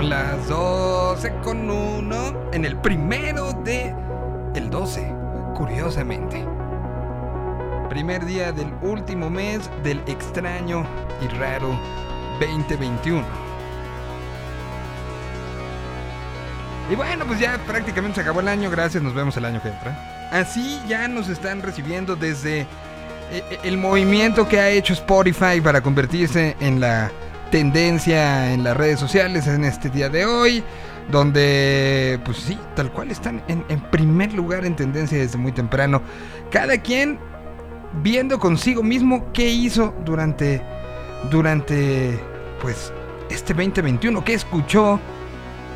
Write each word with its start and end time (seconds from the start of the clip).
Son 0.00 0.08
las 0.08 0.48
12 0.48 1.30
con 1.44 1.70
1 1.70 2.52
en 2.54 2.64
el 2.64 2.78
primero 2.78 3.52
de 3.52 3.94
el 4.54 4.70
12, 4.70 5.12
curiosamente. 5.54 6.42
Primer 7.90 8.24
día 8.24 8.50
del 8.50 8.72
último 8.80 9.28
mes 9.28 9.68
del 9.84 9.98
extraño 10.06 10.86
y 11.20 11.28
raro 11.36 11.78
2021. 12.40 13.22
Y 16.90 16.94
bueno, 16.94 17.26
pues 17.26 17.38
ya 17.38 17.58
prácticamente 17.66 18.14
se 18.14 18.20
acabó 18.22 18.40
el 18.40 18.48
año, 18.48 18.70
gracias, 18.70 19.02
nos 19.02 19.12
vemos 19.12 19.36
el 19.36 19.44
año 19.44 19.60
que 19.60 19.68
entra. 19.68 20.28
Así 20.32 20.80
ya 20.88 21.08
nos 21.08 21.28
están 21.28 21.60
recibiendo 21.60 22.16
desde 22.16 22.60
eh, 22.60 22.66
eh, 23.32 23.58
el 23.64 23.76
movimiento 23.76 24.48
que 24.48 24.60
ha 24.60 24.70
hecho 24.70 24.94
Spotify 24.94 25.60
para 25.62 25.82
convertirse 25.82 26.56
en 26.58 26.80
la 26.80 27.12
tendencia 27.50 28.52
en 28.52 28.64
las 28.64 28.76
redes 28.76 29.00
sociales 29.00 29.46
en 29.46 29.64
este 29.64 29.90
día 29.90 30.08
de 30.08 30.24
hoy, 30.24 30.62
donde 31.10 32.20
pues 32.24 32.38
sí, 32.38 32.58
tal 32.76 32.90
cual 32.92 33.10
están 33.10 33.42
en, 33.48 33.64
primer 33.90 34.32
lugar 34.32 34.64
en 34.64 34.76
tendencia 34.76 35.18
desde 35.18 35.36
muy 35.36 35.52
temprano. 35.52 36.02
Cada 36.50 36.78
quien 36.78 37.18
viendo 38.02 38.38
consigo 38.38 38.82
mismo 38.82 39.32
qué 39.32 39.48
hizo 39.48 39.94
durante 40.04 40.62
durante 41.30 42.18
pues 42.62 42.92
este 43.28 43.52
2021, 43.52 44.24
qué 44.24 44.34
escuchó, 44.34 44.98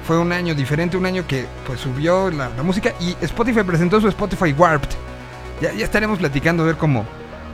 fue 0.06 0.19
un 0.19 0.33
año 0.33 0.55
diferente, 0.55 0.97
un 0.97 1.06
año 1.06 1.27
que 1.27 1.47
pues 1.66 1.80
subió 1.80 2.30
la, 2.30 2.48
la 2.50 2.62
música 2.62 2.92
y 3.00 3.16
Spotify 3.20 3.62
presentó 3.62 4.00
su 4.00 4.09
Spotify 4.09 4.52
Warped. 4.52 4.91
Ya, 5.61 5.72
ya 5.72 5.84
estaremos 5.84 6.19
platicando 6.19 6.62
a 6.62 6.66
ver 6.66 6.77
cómo, 6.77 7.05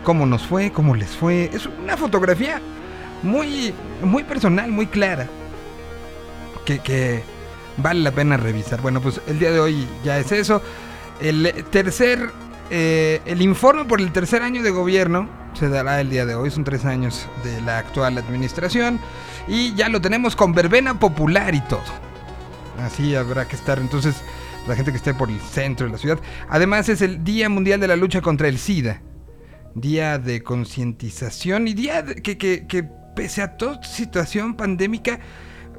cómo 0.04 0.26
nos 0.26 0.46
fue, 0.46 0.70
cómo 0.72 0.94
les 0.94 1.10
fue. 1.10 1.50
Es 1.52 1.66
una 1.66 1.96
fotografía 1.96 2.60
muy, 3.22 3.74
muy 4.02 4.24
personal, 4.24 4.70
muy 4.70 4.86
clara. 4.86 5.28
Que, 6.64 6.78
que 6.78 7.22
vale 7.76 8.00
la 8.00 8.12
pena 8.12 8.36
revisar. 8.36 8.80
Bueno, 8.80 9.00
pues 9.00 9.20
el 9.26 9.38
día 9.38 9.50
de 9.50 9.60
hoy 9.60 9.86
ya 10.04 10.18
es 10.18 10.30
eso. 10.32 10.62
El 11.20 11.64
tercer, 11.70 12.30
eh, 12.70 13.20
el 13.26 13.42
informe 13.42 13.84
por 13.84 14.00
el 14.00 14.12
tercer 14.12 14.42
año 14.42 14.62
de 14.62 14.70
gobierno 14.70 15.28
se 15.54 15.68
dará 15.68 16.00
el 16.00 16.10
día 16.10 16.26
de 16.26 16.34
hoy. 16.34 16.50
Son 16.50 16.64
tres 16.64 16.84
años 16.84 17.26
de 17.44 17.60
la 17.62 17.78
actual 17.78 18.16
administración. 18.18 19.00
Y 19.48 19.74
ya 19.74 19.88
lo 19.88 20.00
tenemos 20.00 20.36
con 20.36 20.52
verbena 20.52 20.98
popular 20.98 21.54
y 21.54 21.60
todo. 21.62 21.82
Así 22.82 23.14
habrá 23.16 23.46
que 23.48 23.56
estar. 23.56 23.78
Entonces, 23.78 24.16
la 24.68 24.76
gente 24.76 24.90
que 24.92 24.98
esté 24.98 25.12
por 25.14 25.28
el 25.30 25.40
centro 25.40 25.86
de 25.86 25.92
la 25.92 25.98
ciudad. 25.98 26.18
Además, 26.48 26.88
es 26.88 27.02
el 27.02 27.24
Día 27.24 27.48
Mundial 27.48 27.80
de 27.80 27.88
la 27.88 27.96
Lucha 27.96 28.20
contra 28.20 28.48
el 28.48 28.58
SIDA. 28.58 29.00
Día 29.74 30.18
de 30.18 30.42
concientización 30.42 31.68
y 31.68 31.74
día 31.74 32.02
de- 32.02 32.16
que, 32.16 32.36
que, 32.38 32.66
que 32.66 32.88
pese 33.14 33.42
a 33.42 33.56
toda 33.56 33.82
situación 33.82 34.54
pandémica, 34.54 35.20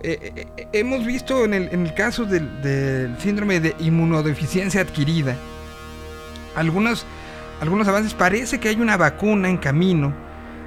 eh, 0.04 0.48
eh, 0.58 0.68
hemos 0.74 1.06
visto 1.06 1.46
en 1.46 1.54
el, 1.54 1.70
en 1.72 1.86
el 1.86 1.94
caso 1.94 2.26
del, 2.26 3.16
síndrome 3.20 3.60
de 3.60 3.76
inmunodeficiencia 3.80 4.82
adquirida, 4.82 5.36
algunos, 6.56 7.06
algunos 7.60 7.88
avances. 7.88 8.14
Parece 8.14 8.60
que 8.60 8.70
hay 8.70 8.78
una 8.78 8.98
vacuna 8.98 9.50
en 9.50 9.58
camino, 9.58 10.14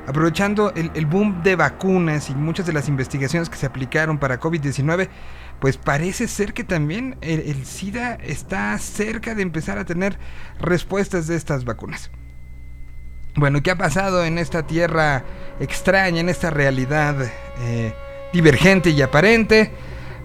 aprovechando 0.07 0.73
el, 0.75 1.07
boom 1.07 1.43
de 1.43 1.57
vacunas 1.57 2.31
y 2.31 2.35
muchas 2.35 2.67
de 2.67 2.73
las 2.73 2.89
investigaciones 2.89 3.49
que 3.49 3.57
se 3.57 3.67
aplicaron 3.67 4.19
para 4.19 4.39
COVID-19, 4.39 5.09
pues 5.61 5.79
parece 5.79 6.29
ser 6.29 6.53
que 6.53 6.63
también 6.63 7.17
el 7.21 7.65
SIDA 7.65 8.15
está 8.15 8.77
cerca 8.79 9.35
de 9.35 9.43
empezar 9.43 9.79
a 9.79 9.85
tener 9.85 10.19
respuestas 10.61 11.27
de 11.27 11.37
estas 11.37 11.65
vacunas. 11.65 12.11
Bueno, 13.37 13.63
¿qué 13.63 13.71
ha 13.73 13.77
pasado 13.77 14.25
en 14.25 14.39
esta 14.39 14.65
tierra 14.65 15.25
extraña, 15.59 16.21
en 16.21 16.29
esta 16.29 16.51
realidad 16.51 17.17
eh, 17.61 17.93
divergente 18.33 18.91
y 18.91 19.03
aparente? 19.03 19.73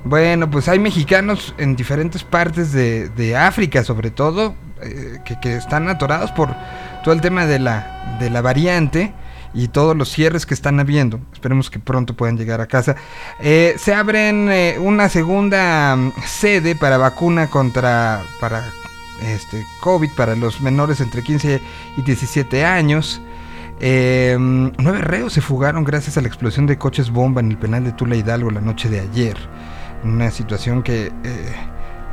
Bueno, 0.04 0.50
pues 0.50 0.68
hay 0.68 0.80
mexicanos 0.80 1.54
en 1.58 1.76
diferentes 1.76 2.24
partes 2.24 2.72
de, 2.72 3.10
de 3.10 3.36
África, 3.36 3.84
sobre 3.84 4.12
todo, 4.12 4.56
eh, 4.82 5.20
que, 5.26 5.40
que 5.40 5.56
están 5.58 5.90
atorados 5.90 6.32
por 6.32 6.56
todo 7.04 7.14
el 7.14 7.22
tema 7.22 7.46
de 7.46 7.60
la, 7.60 8.18
de 8.20 8.30
la 8.30 8.42
variante 8.42 9.14
y 9.54 9.68
todos 9.68 9.96
los 9.96 10.10
cierres 10.10 10.46
que 10.46 10.54
están 10.54 10.80
habiendo. 10.80 11.20
Esperemos 11.34 11.70
que 11.70 11.80
pronto 11.80 12.16
puedan 12.16 12.38
llegar 12.38 12.62
a 12.62 12.68
casa. 12.68 12.96
Eh, 13.42 13.76
se 13.78 13.94
abren 13.94 14.50
eh, 14.52 14.78
una 14.80 15.10
segunda 15.10 15.96
mm, 15.96 16.14
sede 16.26 16.76
para 16.76 16.98
vacuna 16.98 17.50
contra 17.50 18.22
para 18.40 18.64
este 19.22 19.66
COVID 19.82 20.12
para 20.16 20.36
los 20.36 20.62
menores 20.62 21.02
entre 21.02 21.24
15 21.24 21.62
y 21.98 22.02
17 22.02 22.66
años. 22.66 23.22
Eh, 23.82 24.36
nueve 24.40 25.00
reos 25.00 25.32
se 25.34 25.42
fugaron 25.42 25.84
gracias 25.86 26.18
a 26.18 26.22
la 26.22 26.28
explosión 26.28 26.66
de 26.68 26.78
coches 26.78 27.10
bomba 27.12 27.40
en 27.42 27.52
el 27.52 27.58
penal 27.58 27.84
de 27.86 27.94
Tula 27.94 28.16
Hidalgo 28.16 28.52
la 28.52 28.62
noche 28.62 28.90
de 28.90 29.00
ayer. 29.00 29.38
Una 30.04 30.32
situación 30.32 30.84
que, 30.84 31.12
eh, 31.24 31.54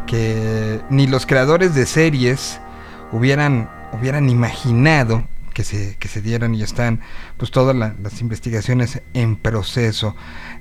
que 0.06 0.80
ni 0.90 1.06
los 1.06 1.26
creadores 1.26 1.74
de 1.74 1.86
series 1.86 2.60
hubieran, 3.12 3.68
hubieran 3.92 4.28
imaginado 4.30 5.24
que 5.54 5.64
se, 5.64 5.96
que 5.98 6.06
se 6.08 6.20
dieran 6.20 6.54
y 6.54 6.62
están 6.62 7.00
pues 7.38 7.50
todas 7.50 7.74
la- 7.74 7.94
las 8.02 8.20
investigaciones 8.20 9.00
en 9.14 9.36
proceso. 9.36 10.14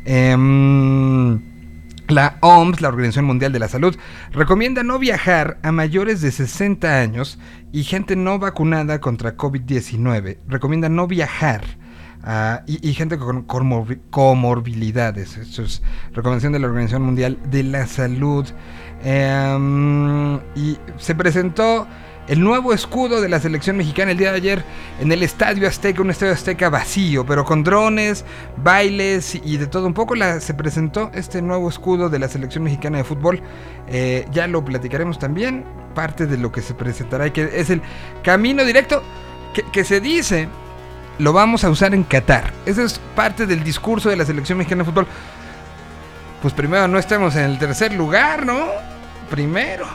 Em, 0.05 1.39
la 2.07 2.37
OMS, 2.41 2.81
la 2.81 2.89
Organización 2.89 3.25
Mundial 3.25 3.51
de 3.51 3.59
la 3.59 3.67
Salud, 3.67 3.95
recomienda 4.31 4.83
no 4.83 4.99
viajar 4.99 5.57
a 5.63 5.71
mayores 5.71 6.21
de 6.21 6.31
60 6.31 6.99
años 7.01 7.39
y 7.71 7.83
gente 7.83 8.15
no 8.15 8.39
vacunada 8.39 8.99
contra 8.99 9.35
COVID-19. 9.37 10.37
Recomienda 10.47 10.89
no 10.89 11.07
viajar 11.07 11.63
y, 12.65 12.93
gente 12.93 13.17
con 13.17 13.45
comorbi- 13.47 13.99
comorbilidades. 14.09 15.37
Eso 15.37 15.63
es 15.63 15.83
recomendación 16.13 16.53
de 16.53 16.59
la 16.59 16.67
Organización 16.67 17.03
Mundial 17.03 17.37
de 17.51 17.63
la 17.63 17.85
Salud. 17.85 18.45
Em, 19.03 20.37
y 20.55 20.77
se 20.97 21.13
presentó 21.15 21.87
el 22.27 22.41
nuevo 22.41 22.73
escudo 22.73 23.21
de 23.21 23.29
la 23.29 23.39
selección 23.39 23.77
mexicana 23.77 24.11
el 24.11 24.17
día 24.17 24.31
de 24.31 24.37
ayer 24.37 24.63
en 24.99 25.11
el 25.11 25.21
Estadio 25.21 25.67
Azteca, 25.67 26.01
un 26.01 26.09
Estadio 26.09 26.33
Azteca 26.33 26.69
vacío, 26.69 27.25
pero 27.25 27.45
con 27.45 27.63
drones, 27.63 28.25
bailes 28.57 29.35
y 29.35 29.57
de 29.57 29.67
todo 29.67 29.85
un 29.85 29.93
poco. 29.93 30.15
La, 30.15 30.39
se 30.39 30.53
presentó 30.53 31.11
este 31.13 31.41
nuevo 31.41 31.69
escudo 31.69 32.09
de 32.09 32.19
la 32.19 32.27
selección 32.27 32.63
mexicana 32.63 32.97
de 32.97 33.03
fútbol. 33.03 33.41
Eh, 33.87 34.25
ya 34.31 34.47
lo 34.47 34.65
platicaremos 34.65 35.19
también. 35.19 35.65
Parte 35.93 36.25
de 36.25 36.37
lo 36.37 36.51
que 36.51 36.61
se 36.61 36.73
presentará 36.73 37.27
y 37.27 37.31
que 37.31 37.49
es 37.53 37.69
el 37.69 37.81
camino 38.23 38.65
directo 38.65 39.03
que, 39.53 39.63
que 39.63 39.83
se 39.83 40.01
dice 40.01 40.49
lo 41.17 41.31
vamos 41.31 41.63
a 41.63 41.69
usar 41.69 41.93
en 41.93 42.03
Qatar. 42.03 42.51
Esa 42.65 42.83
es 42.83 42.99
parte 43.15 43.45
del 43.45 43.63
discurso 43.63 44.09
de 44.09 44.17
la 44.17 44.25
selección 44.25 44.57
mexicana 44.57 44.83
de 44.83 44.89
fútbol. 44.89 45.07
Pues 46.41 46.53
primero 46.53 46.87
no 46.87 46.99
estemos 46.99 47.35
en 47.35 47.43
el 47.43 47.57
tercer 47.57 47.93
lugar, 47.93 48.45
¿no? 48.45 48.67
Primero. 49.29 49.87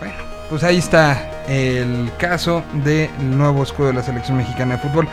Bueno, 0.00 0.16
pues 0.50 0.62
ahí 0.62 0.78
está 0.78 1.33
el 1.48 2.10
caso 2.18 2.62
del 2.84 3.10
nuevo 3.36 3.62
escudo 3.62 3.88
de 3.88 3.94
la 3.94 4.02
selección 4.02 4.36
mexicana 4.36 4.76
de 4.76 4.82
fútbol. 4.82 5.08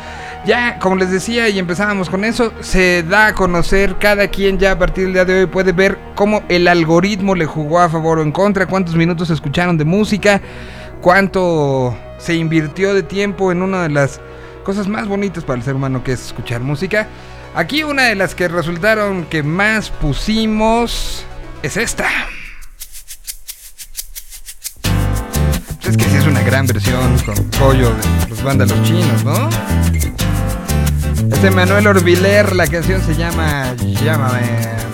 Ya, 0.46 0.80
como 0.80 0.96
les 0.96 1.12
decía, 1.12 1.50
y 1.50 1.60
empezábamos 1.60 2.10
con 2.10 2.24
eso, 2.24 2.52
se 2.62 3.04
da 3.04 3.28
a 3.28 3.36
conocer 3.36 3.98
cada 4.00 4.28
quien 4.28 4.58
ya 4.58 4.72
a 4.72 4.80
partir 4.80 5.06
del 5.06 5.14
día 5.14 5.26
de 5.26 5.42
hoy 5.42 5.46
puede 5.46 5.72
ver 5.72 6.00
cómo 6.16 6.44
el 6.50 6.68
algoritmo 6.68 7.36
le 7.36 7.46
jugó 7.46 7.80
a 7.80 7.90
favor 7.90 8.20
o 8.20 8.22
en 8.24 8.32
contra, 8.32 8.66
cuántos 8.66 8.96
minutos 8.96 9.30
escucharon 9.30 9.78
de 9.78 9.86
música, 9.86 10.42
cuánto 11.02 11.96
se 12.18 12.36
invirtió 12.36 12.94
de 12.94 13.04
tiempo 13.04 13.52
en 13.52 13.62
una 13.62 13.84
de 13.84 13.90
las 13.90 14.20
cosas 14.64 14.88
más 14.88 15.08
bonitas 15.08 15.44
para 15.44 15.58
el 15.58 15.64
ser 15.64 15.76
humano 15.76 16.04
que 16.04 16.14
es 16.14 16.26
escuchar 16.26 16.62
música. 16.62 17.08
Aquí 17.54 17.84
una 17.84 18.04
de 18.04 18.16
las 18.16 18.34
que 18.34 18.48
resultaron 18.48 19.26
que 19.26 19.44
más 19.44 19.90
pusimos 19.90 21.26
es 21.62 21.78
esta. 21.78 22.08
Gran 26.44 26.66
versión 26.68 27.18
con 27.26 27.36
pollo 27.60 27.90
de 27.90 28.30
los 28.30 28.44
vándalos 28.44 28.82
chinos, 28.84 29.24
¿no? 29.24 29.50
Este 31.32 31.52
Manuel 31.52 31.88
Orbiler, 31.88 32.56
la 32.56 32.68
canción 32.68 33.02
se 33.02 33.16
llama 33.16 33.74
Llámame. 34.04 34.91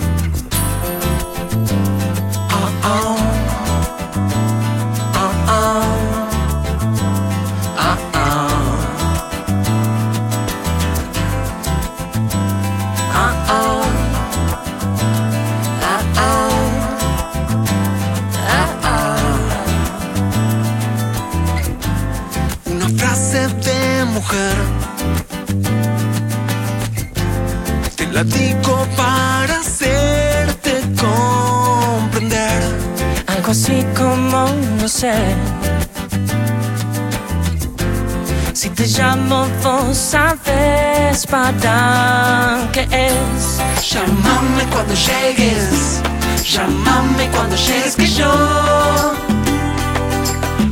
Si 38.54 38.70
te 38.70 38.86
llamo, 38.86 39.46
vos 39.62 39.94
sabes 39.94 41.26
para 41.26 42.66
qué 42.72 42.88
es. 42.90 43.60
Llámame 43.92 44.64
cuando 44.72 44.94
llegues, 44.94 46.00
llámame 46.42 47.28
cuando 47.32 47.54
llegues 47.56 47.96
que 47.96 48.06
yo, 48.06 48.32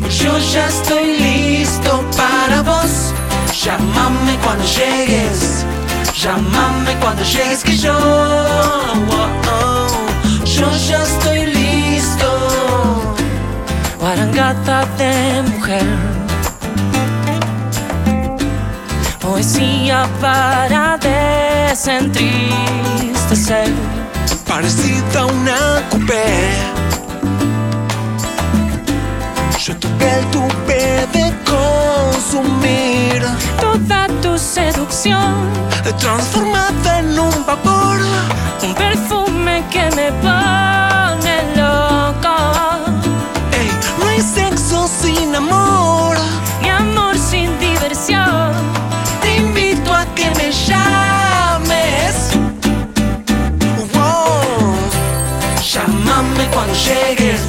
yo 0.09 0.39
ya 0.39 0.67
estoy 0.67 1.19
listo 1.19 2.03
para 2.17 2.63
vos. 2.63 3.13
Llámame 3.63 4.39
cuando 4.43 4.65
llegues, 4.65 5.67
llámame 6.19 6.95
cuando 7.01 7.23
llegues 7.23 7.63
que 7.63 7.77
yo, 7.77 7.93
oh, 7.93 9.29
oh, 9.53 9.89
yo 10.47 10.71
ya 10.89 11.03
estoy 11.03 11.39
listo. 11.41 11.56
Guarangata 13.99 14.85
de 14.99 15.43
mujer. 15.43 15.87
Poesía 19.21 20.07
para 20.21 20.99
desentristecer. 20.99 23.73
parecida 24.47 25.21
a 25.21 25.27
una 25.27 25.83
coupé. 25.91 26.53
Yo 29.59 29.75
toqué 29.79 30.19
el 30.19 30.27
tupe 30.27 31.07
de 31.13 31.35
consumir, 31.45 33.23
Toda 33.61 34.07
tu 34.23 34.39
seducción, 34.39 35.35
transformada 35.99 37.01
en 37.01 37.19
un 37.19 37.45
vapor. 37.47 37.99
un 38.63 38.75
perfume 38.75 39.65
que 39.73 39.91
me 39.97 40.13
pone 40.23 41.06
sin 45.17 45.35
amor. 45.35 46.17
Mi 46.63 46.69
amor 46.69 47.15
sin 47.19 47.59
diversión. 47.59 48.53
Te 49.23 49.37
invito 49.37 49.93
a 49.93 50.05
que 50.15 50.31
me 50.39 50.49
llames. 50.67 52.15
Wow. 53.95 54.75
Llámame 55.73 56.45
cuando 56.55 56.75
llegues. 56.89 57.43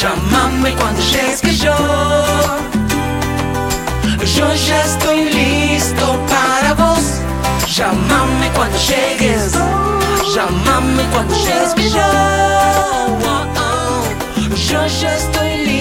Llámame 0.00 0.70
cuando 0.80 1.00
llegues 1.12 1.40
que 1.40 1.54
yo. 1.64 1.76
Yo 4.36 4.46
ya 4.68 4.78
estoy 4.90 5.20
listo 5.40 6.04
para 6.32 6.74
vos. 6.74 7.04
Llámame 7.76 8.46
cuando 8.56 8.78
llegues. 8.90 9.52
Llámame 10.34 11.04
cuando 11.12 11.34
llegues 11.44 11.74
que 11.74 11.90
yo. 11.90 12.08
Yo 14.68 14.86
ya 14.86 15.14
estoy 15.16 15.56
listo. 15.56 15.71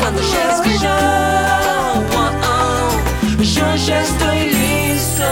Cuando 0.00 0.22
llegues 0.22 0.60
que 0.62 0.78
yo. 0.78 0.90
Oh, 2.16 2.30
oh. 2.42 3.42
Yo 3.42 3.76
ya 3.76 4.02
estoy 4.02 4.50
listo. 4.50 5.24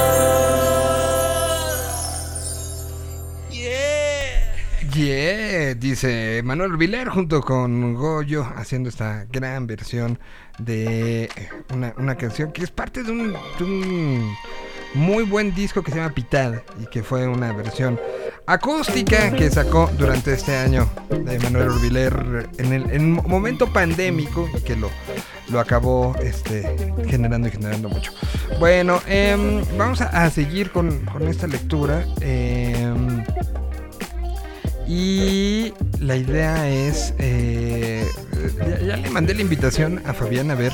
Yeah. 3.51 4.91
Yeah, 4.95 5.75
dice 5.75 6.43
Manuel 6.45 6.77
Viler 6.77 7.09
junto 7.09 7.41
con 7.41 7.95
Goyo 7.95 8.47
haciendo 8.57 8.91
esta 8.91 9.25
gran 9.33 9.67
versión 9.67 10.19
de 10.59 11.31
una, 11.73 11.95
una 11.97 12.17
canción 12.17 12.53
que 12.53 12.63
es 12.63 12.71
parte 12.71 13.03
de 13.03 13.11
un, 13.11 13.33
de 13.59 13.65
un 13.65 14.35
muy 14.95 15.25
buen 15.25 15.55
disco 15.55 15.83
que 15.83 15.93
se 15.93 15.97
llama 15.97 16.15
Pitad 16.15 16.63
y 16.81 16.87
que 16.87 17.03
fue 17.03 17.27
una 17.27 17.53
versión 17.53 17.99
acústica 18.49 19.31
que 19.33 19.51
sacó 19.51 19.91
durante 19.99 20.33
este 20.33 20.57
año 20.57 20.89
de 21.11 21.39
Manuel 21.39 21.69
Urbiler 21.69 22.49
en 22.57 22.73
el 22.73 23.01
momento 23.09 23.71
pandémico 23.71 24.49
que 24.65 24.75
lo, 24.75 24.89
lo 25.51 25.61
acabó 25.61 26.17
este, 26.23 26.75
generando 27.07 27.49
y 27.49 27.51
generando 27.51 27.91
mucho. 27.91 28.11
Bueno, 28.59 29.03
em, 29.07 29.63
vamos 29.77 30.01
a, 30.01 30.25
a 30.25 30.31
seguir 30.31 30.71
con, 30.71 31.05
con 31.05 31.29
esta 31.29 31.47
lectura. 31.47 32.07
em, 32.23 33.23
y 34.87 35.75
la 36.01 36.17
idea 36.17 36.67
es, 36.71 37.13
eh, 37.19 38.07
ya, 38.67 38.79
ya 38.81 38.97
le 38.97 39.11
mandé 39.11 39.35
la 39.35 39.43
invitación 39.43 40.01
a 40.07 40.15
Fabián 40.15 40.51
a 40.51 40.55
ver, 40.55 40.73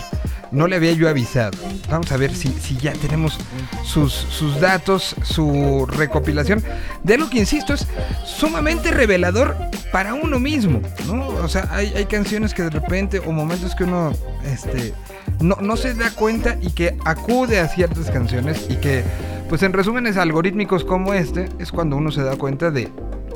no 0.54 0.66
le 0.66 0.76
había 0.76 0.92
yo 0.92 1.08
avisado. 1.08 1.58
Vamos 1.90 2.10
a 2.12 2.16
ver 2.16 2.34
si, 2.34 2.48
si 2.48 2.76
ya 2.76 2.92
tenemos 2.92 3.38
sus, 3.84 4.12
sus 4.12 4.60
datos, 4.60 5.14
su 5.22 5.86
recopilación 5.86 6.62
de 7.02 7.18
lo 7.18 7.28
que, 7.28 7.38
insisto, 7.38 7.74
es 7.74 7.86
sumamente 8.24 8.90
revelador 8.90 9.56
para 9.92 10.14
uno 10.14 10.38
mismo, 10.38 10.80
¿no? 11.06 11.28
O 11.28 11.48
sea, 11.48 11.68
hay, 11.70 11.92
hay 11.94 12.06
canciones 12.06 12.54
que 12.54 12.62
de 12.62 12.70
repente, 12.70 13.18
o 13.18 13.32
momentos 13.32 13.74
que 13.74 13.84
uno, 13.84 14.12
este, 14.44 14.94
no, 15.40 15.56
no 15.60 15.76
se 15.76 15.94
da 15.94 16.10
cuenta 16.10 16.56
y 16.60 16.70
que 16.70 16.96
acude 17.04 17.60
a 17.60 17.68
ciertas 17.68 18.10
canciones 18.10 18.66
y 18.68 18.76
que, 18.76 19.04
pues 19.48 19.62
en 19.62 19.72
resúmenes 19.72 20.16
algorítmicos 20.16 20.84
como 20.84 21.14
este, 21.14 21.48
es 21.58 21.70
cuando 21.70 21.96
uno 21.96 22.10
se 22.10 22.22
da 22.22 22.36
cuenta 22.36 22.70
de 22.70 22.88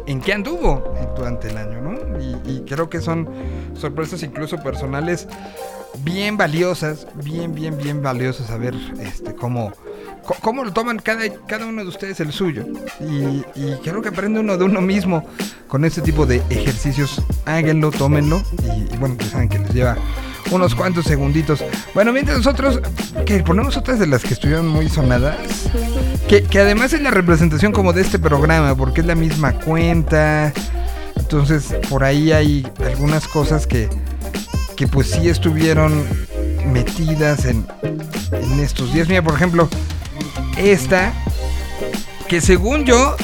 en 0.06 0.20
qué 0.20 0.32
anduvo 0.32 0.94
durante 1.16 1.50
el 1.50 1.58
año, 1.58 1.82
¿no? 1.82 1.87
Y, 2.20 2.60
creo 2.66 2.90
que 2.90 3.00
son 3.00 3.28
sorpresas 3.74 4.22
incluso 4.22 4.58
personales 4.58 5.26
bien 6.04 6.36
valiosas, 6.36 7.06
bien, 7.14 7.54
bien, 7.54 7.76
bien 7.78 8.02
valiosas 8.02 8.50
a 8.50 8.58
ver 8.58 8.74
este, 9.00 9.34
cómo, 9.34 9.72
cómo 10.42 10.64
lo 10.64 10.72
toman 10.72 10.98
cada, 10.98 11.22
cada 11.46 11.66
uno 11.66 11.82
de 11.82 11.88
ustedes 11.88 12.20
el 12.20 12.32
suyo. 12.32 12.66
Y, 13.00 13.44
y 13.54 13.78
creo 13.82 14.02
que 14.02 14.10
aprende 14.10 14.40
uno 14.40 14.56
de 14.56 14.64
uno 14.64 14.80
mismo 14.80 15.24
con 15.66 15.84
este 15.84 16.02
tipo 16.02 16.26
de 16.26 16.42
ejercicios. 16.50 17.22
Háganlo, 17.46 17.90
tómenlo. 17.90 18.42
Y, 18.62 18.94
y 18.94 18.96
bueno, 18.98 19.16
pues 19.16 19.30
saben 19.30 19.48
que 19.48 19.58
les 19.58 19.72
lleva 19.72 19.96
unos 20.50 20.74
cuantos 20.74 21.04
segunditos. 21.04 21.64
Bueno, 21.94 22.12
mientras 22.12 22.38
nosotros, 22.38 22.80
que 23.26 23.42
ponemos 23.42 23.76
otras 23.76 23.98
de 23.98 24.06
las 24.06 24.22
que 24.22 24.34
estuvieron 24.34 24.68
muy 24.68 24.88
sonadas. 24.88 25.36
Que, 26.28 26.42
que 26.42 26.60
además 26.60 26.92
es 26.92 27.02
la 27.02 27.10
representación 27.10 27.72
como 27.72 27.92
de 27.92 28.02
este 28.02 28.18
programa, 28.18 28.74
porque 28.74 29.00
es 29.00 29.06
la 29.06 29.14
misma 29.14 29.52
cuenta. 29.52 30.52
Entonces, 31.30 31.74
por 31.90 32.04
ahí 32.04 32.32
hay 32.32 32.66
algunas 32.86 33.28
cosas 33.28 33.66
que, 33.66 33.90
que 34.76 34.88
pues 34.88 35.10
sí 35.10 35.28
estuvieron 35.28 36.06
metidas 36.72 37.44
en, 37.44 37.66
en 38.32 38.60
estos 38.60 38.94
días. 38.94 39.08
Mira, 39.08 39.20
por 39.20 39.34
ejemplo, 39.34 39.68
esta, 40.56 41.12
que 42.28 42.40
según 42.40 42.86
yo, 42.86 43.14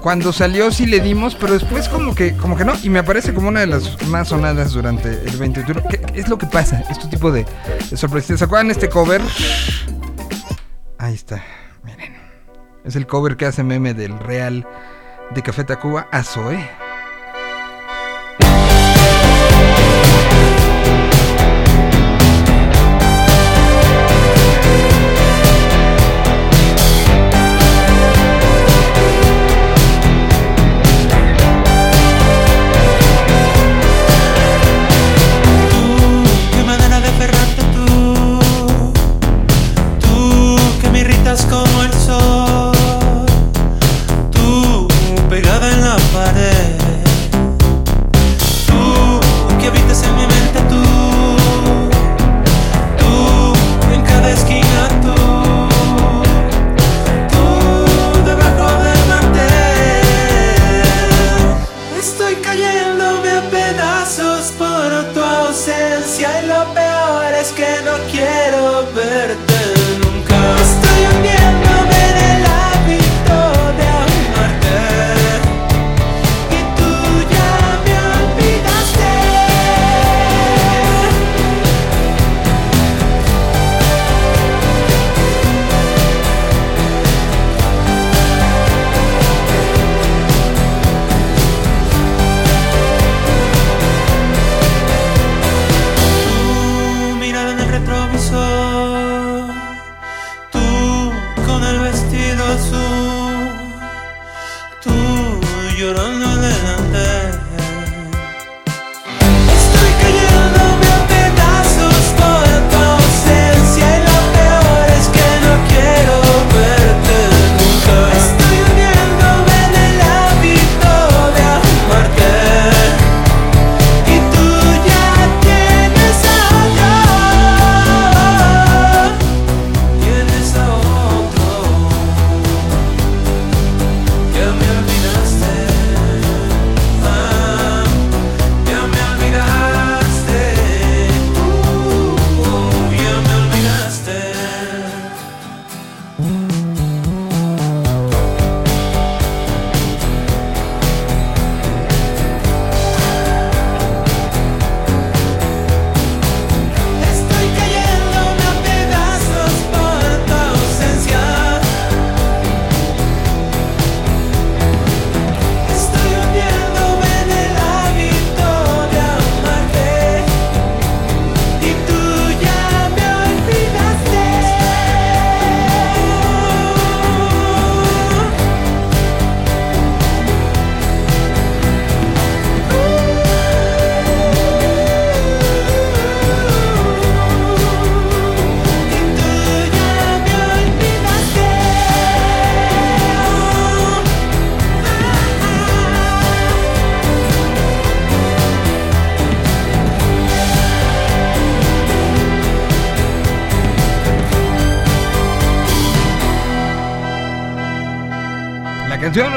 cuando 0.00 0.32
salió 0.32 0.72
sí 0.72 0.86
le 0.86 1.00
dimos, 1.00 1.34
pero 1.34 1.52
después 1.52 1.90
como 1.90 2.14
que, 2.14 2.34
como 2.38 2.56
que 2.56 2.64
no, 2.64 2.72
y 2.82 2.88
me 2.88 3.00
aparece 3.00 3.34
como 3.34 3.48
una 3.48 3.60
de 3.60 3.66
las 3.66 4.02
más 4.06 4.28
sonadas 4.28 4.72
durante 4.72 5.10
el 5.10 5.36
21. 5.36 5.82
¿Qué 5.86 6.00
es 6.14 6.28
lo 6.28 6.38
que 6.38 6.46
pasa? 6.46 6.84
Este 6.88 7.06
tipo 7.08 7.30
de, 7.30 7.44
de 7.90 7.96
sorpresitas. 7.98 8.38
¿Se 8.38 8.46
acuerdan 8.46 8.70
este 8.70 8.88
cover? 8.88 9.20
Ahí 10.96 11.12
está, 11.12 11.44
miren. 11.82 12.14
Es 12.82 12.96
el 12.96 13.06
cover 13.06 13.36
que 13.36 13.44
hace 13.44 13.62
meme 13.62 13.92
del 13.92 14.18
Real 14.18 14.66
de 15.34 15.42
Café 15.42 15.64
Tacuba 15.64 16.08
a 16.10 16.22
Zoe. 16.22 16.66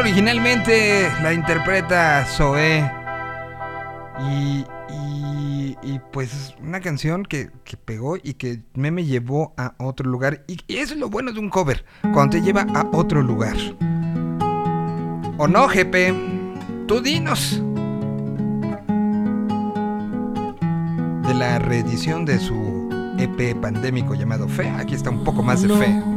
Originalmente 0.07 1.11
la 1.21 1.33
interpreta 1.33 2.25
Zoé. 2.25 2.89
Y, 4.21 4.65
y, 4.89 5.77
y, 5.83 5.99
pues 6.13 6.33
es 6.33 6.55
una 6.61 6.79
canción 6.79 7.23
que, 7.23 7.49
que 7.65 7.75
pegó 7.75 8.15
y 8.15 8.35
que 8.35 8.61
me, 8.73 8.89
me 8.89 9.03
llevó 9.03 9.53
a 9.57 9.75
otro 9.79 10.09
lugar. 10.09 10.45
Y, 10.47 10.59
y 10.65 10.77
eso 10.77 10.93
es 10.93 10.99
lo 11.01 11.09
bueno 11.09 11.33
de 11.33 11.41
un 11.41 11.49
cover, 11.49 11.83
cuando 12.13 12.37
te 12.37 12.41
lleva 12.41 12.61
a 12.73 12.87
otro 12.93 13.21
lugar. 13.21 13.57
¿O 15.37 15.45
no, 15.45 15.67
GP? 15.67 16.87
Tú 16.87 17.01
dinos. 17.01 17.61
De 21.27 21.33
la 21.33 21.59
reedición 21.59 22.23
de 22.23 22.39
su 22.39 22.89
EP 23.17 23.59
pandémico 23.59 24.15
llamado 24.15 24.47
Fe. 24.47 24.69
Aquí 24.69 24.95
está 24.95 25.09
un 25.09 25.25
poco 25.25 25.43
más 25.43 25.61
de 25.63 25.67
fe. 25.67 26.16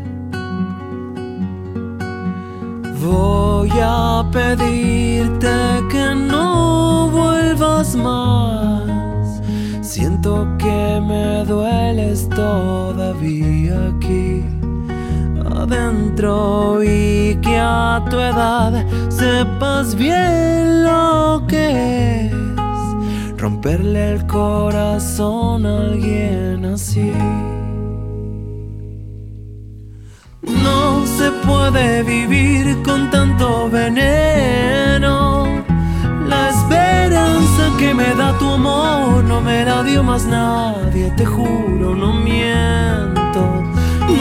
Voy 3.01 3.71
a 3.81 4.23
pedirte 4.31 5.49
que 5.89 6.13
no 6.15 7.09
vuelvas 7.09 7.95
más. 7.95 9.41
Siento 9.81 10.47
que 10.59 11.01
me 11.01 11.43
dueles 11.45 12.29
todavía 12.29 13.89
aquí 13.97 14.45
adentro 15.55 16.83
y 16.83 17.39
que 17.41 17.57
a 17.57 18.05
tu 18.07 18.17
edad 18.17 18.85
sepas 19.09 19.95
bien 19.95 20.83
lo 20.83 21.43
que 21.47 22.27
es 22.27 22.31
romperle 23.37 24.13
el 24.13 24.27
corazón 24.27 25.65
a 25.65 25.77
alguien 25.79 26.65
así. 26.65 27.11
No 30.63 31.05
se 31.05 31.31
puede 31.45 32.03
vivir 32.03 32.81
con 32.83 33.09
tanto 33.09 33.69
veneno. 33.69 35.45
La 36.27 36.49
esperanza 36.49 37.63
que 37.77 37.93
me 37.93 38.15
da 38.15 38.37
tu 38.37 38.49
amor 38.49 39.23
no 39.23 39.41
me 39.41 39.65
la 39.65 39.83
dio 39.83 40.03
más 40.03 40.25
nadie, 40.25 41.11
te 41.17 41.25
juro, 41.25 41.95
no 41.95 42.13
miento. 42.13 43.63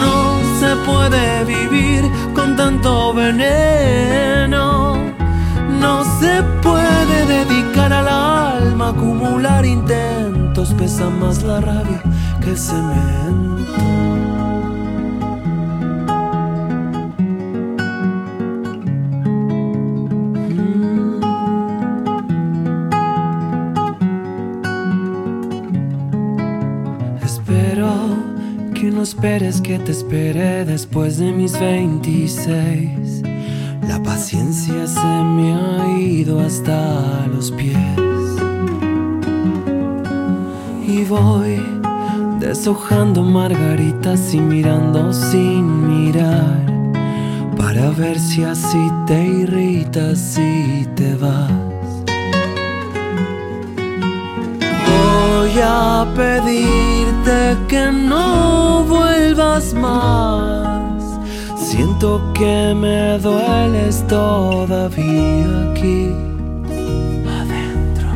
No 0.03 0.41
se 0.61 0.77
puede 0.87 1.45
vivir 1.45 2.11
con 2.35 2.57
tanto 2.57 3.13
veneno. 3.15 4.97
No 5.81 6.05
se 6.21 6.43
puede 6.63 7.27
dedicar 7.27 7.93
al 7.93 8.09
alma 8.09 8.89
acumular 8.89 9.65
intentos, 9.65 10.75
pesa 10.75 11.09
más 11.09 11.43
la 11.43 11.61
rabia 11.61 12.03
que 12.43 12.51
el 12.51 12.59
cemento. 12.59 14.30
No 29.01 29.05
esperes 29.05 29.63
que 29.63 29.79
te 29.79 29.93
espere 29.93 30.67
después 30.67 31.17
de 31.17 31.33
mis 31.33 31.59
26. 31.59 33.23
La 33.89 34.03
paciencia 34.03 34.87
se 34.87 35.01
me 35.01 35.55
ha 35.55 35.99
ido 35.99 36.39
hasta 36.39 37.27
los 37.29 37.51
pies. 37.51 37.79
Y 40.87 41.03
voy 41.05 41.63
deshojando 42.41 43.23
margaritas 43.23 44.35
y 44.35 44.39
mirando 44.39 45.15
sin 45.15 46.05
mirar. 46.05 46.67
Para 47.57 47.93
ver 47.93 48.21
si 48.21 48.45
así 48.45 48.87
te 49.07 49.27
irritas 49.27 50.37
y 50.37 50.85
te 50.95 51.15
vas. 51.15 51.70
Voy 55.53 55.63
a 55.65 56.07
pedirte 56.15 57.57
que 57.67 57.91
no 57.91 58.85
vuelvas 58.85 59.75
más. 59.75 61.03
Siento 61.57 62.33
que 62.35 62.73
me 62.73 63.19
dueles 63.19 64.07
todavía 64.07 65.73
aquí 65.73 66.15
adentro. 67.27 68.09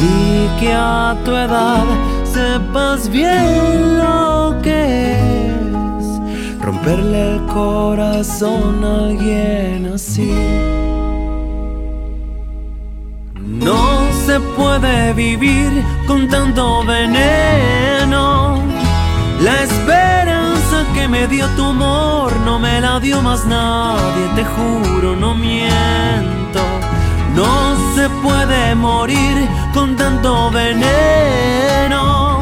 Y 0.00 0.60
que 0.60 0.72
a 0.72 1.14
tu 1.26 1.32
edad 1.32 1.84
sepas 2.24 3.10
bien 3.10 3.98
lo 3.98 4.56
que 4.62 5.12
es 5.12 6.62
romperle 6.62 7.34
el 7.34 7.46
corazón 7.48 8.82
a 8.82 8.94
alguien 9.08 9.92
así. 9.94 10.32
Se 14.38 14.44
puede 14.56 15.12
vivir 15.14 15.84
con 16.06 16.28
tanto 16.28 16.84
veneno. 16.84 18.62
La 19.40 19.62
esperanza 19.62 20.76
que 20.94 21.08
me 21.08 21.26
dio 21.26 21.46
tu 21.56 21.64
amor 21.64 22.36
no 22.44 22.58
me 22.58 22.80
la 22.80 23.00
dio 23.00 23.20
más 23.20 23.44
nadie, 23.46 24.24
te 24.36 24.44
juro, 24.44 25.16
no 25.16 25.34
miento. 25.34 26.62
No 27.34 27.76
se 27.94 28.08
puede 28.22 28.74
morir 28.74 29.48
con 29.74 29.96
tanto 29.96 30.50
veneno. 30.50 32.40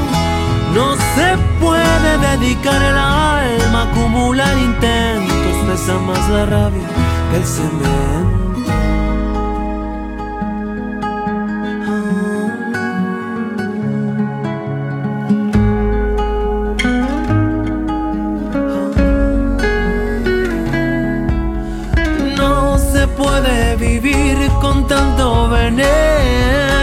No 0.75 0.97
se 1.15 1.29
puede 1.61 2.19
dedicar 2.29 2.83
el 2.91 2.99
alma 2.99 3.81
a 3.81 3.91
acumular 3.91 4.57
intentos, 4.59 5.55
pesa 5.67 5.95
más 6.01 6.29
la 6.29 6.45
rabia 6.47 6.89
que 7.31 7.37
el 7.39 7.45
cemento. 7.45 8.36
Con 24.67 24.85
tanto 24.87 25.49
veneno. 25.49 26.76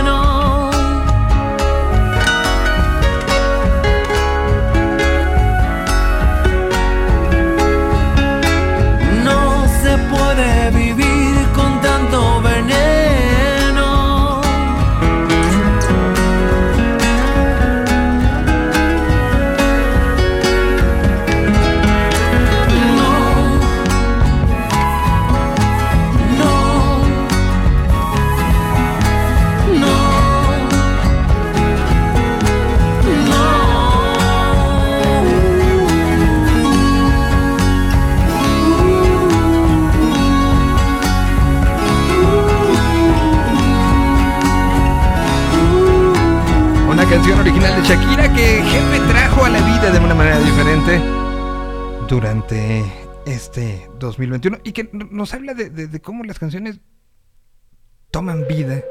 Que 48.36 48.62
Jefe 48.64 49.00
trajo 49.12 49.46
a 49.46 49.50
la 49.50 49.60
vida 49.62 49.92
de 49.92 50.00
una 50.00 50.16
manera 50.16 50.40
diferente 50.40 51.00
durante 52.08 52.84
este 53.26 53.90
2021 54.00 54.58
y 54.64 54.72
que 54.72 54.90
nos 54.94 55.34
habla 55.34 55.54
de, 55.54 55.70
de- 55.70 55.88
de 55.88 56.02
cómo 56.02 56.24
las 56.24 56.40
canciones 56.40 56.80
toman 58.12 58.46
vida 58.48 58.82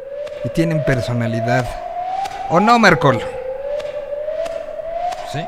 y 0.44 0.48
tienen 0.50 0.85
personalidad. 0.85 1.66
¿O 2.50 2.61
no, 2.61 2.78
Marcol? 2.78 3.18
Sí. 5.33 5.40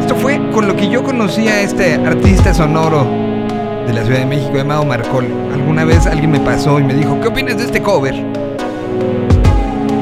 Esto 0.00 0.16
fue 0.16 0.40
con 0.52 0.66
lo 0.68 0.76
que 0.76 0.88
yo 0.88 1.02
conocí 1.04 1.48
a 1.48 1.60
este 1.60 1.94
artista 1.94 2.54
sonoro 2.54 3.04
de 3.86 3.92
la 3.92 4.02
Ciudad 4.04 4.20
de 4.20 4.26
México 4.26 4.56
llamado 4.56 4.84
Marcol. 4.84 5.26
Alguna 5.52 5.84
vez 5.84 6.06
alguien 6.06 6.30
me 6.30 6.40
pasó 6.40 6.78
y 6.80 6.84
me 6.84 6.94
dijo, 6.94 7.20
¿qué 7.20 7.28
opinas 7.28 7.56
de 7.58 7.64
este 7.64 7.82
cover? 7.82 8.14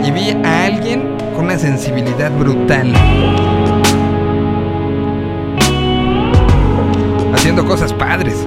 y 0.04 0.10
vi 0.10 0.30
a 0.44 0.64
alguien 0.64 1.11
con 1.34 1.46
una 1.46 1.58
sensibilidad 1.58 2.30
brutal. 2.38 2.92
Haciendo 7.34 7.64
cosas 7.64 7.92
padres. 7.92 8.46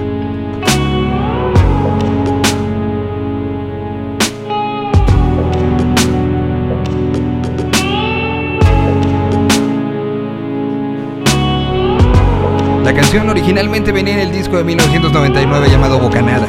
La 12.84 12.94
canción 12.94 13.28
originalmente 13.28 13.92
venía 13.92 14.14
en 14.14 14.20
el 14.20 14.32
disco 14.32 14.56
de 14.56 14.64
1999 14.64 15.68
llamado 15.70 15.98
Bocanada. 15.98 16.46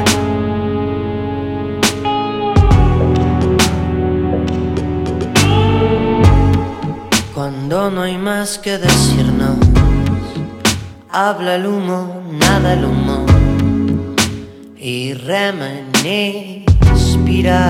Más 8.48 8.60
que 8.60 8.78
decirnos, 8.78 9.58
habla 11.12 11.56
el 11.56 11.66
humo, 11.66 12.24
nada 12.32 12.76
el 12.76 12.86
humo, 12.86 13.26
y 14.78 15.14
rema 15.16 15.68
en 15.70 15.92
espiral. 16.96 17.66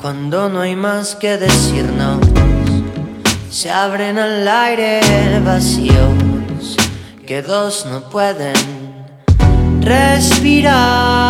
Cuando 0.00 0.48
no 0.48 0.62
hay 0.62 0.74
más 0.74 1.16
que 1.16 1.36
decirnos, 1.36 2.18
se 3.50 3.70
abren 3.70 4.18
al 4.18 4.48
aire 4.48 5.02
vacíos 5.44 6.78
que 7.26 7.42
dos 7.42 7.84
no 7.90 8.08
pueden 8.08 8.54
respirar 9.82 11.26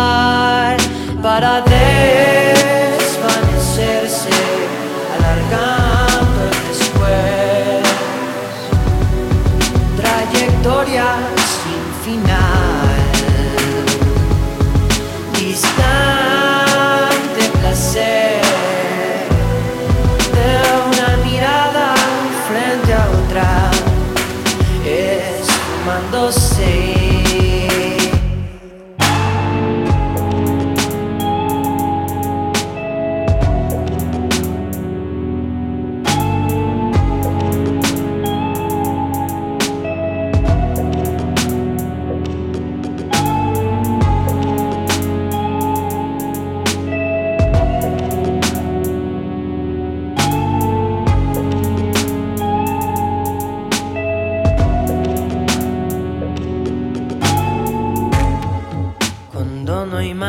para 1.21 1.59
desvanecerse, 1.59 2.86
Trayectoria 10.67 11.36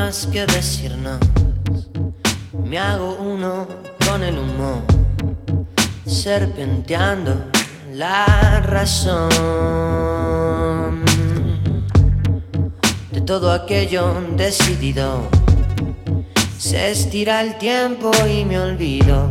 más 0.08 0.26
que 0.32 0.46
decirnos, 0.46 1.18
me 2.64 2.78
hago 2.78 3.18
uno 3.20 3.68
con 4.06 4.22
el 4.22 4.38
humo, 4.38 4.82
serpenteando 6.06 7.34
la 7.92 8.62
razón. 8.62 9.28
De 13.12 13.20
todo 13.20 13.52
aquello 13.52 14.14
decidido. 14.34 15.28
Se 16.56 16.90
estira 16.92 17.42
el 17.42 17.58
tiempo 17.58 18.10
y 18.26 18.46
me 18.46 18.58
olvido, 18.58 19.28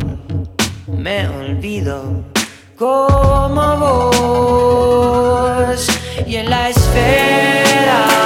me 0.86 1.28
olvido 1.28 2.24
como 2.78 4.10
vos 4.12 5.88
y 6.24 6.36
en 6.36 6.48
la 6.48 6.68
esfera 6.68 8.17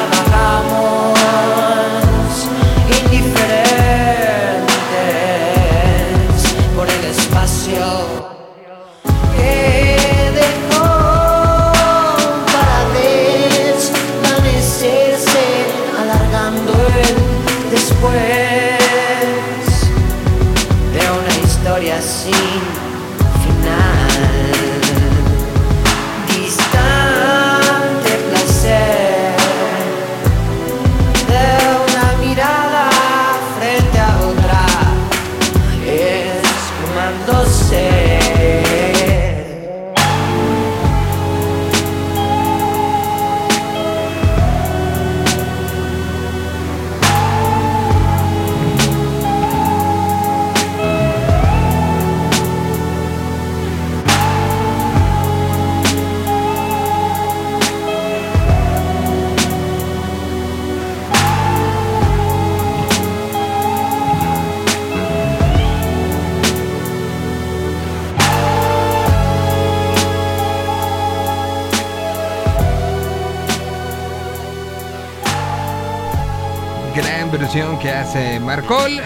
Marcol. 78.44 79.00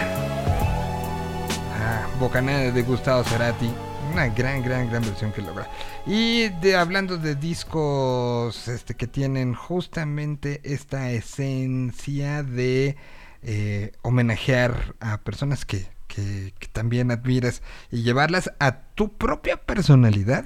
Ah, 1.73 2.07
Bocanada 2.19 2.71
de 2.71 2.81
Gustavo 2.83 3.23
Cerati. 3.23 3.69
Una 4.11 4.27
gran, 4.29 4.63
gran, 4.63 4.89
gran 4.89 5.03
versión 5.03 5.31
que 5.31 5.41
logra. 5.41 5.67
Y 6.05 6.49
de, 6.61 6.75
hablando 6.75 7.17
de 7.17 7.35
discos 7.35 8.67
este, 8.67 8.95
que 8.95 9.05
tienen 9.07 9.53
justamente 9.53 10.61
esta 10.63 11.11
esencia 11.11 12.41
de 12.43 12.95
eh, 13.43 13.91
homenajear 14.01 14.95
a 14.99 15.19
personas 15.19 15.65
que, 15.65 15.87
que- 16.07 16.53
también 16.71 17.11
admiras 17.11 17.61
y 17.91 18.01
llevarlas 18.03 18.51
a 18.59 18.79
tu 18.95 19.17
propia 19.17 19.57
personalidad, 19.57 20.45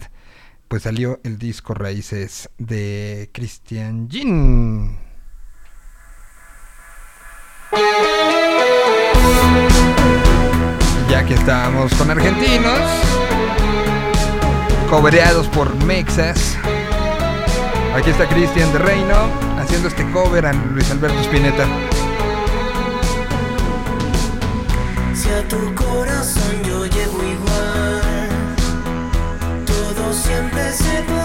pues 0.67 0.84
salió 0.84 1.19
el 1.23 1.38
disco 1.38 1.73
Raíces 1.73 2.49
de 2.58 3.30
Christian 3.34 4.10
Jean. 4.10 4.97
Ya 11.10 11.26
que 11.26 11.34
estábamos 11.34 11.94
con 11.96 12.10
argentinos, 12.10 12.80
cobereados 14.90 15.48
por 15.48 15.74
Mexas. 15.86 16.58
Aquí 17.96 18.10
está 18.10 18.28
Cristian 18.28 18.72
de 18.72 18.80
Reino 18.80 19.16
haciendo 19.60 19.90
este 19.90 20.10
cover 20.12 20.46
a 20.46 20.54
Luis 20.54 20.90
Alberto 20.92 21.20
Spinetta. 21.22 21.66
Si 25.14 25.30
a 25.30 25.48
tu 25.48 25.76
corazón 25.76 26.64
yo 26.66 26.86
llevo 26.86 27.24
igual, 27.24 28.02
todo 29.66 30.14
siempre 30.14 30.72
se 30.72 31.04
podrá 31.04 31.21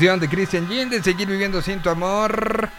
Versión 0.00 0.18
de 0.18 0.30
Christian 0.30 0.66
Jean 0.66 0.88
de 0.88 1.02
Seguir 1.02 1.28
Viviendo 1.28 1.60
Sin 1.60 1.82
Tu 1.82 1.90
Amor. 1.90 2.70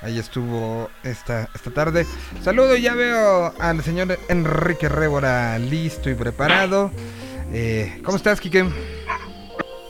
Ahí 0.00 0.18
estuvo 0.18 0.88
esta, 1.02 1.46
esta 1.54 1.70
tarde. 1.70 2.06
Saludo, 2.42 2.74
ya 2.74 2.94
veo 2.94 3.52
al 3.58 3.82
señor 3.82 4.18
Enrique 4.30 4.88
Rébora 4.88 5.58
listo 5.58 6.08
y 6.08 6.14
preparado. 6.14 6.90
Eh, 7.52 8.00
¿Cómo 8.02 8.16
estás, 8.16 8.40
Kike? 8.40 8.64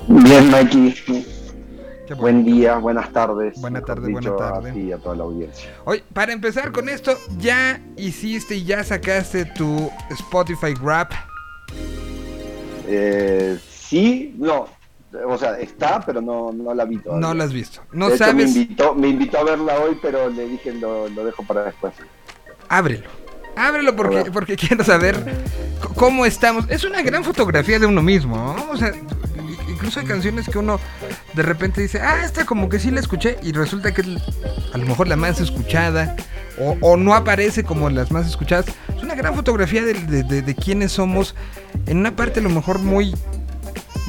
Bien, 0.09 0.51
Mikey. 0.51 1.27
Buen 2.19 2.45
día, 2.45 2.79
buenas 2.79 3.13
tardes. 3.13 3.61
Buena 3.61 3.83
tarde, 3.83 4.11
buena 4.11 4.37
tarde. 4.37 4.77
Y 4.77 4.91
a 4.91 4.99
toda 4.99 5.15
la 5.15 5.23
audiencia. 5.23 5.71
Oye, 5.85 6.03
para 6.13 6.33
empezar 6.33 6.73
con 6.73 6.89
esto, 6.89 7.17
ya 7.39 7.81
hiciste 7.97 8.57
y 8.57 8.65
ya 8.65 8.83
sacaste 8.83 9.45
tu 9.45 9.89
Spotify 10.11 10.75
Rap. 10.75 11.13
Eh, 12.89 13.61
sí, 13.63 14.35
no. 14.37 14.80
O 15.27 15.37
sea, 15.39 15.59
está, 15.59 16.01
pero 16.07 16.21
no, 16.21 16.53
no 16.53 16.73
la 16.75 16.85
vi 16.85 16.99
todavía. 16.99 17.27
No 17.27 17.35
la 17.35 17.45
has 17.45 17.53
visto. 17.53 17.81
No 17.93 18.09
De 18.09 18.15
hecho, 18.15 18.25
me 18.27 18.31
sabes. 18.31 18.57
invitó, 18.57 18.95
me 18.95 19.09
invitó 19.09 19.39
a 19.39 19.45
verla 19.45 19.75
hoy, 19.81 19.99
pero 20.01 20.31
le 20.31 20.47
dije 20.49 20.73
lo, 20.75 21.09
lo 21.09 21.25
dejo 21.25 21.43
para 21.43 21.65
después. 21.65 21.93
Ábrelo. 22.69 23.09
Ábrelo 23.57 23.97
porque, 23.97 24.31
porque 24.31 24.57
quiero 24.57 24.85
saber 24.85 25.17
cómo 25.97 26.25
estamos. 26.25 26.65
Es 26.69 26.85
una 26.85 27.03
gran 27.03 27.25
fotografía 27.25 27.79
de 27.79 27.87
uno 27.87 28.01
mismo, 28.03 28.37
¿no? 28.37 28.71
O 28.71 28.77
sea, 28.77 28.93
incluso 29.69 29.99
hay 30.01 30.07
canciones 30.07 30.49
que 30.49 30.59
uno 30.59 30.79
de 31.35 31.43
repente 31.43 31.81
dice, 31.81 32.01
ah, 32.01 32.23
esta 32.25 32.45
como 32.47 32.69
que 32.69 32.79
sí 32.79 32.91
la 32.93 33.01
escuché 33.01 33.39
y 33.43 33.53
resulta 33.53 33.93
que 33.93 34.03
es 34.03 34.09
a 34.73 34.79
lo 34.79 34.87
mejor 34.87 35.09
la 35.09 35.17
más 35.17 35.41
escuchada 35.41 36.15
o, 36.61 36.77
o 36.81 36.97
no 36.97 37.15
aparece 37.15 37.65
como 37.65 37.91
las 37.91 38.13
más 38.13 38.29
escuchadas. 38.29 38.67
Es 38.97 39.03
una 39.03 39.17
gran 39.17 39.35
fotografía 39.35 39.83
de, 39.85 39.95
de, 39.95 40.23
de- 40.23 40.43
de 40.43 40.55
quiénes 40.55 40.93
somos 40.93 41.35
en 41.87 41.99
una 41.99 42.15
parte 42.15 42.39
a 42.41 42.43
lo 42.45 42.51
mejor 42.51 42.79
muy, 42.79 43.15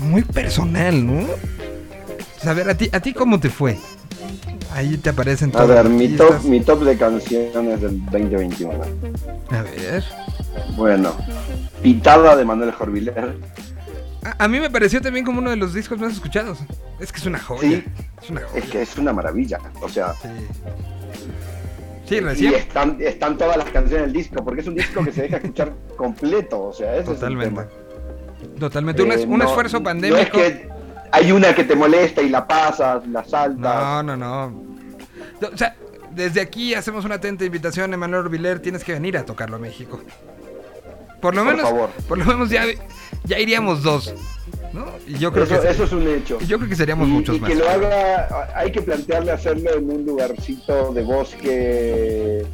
muy 0.01 0.23
personal, 0.23 1.05
¿no? 1.05 1.25
Saber, 2.41 2.69
a 2.69 2.75
ti, 2.75 2.89
a 2.91 2.99
ti 2.99 3.13
cómo 3.13 3.39
te 3.39 3.49
fue. 3.49 3.77
Ahí 4.73 4.97
te 4.97 5.09
aparecen 5.09 5.49
A 5.49 5.53
todos 5.53 5.69
ver, 5.69 5.89
mi 5.89 6.07
top, 6.09 6.43
mi 6.43 6.61
top 6.61 6.83
de 6.83 6.97
canciones 6.97 7.81
del 7.81 8.03
2021. 8.05 8.73
A 9.49 9.61
ver. 9.61 10.03
Bueno, 10.75 11.13
Pitada 11.83 12.35
de 12.35 12.45
Manuel 12.45 12.71
Jorviler. 12.71 13.35
A, 14.23 14.45
a 14.45 14.47
mí 14.47 14.59
me 14.59 14.69
pareció 14.69 15.01
también 15.01 15.25
como 15.25 15.39
uno 15.39 15.49
de 15.49 15.57
los 15.57 15.73
discos 15.73 15.99
más 15.99 16.13
escuchados. 16.13 16.59
Es 16.99 17.11
que 17.11 17.19
es 17.19 17.25
una 17.25 17.39
joya. 17.39 17.61
Sí. 17.61 17.83
Es 18.23 18.29
una 18.29 18.41
joya. 18.41 18.59
Es 18.63 18.69
que 18.69 18.81
es 18.81 18.97
una 18.97 19.13
maravilla. 19.13 19.59
O 19.81 19.89
sea, 19.89 20.13
Sí. 20.21 20.29
Sí, 22.07 22.15
y 22.15 22.19
recién. 22.19 22.53
están, 22.55 22.97
están 22.99 23.37
todas 23.37 23.55
las 23.57 23.69
canciones 23.69 24.07
del 24.07 24.13
disco, 24.13 24.43
porque 24.43 24.59
es 24.61 24.67
un 24.67 24.75
disco 24.75 25.01
que 25.03 25.13
se 25.13 25.21
deja 25.23 25.37
escuchar 25.37 25.73
completo. 25.97 26.61
O 26.63 26.73
sea, 26.73 26.95
ese 26.97 27.05
Totalmente. 27.05 27.45
es 27.47 27.61
el 27.61 27.67
tema. 27.69 27.80
Totalmente. 28.61 29.01
Un, 29.01 29.11
Eh, 29.11 29.25
un 29.27 29.39
no- 29.39 29.45
esfuerzo 29.45 29.81
pandémico. 29.81 30.17
No 30.17 30.21
es 30.21 30.29
que 30.53 30.69
hay 31.11 31.31
una 31.31 31.53
que 31.55 31.63
te 31.63 31.75
molesta 31.75 32.21
y 32.21 32.29
la 32.29 32.47
pasas, 32.47 33.05
la 33.07 33.23
saltas. 33.23 33.59
No, 33.59 34.03
no, 34.03 34.15
no. 34.17 34.63
O 35.51 35.57
sea, 35.57 35.75
desde 36.11 36.41
aquí 36.41 36.75
hacemos 36.75 37.03
una 37.03 37.15
atenta 37.15 37.43
invitación, 37.43 37.91
Emanuel 37.93 38.29
Viler, 38.29 38.59
tienes 38.59 38.83
que 38.83 38.93
venir 38.93 39.17
a 39.17 39.25
tocarlo 39.25 39.55
a 39.55 39.59
México. 39.59 39.99
Por 41.19 41.33
lo 41.35 41.43
Por 41.43 41.53
menos, 41.53 41.69
favor. 41.69 41.89
por 42.07 42.17
lo 42.19 42.25
menos 42.25 42.49
ya, 42.51 42.65
ya 43.23 43.39
iríamos 43.39 43.81
dos, 43.83 44.13
¿no? 44.73 44.85
Y 45.07 45.17
yo 45.17 45.31
creo 45.31 45.45
eso, 45.45 45.59
que 45.61 45.69
eso 45.69 45.83
es 45.85 45.91
un 45.91 46.07
hecho. 46.07 46.37
y 46.41 46.45
yo 46.45 46.57
creo 46.57 46.69
que 46.69 46.75
seríamos 46.75 47.07
y, 47.07 47.11
muchos 47.11 47.37
y 47.37 47.39
más. 47.39 47.49
que 47.49 47.55
lo 47.55 47.67
haga, 47.69 48.49
hay 48.55 48.71
que 48.71 48.81
plantearle 48.81 49.31
hacerlo 49.31 49.71
en 49.75 49.89
un 49.89 50.05
lugarcito 50.05 50.93
de 50.93 51.03
bosque, 51.03 52.45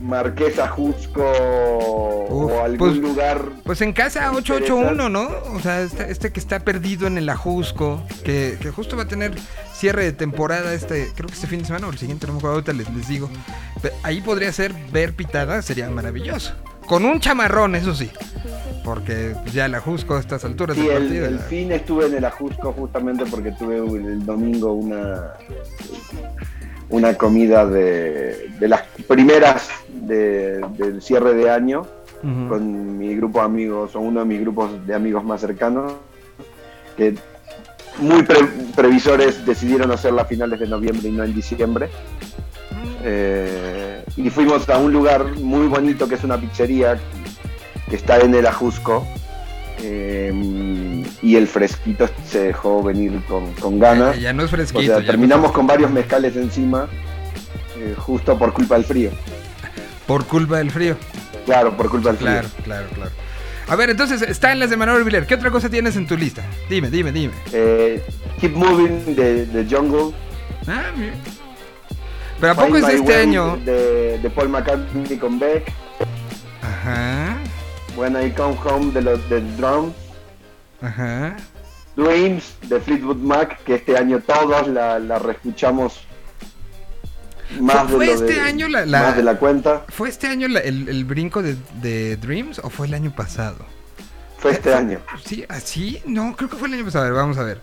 Marquesa 0.00 0.68
Jusco, 0.68 1.22
Uf, 2.30 2.52
o 2.52 2.62
algún 2.62 2.78
pues- 2.78 2.96
lugar. 2.98 3.42
Pues 3.64 3.80
en 3.80 3.92
casa 3.92 4.30
881, 4.32 5.08
¿no? 5.08 5.28
O 5.54 5.60
sea, 5.60 5.82
este, 5.82 6.10
este 6.10 6.32
que 6.32 6.40
está 6.40 6.60
perdido 6.60 7.06
en 7.06 7.18
el 7.18 7.28
Ajusco, 7.28 8.02
que, 8.24 8.56
que 8.60 8.70
justo 8.70 8.96
va 8.96 9.04
a 9.04 9.08
tener 9.08 9.34
cierre 9.74 10.04
de 10.04 10.12
temporada 10.12 10.72
este, 10.74 11.10
creo 11.14 11.26
que 11.28 11.34
este 11.34 11.46
fin 11.46 11.60
de 11.60 11.66
semana 11.66 11.86
o 11.88 11.90
el 11.90 11.98
siguiente, 11.98 12.26
no 12.26 12.34
me 12.34 12.38
acuerdo, 12.38 12.54
ahorita 12.56 12.72
les, 12.72 12.88
les 12.94 13.08
digo. 13.08 13.28
Pe- 13.82 13.92
Ahí 14.02 14.20
podría 14.20 14.52
ser 14.52 14.72
ver 14.92 15.14
pitada, 15.14 15.60
sería 15.62 15.88
maravilloso. 15.90 16.54
Con 16.86 17.04
un 17.04 17.18
chamarrón, 17.18 17.74
eso 17.74 17.94
sí. 17.94 18.10
Porque 18.84 19.34
ya 19.52 19.64
el 19.66 19.74
Ajusco 19.74 20.14
a 20.14 20.20
estas 20.20 20.44
alturas 20.44 20.76
Sí, 20.76 20.82
del 20.86 20.90
el, 20.92 21.02
partido. 21.02 21.26
el 21.26 21.38
ya- 21.38 21.44
fin 21.46 21.72
estuve 21.72 22.06
en 22.06 22.14
el 22.14 22.24
Ajusco 22.24 22.72
justamente 22.72 23.24
porque 23.26 23.50
tuve 23.50 23.78
el 23.78 24.24
domingo 24.24 24.72
una 24.74 25.32
una 26.88 27.14
comida 27.14 27.66
de, 27.66 28.48
de 28.60 28.68
las 28.68 28.82
primeras 29.08 29.68
de- 29.88 30.60
del 30.78 31.02
cierre 31.02 31.34
de 31.34 31.50
año 31.50 31.86
con 32.48 32.98
mi 32.98 33.14
grupo 33.14 33.38
de 33.40 33.44
amigos 33.44 33.94
o 33.94 34.00
uno 34.00 34.20
de 34.20 34.26
mis 34.26 34.40
grupos 34.40 34.84
de 34.86 34.94
amigos 34.94 35.22
más 35.24 35.40
cercanos 35.40 35.92
que 36.96 37.14
muy 37.98 38.22
pre- 38.22 38.48
previsores 38.74 39.44
decidieron 39.46 39.90
hacerla 39.92 40.22
a 40.22 40.24
finales 40.24 40.58
de 40.60 40.66
noviembre 40.66 41.08
y 41.08 41.12
no 41.12 41.24
en 41.24 41.34
diciembre. 41.34 41.88
Eh, 43.04 44.02
y 44.16 44.30
fuimos 44.30 44.68
a 44.68 44.78
un 44.78 44.92
lugar 44.92 45.24
muy 45.36 45.66
bonito 45.68 46.08
que 46.08 46.16
es 46.16 46.24
una 46.24 46.38
pizzería 46.40 46.98
que 47.88 47.96
está 47.96 48.18
en 48.20 48.34
el 48.34 48.46
Ajusco 48.46 49.06
eh, 49.88 51.04
y 51.22 51.36
el 51.36 51.46
fresquito 51.46 52.08
se 52.26 52.40
dejó 52.48 52.82
venir 52.82 53.20
con, 53.28 53.52
con 53.54 53.78
ganas 53.78 54.18
Ya, 54.18 54.32
no 54.32 54.42
es 54.42 54.48
o 54.52 54.56
fresquito. 54.56 54.80
sea, 54.82 54.94
ya 54.96 55.00
no- 55.00 55.06
terminamos 55.06 55.52
con 55.52 55.66
varios 55.66 55.90
mezcales 55.90 56.34
encima 56.36 56.88
eh, 57.78 57.94
justo 57.96 58.36
por 58.38 58.52
culpa 58.52 58.74
del 58.74 58.84
frío 58.84 59.10
Por 60.06 60.24
culpa 60.26 60.58
del 60.58 60.70
frío. 60.70 60.96
claro 61.44 61.76
por 61.76 61.88
culpa 61.88 62.08
del 62.10 62.16
frío 62.18 62.28
Claro, 62.30 62.48
claro, 62.64 62.86
claro. 62.94 63.10
A 63.68 63.76
ver, 63.76 63.90
entonces 63.90 64.22
está 64.22 64.52
en 64.52 64.60
las 64.60 64.70
de 64.70 64.76
Manuel 64.76 65.02
Villar. 65.02 65.26
¿Qué 65.26 65.34
otra 65.34 65.50
cosa 65.50 65.68
tienes 65.68 65.96
en 65.96 66.06
tu 66.06 66.16
lista? 66.16 66.44
Dime, 66.70 66.88
dime, 66.88 67.10
dime. 67.10 67.32
Eh, 67.52 68.00
Keep 68.40 68.54
Moving 68.54 69.16
de, 69.16 69.44
de 69.46 69.64
Jungle 69.76 70.14
Ah, 70.68 70.84
mira. 70.96 71.14
Pero 72.40 72.52
¿a 72.52 72.54
poco 72.54 72.74
Find 72.76 72.88
es 72.88 72.94
este 73.00 73.14
año? 73.16 73.56
de, 73.64 74.18
de 74.18 74.30
Paul 74.30 74.50
McCartney 74.50 75.16
con 75.18 75.38
Beck 75.40 75.72
When 77.96 78.16
I 78.16 78.30
Come 78.32 78.56
Home 78.64 78.92
de 78.92 79.02
los 79.02 79.28
del 79.28 79.56
Drum 79.56 79.92
ajá. 80.82 81.36
Dreams 81.96 82.54
de 82.68 82.78
Fleetwood 82.80 83.16
Mac, 83.16 83.62
que 83.64 83.76
este 83.76 83.96
año 83.96 84.20
todos 84.20 84.68
la, 84.68 84.98
la 84.98 85.18
reescuchamos 85.18 86.00
más 87.60 87.88
¿Fue 87.90 88.06
de 88.06 88.12
lo 88.14 88.20
este 88.20 88.34
de, 88.34 88.40
año 88.40 88.68
la- 88.68 88.84
la- 88.84 89.02
más 89.02 89.16
de 89.16 89.22
la 89.22 89.38
cuenta. 89.38 89.84
¿Fue 89.88 90.08
este 90.10 90.26
año 90.26 90.46
la- 90.48 90.60
el, 90.60 90.88
el 90.88 91.04
brinco 91.06 91.42
de, 91.42 91.56
de 91.80 92.16
Dreams 92.16 92.58
o 92.58 92.68
fue 92.70 92.86
el 92.86 92.94
año 92.94 93.14
pasado? 93.14 93.64
Fue 94.38 94.50
este 94.52 94.74
año. 94.74 95.00
Sí, 95.24 95.46
así, 95.48 96.02
no, 96.04 96.36
creo 96.36 96.50
que 96.50 96.56
fue 96.56 96.68
el 96.68 96.74
año 96.74 96.84
pasado. 96.84 97.04
A 97.06 97.08
ver, 97.08 97.16
vamos 97.16 97.38
a 97.38 97.42
ver. 97.44 97.60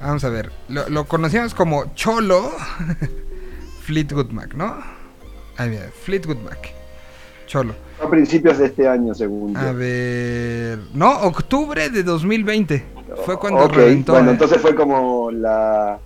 Vamos 0.00 0.24
a 0.24 0.28
ver. 0.28 0.52
Lo, 0.68 0.86
lo 0.90 1.04
conocíamos 1.06 1.54
como 1.54 1.94
Cholo 1.94 2.52
Fleetwood 3.84 4.30
Mac, 4.30 4.52
¿no? 4.54 4.76
Ahí 5.56 5.70
mira, 5.70 5.88
Fleetwood 6.04 6.38
Mac. 6.38 6.72
Cholo. 7.46 7.74
A 8.02 8.10
principios 8.10 8.58
de 8.58 8.66
este 8.66 8.88
año, 8.88 9.14
según 9.14 9.56
A 9.56 9.70
yo. 9.72 9.74
ver. 9.78 10.78
No, 10.94 11.20
octubre 11.22 11.88
de 11.90 12.02
2020. 12.02 12.84
Fue 13.24 13.38
cuando 13.38 13.64
Ok, 13.64 13.74
reventó. 13.74 14.12
Bueno, 14.12 14.30
eh. 14.30 14.32
entonces 14.32 14.58
fue 14.60 14.74
como 14.74 15.30
la 15.30 15.98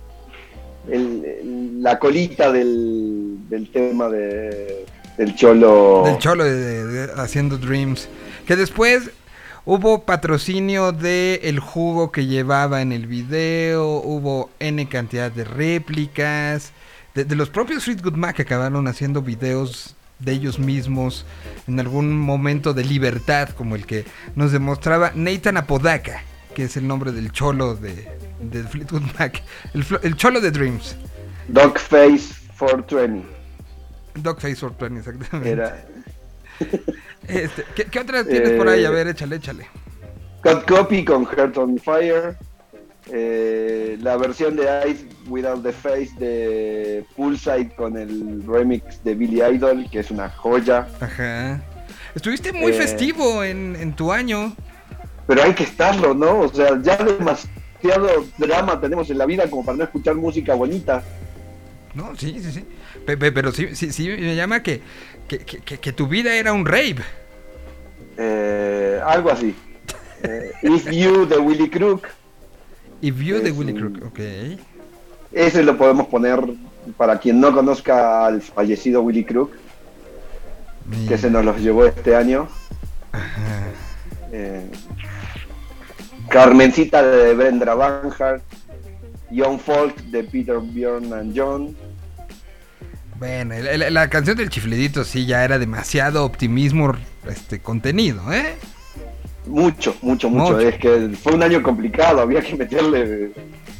el- 0.89 1.81
la 1.81 1.99
colita 1.99 2.51
del, 2.51 3.37
del 3.49 3.69
tema 3.71 4.09
de, 4.09 4.85
del 5.17 5.35
cholo. 5.35 6.03
Del 6.05 6.17
Cholo 6.17 6.43
de, 6.43 7.09
haciendo 7.17 7.57
Dreams. 7.57 8.07
Que 8.45 8.55
después 8.55 9.09
hubo 9.65 10.03
patrocinio 10.03 10.91
de 10.91 11.41
el 11.43 11.59
jugo 11.59 12.11
que 12.11 12.25
llevaba 12.25 12.81
en 12.81 12.91
el 12.91 13.07
video. 13.07 13.97
Hubo 13.99 14.49
N 14.59 14.87
cantidad 14.87 15.31
de 15.31 15.43
réplicas. 15.43 16.71
De, 17.15 17.25
de 17.25 17.35
los 17.35 17.49
propios 17.49 17.83
Fleetwood 17.83 18.13
Mac 18.13 18.35
que 18.35 18.43
acabaron 18.43 18.87
haciendo 18.87 19.21
videos 19.21 19.95
de 20.19 20.31
ellos 20.31 20.59
mismos 20.59 21.25
en 21.67 21.79
algún 21.79 22.17
momento 22.17 22.73
de 22.73 22.83
libertad, 22.83 23.49
como 23.49 23.75
el 23.75 23.85
que 23.85 24.05
nos 24.35 24.51
demostraba 24.51 25.11
Nathan 25.15 25.57
Apodaca, 25.57 26.23
que 26.55 26.63
es 26.63 26.77
el 26.77 26.87
nombre 26.87 27.11
del 27.11 27.31
cholo 27.31 27.75
de, 27.75 28.07
de 28.41 28.63
Fleetwood 28.63 29.03
Mac. 29.19 29.43
El, 29.73 29.85
el 30.03 30.15
cholo 30.15 30.41
de 30.41 30.51
Dreams. 30.51 30.95
Dogface 31.47 32.33
420. 32.57 33.37
Dogface 34.21 34.65
or 34.65 34.71
Twenty, 34.73 34.97
exactamente. 34.99 35.49
Era. 35.49 35.85
Este, 37.27 37.65
¿qué, 37.75 37.85
qué 37.85 37.99
otras 37.99 38.27
tienes 38.27 38.51
por 38.53 38.67
ahí? 38.67 38.85
A 38.85 38.89
ver, 38.89 39.07
échale, 39.07 39.35
échale. 39.35 39.67
Cut 40.41 40.65
Copy 40.65 41.03
con 41.03 41.25
Heart 41.25 41.57
on 41.57 41.77
Fire. 41.77 42.37
Eh, 43.11 43.97
la 44.01 44.17
versión 44.17 44.55
de 44.55 44.65
Ice 44.89 45.05
Without 45.27 45.63
the 45.63 45.71
Face 45.71 46.11
de 46.19 47.05
Poolside 47.15 47.73
con 47.75 47.97
el 47.97 48.43
remix 48.45 49.03
de 49.03 49.15
Billy 49.15 49.41
Idol, 49.41 49.87
que 49.91 49.99
es 49.99 50.11
una 50.11 50.29
joya. 50.29 50.87
Ajá. 50.99 51.61
Estuviste 52.15 52.51
muy 52.53 52.71
Eh, 52.71 52.75
festivo 52.75 53.43
en, 53.43 53.75
en 53.75 53.93
tu 53.93 54.11
año. 54.11 54.55
Pero 55.27 55.43
hay 55.43 55.53
que 55.53 55.63
estarlo, 55.63 56.13
¿no? 56.13 56.39
O 56.41 56.49
sea, 56.53 56.79
ya 56.81 56.97
demasiado 56.97 58.25
drama 58.37 58.79
tenemos 58.81 59.09
en 59.09 59.17
la 59.17 59.25
vida 59.25 59.49
como 59.49 59.63
para 59.65 59.77
no 59.77 59.83
escuchar 59.83 60.15
música 60.15 60.55
bonita. 60.55 61.03
No, 61.93 62.15
sí, 62.15 62.39
sí, 62.41 62.51
sí. 62.51 62.65
Pe- 63.05 63.17
pe- 63.17 63.31
Pero 63.31 63.51
sí, 63.51 63.75
sí, 63.75 63.91
sí 63.91 64.07
me 64.09 64.35
llama 64.35 64.63
que, 64.63 64.81
que, 65.27 65.39
que- 65.39 65.59
que- 65.59 65.77
que 65.79 65.91
tu 65.93 66.07
vida 66.07 66.33
era 66.35 66.53
un 66.53 66.65
rave. 66.65 66.97
Eh, 68.17 68.99
algo 69.05 69.31
así. 69.31 69.55
Eh, 70.23 70.51
If 70.63 70.89
You 70.91 71.25
de 71.27 71.37
Willy 71.37 71.69
Crook. 71.69 72.07
Y 73.01 73.11
View 73.11 73.41
de 73.41 73.51
Willy 73.51 73.73
Crook, 73.73 74.03
ok. 74.07 74.19
Ese 75.31 75.63
lo 75.63 75.77
podemos 75.77 76.07
poner 76.07 76.39
para 76.97 77.19
quien 77.19 77.39
no 77.39 77.53
conozca 77.53 78.25
al 78.25 78.41
fallecido 78.41 79.01
Willy 79.01 79.23
Crook, 79.25 79.51
que 81.07 81.17
se 81.17 81.29
nos 81.29 81.43
los 81.45 81.59
llevó 81.59 81.85
este 81.85 82.15
año. 82.15 82.47
Ajá. 83.11 83.67
Eh, 84.31 84.69
Carmencita 86.29 87.01
de 87.03 87.33
Brenda 87.33 87.73
Banhart. 87.75 88.41
Young 89.29 89.59
Folk 89.59 89.97
de 90.05 90.23
Peter 90.23 90.57
Bjorn 90.59 91.11
and 91.11 91.37
John. 91.37 91.75
Bueno, 93.19 93.55
el- 93.55 93.93
la, 93.93 94.09
canción 94.09 94.37
del 94.37 94.49
chiflidito 94.49 95.03
sí 95.03 95.25
ya 95.25 95.43
era 95.43 95.59
demasiado 95.59 96.23
optimismo 96.23 96.93
este 97.29 97.59
contenido, 97.59 98.31
¿eh? 98.31 98.55
Mucho, 99.47 99.95
mucho, 100.01 100.29
mucho. 100.29 100.53
Mucho. 100.53 100.59
Es 100.67 100.75
que 100.75 101.09
fue 101.21 101.33
un 101.33 101.43
año 101.43 101.61
complicado, 101.63 102.21
había 102.21 102.41
que 102.41 102.55
meterle 102.55 103.05
De- 103.05 103.31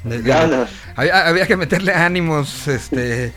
de- 0.03 0.21
ganas. 0.21 0.69
Había, 0.95 1.27
había 1.27 1.45
que 1.47 1.57
meterle 1.57 1.93
ánimos, 1.93 2.67
este, 2.67 3.25
eh, 3.25 3.33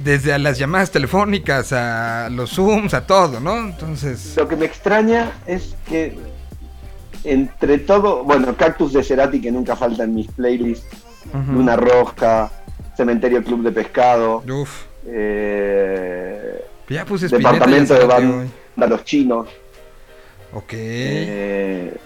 desde 0.00 0.32
a 0.32 0.38
las 0.38 0.58
llamadas 0.58 0.90
telefónicas, 0.90 1.72
a 1.72 2.28
los 2.30 2.50
zooms, 2.50 2.94
a 2.94 3.06
todo, 3.06 3.40
¿no? 3.40 3.58
Entonces, 3.58 4.34
Lo 4.36 4.46
que 4.48 4.56
me 4.56 4.66
extraña 4.66 5.32
es 5.46 5.74
que 5.88 6.16
entre 7.24 7.78
todo, 7.78 8.22
bueno, 8.22 8.54
Cactus 8.56 8.92
de 8.92 9.02
Cerati 9.02 9.40
que 9.40 9.50
nunca 9.50 9.74
falta 9.74 10.04
en 10.04 10.14
mis 10.14 10.28
playlists, 10.28 10.86
ujú. 11.32 11.52
Luna 11.52 11.74
Roja, 11.76 12.50
Cementerio 12.96 13.42
Club 13.42 13.62
de 13.64 13.72
Pescado, 13.72 14.44
Uf, 14.48 14.84
eh, 15.06 16.64
ya 16.88 17.04
puse 17.04 17.28
Departamento 17.28 17.94
de 17.94 18.00
Cerati 18.00 18.24
hoy. 18.26 18.46
Banda 18.76 18.96
Los 18.96 19.04
Chinos, 19.04 19.48
Ok. 20.52 20.72
eh, 20.72 21.96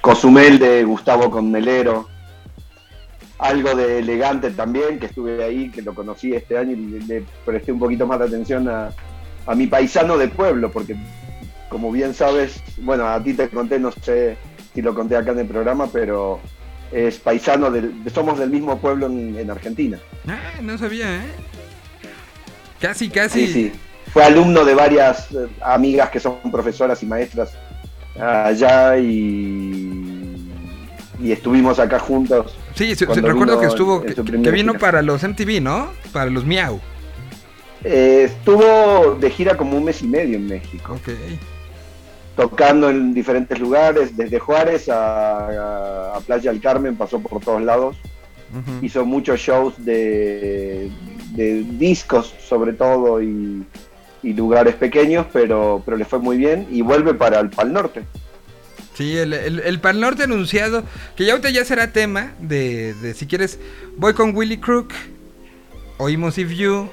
Cozumel 0.00 0.58
de 0.58 0.84
Gustavo 0.84 1.30
Conmelero, 1.30 2.08
algo 3.38 3.74
de 3.74 3.98
Elegante 3.98 4.50
también, 4.50 4.98
que 4.98 5.06
estuve 5.06 5.44
ahí, 5.44 5.70
que 5.70 5.82
lo 5.82 5.94
conocí 5.94 6.34
este 6.34 6.58
año 6.58 6.72
y 6.72 6.76
le, 6.76 7.00
le 7.00 7.24
presté 7.44 7.72
un 7.72 7.78
poquito 7.78 8.06
más 8.06 8.18
de 8.18 8.26
atención 8.26 8.68
a, 8.68 8.90
a 9.46 9.54
mi 9.54 9.66
paisano 9.66 10.16
de 10.18 10.28
pueblo, 10.28 10.70
porque 10.70 10.96
como 11.68 11.92
bien 11.92 12.14
sabes, 12.14 12.62
bueno, 12.78 13.06
a 13.06 13.22
ti 13.22 13.34
te 13.34 13.48
conté, 13.48 13.78
no 13.78 13.92
sé 13.92 14.36
si 14.74 14.82
lo 14.82 14.94
conté 14.94 15.16
acá 15.16 15.32
en 15.32 15.40
el 15.40 15.46
programa, 15.46 15.88
pero 15.92 16.40
es 16.92 17.18
paisano, 17.18 17.70
del, 17.70 17.94
somos 18.12 18.38
del 18.38 18.50
mismo 18.50 18.78
pueblo 18.78 19.06
en, 19.06 19.38
en 19.38 19.50
Argentina. 19.50 19.98
Ah, 20.26 20.60
no 20.62 20.76
sabía, 20.76 21.16
¿eh? 21.16 21.28
Casi, 22.80 23.08
casi. 23.10 23.46
Sí, 23.46 23.52
sí. 23.52 23.72
Fue 24.12 24.24
alumno 24.24 24.64
de 24.64 24.74
varias 24.74 25.30
eh, 25.32 25.46
amigas 25.60 26.10
que 26.10 26.20
son 26.20 26.38
profesoras 26.50 27.02
y 27.02 27.06
maestras 27.06 27.52
allá 28.18 28.98
y, 28.98 30.50
y 31.20 31.32
estuvimos 31.32 31.78
acá 31.78 31.98
juntos. 31.98 32.56
Sí, 32.74 32.94
recuerdo 32.94 33.60
que 33.60 33.66
estuvo, 33.66 34.02
que, 34.02 34.12
vino 34.22 34.72
gira. 34.72 34.78
para 34.78 35.02
los 35.02 35.22
MTV, 35.22 35.60
¿no? 35.60 35.90
Para 36.12 36.30
los 36.30 36.44
Miau. 36.44 36.80
Eh, 37.84 38.24
estuvo 38.26 39.14
de 39.14 39.30
gira 39.30 39.56
como 39.56 39.76
un 39.76 39.84
mes 39.84 40.02
y 40.02 40.06
medio 40.06 40.36
en 40.36 40.46
México, 40.46 40.94
Ok. 40.94 41.14
tocando 42.36 42.90
en 42.90 43.14
diferentes 43.14 43.58
lugares, 43.58 44.16
desde 44.16 44.38
Juárez 44.38 44.88
a, 44.90 46.18
Playa 46.26 46.52
del 46.52 46.60
Carmen, 46.60 46.96
pasó 46.96 47.20
por 47.20 47.40
todos 47.40 47.62
lados. 47.62 47.96
Hizo 48.82 49.06
muchos 49.06 49.38
shows 49.38 49.74
de, 49.84 50.90
de 51.34 51.62
discos 51.62 52.34
sobre 52.40 52.72
todo 52.72 53.22
y, 53.22 53.64
y 54.22 54.34
lugares 54.34 54.74
pequeños, 54.74 55.26
pero, 55.32 55.82
pero 55.84 55.96
le 55.96 56.04
fue 56.04 56.18
muy 56.18 56.36
bien 56.36 56.66
y 56.70 56.82
vuelve 56.82 57.14
para 57.14 57.40
el 57.40 57.50
Pal 57.50 57.72
Norte. 57.72 58.04
Sí, 58.94 59.16
el, 59.16 59.32
el, 59.32 59.60
el 59.60 59.80
Pal 59.80 60.00
Norte 60.00 60.24
anunciado, 60.24 60.84
que 61.16 61.24
ya 61.24 61.32
ahorita 61.32 61.50
ya 61.50 61.64
será 61.64 61.92
tema 61.92 62.32
de, 62.38 62.94
de 62.94 63.14
si 63.14 63.26
quieres, 63.26 63.58
voy 63.96 64.12
con 64.14 64.36
Willy 64.36 64.58
Crook, 64.58 64.92
oímos 65.96 66.36
If 66.38 66.50
You 66.50 66.90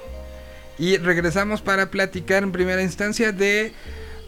y 0.80 0.98
regresamos 0.98 1.62
para 1.62 1.90
platicar 1.90 2.44
en 2.44 2.52
primera 2.52 2.82
instancia 2.82 3.32
de, 3.32 3.74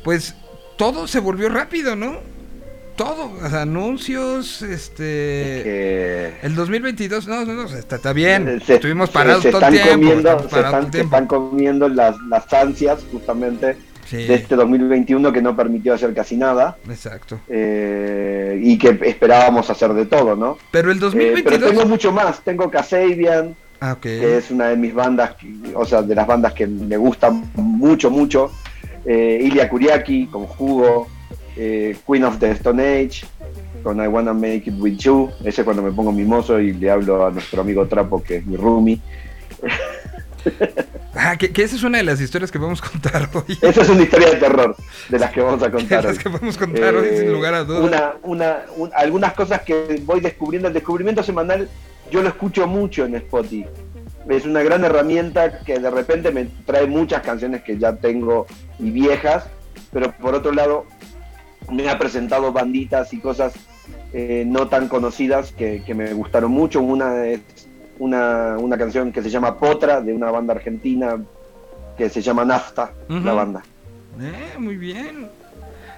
pues, 0.03 0.35
todo 0.77 1.07
se 1.07 1.19
volvió 1.19 1.47
rápido, 1.49 1.95
¿no? 1.95 2.19
Todo, 2.99 3.31
anuncios, 3.55 4.61
este... 4.61 4.93
Que 5.63 6.33
El 6.43 6.53
2022, 6.53 7.29
no, 7.29 7.45
no, 7.45 7.53
no, 7.53 7.63
está, 7.63 7.95
está 7.95 8.11
bien. 8.11 8.61
se- 8.65 8.75
Estuvimos 8.75 9.09
parados 9.09 9.41
se 9.41 9.51
todo 9.51 9.65
el 9.65 9.71
tiempo. 9.71 9.91
comiendo, 9.91 10.39
se 10.49 10.55
están, 10.59 10.91
se 10.91 11.01
están 11.01 11.25
comiendo 11.27 11.87
las, 11.87 12.17
las 12.29 12.51
ansias 12.53 12.99
justamente 13.09 13.77
Sí, 14.05 14.17
de 14.27 14.33
este 14.33 14.55
2021 14.57 15.31
que 15.31 15.41
no 15.41 15.55
permitió 15.55 15.93
hacer 15.93 16.13
casi 16.13 16.35
nada 16.35 16.75
exacto. 16.89 17.39
eh, 17.47 18.59
y 18.61 18.77
que 18.77 18.99
esperábamos 19.03 19.69
hacer 19.69 19.93
de 19.93 20.05
todo, 20.05 20.35
¿no? 20.35 20.57
Pero 20.71 20.91
el 20.91 20.97
Eh, 20.97 20.99
2022... 20.99 21.43
pero 21.57 21.67
tengo 21.71 21.85
mucho 21.85 22.11
más, 22.11 22.41
tengo 22.43 22.69
Kasabian, 22.69 23.55
Ah, 23.79 23.95
que 24.01 24.35
es 24.37 24.51
una 24.51 24.67
de 24.67 24.75
mis 24.75 24.93
bandas, 24.93 25.35
o 25.73 25.85
sea, 25.85 26.01
de 26.01 26.13
las 26.15 26.27
bandas 26.27 26.51
que 26.53 26.67
me 26.67 26.97
gustan 26.97 27.49
mucho, 27.55 28.11
mucho. 28.11 28.51
Eh, 29.05 29.39
Ilya 29.41 29.69
Kuriaki 29.69 30.25
con 30.27 30.45
Jugo, 30.47 31.07
eh, 31.61 31.97
Queen 32.07 32.23
of 32.23 32.39
the 32.39 32.51
Stone 32.51 32.81
Age 32.81 33.25
con 33.83 34.01
I 34.01 34.07
Wanna 34.07 34.33
Make 34.33 34.63
It 34.67 34.75
With 34.77 34.97
You, 34.97 35.29
ese 35.43 35.63
cuando 35.65 35.81
me 35.83 35.91
pongo 35.91 36.11
mimoso 36.13 36.59
y 36.59 36.73
le 36.73 36.89
hablo 36.89 37.25
a 37.25 37.31
nuestro 37.31 37.61
amigo 37.61 37.85
Trapo, 37.87 38.23
que 38.23 38.37
es 38.37 38.45
mi 38.45 38.55
roomie. 38.55 38.99
Ah, 41.15 41.35
que, 41.37 41.51
que 41.51 41.63
esa 41.63 41.75
es 41.75 41.83
una 41.83 41.97
de 41.97 42.03
las 42.05 42.21
historias 42.21 42.49
que 42.49 42.59
podemos 42.59 42.81
contar 42.81 43.29
hoy. 43.33 43.57
Esa 43.61 43.81
es 43.81 43.89
una 43.89 44.03
historia 44.03 44.29
de 44.29 44.35
terror 44.37 44.75
de 45.09 45.19
las 45.19 45.31
que 45.31 45.41
vamos 45.41 45.61
a 45.61 45.65
De 45.67 45.71
contar. 45.71 46.05
las 46.05 46.17
hoy. 46.17 46.23
que 46.23 46.29
podemos 46.29 46.57
contar 46.57 46.95
hoy, 46.95 47.07
Eh, 47.11 47.17
sin 47.19 47.33
lugar 47.33 47.53
a 47.55 47.63
dudas. 47.65 47.81
Una, 47.83 48.13
una, 48.23 48.57
un- 48.77 48.91
algunas 48.95 49.33
cosas 49.33 49.61
que 49.63 50.01
voy 50.05 50.21
descubriendo. 50.21 50.69
El 50.69 50.73
descubrimiento 50.73 51.21
semanal 51.23 51.67
yo 52.09 52.21
lo 52.21 52.29
escucho 52.29 52.67
mucho 52.67 53.03
en 53.05 53.15
Spotify. 53.15 53.65
Es 54.29 54.45
una 54.45 54.61
gran 54.63 54.83
herramienta 54.85 55.59
que 55.59 55.79
de 55.79 55.89
repente 55.89 56.31
me 56.31 56.45
trae 56.65 56.85
muchas 56.87 57.21
canciones 57.21 57.61
que 57.63 57.77
ya 57.77 57.93
tengo 57.97 58.45
y 58.77 58.91
viejas, 58.91 59.45
pero 59.91 60.11
por 60.13 60.35
otro 60.35 60.53
lado 60.53 60.85
me 61.71 61.89
ha 61.89 61.97
presentado 61.99 62.51
banditas 62.51 63.13
y 63.13 63.19
cosas 63.19 63.53
eh, 64.13 64.43
no 64.47 64.67
tan 64.67 64.87
conocidas 64.87 65.51
que, 65.51 65.83
que 65.85 65.93
me 65.93 66.13
gustaron 66.13 66.51
mucho. 66.51 66.81
Una 66.81 67.25
es 67.27 67.41
una, 67.99 68.57
una 68.57 68.77
canción 68.77 69.11
que 69.11 69.21
se 69.21 69.29
llama 69.29 69.57
Potra, 69.57 70.01
de 70.01 70.13
una 70.13 70.31
banda 70.31 70.53
argentina 70.53 71.17
que 71.97 72.09
se 72.09 72.21
llama 72.21 72.45
Nafta, 72.45 72.91
la 73.09 73.33
banda. 73.33 73.61
Eh, 74.21 74.57
muy 74.57 74.77
bien. 74.77 75.27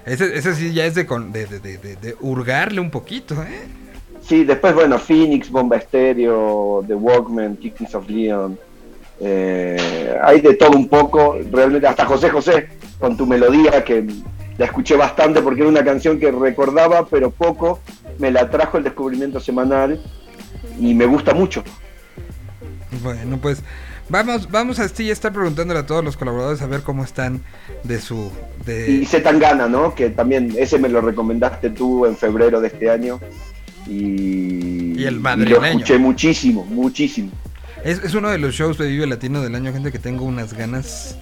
Ese, 0.05 0.35
ese 0.35 0.55
sí 0.55 0.73
ya 0.73 0.85
es 0.85 0.95
de, 0.95 1.05
con- 1.05 1.31
de, 1.31 1.45
de, 1.45 1.59
de, 1.59 1.77
de- 1.77 1.95
de 1.95 2.15
hurgarle 2.21 2.81
un 2.81 2.89
poquito, 2.89 3.35
¿eh? 3.43 3.67
Sí, 4.23 4.43
después, 4.43 4.73
bueno, 4.73 4.97
Phoenix, 4.97 5.49
Bomba 5.49 5.77
Estéreo, 5.77 6.83
The 6.87 6.95
Walkman, 6.95 7.55
Kings 7.57 7.93
of 7.95 8.09
Leon. 8.09 8.57
eh, 9.19 10.15
hay 10.23 10.41
de 10.41 10.55
todo 10.55 10.71
un 10.77 10.87
poco, 10.87 11.37
realmente, 11.51 11.85
hasta 11.87 12.05
José 12.05 12.29
José, 12.31 12.69
con 12.99 13.15
tu 13.15 13.25
melodía, 13.27 13.83
que 13.83 14.05
la 14.57 14.65
escuché 14.65 14.95
bastante 14.95 15.41
porque 15.41 15.61
era 15.61 15.69
una 15.69 15.83
canción 15.83 16.19
que 16.19 16.31
recordaba, 16.31 17.05
pero 17.07 17.31
poco. 17.31 17.79
Me 18.19 18.29
la 18.31 18.49
trajo 18.49 18.77
el 18.77 18.83
descubrimiento 18.83 19.39
semanal 19.39 20.01
y 20.79 20.93
me 20.93 21.05
gusta 21.05 21.33
mucho. 21.33 21.63
Bueno, 23.01 23.37
pues 23.37 23.63
vamos, 24.09 24.49
vamos 24.51 24.79
a 24.79 24.87
sí, 24.89 25.09
estar 25.09 25.31
preguntándole 25.31 25.79
a 25.79 25.85
todos 25.85 26.03
los 26.03 26.17
colaboradores 26.17 26.61
a 26.61 26.67
ver 26.67 26.81
cómo 26.81 27.03
están 27.03 27.41
de 27.83 27.99
su... 27.99 28.31
Y 28.67 28.99
De... 28.99 29.05
Zetangana, 29.05 29.67
¿no? 29.67 29.95
Que 29.95 30.09
también 30.09 30.53
ese 30.57 30.77
me 30.77 30.89
lo 30.89 31.01
recomendaste 31.01 31.69
tú 31.69 32.05
en 32.05 32.17
febrero 32.17 32.59
de 32.61 32.67
este 32.67 32.89
año. 32.89 33.19
Y, 33.87 34.99
Y 34.99 35.05
el 35.05 35.15
lo 35.15 35.21
madrileño. 35.21 35.65
escuché 35.65 35.97
muchísimo, 35.97 36.65
muchísimo. 36.65 37.31
Es, 37.83 38.03
es 38.03 38.13
uno 38.13 38.29
de 38.29 38.37
los 38.37 38.53
shows 38.53 38.77
de 38.77 38.87
Vive 38.87 39.07
Latino 39.07 39.41
del 39.41 39.55
año, 39.55 39.73
gente 39.73 39.91
que 39.91 39.97
tengo 39.99 40.25
unas 40.25 40.53
ganas 40.53 41.17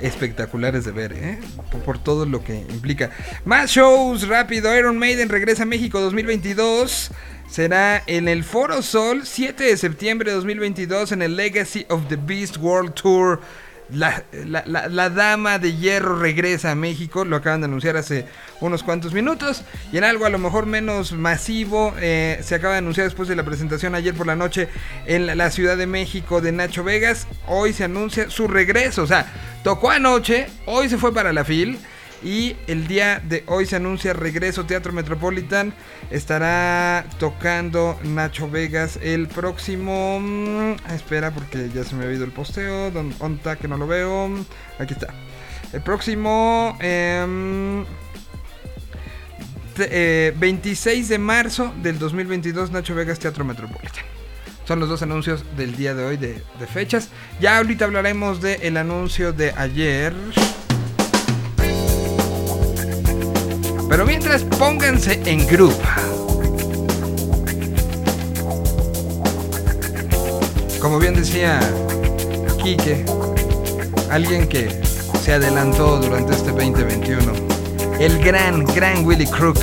espectaculares 0.00 0.84
de 0.84 0.92
ver, 0.92 1.12
¿eh? 1.12 1.38
Por, 1.84 1.98
todo 1.98 2.26
lo 2.26 2.42
que 2.42 2.56
implica. 2.56 3.10
Más 3.44 3.70
shows, 3.70 4.28
rápido. 4.28 4.76
Iron 4.76 4.98
Maiden 4.98 5.28
regresa 5.28 5.64
a 5.64 5.66
México 5.66 6.00
2022. 6.00 7.10
Será 7.48 8.02
en 8.06 8.28
el 8.28 8.44
Foro 8.44 8.80
Sol, 8.80 9.22
7 9.24 9.64
de 9.64 9.76
septiembre 9.76 10.30
de 10.30 10.36
2022, 10.36 11.12
en 11.12 11.22
el 11.22 11.36
Legacy 11.36 11.84
of 11.88 12.06
the 12.08 12.16
Beast 12.16 12.58
World 12.58 12.94
Tour. 12.94 13.40
La, 13.92 14.24
la- 14.32 14.62
la- 14.66 14.88
la 14.88 15.10
dama 15.10 15.58
de 15.58 15.76
hierro 15.76 16.18
regresa 16.18 16.70
a 16.70 16.74
México, 16.74 17.24
lo 17.24 17.36
acaban 17.36 17.60
de 17.60 17.66
anunciar 17.66 17.96
hace 17.96 18.26
unos 18.60 18.82
cuantos 18.82 19.12
minutos. 19.12 19.62
Y 19.92 19.98
en 19.98 20.04
algo 20.04 20.26
a 20.26 20.30
lo 20.30 20.38
mejor 20.38 20.66
menos 20.66 21.12
masivo, 21.12 21.94
eh, 21.98 22.40
se 22.42 22.54
acaba 22.54 22.74
de 22.74 22.78
anunciar 22.78 23.06
después 23.06 23.28
de 23.28 23.36
la 23.36 23.44
presentación 23.44 23.94
ayer 23.94 24.14
por 24.14 24.26
la 24.26 24.36
noche 24.36 24.68
en 25.06 25.26
la, 25.36 25.50
Ciudad 25.50 25.76
de 25.76 25.86
México 25.86 26.40
de 26.40 26.52
Nacho 26.52 26.84
Vegas. 26.84 27.26
Hoy 27.48 27.72
se 27.72 27.84
anuncia 27.84 28.30
su 28.30 28.46
regreso, 28.46 29.02
o 29.02 29.06
sea, 29.06 29.26
tocó 29.64 29.90
anoche, 29.90 30.46
hoy 30.66 30.88
se 30.88 30.96
fue 30.98 31.12
para 31.12 31.32
la 31.32 31.44
FIL. 31.44 31.78
Y 32.22 32.54
el 32.66 32.86
día 32.86 33.20
de 33.26 33.44
hoy 33.46 33.64
se 33.64 33.76
anuncia 33.76 34.12
regreso 34.12 34.66
Teatro 34.66 34.92
Metropolitan. 34.92 35.72
Estará 36.10 37.06
tocando 37.18 37.98
Nacho 38.04 38.50
Vegas 38.50 38.98
el 39.02 39.26
próximo. 39.28 40.18
mm, 40.20 40.72
espera, 40.94 41.30
porque 41.30 41.70
ya 41.74 41.82
se 41.84 41.94
me 41.94 42.04
ha 42.04 42.12
ido 42.12 42.24
el 42.24 42.32
posteo. 42.32 42.90
¿Dónde 42.90 43.14
está 43.36 43.56
que 43.56 43.68
no 43.68 43.76
lo 43.78 43.86
veo? 43.86 44.28
Aquí 44.78 44.92
está. 44.94 45.08
El 45.72 45.80
próximo. 45.82 46.76
em, 46.80 47.84
te- 49.76 49.88
eh, 50.28 50.34
26 50.36 51.08
de 51.08 51.18
marzo 51.18 51.72
del 51.82 51.98
2022, 51.98 52.70
Nacho 52.70 52.94
Vegas 52.94 53.18
Teatro 53.18 53.44
Metropolitan. 53.44 54.04
Son 54.66 54.78
los 54.78 54.88
dos 54.88 55.00
anuncios 55.02 55.44
del 55.56 55.74
día 55.74 55.94
de 55.94 56.04
hoy 56.04 56.16
de, 56.16 56.42
de 56.58 56.66
fechas. 56.66 57.08
Ya 57.40 57.56
ahorita 57.56 57.86
hablaremos 57.86 58.40
del 58.42 58.76
anuncio 58.76 59.32
de 59.32 59.52
ayer. 59.56 60.12
Pero 63.90 64.06
mientras, 64.06 64.44
pónganse 64.44 65.20
en 65.24 65.44
grupo. 65.48 65.76
Como 70.80 71.00
bien 71.00 71.14
decía 71.14 71.58
Quique, 72.62 73.04
alguien 74.08 74.46
que 74.48 74.80
se 75.20 75.32
adelantó 75.32 75.98
durante 75.98 76.34
este 76.34 76.52
2021, 76.52 77.32
el 77.98 78.22
gran, 78.22 78.64
gran 78.64 79.04
Willy 79.04 79.26
Crook. 79.26 79.58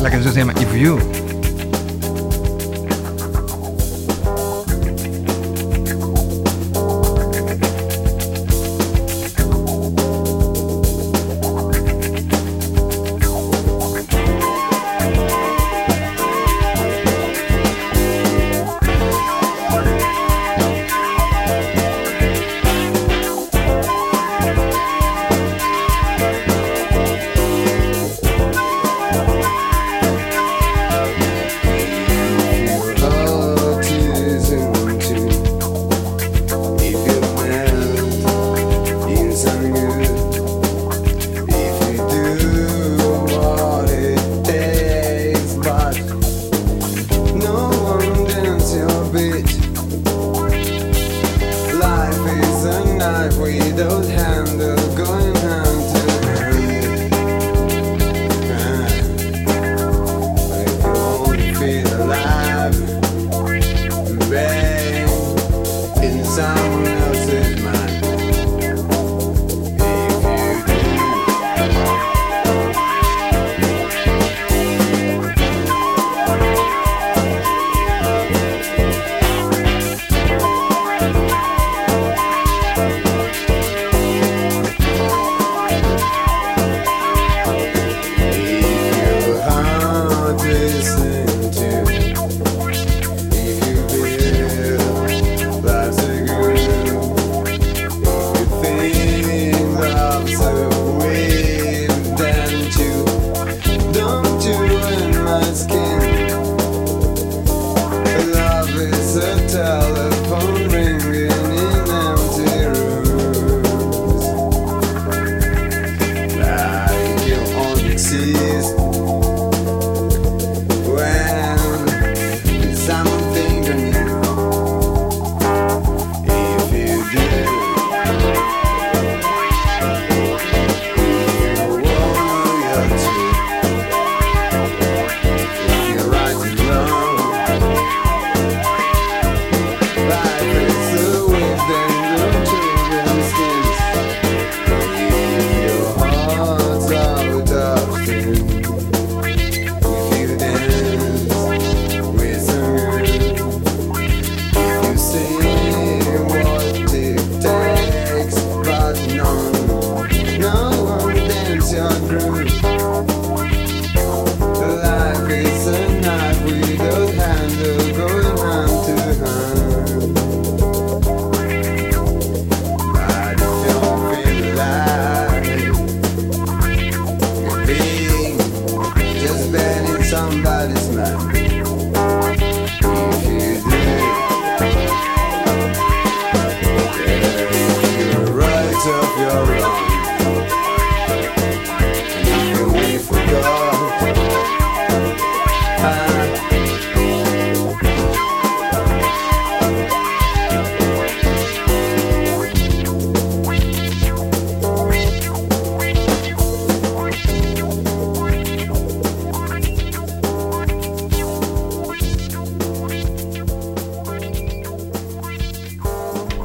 La 0.00 0.10
canción 0.12 0.32
se 0.32 0.38
llama 0.38 0.54
If 0.60 0.72
You. 0.76 1.19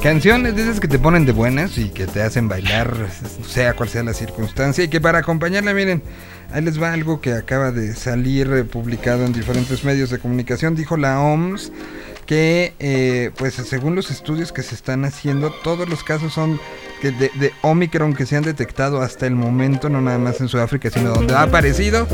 Canciones 0.06 0.54
de 0.54 0.62
esas 0.62 0.78
que 0.78 0.86
te 0.86 1.00
ponen 1.00 1.26
de 1.26 1.32
buenas 1.32 1.78
y 1.78 1.88
que 1.88 2.06
te 2.06 2.22
hacen 2.22 2.46
bailar, 2.46 2.94
sea 3.44 3.74
cual 3.74 3.88
sea 3.88 4.04
la 4.04 4.14
circunstancia. 4.14 4.84
Y 4.84 4.88
que 4.88 5.00
para 5.00 5.18
acompañarla, 5.18 5.74
miren, 5.74 6.00
ahí 6.52 6.62
les 6.62 6.80
va 6.80 6.92
algo 6.92 7.20
que 7.20 7.32
acaba 7.32 7.72
de 7.72 7.92
salir 7.92 8.48
eh, 8.52 8.62
publicado 8.62 9.26
en 9.26 9.32
diferentes 9.32 9.82
medios 9.82 10.10
de 10.10 10.20
comunicación. 10.20 10.76
Dijo 10.76 10.96
la 10.96 11.20
OMS 11.20 11.72
que, 12.24 12.74
eh, 12.78 13.32
pues 13.36 13.54
según 13.54 13.96
los 13.96 14.12
estudios 14.12 14.52
que 14.52 14.62
se 14.62 14.76
están 14.76 15.04
haciendo, 15.04 15.50
todos 15.64 15.88
los 15.88 16.04
casos 16.04 16.32
son 16.32 16.60
de, 17.02 17.10
de 17.10 17.52
Omicron 17.62 18.14
que 18.14 18.26
se 18.26 18.36
han 18.36 18.44
detectado 18.44 19.02
hasta 19.02 19.26
el 19.26 19.34
momento, 19.34 19.88
no 19.88 20.00
nada 20.00 20.18
más 20.18 20.40
en 20.40 20.46
Sudáfrica, 20.46 20.88
sino 20.88 21.14
donde 21.14 21.34
ha 21.34 21.42
aparecido, 21.42 22.06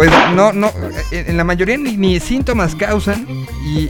pues 0.00 0.10
no, 0.34 0.54
no, 0.54 0.72
en 1.10 1.36
la 1.36 1.44
mayoría 1.44 1.76
ni, 1.76 2.20
síntomas 2.20 2.74
causan 2.74 3.26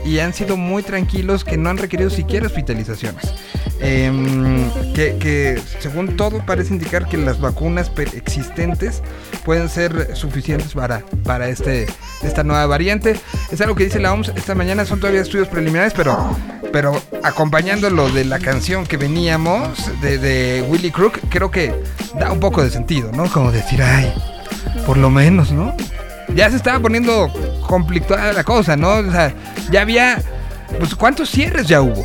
y, 0.05 0.19
han 0.19 0.35
sido 0.35 0.57
muy 0.57 0.83
tranquilos 0.83 1.45
que 1.45 1.57
no 1.57 1.71
han 1.71 1.79
requerido 1.79 2.11
siquiera 2.11 2.49
hospitalizaciones. 2.49 3.33
Em, 3.79 4.69
que, 4.93 5.63
según 5.79 6.17
todo 6.17 6.45
parece 6.45 6.75
indicar 6.75 7.07
que 7.07 7.17
las 7.17 7.41
vacunas 7.41 7.93
existentes 7.97 9.05
pueden 9.45 9.69
ser 9.69 10.17
suficientes 10.17 10.73
para, 10.73 11.05
para 11.23 11.49
este, 11.49 11.87
esta 12.25 12.43
nueva 12.43 12.67
variante. 12.67 13.15
Es 13.53 13.61
algo 13.61 13.77
que 13.77 13.85
dice 13.85 14.01
la 14.01 14.13
OMS 14.13 14.33
esta 14.35 14.57
mañana, 14.57 14.85
son 14.87 14.99
todavía 14.99 15.21
estudios 15.21 15.47
preliminares, 15.47 15.93
pero, 15.97 16.37
pero 16.73 17.01
acompañándolo 17.23 18.11
de 18.11 18.25
la 18.25 18.41
canción 18.41 18.85
que 18.85 18.97
veníamos 18.97 19.89
de, 20.01 20.19
de 20.19 20.65
Willy 20.69 20.91
Crook, 20.91 21.21
creo 21.29 21.53
que 21.53 21.73
da 22.19 22.33
un 22.33 22.41
poco 22.41 22.65
de 22.65 22.71
sentido, 22.71 23.13
¿no? 23.13 23.31
Como 23.31 23.53
decir, 23.53 23.81
ay, 23.81 24.13
por 24.85 24.97
lo 24.97 25.09
menos, 25.09 25.53
¿no? 25.53 25.73
Ya 26.35 26.51
se 26.51 26.57
estaba 26.57 26.81
poniendo 26.81 27.29
complicada 27.67 28.33
la 28.33 28.45
cosa, 28.45 28.77
¿no? 28.77 28.99
O 28.99 29.11
sea, 29.11 29.35
ya 29.71 29.83
había, 29.83 30.23
pues, 30.79 30.95
¿cuántos 30.95 31.31
cierres 31.31 31.67
ya 31.67 31.83
hubo? 31.83 32.05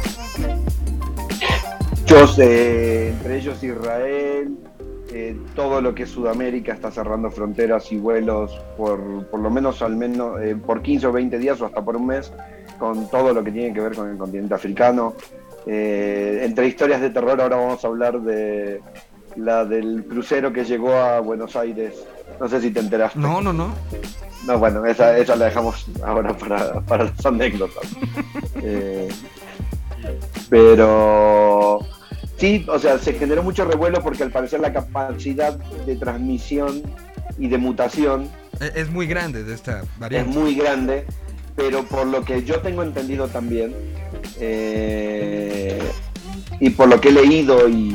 Muchos, 2.02 2.40
eh, 2.40 3.10
entre 3.10 3.38
ellos 3.38 3.64
Israel, 3.64 4.58
eh, 5.12 5.38
todo 5.56 5.82
lo 5.82 5.96
que 5.96 6.04
es 6.04 6.10
Sudamérica 6.10 6.74
está 6.74 6.92
cerrando 6.92 7.32
fronteras 7.32 7.92
y 7.92 7.98
vuelos 7.98 8.52
por, 8.78 9.26
por 9.28 9.40
lo 9.40 9.50
menos 9.50 9.82
al 9.82 9.96
menos 9.96 10.42
eh, 10.42 10.56
por 10.56 10.82
15 10.82 11.08
o 11.08 11.12
20 11.14 11.40
días 11.40 11.62
o 11.62 11.66
hasta 11.66 11.84
por 11.84 11.96
un 11.96 12.08
mes, 12.08 12.32
con 12.78 13.10
todo 13.10 13.34
lo 13.34 13.44
que 13.44 13.52
tiene 13.52 13.74
que 13.74 13.80
ver 13.80 13.96
con 13.96 14.10
el 14.10 14.18
continente 14.18 14.54
africano. 14.54 15.14
Eh, 15.68 16.42
entre 16.44 16.68
historias 16.68 17.02
de 17.02 17.10
terror 17.10 17.40
ahora 17.40 17.56
vamos 17.56 17.84
a 17.84 17.88
hablar 17.88 18.22
de 18.22 18.82
la 19.36 19.66
del 19.66 20.04
crucero 20.04 20.54
que 20.54 20.64
llegó 20.64 20.94
a 20.94 21.20
Buenos 21.22 21.56
Aires. 21.56 22.06
No 22.40 22.48
sé 22.50 22.62
si 22.62 22.72
te 22.72 22.80
enteraste. 22.80 23.18
No, 23.20 23.42
no, 23.42 23.54
no. 23.54 23.74
No, 24.46 24.60
bueno, 24.60 24.86
esa, 24.86 25.18
esa 25.18 25.36
la 25.36 25.46
dejamos 25.46 25.86
ahora 26.04 26.36
para, 26.38 26.82
para 26.82 27.06
las 27.06 27.26
anécdotas. 27.26 27.84
Eh, 28.62 29.10
pero 30.50 31.80
sí, 32.38 32.66
o 32.68 32.80
sea, 32.80 32.98
se 33.00 33.14
generó 33.14 33.44
mucho 33.44 33.66
revuelo 33.66 34.02
porque 34.02 34.24
al 34.24 34.32
parecer 34.32 34.60
la 34.60 34.74
capacidad 34.74 35.54
de 35.86 35.96
transmisión 35.96 36.82
y 37.38 37.48
de 37.48 37.58
mutación 37.58 38.30
E- 38.60 38.72
Es 38.76 38.90
muy 38.90 39.08
grande 39.08 39.44
de 39.44 39.54
esta 39.54 39.82
es 39.82 40.00
variante. 40.00 40.38
muy 40.38 40.56
grande, 40.56 41.06
pero 41.56 41.84
por 41.84 42.06
lo 42.08 42.24
que 42.24 42.44
yo 42.44 42.60
tengo 42.62 42.84
entendido 42.84 43.28
también, 43.28 43.74
eh, 44.40 45.80
y 46.60 46.70
por 46.72 46.88
lo 46.88 47.02
que 47.02 47.10
he 47.10 47.12
leído 47.12 47.68
y 47.68 47.94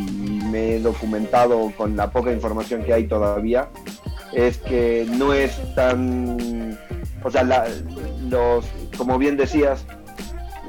me 0.50 0.76
he 0.76 0.80
documentado 0.80 1.72
con 1.76 1.96
la 1.96 2.10
poca 2.10 2.32
información 2.32 2.82
que 2.84 2.92
hay 2.92 3.04
todavía, 3.06 3.68
es 4.32 4.58
que 4.58 5.06
no 5.16 5.32
es 5.32 5.52
tan, 5.74 6.78
o 7.22 7.30
sea, 7.30 7.42
la- 7.42 7.68
los, 8.28 8.64
como 8.96 9.18
bien 9.18 9.36
decías, 9.36 9.84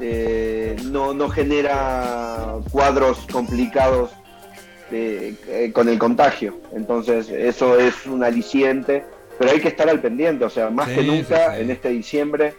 eh, 0.00 0.76
no, 0.86 1.14
no 1.14 1.28
genera 1.28 2.54
cuadros 2.70 3.18
complicados 3.30 4.10
de- 4.90 5.34
eh, 5.48 5.72
con 5.72 5.88
el 5.88 5.98
contagio. 5.98 6.58
Entonces, 6.72 7.28
eso 7.30 7.78
es 7.78 8.06
un 8.06 8.24
aliciente, 8.24 9.04
pero 9.38 9.52
hay 9.52 9.60
que 9.60 9.68
estar 9.68 9.88
al 9.88 10.00
pendiente, 10.00 10.44
o 10.44 10.50
sea, 10.50 10.70
más 10.70 10.88
Sí, 10.88 10.96
que 10.96 11.02
nunca 11.04 11.50
sí, 11.50 11.56
sí. 11.56 11.62
en 11.62 11.70
este 11.70 11.88
diciembre, 11.90 12.54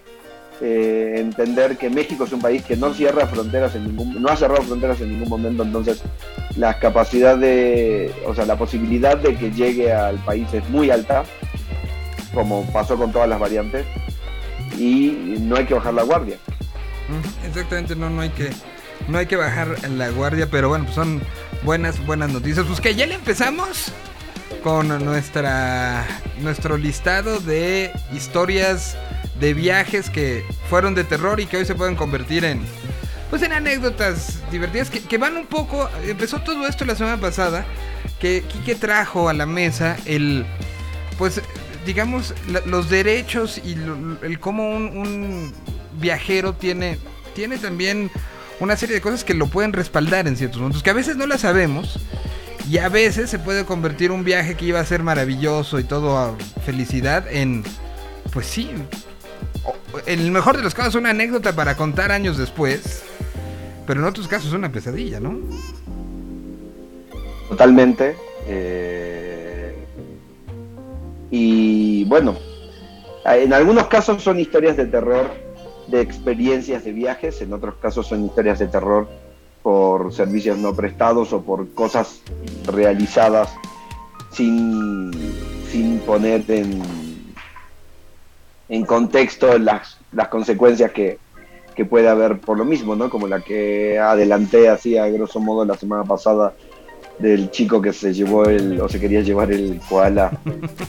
eh, 0.61 1.15
entender 1.17 1.77
que 1.77 1.89
México 1.89 2.23
es 2.23 2.31
un 2.31 2.41
país 2.41 2.63
que 2.63 2.75
no 2.75 2.93
cierra 2.93 3.27
fronteras 3.27 3.75
en 3.75 3.85
ningún, 3.87 4.21
no 4.21 4.29
ha 4.29 4.35
cerrado 4.35 4.61
fronteras 4.61 5.01
en 5.01 5.11
ningún 5.11 5.29
momento, 5.29 5.63
entonces 5.63 6.01
la 6.55 6.79
capacidad 6.79 7.37
de, 7.37 8.13
o 8.25 8.33
sea, 8.35 8.45
la 8.45 8.57
posibilidad 8.57 9.17
de 9.17 9.35
que 9.35 9.51
llegue 9.51 9.91
al 9.91 10.17
país 10.17 10.47
es 10.53 10.67
muy 10.69 10.89
alta, 10.89 11.23
como 12.33 12.65
pasó 12.71 12.97
con 12.97 13.11
todas 13.11 13.27
las 13.27 13.39
variantes, 13.39 13.85
y 14.77 15.35
no 15.39 15.55
hay 15.55 15.65
que 15.65 15.73
bajar 15.73 15.93
la 15.93 16.03
guardia. 16.03 16.37
Ujú, 17.09 17.47
Exactamente, 17.47 17.95
no, 17.95 18.09
no 18.09 18.21
hay 18.21 18.29
que 18.29 18.49
no 19.07 19.17
hay 19.17 19.25
que 19.25 19.35
bajar 19.35 19.89
la 19.89 20.09
guardia, 20.09 20.47
pero 20.49 20.69
bueno, 20.69 20.85
pues 20.85 20.95
son 20.95 21.21
buenas 21.63 22.05
buenas 22.05 22.31
noticias. 22.31 22.65
Pues 22.65 22.79
que 22.79 22.95
ya 22.95 23.05
le 23.05 23.15
empezamos 23.15 23.91
con 24.63 24.87
nuestra 25.03 26.05
nuestro 26.39 26.77
listado 26.77 27.39
de 27.39 27.91
historias 28.13 28.95
de 29.39 29.53
viajes 29.53 30.09
que 30.09 30.43
fueron 30.69 30.95
de 30.95 31.03
terror 31.03 31.39
y 31.39 31.45
que 31.45 31.57
hoy 31.57 31.65
se 31.65 31.75
pueden 31.75 31.95
convertir 31.95 32.45
en 32.45 32.61
pues 33.29 33.41
en 33.41 33.51
anécdotas 33.51 34.39
divertidas 34.51 34.89
que, 34.89 35.01
que 35.01 35.17
van 35.17 35.35
un 35.37 35.47
poco 35.47 35.89
empezó 36.07 36.39
todo 36.39 36.65
esto 36.67 36.85
la 36.85 36.95
semana 36.95 37.19
pasada 37.19 37.65
que 38.19 38.43
Quique 38.47 38.75
trajo 38.75 39.27
a 39.29 39.33
la 39.33 39.45
mesa 39.45 39.97
el 40.05 40.45
pues 41.17 41.41
digamos 41.85 42.33
la- 42.49 42.61
los 42.65 42.89
derechos 42.89 43.57
y 43.63 43.73
el 44.21 44.39
cómo 44.39 44.69
un, 44.69 44.97
un 44.97 45.53
viajero 45.99 46.53
tiene 46.53 46.97
tiene 47.35 47.57
también 47.57 48.09
una 48.59 48.77
serie 48.77 48.95
de 48.95 49.01
cosas 49.01 49.23
que 49.23 49.33
lo 49.33 49.47
pueden 49.47 49.73
respaldar 49.73 50.27
en 50.27 50.37
ciertos 50.37 50.59
momentos 50.61 50.83
que 50.83 50.89
a 50.89 50.93
veces 50.93 51.17
no 51.17 51.25
las 51.25 51.41
sabemos 51.41 51.99
Y 52.69 52.77
a 52.77 52.89
veces 52.89 53.29
se 53.29 53.39
puede 53.39 53.65
convertir 53.65 54.11
un 54.11 54.23
viaje 54.23 54.55
que 54.55 54.65
iba 54.65 54.79
a 54.79 54.85
ser 54.85 55.03
maravilloso 55.03 55.79
y 55.79 55.83
todo 55.83 56.17
a 56.17 56.35
felicidad 56.65 57.25
en, 57.29 57.63
pues 58.31 58.45
sí, 58.45 58.69
en 60.05 60.19
el 60.19 60.31
mejor 60.31 60.57
de 60.57 60.63
los 60.63 60.73
casos 60.73 60.95
una 60.95 61.09
anécdota 61.09 61.53
para 61.53 61.75
contar 61.75 62.11
años 62.11 62.37
después, 62.37 63.03
pero 63.85 63.99
en 63.99 64.05
otros 64.05 64.27
casos 64.27 64.53
una 64.53 64.71
pesadilla, 64.71 65.19
¿no? 65.19 65.37
Totalmente. 67.49 68.15
eh, 68.47 69.75
y 71.29 72.05
bueno, 72.05 72.37
en 73.25 73.53
algunos 73.53 73.87
casos 73.87 74.21
son 74.23 74.39
historias 74.39 74.77
de 74.77 74.85
terror 74.85 75.31
de 75.87 76.01
experiencias 76.01 76.83
de 76.85 76.93
viajes, 76.93 77.41
en 77.41 77.53
otros 77.53 77.75
casos 77.75 78.07
son 78.07 78.25
historias 78.25 78.59
de 78.59 78.67
terror 78.67 79.07
por 79.63 80.13
servicios 80.13 80.57
no 80.57 80.75
prestados 80.75 81.33
o 81.33 81.41
por 81.41 81.73
cosas 81.73 82.21
realizadas 82.67 83.49
sin, 84.31 85.11
sin 85.71 85.99
poner 85.99 86.43
en, 86.49 86.81
en 88.69 88.85
contexto 88.85 89.57
las, 89.57 89.97
las 90.11 90.27
consecuencias 90.27 90.91
que, 90.91 91.17
que 91.75 91.85
puede 91.85 92.09
haber 92.09 92.39
por 92.39 92.57
lo 92.57 92.65
mismo, 92.65 92.95
¿no? 92.95 93.09
Como 93.09 93.27
la 93.27 93.39
que 93.39 93.97
adelanté 93.97 94.69
así 94.69 94.97
a 94.97 95.07
grosso 95.07 95.39
modo 95.39 95.65
la 95.65 95.75
semana 95.75 96.03
pasada 96.03 96.53
del 97.19 97.51
chico 97.51 97.81
que 97.81 97.93
se 97.93 98.13
llevó 98.13 98.45
el 98.45 98.81
o 98.81 98.89
se 98.89 98.99
quería 98.99 99.21
llevar 99.21 99.51
el 99.51 99.79
koala 99.87 100.31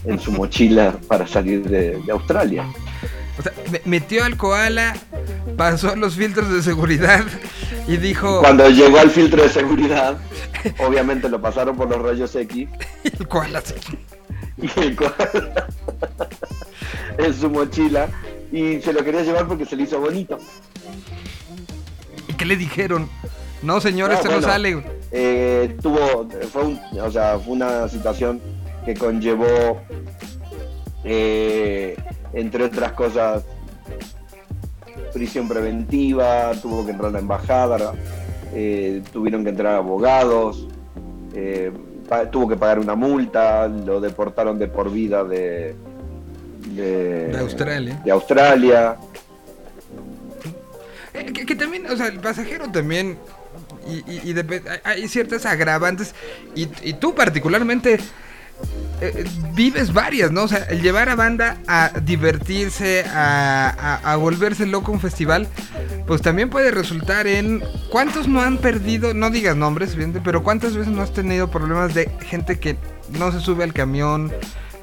en 0.05 0.19
su 0.19 0.33
mochila 0.33 0.97
para 1.07 1.27
salir 1.27 1.69
de, 1.69 1.99
de 1.99 2.13
Australia. 2.13 2.67
O 3.39 3.43
sea, 3.43 3.53
me- 3.71 3.81
metió 3.85 4.25
al 4.25 4.37
koala, 4.37 4.95
pasó 5.57 5.97
los 5.97 6.15
filtros 6.15 6.51
de 6.53 6.63
seguridad 6.63 7.25
y 7.89 7.97
dijo, 7.97 8.41
Cuando 8.41 8.69
llegó 8.71 8.99
al 8.99 9.11
filtro 9.11 9.43
de 9.43 9.49
seguridad, 9.49 10.17
obviamente 10.79 11.29
lo 11.29 11.41
pasaron 11.41 11.77
por 11.77 11.89
los 11.89 12.01
rayos 12.01 12.35
X 12.35 12.69
el 13.05 13.29
koala 13.29 13.61
se- 13.61 13.75
y 14.57 14.71
el 14.81 14.95
koala 14.97 15.67
en 17.19 17.35
su 17.35 17.51
mochila 17.51 18.09
y 18.53 18.81
se 18.81 18.93
lo 18.93 19.03
quería 19.05 19.23
llevar 19.23 19.49
porque 19.49 19.65
se 19.67 19.75
le 19.77 19.83
hizo 19.83 19.99
bonito. 20.01 20.39
¿Y 22.29 22.35
qué 22.35 22.45
le 22.45 22.57
dijeron? 22.57 23.09
No, 23.63 23.81
señor, 23.81 24.11
No, 24.11 24.17
esto 24.17 24.31
no 24.31 24.41
sale. 24.43 24.85
Eh, 25.11 25.77
tuvo, 25.83 26.29
fue, 26.53 26.63
un- 26.65 26.81
o 27.01 27.11
sea, 27.11 27.39
fue 27.39 27.55
una 27.55 27.89
situación 27.89 28.41
que 28.85 28.95
conllevó, 28.95 29.81
eh, 31.05 31.97
entre 32.35 32.65
otras 32.65 32.93
cosas, 32.93 33.43
prisión 35.13 35.49
preventiva, 35.49 36.53
tuvo 36.61 36.85
que 36.85 36.93
entrar 36.93 37.11
a 37.11 37.13
la 37.13 37.19
embajada, 37.21 37.95
eh, 38.53 39.03
tuvieron 39.13 39.45
que 39.45 39.51
entrar 39.51 39.75
abogados, 39.77 40.67
eh, 41.35 41.73
tuvo 42.31 42.49
que 42.49 42.57
pagar 42.57 42.79
una 42.79 42.95
multa, 42.95 43.67
lo 43.69 44.01
deportaron 44.01 44.59
de 44.59 44.67
por 44.69 44.91
vida 44.91 45.25
de, 45.25 45.75
de, 46.75 47.29
De 47.29 47.39
Australia. 47.39 48.01
de 48.05 48.11
Australia. 48.11 48.97
Eh, 51.13 51.27
que, 51.33 51.47
que 51.47 51.55
también, 51.55 51.87
o 51.87 51.97
sea, 51.97 52.09
el 52.09 52.19
pasajero 52.21 52.71
también. 52.71 53.19
Y, 53.87 53.99
y- 54.11 54.21
y 54.31 54.35
depe- 54.35 54.63
hay- 54.83 55.03
hay 55.03 55.09
ciertas 55.09 55.47
agravantes. 55.47 56.15
Y, 56.55 56.69
y 56.83 56.95
tú, 56.95 57.15
particularmente, 57.15 57.99
eh, 59.01 59.25
vives 59.55 59.93
varias, 59.93 60.31
¿no? 60.31 60.45
O 60.45 60.49
sea, 60.49 60.65
el 60.65 60.81
llevar 60.81 61.09
a 61.09 61.17
banda 61.17 61.59
a 61.67 61.91
divertirse, 62.03 63.05
a, 63.07 64.17
volverse 64.19 64.67
loco 64.67 64.93
un 64.93 65.01
festival, 65.01 65.49
pues 66.07 66.23
también 66.23 66.51
puede 66.51 66.71
resultar 66.71 67.27
en. 67.27 67.63
¿Cuántos 67.91 68.29
no 68.29 68.41
han 68.41 68.59
perdido? 68.59 69.15
No 69.15 69.31
digas 69.31 69.57
nombres, 69.57 69.97
pero 70.23 70.43
¿cuántas 70.43 70.77
veces 70.77 70.93
no 70.93 71.03
has 71.03 71.13
tenido 71.13 71.51
problemas 71.51 71.95
de 71.95 72.11
gente 72.21 72.59
que 72.59 72.77
no 73.19 73.33
se 73.33 73.41
sube 73.41 73.65
al 73.65 73.73
camión? 73.73 74.33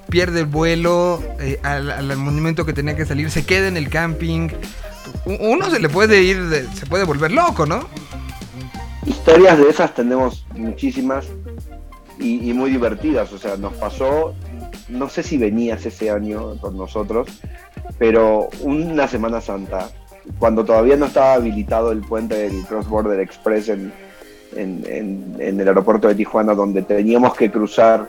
Pierde 0.10 0.42
el 0.42 0.46
vuelo 0.46 1.24
eh, 1.40 1.60
al, 1.64 1.90
al 1.90 2.18
monumento 2.18 2.66
que 2.66 2.74
tenía 2.74 2.96
que 2.96 3.06
salir, 3.06 3.32
se 3.32 3.46
queda 3.46 3.68
en 3.68 3.78
el 3.78 3.90
camping. 3.90 4.50
Uno 5.26 5.70
se 5.70 5.80
le 5.80 5.90
puede 5.90 6.22
ir, 6.22 6.68
se 6.74 6.86
puede 6.86 7.06
volver 7.06 7.32
loco, 7.32 7.66
¿no? 7.66 7.88
Historias 9.06 9.58
de 9.58 9.70
esas 9.70 9.96
tenemos 9.96 10.46
muchísimas 10.54 11.28
y, 12.22 12.54
muy 12.54 12.70
divertidas. 12.72 13.32
O 13.34 13.38
sea, 13.38 13.58
nos 13.58 13.74
pasó, 13.74 14.34
no 14.90 15.10
sé 15.10 15.24
si 15.24 15.38
venías 15.38 15.86
ese 15.86 16.10
año 16.12 16.58
con 16.60 16.78
nosotros, 16.78 17.28
pero 17.98 18.50
una 18.62 19.08
Semana 19.08 19.42
Santa, 19.42 19.90
cuando 20.40 20.64
todavía 20.64 20.98
no 20.98 21.08
estaba 21.08 21.34
habilitado 21.34 21.92
el 21.92 22.02
puente 22.02 22.36
del 22.36 22.62
Cross 22.66 22.88
Border 22.88 23.20
Express 23.20 23.70
en- 23.70 23.92
en 24.56 25.60
el 25.60 25.68
aeropuerto 25.68 26.08
de 26.10 26.16
Tijuana, 26.16 26.54
donde 26.54 26.82
teníamos 26.82 27.36
que 27.36 27.50
cruzar 27.50 28.08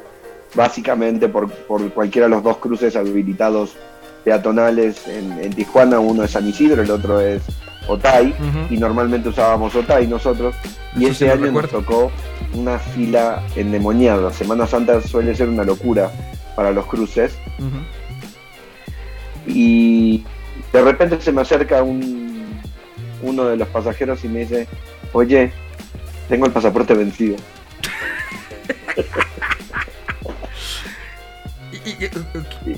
básicamente 0.54 1.28
por, 1.28 1.50
por 1.50 1.88
cualquiera 1.92 2.26
de 2.26 2.30
los 2.34 2.42
dos 2.42 2.58
cruces 2.58 2.96
habilitados 2.96 3.74
peatonales 4.24 5.06
en, 5.08 5.32
en 5.40 5.52
Tijuana, 5.52 5.98
uno 6.00 6.24
es 6.24 6.32
San 6.32 6.46
Isidro, 6.46 6.82
el 6.82 6.90
otro 6.90 7.20
es 7.20 7.42
Otay, 7.88 8.28
Ujú. 8.38 8.74
y 8.74 8.76
normalmente 8.78 9.28
usábamos 9.28 9.74
Otay 9.74 10.06
nosotros, 10.06 10.54
y 10.96 11.04
Eso 11.04 11.12
ese 11.12 11.30
año 11.30 11.50
nos 11.52 11.62
recuerdo. 11.62 11.78
tocó 11.80 12.12
una 12.54 12.78
fila 12.78 13.42
endemoniada. 13.56 14.32
Semana 14.32 14.66
Santa 14.66 15.00
suele 15.00 15.34
ser 15.34 15.48
una 15.48 15.64
locura 15.64 16.10
para 16.56 16.70
los 16.70 16.86
cruces, 16.86 17.34
y 19.46 20.24
de 20.72 20.82
repente 20.82 21.20
se 21.20 21.32
me 21.32 21.40
acerca 21.42 21.82
un, 21.82 22.60
uno 23.22 23.44
de 23.46 23.56
los 23.56 23.68
pasajeros 23.68 24.24
y 24.24 24.28
me 24.28 24.40
dice, 24.40 24.68
oye, 25.12 25.52
tengo 26.28 26.46
el 26.46 26.52
pasaporte 26.52 26.94
vencido. 26.94 27.36
Y- 31.72 32.04
y- 32.04 32.10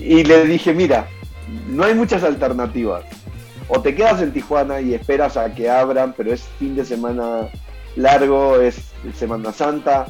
y- 0.06 0.18
Y 0.20 0.24
le 0.24 0.44
dije, 0.46 0.72
mira, 0.72 1.06
no 1.68 1.84
hay 1.84 1.94
muchas 1.94 2.22
alternativas. 2.24 3.04
O 3.68 3.80
te 3.80 3.94
quedas 3.94 4.20
en 4.20 4.32
Tijuana 4.32 4.80
y 4.80 4.94
esperas 4.94 5.36
a 5.36 5.54
que 5.54 5.70
abran, 5.70 6.14
pero 6.16 6.32
es 6.32 6.42
fin 6.58 6.76
de 6.76 6.84
semana 6.84 7.48
largo, 7.96 8.60
es 8.60 8.76
Semana 9.16 9.52
Santa. 9.52 10.06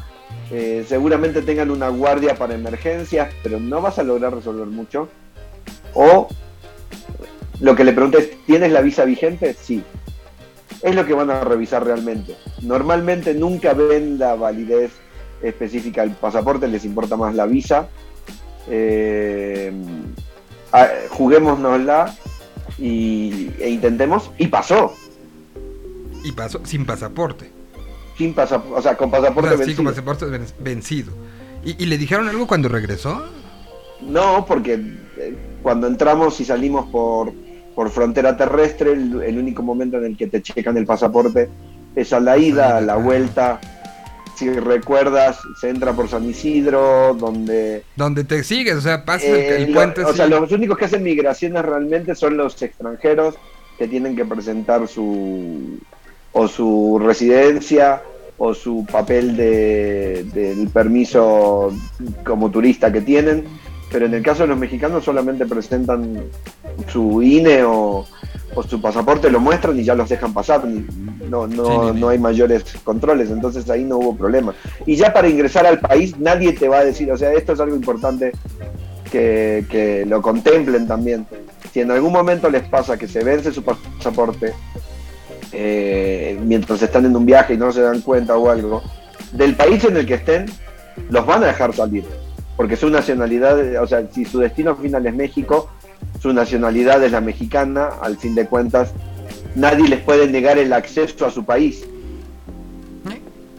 eh, 0.50 0.84
seguramente 0.88 1.42
tengan 1.42 1.70
una 1.70 1.88
guardia 1.88 2.34
para 2.34 2.55
emergencias, 2.55 3.32
pero 3.42 3.59
no 3.61 3.80
vas 3.80 3.98
a 3.98 4.02
lograr 4.02 4.34
resolver 4.34 4.66
mucho. 4.66 5.09
O 5.94 6.28
lo 7.61 7.76
que 7.76 7.84
le 7.84 7.92
pregunté 7.92 8.18
es, 8.18 8.44
¿tienes 8.46 8.72
la 8.72 8.80
visa 8.80 9.05
vigente? 9.05 9.55
Sí. 9.55 9.82
Es 10.82 10.94
lo 10.94 11.07
que 11.07 11.14
van 11.14 11.30
a 11.30 11.40
revisar 11.42 11.84
realmente. 11.84 12.34
Normalmente 12.62 13.32
nunca 13.34 13.72
ven 13.74 14.18
la 14.18 14.34
validez 14.34 14.90
específica 15.42 16.02
del 16.02 16.11
pasaporte, 16.12 16.66
les 16.68 16.84
importa 16.84 17.16
más 17.16 17.34
la 17.34 17.46
visa. 17.46 17.88
Eh, 18.68 19.72
a- 20.72 20.88
juguémonosla 21.11 22.14
y, 22.78 23.50
e 23.60 23.70
intentemos. 23.70 24.30
Y 24.38 24.48
pasó. 24.48 24.94
y 26.24 26.32
pasó 26.32 26.60
sin 26.64 26.84
pasaporte. 26.86 27.50
Sin 28.16 28.32
pasaporte, 28.32 28.78
o 28.78 28.82
sea, 28.82 28.96
con 28.96 29.10
pasaporte 29.10 29.48
O 29.54 29.56
sea, 29.56 29.58
sí, 29.58 29.64
vencido. 29.72 29.76
con 29.76 29.86
pasaporte 29.92 30.24
ven- 30.26 30.46
vencido. 30.60 31.12
¿Y, 31.64 31.82
y 31.82 31.86
le 31.86 31.98
dijeron 31.98 32.28
algo 32.28 32.46
cuando 32.46 32.68
regresó? 32.68 33.24
No, 34.02 34.44
porque 34.46 34.74
eh, 35.18 35.36
cuando 35.62 35.86
entramos 35.86 36.38
y 36.40 36.44
salimos 36.44 36.86
por, 36.90 37.32
por 37.74 37.90
frontera 37.90 38.36
terrestre, 38.36 38.92
el, 38.92 39.22
el 39.22 39.38
único 39.38 39.62
momento 39.62 39.96
en 39.98 40.04
el 40.04 40.16
que 40.16 40.26
te 40.28 40.42
checan 40.42 40.76
el 40.76 40.86
pasaporte 40.86 41.48
es 41.96 42.12
a 42.12 42.20
la 42.20 42.36
ida, 42.38 42.76
a 42.78 42.80
la 42.80 42.94
Ah. 42.94 42.96
vuelta. 42.96 43.60
Si 44.37 44.51
recuerdas, 44.51 45.39
se 45.61 45.68
entra 45.68 45.93
por 45.93 46.09
San 46.09 46.28
Isidro, 46.28 47.14
donde 47.14 47.85
Donde 47.97 48.24
te 48.24 48.43
sigues, 48.43 48.74
o 48.76 48.80
sea, 48.80 49.05
pasas 49.05 49.28
el, 49.28 49.35
Eh, 49.35 49.57
el 49.64 49.72
puente. 49.72 50.05
o 50.05 50.12
sea, 50.12 50.26
los 50.26 50.51
únicos 50.51 50.76
que 50.76 50.87
hacen 50.87 51.03
migraciones 51.03 51.64
realmente 51.64 52.14
son 52.14 52.37
los 52.37 52.61
extranjeros 52.62 53.37
que 53.78 53.89
tienen 53.89 54.16
que 54.16 54.24
presentar 54.24 54.87
su 54.89 55.78
o 56.32 56.49
su 56.49 57.01
residencia 57.01 58.03
o 58.39 58.55
su 58.55 58.85
papel 58.91 59.37
de, 59.37 60.24
del 60.35 60.68
permiso 60.68 61.72
como 62.24 62.51
turista 62.51 62.93
que 62.93 63.01
tienen. 63.01 63.45
Pero 63.93 64.07
en 64.07 64.14
el 64.14 64.22
caso 64.24 64.43
de 64.43 64.49
los 64.49 64.59
mexicanos 64.59 65.05
solamente 65.05 65.47
presentan 65.47 66.24
su 66.88 67.22
INE 67.22 67.62
o, 67.64 68.06
o 68.54 68.62
su 68.62 68.80
pasaporte, 68.80 69.30
lo 69.30 69.40
muestran 69.40 69.78
y 69.78 69.84
ya 69.84 69.94
los 69.94 70.08
dejan 70.08 70.32
pasar. 70.32 70.64
No, 71.28 71.46
no, 71.46 71.92
no 71.92 72.08
hay 72.08 72.18
mayores 72.18 72.64
controles, 72.84 73.30
entonces 73.30 73.68
ahí 73.70 73.84
no 73.84 73.98
hubo 73.98 74.16
problema. 74.16 74.54
Y 74.86 74.96
ya 74.96 75.12
para 75.12 75.28
ingresar 75.28 75.66
al 75.66 75.80
país 75.80 76.18
nadie 76.18 76.52
te 76.52 76.68
va 76.68 76.78
a 76.78 76.84
decir, 76.84 77.10
o 77.10 77.16
sea, 77.16 77.32
esto 77.32 77.52
es 77.52 77.60
algo 77.60 77.74
importante 77.74 78.32
que, 79.10 79.64
que 79.68 80.04
lo 80.06 80.22
contemplen 80.22 80.86
también. 80.86 81.26
Si 81.72 81.80
en 81.80 81.90
algún 81.90 82.12
momento 82.12 82.48
les 82.50 82.62
pasa 82.68 82.96
que 82.96 83.08
se 83.08 83.24
vence 83.24 83.52
su 83.52 83.62
pasaporte 83.64 84.52
eh, 85.52 86.38
mientras 86.44 86.82
están 86.82 87.04
en 87.04 87.16
un 87.16 87.24
viaje 87.24 87.54
y 87.54 87.56
no 87.56 87.72
se 87.72 87.80
dan 87.80 88.00
cuenta 88.00 88.36
o 88.36 88.50
algo, 88.50 88.82
del 89.32 89.54
país 89.54 89.84
en 89.84 89.96
el 89.96 90.06
que 90.06 90.14
estén, 90.14 90.46
los 91.10 91.26
van 91.26 91.42
a 91.42 91.48
dejar 91.48 91.74
salir. 91.74 92.04
Porque 92.56 92.76
su 92.76 92.90
nacionalidad, 92.90 93.82
o 93.82 93.86
sea, 93.86 94.06
si 94.12 94.24
su 94.24 94.38
destino 94.38 94.76
final 94.76 95.06
es 95.06 95.14
México, 95.14 95.68
su 96.20 96.32
nacionalidad 96.32 97.02
es 97.04 97.12
la 97.12 97.20
mexicana, 97.20 97.88
al 98.00 98.16
fin 98.16 98.34
de 98.34 98.46
cuentas, 98.46 98.92
nadie 99.54 99.88
les 99.88 100.00
puede 100.00 100.26
negar 100.28 100.58
el 100.58 100.72
acceso 100.72 101.26
a 101.26 101.30
su 101.30 101.44
país. 101.44 101.84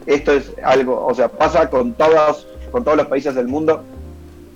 esto 0.06 0.32
es 0.32 0.52
algo, 0.62 1.04
o 1.04 1.14
sea, 1.14 1.28
pasa 1.28 1.68
con 1.68 1.92
todos, 1.94 2.46
con 2.70 2.84
todos 2.84 2.96
los 2.96 3.06
países 3.08 3.34
del 3.34 3.48
mundo. 3.48 3.82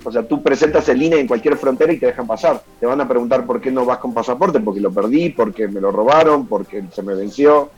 O 0.05 0.11
sea, 0.12 0.22
tú 0.22 0.42
presentas 0.42 0.88
el 0.88 1.03
INE 1.03 1.18
en 1.20 1.26
cualquier 1.26 1.57
frontera 1.59 1.92
y 1.92 1.98
te 1.98 2.07
dejan 2.07 2.26
pasar. 2.26 2.62
Te 2.78 2.86
van 2.86 3.01
a 3.01 3.09
preguntar 3.09 3.44
por 3.44 3.61
qué 3.61 3.70
no 3.70 3.84
vas 3.84 3.98
con 3.98 4.14
pasaporte, 4.14 4.59
porque 4.61 4.80
lo 4.80 4.90
perdí, 4.92 5.30
porque 5.30 5.66
me 5.68 5.80
lo 5.80 5.90
robaron, 5.92 6.46
porque 6.46 6.84
se 6.94 7.03
me 7.03 7.14
venció, 7.14 7.70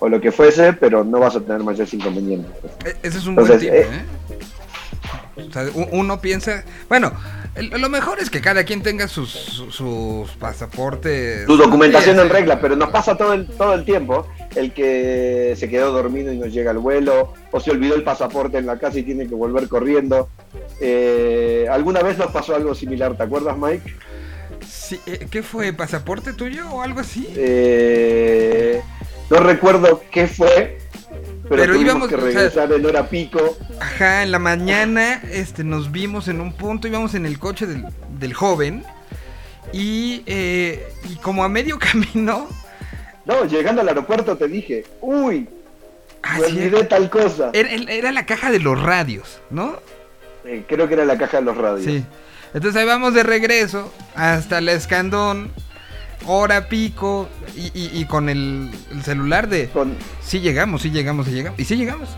o 0.00 0.08
lo 0.08 0.20
que 0.20 0.32
fuese, 0.32 0.72
pero 0.72 1.04
no 1.04 1.20
vas 1.20 1.36
a 1.36 1.40
tener 1.40 1.62
mayores 1.62 1.92
inconvenientes. 1.94 2.50
E- 2.84 2.96
Ese 3.02 3.18
es 3.18 3.26
un 3.26 3.38
Entonces, 3.38 3.60
buen 3.68 3.82
tip, 3.84 3.92
eh, 3.92 4.04
¿eh? 5.36 5.44
O 5.48 5.52
sea, 5.52 5.64
u- 5.74 5.88
uno 6.00 6.20
piensa, 6.20 6.64
bueno, 6.88 7.12
lo 7.62 7.88
mejor 7.88 8.20
es 8.20 8.30
que 8.30 8.40
cada 8.40 8.64
quien 8.64 8.82
tenga 8.82 9.08
sus, 9.08 9.30
sus, 9.30 9.74
sus 9.74 10.30
pasaportes. 10.32 11.46
Tu 11.46 11.56
documentación 11.56 12.16
Sí, 12.16 12.22
en 12.22 12.28
regla, 12.28 12.60
pero 12.60 12.76
nos 12.76 12.90
pasa 12.90 13.16
todo 13.16 13.32
el, 13.32 13.46
todo 13.46 13.74
el 13.74 13.84
tiempo 13.84 14.26
el 14.56 14.72
que 14.72 15.54
se 15.56 15.68
quedó 15.68 15.92
dormido 15.92 16.32
y 16.32 16.38
no 16.38 16.46
llega 16.46 16.70
al 16.70 16.78
vuelo, 16.78 17.34
o 17.50 17.60
se 17.60 17.70
olvidó 17.70 17.94
el 17.94 18.02
pasaporte 18.02 18.58
en 18.58 18.66
la 18.66 18.78
casa 18.78 18.98
y 18.98 19.02
tiene 19.02 19.26
que 19.28 19.34
volver 19.34 19.68
corriendo. 19.68 20.28
Eh, 20.80 21.66
¿Alguna 21.70 22.00
vez 22.02 22.18
nos 22.18 22.30
pasó 22.32 22.54
algo 22.54 22.74
similar? 22.74 23.16
¿Te 23.16 23.22
acuerdas, 23.24 23.56
Mike? 23.56 23.94
Sí, 24.66 25.00
eh, 25.06 25.26
¿Qué 25.30 25.42
fue? 25.42 25.72
¿Pasaporte 25.72 26.32
tuyo 26.32 26.70
o 26.70 26.82
algo 26.82 27.00
así? 27.00 27.28
Eh, 27.36 28.80
no 29.30 29.38
recuerdo 29.38 30.02
qué 30.10 30.26
fue, 30.26 30.78
pero, 31.48 31.62
Pero 31.62 31.74
tuvimos 31.74 31.84
íbamos, 31.84 32.08
que 32.08 32.14
o 32.14 32.18
sea- 32.20 32.26
regresar 32.26 32.72
en 32.72 32.86
hora 32.86 33.08
pico. 33.08 33.56
Ajá, 33.80 34.22
en 34.22 34.30
la 34.32 34.38
mañana 34.38 35.22
este, 35.32 35.64
nos 35.64 35.90
vimos 35.92 36.28
en 36.28 36.40
un 36.40 36.52
punto, 36.52 36.88
íbamos 36.88 37.14
en 37.14 37.24
el 37.26 37.38
coche 37.38 37.66
del, 37.66 37.84
del 38.18 38.34
joven 38.34 38.84
y, 39.72 40.22
eh, 40.26 40.86
y 41.08 41.16
como 41.16 41.44
a 41.44 41.48
medio 41.48 41.78
camino... 41.80 42.48
No, 43.24 43.44
llegando 43.44 43.82
al 43.82 43.88
aeropuerto 43.88 44.36
te 44.38 44.48
dije, 44.48 44.84
uy, 45.02 45.48
ah, 46.22 46.38
me 46.40 46.46
olvidé 46.46 46.84
tal 46.84 47.10
cosa. 47.10 47.50
era, 47.52 47.70
era 47.70 48.10
la 48.12 48.24
caja 48.24 48.50
de 48.50 48.58
los 48.58 48.80
radios, 48.80 49.40
¿no? 49.50 49.76
Eh, 50.46 50.64
creo 50.66 50.88
que 50.88 50.94
era 50.94 51.04
la 51.04 51.18
caja 51.18 51.36
de 51.38 51.42
los 51.44 51.56
radios. 51.58 51.84
Sí. 51.84 52.04
Entonces 52.54 52.80
ahí 52.80 52.86
vamos 52.86 53.12
de 53.12 53.22
regreso 53.24 53.92
hasta 54.14 54.62
la 54.62 54.72
Escandón, 54.72 55.52
hora 56.26 56.68
pico 56.68 57.28
y, 57.56 57.66
y- 57.78 57.90
y 58.00 58.04
con 58.06 58.28
el, 58.28 58.70
el 58.92 59.02
celular 59.02 59.48
de... 59.48 59.68
Con, 59.68 59.96
Sí 60.22 60.40
llegamos, 60.40 60.82
sí 60.82 60.90
llegamos, 60.90 61.26
sí 61.26 61.32
llegamos. 61.32 61.58
Y 61.60 61.64
sí 61.64 61.76
llegamos. 61.76 62.08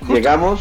Justo. 0.00 0.14
llegamos 0.14 0.60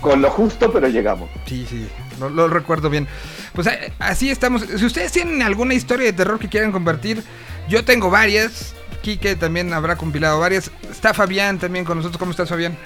con 0.00 0.22
lo 0.22 0.30
justo, 0.30 0.72
pero 0.72 0.88
llegamos. 0.88 1.28
Sí, 1.46 1.66
sí, 1.68 1.86
lo, 2.20 2.30
lo 2.30 2.48
recuerdo 2.48 2.88
bien. 2.88 3.06
Pues 3.52 3.66
eh, 3.66 3.92
así 3.98 4.30
estamos. 4.30 4.62
Si 4.62 4.84
ustedes 4.86 5.10
tienen 5.12 5.42
alguna 5.42 5.74
historia 5.74 6.06
de 6.06 6.12
terror 6.12 6.38
que 6.38 6.48
quieran 6.48 6.70
compartir, 6.72 7.22
yo 7.68 7.84
tengo 7.84 8.08
varias. 8.10 8.74
Quique 9.02 9.34
también 9.36 9.72
habrá 9.72 9.96
compilado 9.96 10.38
varias. 10.40 10.70
Está 10.90 11.12
Fabián 11.14 11.58
también 11.58 11.84
con 11.84 11.96
nosotros. 11.98 12.18
¿Cómo 12.18 12.30
estás, 12.30 12.48
Fabián? 12.48 12.76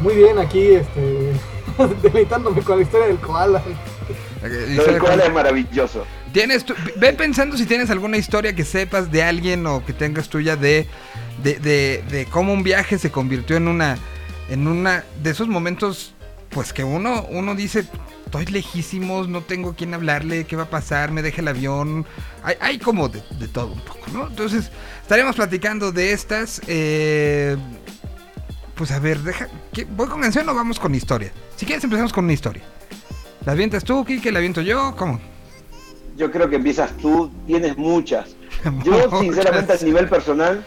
Muy 0.00 0.14
bien, 0.14 0.38
aquí, 0.38 0.60
este, 0.74 1.32
deleitándome 2.02 2.62
con 2.62 2.76
la 2.78 2.82
historia 2.84 3.06
del 3.08 3.18
koala. 3.18 3.62
Lo 4.42 4.98
koala 4.98 5.24
es 5.24 5.32
maravilloso. 5.32 6.06
¿Tienes 6.32 6.64
ve 6.96 7.12
pensando 7.14 7.56
si 7.56 7.64
tienes 7.66 7.90
alguna 7.90 8.16
historia 8.18 8.54
que 8.54 8.64
sepas 8.64 9.10
de 9.10 9.22
alguien 9.22 9.66
o 9.66 9.84
que 9.84 9.92
tengas 9.92 10.28
tuya 10.28 10.56
de, 10.56 10.86
de, 11.42 11.54
de, 11.54 12.04
de 12.10 12.26
cómo 12.26 12.52
un 12.52 12.62
viaje 12.62 12.98
se 12.98 13.10
convirtió 13.10 13.56
en 13.56 13.68
una 13.68 13.96
en 14.48 14.66
una 14.68 15.04
de 15.22 15.30
esos 15.30 15.48
momentos 15.48 16.14
pues 16.50 16.72
que 16.72 16.84
uno 16.84 17.26
uno 17.30 17.54
dice 17.54 17.86
estoy 18.26 18.46
lejísimos, 18.46 19.28
no 19.28 19.40
tengo 19.40 19.70
a 19.70 19.74
quién 19.76 19.94
hablarle, 19.94 20.44
qué 20.44 20.56
va 20.56 20.64
a 20.64 20.70
pasar, 20.70 21.10
me 21.12 21.22
deja 21.22 21.40
el 21.40 21.48
avión. 21.48 22.04
Hay, 22.42 22.56
hay 22.60 22.78
como 22.78 23.08
de, 23.08 23.22
de 23.38 23.48
todo 23.48 23.68
un 23.72 23.80
poco, 23.80 24.00
¿no? 24.12 24.26
Entonces 24.26 24.70
estaremos 25.00 25.36
platicando 25.36 25.92
de 25.92 26.12
estas. 26.12 26.60
eh, 26.66 27.56
pues 28.74 28.90
a 28.90 28.98
ver, 28.98 29.20
deja, 29.20 29.48
¿qué- 29.72 29.84
¿voy 29.84 30.06
con 30.08 30.20
canción 30.20 30.46
o 30.48 30.54
vamos 30.54 30.78
con 30.78 30.94
historia? 30.94 31.32
Si 31.56 31.64
quieres 31.64 31.82
empezamos 31.84 32.12
con 32.12 32.24
una 32.24 32.34
historia. 32.34 32.62
¿La 33.46 33.52
avientas 33.52 33.84
tú, 33.84 34.04
Kike? 34.04 34.32
¿La 34.32 34.38
aviento 34.38 34.60
yo? 34.60 34.94
¿Cómo? 34.96 35.18
Yo 36.16 36.30
creo 36.30 36.48
que 36.50 36.56
empiezas 36.56 36.90
tú, 36.96 37.30
tienes 37.46 37.76
muchas. 37.78 38.36
Yo, 38.84 39.08
sinceramente, 39.20 39.72
a 39.72 39.84
nivel 39.84 40.08
personal, 40.08 40.64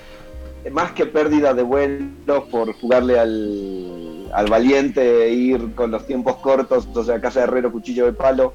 más 0.72 0.92
que 0.94 1.06
pérdida 1.06 1.54
de 1.54 1.64
vuelos 1.64 2.44
por 2.52 2.74
jugarle 2.80 3.20
al, 3.20 4.32
al 4.34 4.48
valiente 4.50 5.26
e 5.26 5.34
ir 5.34 5.74
con 5.76 5.92
los 5.92 6.06
tiempos 6.08 6.38
cortos, 6.38 6.88
o 6.94 7.04
sea, 7.04 7.20
casa 7.20 7.42
de 7.42 7.46
herrero, 7.46 7.72
cuchillo 7.72 8.06
de 8.06 8.14
palo, 8.14 8.54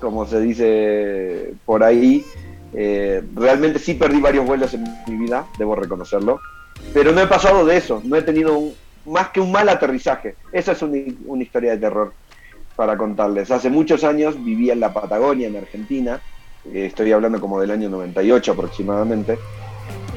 como 0.00 0.26
se 0.26 0.40
dice 0.40 1.54
por 1.64 1.84
ahí, 1.84 2.24
eh, 2.74 3.22
realmente 3.34 3.78
sí 3.78 3.94
perdí 3.94 4.20
varios 4.20 4.44
vuelos 4.46 4.74
en 4.74 4.84
mi 5.06 5.16
vida, 5.16 5.46
debo 5.58 5.76
reconocerlo, 5.76 6.40
pero 6.92 7.12
no 7.12 7.20
he 7.20 7.26
pasado 7.26 7.64
de 7.64 7.76
eso, 7.76 8.00
no 8.04 8.16
he 8.16 8.22
tenido 8.22 8.58
un- 8.58 8.74
más 9.04 9.28
que 9.30 9.40
un 9.40 9.50
mal 9.52 9.68
aterrizaje. 9.68 10.36
Esa 10.52 10.72
es 10.72 10.82
una, 10.82 10.96
una 11.26 11.42
historia 11.42 11.72
de 11.72 11.78
terror 11.78 12.14
para 12.82 12.96
contarles. 12.96 13.48
Hace 13.52 13.70
muchos 13.70 14.02
años 14.02 14.42
vivía 14.44 14.72
en 14.72 14.80
la 14.80 14.92
Patagonia, 14.92 15.46
en 15.46 15.54
Argentina, 15.56 16.20
eh, 16.74 16.86
estoy 16.86 17.12
hablando 17.12 17.40
como 17.40 17.60
del 17.60 17.70
año 17.70 17.88
98 17.88 18.50
aproximadamente. 18.54 19.38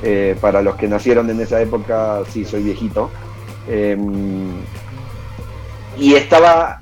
Eh, 0.01 0.35
para 0.41 0.63
los 0.63 0.73
que 0.75 0.87
nacieron 0.87 1.29
en 1.29 1.39
esa 1.41 1.61
época, 1.61 2.21
sí, 2.31 2.43
soy 2.43 2.63
viejito. 2.63 3.11
Eh, 3.69 3.95
y 5.99 6.15
estaba 6.15 6.81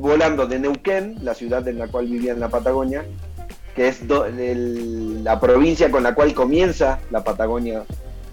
volando 0.00 0.44
de 0.48 0.58
Neuquén, 0.58 1.18
la 1.22 1.34
ciudad 1.34 1.66
en 1.68 1.78
la 1.78 1.86
cual 1.86 2.06
vivía 2.08 2.32
en 2.32 2.40
la 2.40 2.48
Patagonia, 2.48 3.04
que 3.76 3.86
es 3.86 4.00
el- 4.38 5.22
la 5.22 5.38
provincia 5.38 5.88
con 5.88 6.02
la 6.02 6.16
cual 6.16 6.34
comienza 6.34 6.98
la 7.12 7.22
Patagonia, 7.22 7.84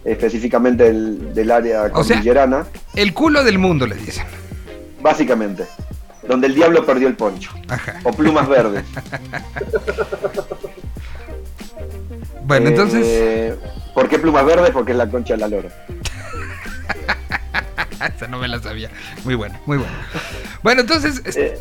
específicamente 0.03 0.86
del, 0.86 1.36
del 1.36 1.51
área 1.51 1.84
O 1.84 2.03
sea- 2.03 2.15
cordillerana, 2.15 2.65
El 2.95 3.13
culo 3.13 3.43
del 3.43 3.59
mundo, 3.59 3.86
le 3.86 3.93
dicen. 3.95 4.26
básicamente, 5.03 5.65
donde 6.28 6.47
el 6.47 6.55
diablo 6.55 6.86
perdió 6.86 7.07
el 7.07 7.15
poncho, 7.15 7.51
Ajá. 7.67 7.99
o 8.03 8.11
plumas 8.13 8.47
verdes. 8.47 8.86
Bueno, 12.45 12.67
entonces. 12.69 13.05
Eh, 13.07 13.55
¿Por 13.93 14.09
qué 14.09 14.19
plumas 14.19 14.45
verdes? 14.45 14.71
Porque 14.71 14.91
es 14.91 14.97
la 14.97 15.07
concha 15.09 15.36
de 15.36 15.39
la 15.39 15.47
lora. 15.47 15.69
Esa 18.15 18.28
no 18.28 18.38
me 18.38 18.49
la 18.49 18.59
sabía. 18.61 18.89
Muy 19.24 19.36
bueno, 19.36 19.57
muy 19.65 19.78
bueno. 19.78 19.93
Bueno, 20.61 20.82
entonces. 20.82 21.21
es- 21.26 21.38
Eh, 21.38 21.57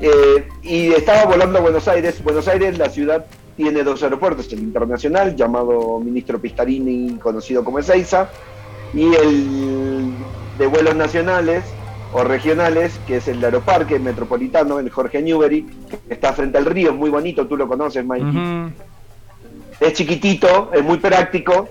eh, 0.00 0.48
y 0.62 0.88
estaba 0.92 1.24
volando 1.26 1.58
a 1.58 1.62
Buenos 1.62 1.86
Aires. 1.86 2.22
Buenos 2.24 2.48
Aires, 2.48 2.76
la 2.76 2.90
ciudad, 2.90 3.24
tiene 3.56 3.84
dos 3.84 4.02
aeropuertos: 4.02 4.52
el 4.52 4.58
internacional, 4.60 5.36
llamado 5.36 6.00
Ministro 6.00 6.40
Pistarini, 6.40 7.18
conocido 7.22 7.62
como 7.64 7.78
Ezeiza, 7.78 8.28
y 8.92 9.14
el 9.14 10.10
de 10.58 10.66
vuelos 10.66 10.96
nacionales 10.96 11.62
o 12.18 12.24
regionales, 12.24 12.98
que 13.06 13.18
es 13.18 13.28
el 13.28 13.44
Aeroparque 13.44 13.98
Metropolitano, 13.98 14.78
el 14.78 14.88
Jorge 14.88 15.20
Newbery, 15.20 15.66
que 16.08 16.14
está 16.14 16.32
frente 16.32 16.56
al 16.56 16.64
río, 16.64 16.90
es 16.90 16.96
muy 16.96 17.10
bonito, 17.10 17.46
tú 17.46 17.58
lo 17.58 17.68
conoces, 17.68 18.02
Mikey. 18.06 18.26
Ujú. 18.26 18.70
Es 19.80 19.92
chiquitito, 19.92 20.70
es 20.72 20.82
muy 20.82 20.96
práctico, 20.96 21.68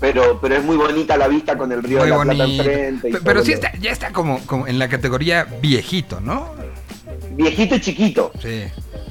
pero, 0.00 0.40
pero 0.40 0.56
es 0.56 0.64
muy 0.64 0.76
bonita 0.76 1.16
la 1.16 1.28
vista 1.28 1.56
con 1.56 1.70
el 1.70 1.84
río 1.84 1.98
Muy 2.00 2.08
de 2.08 2.16
la 2.16 2.22
Plata 2.24 2.44
enfrente. 2.44 3.08
y 3.10 3.12
Pe- 3.12 3.18
todo 3.18 3.24
Pero 3.24 3.44
sí 3.44 3.52
está, 3.52 3.70
ya 3.78 3.92
está 3.92 4.10
como, 4.12 4.40
como 4.44 4.66
en 4.66 4.80
la 4.80 4.88
categoría 4.88 5.44
viejito, 5.60 6.20
¿no? 6.20 6.48
Viejito 7.30 7.76
y 7.76 7.80
chiquito. 7.80 8.32
Sí. 8.42 8.64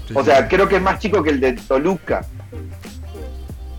sí, 0.10 0.14
O 0.14 0.20
sí. 0.20 0.26
sea, 0.30 0.46
creo 0.50 0.68
que 0.68 0.76
es 0.76 0.82
más 0.82 1.00
chico 1.00 1.24
que 1.24 1.30
el 1.30 1.40
de 1.40 1.54
Toluca. 1.54 2.26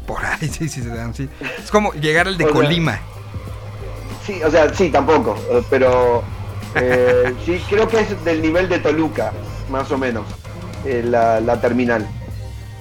por 0.06 0.24
ahí, 0.24 0.48
sí, 0.48 0.66
sí, 0.66 0.82
sí. 1.12 1.28
Es 1.62 1.70
como 1.70 1.92
llegar 1.92 2.26
al 2.26 2.38
de 2.38 2.44
O 2.44 2.48
sea, 2.48 2.54
Colima. 2.56 2.98
Sí, 4.26 4.42
o 4.42 4.50
sea, 4.50 4.72
sí, 4.74 4.88
tampoco. 4.90 5.36
eh, 5.50 5.62
Pero 5.70 6.22
eh, 6.76 7.34
sí, 7.46 7.60
creo 7.68 7.88
que 7.88 8.00
es 8.00 8.24
del 8.24 8.40
nivel 8.42 8.68
de 8.68 8.78
Toluca, 8.78 9.32
más 9.70 9.90
o 9.90 9.98
menos, 9.98 10.24
eh, 10.84 11.02
la, 11.04 11.40
la 11.40 11.60
terminal. 11.60 12.06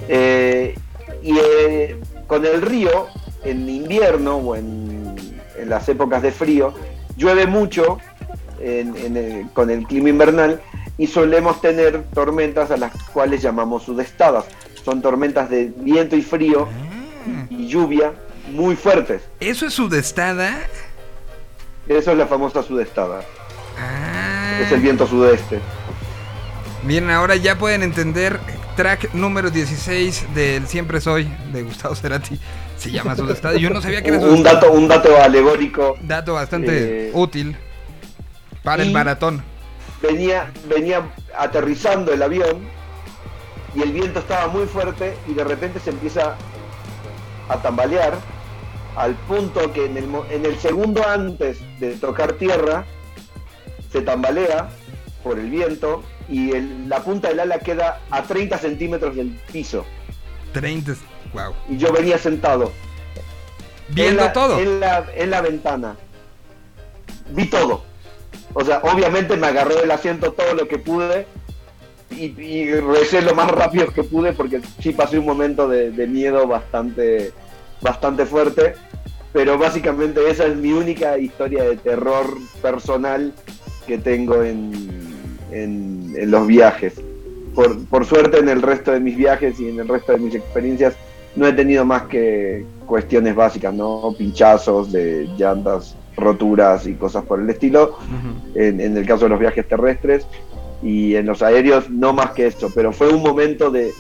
Eh, 0.08 0.76
y 1.24 1.36
con 2.28 2.46
el 2.46 2.62
río, 2.62 3.08
en 3.44 3.68
invierno 3.70 4.38
o 4.38 4.56
en, 4.56 5.16
en 5.58 5.70
las 5.70 5.88
épocas 5.90 6.22
de 6.22 6.32
frío, 6.32 6.74
llueve 7.18 7.46
mucho 7.46 7.98
en- 8.60 8.96
en 8.98 9.18
el- 9.18 9.50
con 9.54 9.70
el 9.70 9.86
clima 9.86 10.10
invernal 10.10 10.62
y 10.98 11.08
solemos 11.08 11.62
tener 11.62 12.04
tormentas 12.14 12.72
a 12.72 12.78
las 12.78 12.92
cuales 13.14 13.42
llamamos 13.42 13.84
sudestadas. 13.84 14.46
Son 14.84 15.02
tormentas 15.02 15.50
de 15.50 15.72
viento 15.78 16.16
y 16.16 16.22
frío 16.22 16.68
Ah, 16.68 17.46
y 17.50 17.68
lluvia 17.68 18.14
muy 18.52 18.76
fuertes. 18.76 19.22
Eso 19.40 19.68
es 19.68 19.74
sudestada. 19.74 20.58
Eso 21.98 22.12
es 22.12 22.18
la 22.18 22.26
famosa 22.28 22.64
sudestada. 22.64 23.22
Ah. 23.78 24.60
Es 24.62 24.72
el 24.72 24.80
viento 24.80 25.06
sudeste. 25.06 25.60
Bien, 26.84 27.10
ahora 27.10 27.36
ya 27.36 27.58
pueden 27.58 27.84
entender 27.84 28.40
track 28.76 29.14
número 29.14 29.50
16 29.52 30.34
del 30.34 30.68
Siempre 30.68 31.02
Soy 31.02 31.26
de 31.52 31.64
Gustavo 31.64 31.94
Cerati. 31.96 32.40
Se 32.78 32.92
llama 32.92 33.16
Sudestada. 33.16 33.58
Yo 33.58 33.70
no 33.70 33.82
sabía 33.82 34.02
que 34.02 34.10
era 34.10 34.18
Un 34.20 34.24
Sudestada. 34.38 34.56
dato, 34.56 34.72
un 34.72 34.88
dato 34.88 35.22
alegórico. 35.22 35.98
Dato 36.02 36.34
bastante 36.36 37.10
Eh, 37.10 37.12
útil 37.14 37.56
para 38.64 38.84
el 38.84 38.92
maratón. 38.92 39.44
Venía, 40.02 40.50
venía 40.68 41.04
aterrizando 41.38 42.12
el 42.14 42.24
avión 42.24 42.60
y 43.76 43.82
el 43.84 43.92
viento 43.92 44.20
estaba 44.20 44.48
muy 44.48 44.66
fuerte 44.66 45.16
y 45.28 45.34
de 45.34 45.44
repente 45.44 45.80
se 45.80 45.92
empieza 45.92 46.36
a 47.50 47.58
tambalear 47.58 48.14
al 48.96 49.16
punto 49.16 49.72
que 49.74 49.86
en 49.86 49.98
el, 49.98 50.06
en 50.32 50.46
el 50.46 50.58
segundo 50.60 51.06
antes 51.08 51.60
de 51.80 51.94
tocar 51.96 52.34
tierra 52.34 52.86
se 53.92 54.02
tambalea 54.02 54.70
por 55.24 55.40
el 55.40 55.50
viento 55.50 56.04
y 56.30 56.52
el- 56.52 56.90
la 56.90 57.04
punta 57.04 57.30
del 57.30 57.40
ala 57.42 57.60
queda 57.60 58.00
a 58.10 58.24
30 58.24 58.58
centímetros 58.58 59.16
del 59.16 59.30
piso. 59.52 59.86
30. 60.54 60.94
Wow. 61.34 61.54
Y 61.70 61.78
yo 61.78 61.92
venía 61.94 62.18
sentado. 62.18 62.72
Viendo 63.90 64.22
en 64.22 64.28
la- 64.28 64.34
todo. 64.34 64.60
En 64.60 64.80
la, 64.80 65.06
en 65.16 65.30
la 65.30 65.42
ventana. 65.42 65.96
Vi 67.32 67.46
todo. 67.50 67.84
O 68.54 68.64
sea, 68.66 68.80
obviamente 68.84 69.38
me 69.38 69.48
agarré 69.48 69.76
del 69.76 69.92
asiento 69.92 70.34
todo 70.34 70.54
lo 70.54 70.68
que 70.68 70.78
pude 70.78 71.26
y, 72.10 72.26
y 72.42 72.74
recé 72.76 73.22
lo 73.22 73.34
más 73.34 73.50
rápido 73.50 73.88
que 73.94 74.04
pude 74.04 74.34
porque 74.34 74.62
sí 74.82 74.92
pasé 74.92 75.18
un 75.20 75.26
momento 75.26 75.70
de, 75.70 75.92
de 75.92 76.08
miedo 76.08 76.46
bastante, 76.48 77.32
bastante 77.82 78.26
fuerte. 78.26 78.74
Pero 79.34 79.58
básicamente 79.58 80.30
esa 80.30 80.46
es 80.46 80.56
mi 80.58 80.74
única 80.74 81.18
historia 81.18 81.64
de 81.64 81.78
terror 81.78 82.26
personal 82.62 83.34
que 83.88 83.98
tengo 83.98 84.44
en, 84.44 84.72
en- 85.52 86.14
en 86.18 86.32
los 86.32 86.48
viajes. 86.48 86.96
Por, 87.56 87.84
por 87.86 88.06
suerte 88.06 88.40
en 88.40 88.50
el 88.50 88.62
resto 88.62 88.92
de 88.92 89.00
mis 89.00 89.16
viajes 89.18 89.60
y 89.60 89.70
en 89.70 89.80
el 89.80 89.88
resto 89.88 90.12
de 90.14 90.18
mis 90.20 90.36
experiencias 90.36 90.96
no 91.36 91.48
he 91.48 91.54
tenido 91.54 91.86
más 91.86 92.04
que 92.04 92.66
cuestiones 92.86 93.36
básicas, 93.36 93.74
¿no? 93.74 94.14
Pinchazos 94.18 94.92
de 94.92 95.28
llantas, 95.38 95.96
roturas 96.18 96.86
y 96.88 96.94
cosas 96.96 97.24
por 97.24 97.40
el 97.40 97.50
estilo, 97.50 97.98
Ujú. 98.00 98.60
en, 98.60 98.82
en 98.82 98.98
el 98.98 99.06
caso 99.06 99.26
de 99.26 99.30
los 99.30 99.40
viajes 99.40 99.66
terrestres, 99.68 100.26
y 100.84 101.16
en 101.16 101.26
los 101.26 101.42
aéreos 101.42 101.90
no 101.90 102.12
más 102.12 102.32
que 102.32 102.48
eso, 102.48 102.70
pero 102.76 102.92
fue 102.92 103.08
un 103.10 103.22
momento 103.24 103.72
de, 103.72 103.92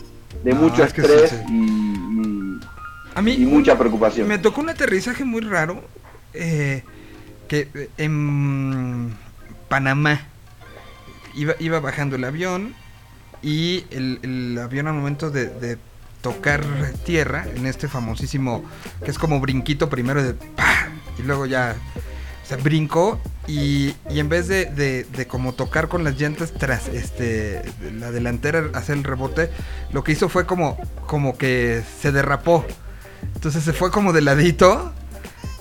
de 0.43 0.53
No, 0.53 0.61
mucho 0.61 0.83
es 0.83 0.91
que 0.93 1.03
sí, 1.03 1.07
estrés 1.13 1.29
sí. 1.31 1.53
Y, 1.53 1.90
A 3.15 3.21
mí 3.21 3.33
y- 3.33 3.45
mucha 3.45 3.77
preocupación. 3.77 4.27
me 4.27 4.37
tocó 4.37 4.61
un 4.61 4.69
aterrizaje 4.69 5.23
muy 5.25 5.41
raro 5.41 5.83
eh, 6.33 6.83
que 7.47 7.67
eh, 7.73 7.89
en 7.97 9.15
Panamá 9.69 10.21
iba, 11.35 11.53
iba 11.59 11.79
bajando 11.79 12.15
el 12.15 12.23
avión 12.23 12.73
y 13.41 13.85
el, 13.91 14.19
el 14.23 14.57
avión 14.61 14.87
al 14.87 14.93
momento 14.93 15.29
de, 15.31 15.47
de 15.47 15.77
tocar 16.21 16.63
tierra 17.05 17.45
en 17.55 17.65
este 17.65 17.87
famosísimo 17.87 18.63
que 19.03 19.11
es 19.11 19.17
como 19.17 19.39
brinquito 19.39 19.89
primero 19.89 20.21
de 20.23 20.33
¡pah! 20.35 20.87
y 21.17 21.23
luego 21.23 21.45
ya 21.47 21.75
o 22.43 22.47
sea, 22.47 22.57
brincó 22.57 23.19
y, 23.47 23.95
y 24.09 24.19
en 24.19 24.29
vez 24.29 24.47
de, 24.47 24.65
de- 24.65 25.03
de 25.05 25.27
como 25.27 25.53
tocar 25.53 25.87
con 25.87 26.03
las 26.03 26.19
llantas 26.19 26.53
tras 26.53 26.87
este 26.89 27.61
la 27.97 28.11
delantera 28.11 28.69
hacer 28.73 28.97
el 28.97 29.03
rebote, 29.03 29.49
lo 29.91 30.03
que 30.03 30.11
hizo 30.11 30.29
fue 30.29 30.45
como, 30.45 30.77
como 31.07 31.37
que 31.37 31.81
se 32.01 32.11
derrapó. 32.11 32.63
Entonces 33.41 33.63
se 33.63 33.73
fue 33.73 33.89
como 33.89 34.13
de 34.13 34.21
ladito, 34.21 34.93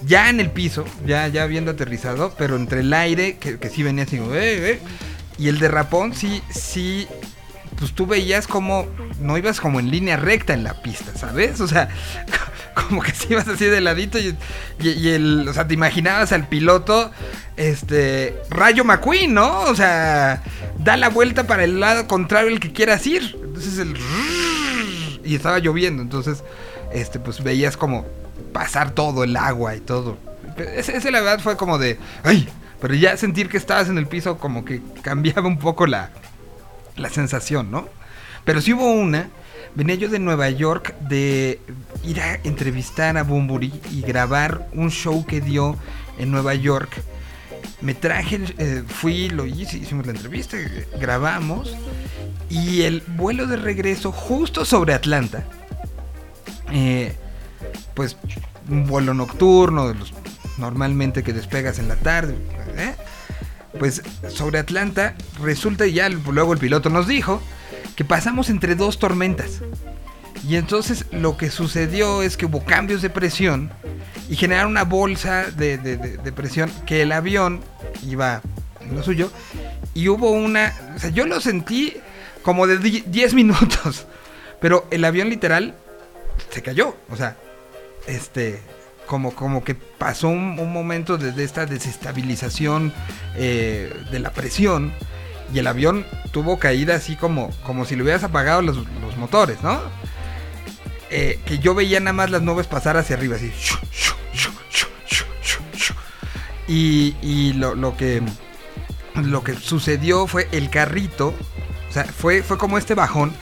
ya 0.05 0.29
en 0.29 0.39
el 0.39 0.51
piso, 0.51 0.85
ya, 1.07 1.29
ya 1.29 1.45
habiendo 1.45 1.71
aterrizado, 1.71 2.35
pero 2.37 2.57
entre 2.57 2.81
el 2.81 2.93
aire, 2.93 3.39
que, 3.39 3.59
que 3.59 3.71
sí 3.71 3.83
venía 3.83 4.05
así, 4.05 4.17
"Eh, 4.17 4.23
eh", 4.35 4.81
y 5.39 5.49
el 5.49 5.59
derrapón 5.59 6.15
sí, 6.15 6.43
sí, 6.51 7.07
pues 7.79 7.95
tú 7.95 8.05
veías 8.07 8.47
como, 8.47 8.87
no 9.19 9.39
ibas 9.39 9.61
como 9.63 9.81
en 9.81 9.91
línea 9.91 10.19
recta 10.19 10.53
en 10.53 10.63
la 10.63 10.83
pista, 10.83 11.17
¿sabes? 11.17 11.59
O 11.63 11.67
sea, 11.67 11.89
como 12.75 13.01
que 13.01 13.13
si 13.13 13.29
ibas 13.33 13.49
así 13.49 13.65
de 13.65 13.81
ladito 13.81 14.19
y, 14.19 14.37
y- 14.83 14.89
y 14.91 15.09
el, 15.09 15.49
o 15.49 15.55
sea, 15.55 15.67
te 15.67 15.73
imaginabas 15.73 16.33
al 16.33 16.49
piloto, 16.49 17.11
este, 17.57 18.37
Rayo 18.51 18.85
McQueen, 18.85 19.33
¿no? 19.33 19.63
O 19.63 19.75
sea, 19.75 20.43
da 20.79 20.99
la 20.99 21.09
vuelta 21.09 21.47
para 21.47 21.65
el 21.65 21.81
lado 21.81 22.07
contrario 22.07 22.51
el 22.51 22.61
que 22.61 22.73
quieras 22.75 23.07
ir. 23.07 23.39
Entonces 23.43 23.79
el... 23.79 23.97
Y 25.25 25.35
estaba 25.35 25.59
lloviendo, 25.61 26.03
entonces, 26.03 26.43
este, 26.93 27.19
pues 27.19 27.43
veías 27.43 27.77
como 27.77 28.07
pasar 28.53 28.91
todo 28.93 29.25
el 29.25 29.37
agua 29.37 29.77
y 29.77 29.81
todo. 29.81 30.19
Ese, 30.57 31.11
la 31.11 31.21
verdad 31.21 31.41
fue 31.41 31.57
como 31.57 31.79
de, 31.79 31.99
ay, 32.25 32.49
pero 32.81 32.95
ya 32.95 33.17
sentir 33.17 33.49
que 33.49 33.57
estabas 33.57 33.89
en 33.89 33.99
el 33.99 34.07
piso 34.07 34.39
como 34.39 34.65
que 34.65 34.83
cambiaba 35.03 35.47
un 35.47 35.59
poco 35.59 35.87
la, 35.87 36.11
la 36.97 37.09
sensación, 37.09 37.71
¿no? 37.71 37.89
Pero 38.45 38.61
sí 38.61 38.73
hubo 38.73 38.91
una, 38.91 39.29
venía 39.75 39.95
yo 39.95 40.09
de 40.09 40.19
Nueva 40.19 40.51
York 40.51 40.95
de 41.01 41.61
ir 42.05 42.21
a 42.21 42.35
entrevistar 42.45 43.17
a 43.17 43.23
Bumburi 43.23 43.73
y 43.91 44.03
grabar 44.03 44.69
un 44.73 44.91
show 44.91 45.25
que 45.25 45.41
dio 45.41 45.77
en 46.19 46.31
Nueva 46.31 46.55
York. 46.55 47.03
Me 47.81 47.95
traje, 47.95 48.41
eh, 48.59 48.83
fui, 48.87 49.29
lo 49.29 49.47
hice, 49.47 49.79
hicimos 49.79 50.07
la 50.07 50.13
entrevista, 50.13 50.57
grabamos 50.99 51.75
y 52.49 52.83
el 52.83 53.03
vuelo 53.17 53.47
de 53.47 53.57
regreso 53.57 54.13
justo 54.13 54.65
sobre 54.65 54.93
Atlanta, 54.93 55.45
eh, 56.71 57.15
pues 57.95 58.17
un 58.69 58.87
vuelo 58.87 59.15
nocturno, 59.15 59.93
normalmente 60.59 61.23
que 61.23 61.33
despegas 61.33 61.79
en 61.79 61.89
la 61.89 61.97
tarde, 61.97 62.35
¿eh? 62.77 62.95
pues 63.79 64.03
sobre 64.29 64.59
Atlanta 64.59 65.15
resulta 65.43 65.87
ya 65.87 66.09
luego 66.09 66.53
el 66.53 66.59
piloto 66.59 66.91
nos 66.91 67.07
dijo 67.07 67.41
que 67.97 68.05
pasamos 68.05 68.51
entre 68.51 68.75
dos 68.75 68.99
tormentas. 68.99 69.61
Y 70.49 70.57
entonces 70.57 71.05
lo 71.13 71.37
que 71.37 71.51
sucedió 71.51 72.23
es 72.23 72.37
que 72.39 72.47
hubo 72.47 72.65
cambios 72.65 73.03
de 73.03 73.11
presión 73.11 73.71
y 74.29 74.37
generaron 74.37 74.71
una 74.71 74.85
bolsa 74.85 75.45
de, 75.51 75.77
de- 75.77 75.97
de- 75.99 76.33
presión 76.33 76.71
que 76.87 77.03
el 77.03 77.13
avión 77.13 77.61
iba 78.09 78.41
en 78.81 78.95
lo 78.97 79.03
suyo 79.03 79.31
y 79.93 80.09
hubo 80.09 80.31
una, 80.31 80.73
o 80.97 80.99
sea, 80.99 81.11
yo 81.11 81.27
lo 81.27 81.41
sentí 81.43 81.95
como 82.43 82.67
de 82.67 82.79
di- 82.79 83.05
10 83.07 83.35
minutos, 83.41 84.07
pero 84.61 84.87
el 84.91 85.05
avión 85.05 85.29
literal 85.29 85.75
se 86.49 86.63
cayó, 86.63 86.97
o 87.11 87.17
sea, 87.17 87.37
este, 88.07 88.61
como, 89.07 89.35
como 89.35 89.63
que 89.65 89.75
pasó 89.75 90.29
un, 90.29 90.55
momento 90.73 91.19
de, 91.19 91.45
esta 91.45 91.67
desestabilización 91.67 92.93
eh, 93.37 93.93
de 94.11 94.19
la 94.19 94.31
presión 94.31 94.93
y 95.53 95.59
el 95.59 95.67
avión 95.67 96.07
tuvo 96.33 96.59
caída 96.59 96.95
así 96.95 97.17
como, 97.17 97.51
como 97.65 97.85
si 97.85 97.97
le 97.97 98.03
hubieras 98.03 98.25
apagado 98.25 98.63
los, 98.63 98.79
motores, 99.17 99.63
¿no? 99.63 99.81
Eh, 101.11 101.41
que 101.45 101.59
yo 101.59 101.75
veía 101.75 101.99
nada 102.01 102.13
más 102.13 102.31
las 102.31 102.43
nubes 102.43 102.67
pasar 102.69 102.97
hacia 102.97 103.17
arriba, 103.17 103.37
así. 103.37 103.53
Y, 106.69 107.17
y 107.21 107.53
lo, 107.55 107.75
lo 107.75 107.97
que 107.97 108.23
lo 109.15 109.43
que 109.43 109.55
sucedió 109.55 110.27
fue 110.27 110.49
el 110.53 110.71
carrito, 110.71 111.35
o 111.89 111.93
sea, 111.93 112.05
fue, 112.05 112.43
fue 112.43 112.59
como 112.59 112.79
este 112.79 112.95
bajón. 112.95 113.33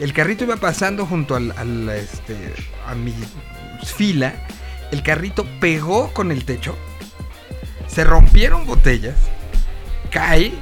El 0.00 0.12
carrito 0.12 0.44
iba 0.44 0.56
pasando 0.56 1.06
junto 1.06 1.36
al, 1.36 1.88
este, 1.90 2.54
a 2.86 2.94
mi 2.94 3.14
fila. 3.96 4.34
El 4.90 5.02
carrito 5.02 5.46
pegó 5.60 6.12
con 6.12 6.32
el 6.32 6.44
techo. 6.44 6.76
Se 7.86 8.04
rompieron 8.04 8.66
botellas. 8.66 9.16
Cae. 10.10 10.52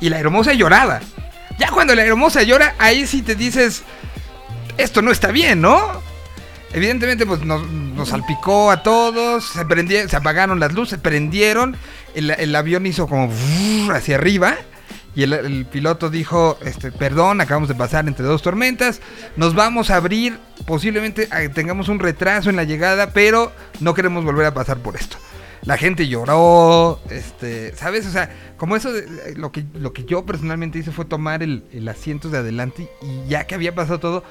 Y 0.00 0.08
la 0.08 0.18
hermosa 0.18 0.52
lloraba. 0.52 1.00
Ya 1.58 1.70
cuando 1.70 1.94
la 1.94 2.04
hermosa 2.04 2.42
llora, 2.42 2.74
ahí 2.78 3.06
sí 3.06 3.22
te 3.22 3.34
dices, 3.34 3.82
esto 4.76 5.00
no 5.00 5.10
está 5.10 5.30
bien, 5.30 5.62
¿no? 5.62 6.02
Evidentemente, 6.72 7.24
pues 7.24 7.42
nos, 7.42 7.62
salpicó 8.08 8.70
a 8.70 8.82
todos, 8.82 9.46
se, 9.46 10.08
se 10.08 10.16
apagaron 10.16 10.60
las 10.60 10.74
luces, 10.74 10.98
prendieron, 10.98 11.76
el, 12.14 12.54
avión 12.54 12.84
hizo 12.86 13.06
como 13.06 13.32
hacia 13.92 14.16
arriba 14.16 14.56
y 15.16 15.22
el, 15.22 15.64
piloto 15.64 16.10
dijo, 16.10 16.58
este, 16.62 16.92
perdón, 16.92 17.40
acabamos 17.40 17.68
de 17.70 17.74
pasar 17.74 18.06
entre 18.06 18.26
dos 18.26 18.42
tormentas, 18.42 19.00
nos 19.36 19.54
vamos 19.54 19.88
a 19.90 19.96
abrir, 19.96 20.38
posiblemente 20.66 21.26
eh, 21.34 21.48
tengamos 21.48 21.88
un 21.88 21.98
retraso 21.98 22.50
en 22.50 22.56
la 22.56 22.64
llegada, 22.64 23.10
pero 23.14 23.50
no 23.80 23.94
queremos 23.94 24.24
volver 24.24 24.44
a 24.44 24.52
pasar 24.54 24.76
por 24.78 24.94
esto. 24.94 25.16
La 25.62 25.78
gente 25.78 26.06
lloró, 26.06 27.00
este, 27.10 27.74
¿sabes? 27.74 28.06
O 28.06 28.10
sea, 28.10 28.30
como 28.58 28.76
eso, 28.76 28.92
de- 28.92 29.34
lo, 29.36 29.50
que, 29.52 29.64
lo 29.74 29.94
que 29.94 30.04
yo 30.04 30.26
personalmente 30.26 30.78
hice 30.78 30.92
fue 30.92 31.06
tomar 31.06 31.42
el, 31.42 31.64
el 31.72 31.88
asiento 31.88 32.28
de 32.28 32.38
adelante 32.38 32.88
y 33.00 33.26
ya 33.28 33.46
que 33.46 33.54
había 33.54 33.74
pasado 33.74 33.98
todo, 33.98 34.22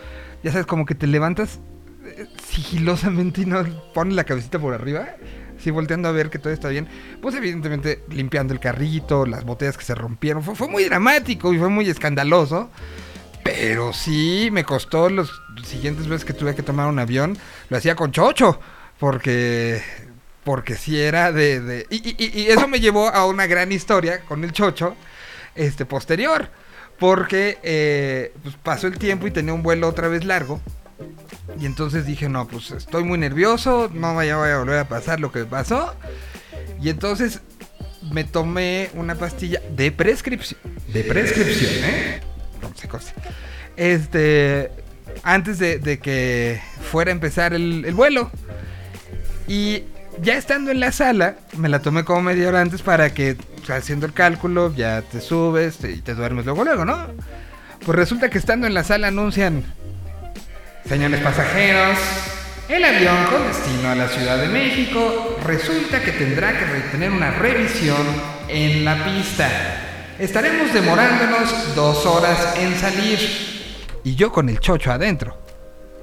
ya 0.43 0.51
sabes, 0.51 0.67
como 0.67 0.85
que 0.85 0.93
te 0.95 1.07
levantas 1.07 1.59
eh, 2.05 2.27
sigilosamente 2.47 3.41
y 3.41 3.45
no 3.47 3.63
pones 3.95 4.13
la 4.13 4.23
cabecita 4.23 4.59
por 4.59 4.75
arriba, 4.75 5.15
así 5.57 5.71
volteando 5.71 6.07
a 6.07 6.11
ver 6.11 6.29
que 6.29 6.39
todo 6.39 6.53
está 6.53 6.69
bien. 6.69 6.87
Pues 7.21 7.35
evidentemente 7.35 8.03
limpiando 8.09 8.53
el 8.53 8.59
carrito, 8.59 9.25
las 9.25 9.43
botellas 9.43 9.77
que 9.77 9.83
se 9.85 9.95
rompieron, 9.95 10.43
fue, 10.43 10.67
muy 10.67 10.83
dramático 10.85 11.53
y 11.53 11.57
fue 11.59 11.69
muy 11.69 11.89
escandaloso. 11.89 12.69
Pero 13.43 13.93
sí, 13.93 14.49
me 14.51 14.63
costó 14.63 15.09
los 15.09 15.41
siguientes 15.63 16.07
veces 16.07 16.25
que 16.25 16.33
tuve 16.33 16.55
que 16.55 16.63
tomar 16.63 16.87
un 16.87 16.97
avión, 16.99 17.37
lo 17.69 17.77
hacía 17.77 17.95
con 17.95 18.11
chocho, 18.11 18.59
porque 18.99 19.81
porque 20.43 20.75
sí 20.75 20.99
era 20.99 21.31
de... 21.31 21.59
de- 21.59 21.87
y 21.89 22.45
eso 22.51 22.67
me 22.67 22.79
llevó 22.79 23.09
a 23.09 23.25
una 23.25 23.47
gran 23.47 23.71
historia 23.71 24.21
con 24.21 24.43
el 24.43 24.51
chocho, 24.51 24.95
este, 25.55 25.85
posterior, 25.85 26.49
porque 26.99 27.57
eh, 27.63 28.31
pues 28.43 28.55
pasó 28.61 28.87
el 28.87 28.97
tiempo 28.99 29.25
y 29.25 29.31
tenía 29.31 29.53
un 29.53 29.63
vuelo 29.63 29.87
otra 29.87 30.07
vez 30.07 30.23
largo, 30.23 30.61
y 31.59 31.65
entonces 31.65 32.05
dije, 32.05 32.29
no, 32.29 32.47
pues 32.47 32.71
estoy 32.71 33.03
muy 33.03 33.17
nervioso, 33.17 33.89
no 33.93 34.15
vaya, 34.15 34.37
vaya 34.37 34.55
a 34.55 34.59
volver 34.59 34.79
a 34.79 34.87
pasar 34.87 35.19
lo 35.19 35.31
que 35.31 35.45
pasó, 35.45 35.93
y 36.81 36.89
entonces 36.89 37.41
me 38.11 38.23
tomé 38.23 38.89
una 38.93 39.15
pastilla 39.15 39.61
de 39.75 39.91
prescripción, 39.91 40.59
de 40.93 41.03
prescripción, 41.03 41.71
¿eh? 41.83 42.21
No 42.61 42.71
sé 42.75 42.87
cosa. 42.87 43.13
Este, 43.77 44.71
antes 45.23 45.59
de, 45.59 45.99
que 45.99 46.61
fuera 46.91 47.11
a 47.11 47.13
empezar 47.13 47.53
el, 47.53 47.85
el 47.85 47.93
vuelo. 47.93 48.31
Y 49.47 49.83
ya 50.21 50.37
estando 50.37 50.71
en 50.71 50.79
la 50.79 50.91
sala, 50.91 51.35
me 51.57 51.69
la 51.69 51.79
tomé 51.81 52.03
como 52.03 52.21
media 52.21 52.47
hora 52.47 52.61
antes 52.61 52.81
para 52.81 53.13
que, 53.13 53.37
haciendo 53.67 54.05
el 54.05 54.13
cálculo, 54.13 54.73
ya 54.73 55.01
te 55.01 55.21
subes 55.21 55.83
y 55.83 56.01
te 56.01 56.15
duermes 56.15 56.45
luego, 56.45 56.63
luego, 56.63 56.85
¿no? 56.85 57.07
Pues 57.85 57.95
resulta 57.95 58.29
que 58.29 58.37
estando 58.37 58.65
en 58.67 58.73
la 58.73 58.83
sala 58.83 59.07
anuncian, 59.07 59.63
señores 60.87 61.21
pasajeros, 61.21 61.97
el 62.69 62.83
avión 62.83 63.25
con 63.25 63.47
destino 63.47 63.89
a 63.89 63.95
la 63.95 64.07
Ciudad 64.07 64.37
de 64.37 64.47
México 64.47 65.37
resulta 65.43 66.01
que 66.01 66.11
tendrá 66.11 66.57
que 66.57 66.65
tener 66.91 67.11
una 67.11 67.31
revisión 67.31 68.05
en 68.47 68.85
la 68.85 69.03
pista. 69.03 69.49
Estaremos 70.19 70.73
demorándonos 70.73 71.75
dos 71.75 72.05
horas 72.05 72.55
en 72.57 72.75
salir. 72.75 73.19
Y 74.03 74.15
yo 74.15 74.31
con 74.31 74.49
el 74.49 74.59
chocho 74.59 74.91
adentro. 74.91 75.37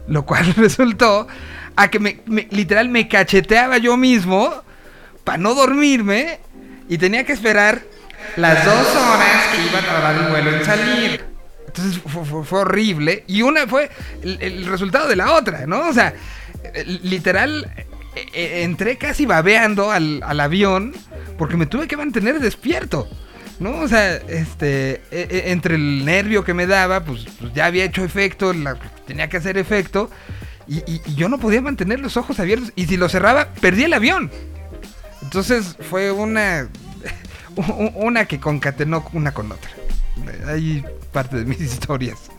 Lo 0.09 0.27
cual 0.27 0.53
resultó 0.57 1.27
a 1.77 1.89
que 1.89 1.99
me, 1.99 2.21
literal 2.51 2.89
me 2.89 3.09
cacheteaba 3.09 3.79
yo 3.79 3.97
mismo 3.97 4.53
para 5.25 5.39
no 5.39 5.55
dormirme 5.55 6.41
y 6.89 6.99
tenía 6.99 7.25
que 7.25 7.33
esperar 7.33 7.83
las 8.37 8.65
dos 8.65 8.87
horas 8.97 9.47
que 9.55 9.63
iba 9.65 9.79
a 9.79 9.83
tardar 9.83 10.25
el 10.25 10.31
vuelo 10.31 10.57
en 10.57 10.65
salir. 10.65 11.32
Entonces 11.75 12.03
fue, 12.45 12.61
horrible 12.61 13.25
y 13.27 13.41
una 13.41 13.67
fue 13.67 13.91
el, 14.23 14.67
resultado 14.67 15.09
de 15.09 15.17
la 15.17 15.33
otra, 15.33 15.67
¿no? 15.67 15.89
O 15.89 15.93
sea, 15.93 16.13
literal 17.03 17.73
eh, 18.15 18.27
eh, 18.35 18.63
entré 18.63 18.99
casi 18.99 19.25
babeando 19.25 19.91
al, 19.91 20.23
al 20.23 20.41
avión 20.41 20.95
porque 21.39 21.57
me 21.57 21.65
tuve 21.65 21.89
que 21.89 21.97
mantener 21.97 22.41
despierto. 22.41 23.09
¿No? 23.59 23.79
O 23.81 23.87
sea, 23.87 24.17
este, 24.17 25.03
eh, 25.13 25.45
entre 25.47 25.77
el 25.77 26.05
nervio 26.05 26.43
que 26.43 26.53
me 26.53 26.67
daba, 26.67 27.05
pues, 27.05 27.27
pues 27.39 27.53
ya 27.53 27.67
había 27.67 27.85
hecho 27.85 28.03
efecto, 28.03 28.53
tenía 29.07 29.29
que 29.29 29.37
hacer 29.37 29.57
efecto, 29.57 30.11
y, 30.67 30.79
y- 30.91 31.15
yo 31.15 31.29
no 31.29 31.39
podía 31.39 31.61
mantener 31.61 32.01
los 32.01 32.17
ojos 32.17 32.41
abiertos, 32.41 32.73
y 32.75 32.87
si 32.87 32.97
los 32.97 33.13
cerraba, 33.13 33.51
perdí 33.61 33.85
el 33.85 33.93
avión. 33.93 34.33
Entonces 35.23 35.77
fue 35.89 36.11
una, 36.11 36.69
una 37.95 38.25
que 38.25 38.41
concatenó 38.41 39.05
una 39.13 39.33
con 39.33 39.53
otra. 39.53 39.71
Hay 40.49 40.85
parte 41.13 41.37
de 41.37 41.45
mis 41.45 41.61
historias. 41.61 42.31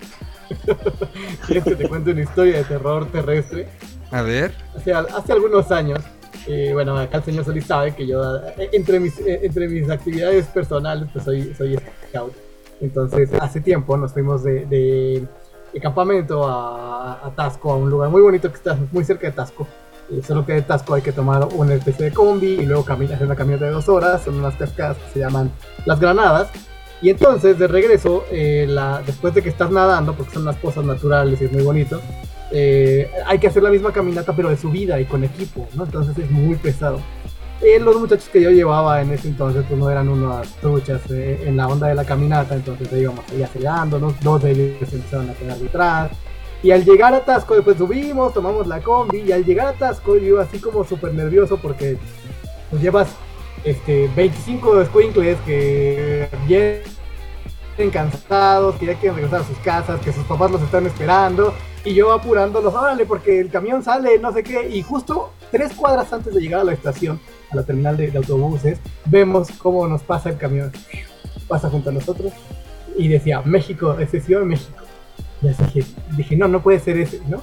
¿Quieres 1.47 1.63
que 1.63 1.75
te 1.75 1.87
cuente 1.87 2.11
una 2.11 2.21
historia 2.21 2.57
de 2.57 2.63
terror 2.65 3.07
terrestre? 3.11 3.67
A 4.11 4.21
ver. 4.21 4.53
Hace, 4.75 4.93
hace 4.93 5.33
algunos 5.33 5.71
años, 5.71 5.99
eh, 6.47 6.71
bueno, 6.73 6.97
acá 6.97 7.17
el 7.17 7.23
señor 7.23 7.45
Solís 7.45 7.65
sabe 7.65 7.95
que 7.95 8.05
yo, 8.05 8.21
eh, 8.57 8.69
entre 8.73 8.99
mis, 8.99 9.17
eh, 9.19 9.39
entre 9.43 9.67
mis 9.67 9.89
actividades 9.89 10.45
personales, 10.47 11.07
pues 11.11 11.25
soy, 11.25 11.53
soy 11.57 11.79
scout. 12.09 12.33
Entonces, 12.81 13.29
hace 13.39 13.61
tiempo 13.61 13.95
nos 13.97 14.11
fuimos 14.13 14.43
de, 14.43 14.65
de- 14.65 15.25
de 15.73 15.79
campamento 15.79 16.47
a, 16.47 17.25
a 17.25 17.31
Tasco, 17.35 17.71
a 17.71 17.77
un 17.77 17.89
lugar 17.89 18.09
muy 18.09 18.21
bonito 18.21 18.49
que 18.51 18.57
está 18.57 18.77
muy 18.91 19.03
cerca 19.03 19.25
de 19.27 19.33
Tasco. 19.33 19.67
Eh, 20.11 20.21
solo 20.21 20.45
que 20.45 20.53
de 20.53 20.61
Tasco 20.61 20.93
hay 20.93 21.01
que 21.01 21.11
tomar 21.13 21.47
una 21.55 21.73
especie 21.73 22.05
de 22.05 22.11
combi 22.13 22.59
y 22.59 22.65
luego 22.65 22.85
caminar, 22.85 23.15
hacer 23.15 23.25
una 23.25 23.35
caminata 23.35 23.65
de 23.65 23.71
dos 23.71 23.89
horas. 23.89 24.21
Son 24.23 24.35
unas 24.35 24.53
cascadas 24.55 24.97
que 24.97 25.13
se 25.13 25.19
llaman 25.19 25.49
Las 25.85 25.99
Granadas. 25.99 26.49
Y 27.03 27.09
entonces, 27.09 27.59
de 27.59 27.67
regreso, 27.67 28.23
eh, 28.31 28.65
la, 28.67 29.03
después 29.05 29.35
de 29.35 29.43
que 29.43 29.49
estás 29.49 29.69
nadando, 29.69 30.15
porque 30.15 30.33
son 30.33 30.43
unas 30.43 30.55
pozas 30.55 30.85
naturales 30.85 31.39
y 31.41 31.45
es 31.45 31.51
muy 31.51 31.61
bonito, 31.61 31.99
eh, 32.51 33.11
hay 33.25 33.39
que 33.39 33.47
hacer 33.47 33.61
la 33.61 33.69
misma 33.69 33.91
caminata, 33.91 34.33
pero 34.33 34.49
de 34.49 34.55
subida 34.55 34.99
y 35.01 35.05
con 35.05 35.23
equipo, 35.23 35.67
¿no? 35.75 35.83
Entonces 35.83 36.17
es 36.17 36.31
muy 36.31 36.55
pesado. 36.55 37.01
Eh, 37.61 37.79
los 37.79 37.99
muchachos 37.99 38.29
que 38.29 38.41
yo 38.41 38.51
llevaba 38.51 39.01
en 39.01 39.11
ese 39.11 39.27
entonces, 39.27 39.65
pues 39.67 39.79
no 39.79 39.89
eran 39.89 40.07
unas 40.07 40.47
truchas 40.61 41.01
eh, 41.11 41.43
en 41.45 41.57
la 41.57 41.67
onda 41.67 41.87
de 41.87 41.95
la 41.95 42.05
caminata, 42.05 42.55
entonces 42.55 42.87
íbamos 42.93 43.25
ahí 43.31 43.43
acelerándonos, 43.43 44.19
dos 44.21 44.43
de 44.43 44.51
ellos 44.51 44.93
empezaron 44.93 45.29
a 45.29 45.33
quedar 45.33 45.57
detrás. 45.57 46.11
Y 46.61 46.71
al 46.71 46.85
llegar 46.85 47.13
a 47.13 47.25
Tasco, 47.25 47.55
después 47.55 47.77
subimos, 47.77 48.33
tomamos 48.33 48.65
la 48.67 48.79
combi, 48.81 49.21
y 49.21 49.31
al 49.33 49.43
llegar 49.43 49.67
a 49.67 49.73
Tasco 49.73 50.15
yo 50.15 50.39
así 50.39 50.59
como 50.59 50.85
súper 50.85 51.13
nervioso 51.13 51.57
porque 51.57 51.97
pues 52.69 52.81
llevas 52.81 53.09
este, 53.63 54.09
25 54.15 54.85
squinkles 54.85 55.37
que 55.45 56.27
vienen 56.47 56.83
cansados, 57.91 58.75
que 58.75 58.87
ya 58.87 58.95
quieren 58.95 59.15
regresar 59.15 59.41
a 59.41 59.43
sus 59.45 59.57
casas, 59.59 59.99
que 60.01 60.11
sus 60.11 60.25
papás 60.25 60.51
los 60.51 60.61
están 60.61 60.85
esperando, 60.85 61.53
y 61.85 61.93
yo 61.93 62.11
apurándolos, 62.13 62.73
órale, 62.73 63.05
porque 63.05 63.39
el 63.39 63.49
camión 63.49 63.83
sale, 63.83 64.19
no 64.19 64.31
sé 64.31 64.43
qué, 64.43 64.69
y 64.69 64.81
justo 64.81 65.33
tres 65.51 65.73
cuadras 65.73 66.11
antes 66.13 66.33
de 66.33 66.41
llegar 66.41 66.61
a 66.61 66.63
la 66.63 66.73
estación, 66.73 67.19
a 67.51 67.55
la 67.57 67.63
terminal 67.63 67.97
de, 67.97 68.11
de 68.11 68.17
autobuses, 68.17 68.79
vemos 69.05 69.49
cómo 69.57 69.87
nos 69.87 70.01
pasa 70.03 70.29
el 70.29 70.37
camión, 70.37 70.71
pasa 71.47 71.69
junto 71.69 71.89
a 71.89 71.93
nosotros, 71.93 72.31
y 72.97 73.07
decía, 73.07 73.41
México, 73.41 73.95
Ciudad 74.07 74.41
de 74.41 74.45
México. 74.45 74.83
Y 75.41 75.47
así 75.49 75.63
dije, 75.63 75.85
dije, 76.15 76.35
no, 76.35 76.47
no 76.47 76.61
puede 76.61 76.79
ser 76.79 76.97
ese, 76.97 77.21
¿no? 77.27 77.41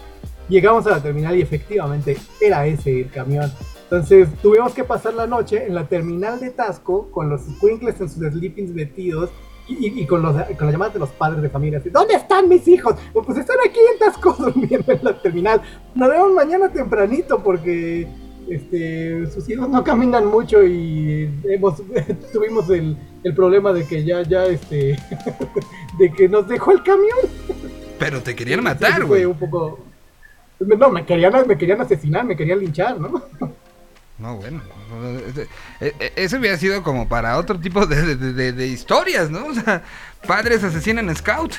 Llegamos 0.48 0.86
a 0.86 0.90
la 0.90 1.02
terminal 1.02 1.36
y 1.36 1.42
efectivamente 1.42 2.16
era 2.40 2.66
ese 2.66 3.02
el 3.02 3.10
camión. 3.10 3.52
Entonces 3.90 4.28
tuvimos 4.40 4.72
que 4.72 4.84
pasar 4.84 5.14
la 5.14 5.26
noche 5.26 5.66
en 5.66 5.74
la 5.74 5.88
terminal 5.88 6.38
de 6.38 6.50
Tasco 6.50 7.10
con 7.10 7.28
los 7.28 7.40
squinkles 7.40 8.00
en 8.00 8.08
sus 8.08 8.22
sleepings 8.24 8.70
metidos 8.72 9.30
y, 9.66 10.04
con, 10.06 10.22
los, 10.22 10.32
con 10.34 10.66
las 10.66 10.72
llamadas 10.72 10.94
de 10.94 11.00
los 11.00 11.10
padres 11.10 11.42
de 11.42 11.48
familia. 11.48 11.78
así, 11.80 11.90
¿Dónde 11.90 12.14
están 12.14 12.48
mis 12.48 12.66
hijos? 12.68 12.94
"Oh, 13.12 13.22
Pues 13.22 13.38
están 13.38 13.56
aquí 13.64 13.78
en 13.92 13.98
Tasco 13.98 14.32
durmiendo 14.38 14.92
en 14.92 15.00
la 15.02 15.20
terminal. 15.20 15.60
Nos 15.94 16.08
vemos 16.08 16.32
mañana 16.32 16.68
tempranito 16.72 17.42
porque 17.42 18.06
este, 18.48 19.26
sus 19.28 19.48
hijos 19.48 19.68
no 19.68 19.82
caminan 19.82 20.26
mucho 20.26 20.62
y 20.64 21.28
hemos, 21.44 21.82
tuvimos 22.32 22.70
el, 22.70 22.96
el 23.24 23.34
problema 23.34 23.72
de 23.72 23.84
que 23.86 24.04
ya, 24.04 24.22
ya, 24.22 24.46
este, 24.46 24.96
de 25.98 26.12
que 26.12 26.28
nos 26.28 26.46
dejó 26.46 26.70
el 26.72 26.82
camión. 26.84 27.18
Pero 27.98 28.20
te 28.20 28.36
querían 28.36 28.62
matar, 28.62 29.04
güey. 29.04 29.24
un 29.24 29.36
poco... 29.38 29.80
No, 30.60 30.90
me 30.90 31.04
querían, 31.06 31.32
me 31.48 31.56
querían 31.56 31.80
asesinar, 31.80 32.24
me 32.24 32.36
querían 32.36 32.58
linchar, 32.60 33.00
¿no? 33.00 33.22
No, 34.20 34.36
bueno. 34.36 34.62
ese- 35.28 35.48
e- 35.80 35.94
e- 35.98 36.12
Eso 36.16 36.36
hubiera 36.36 36.56
sido 36.58 36.82
como 36.82 37.08
para 37.08 37.38
otro 37.38 37.58
tipo 37.58 37.86
de, 37.86 38.14
de- 38.16 38.32
de- 38.34 38.52
de 38.52 38.66
historias, 38.66 39.30
¿no? 39.30 39.46
O 39.46 39.54
sea, 39.54 39.82
padres 40.26 40.62
asesinan 40.62 41.08
a 41.08 41.14
scout. 41.14 41.54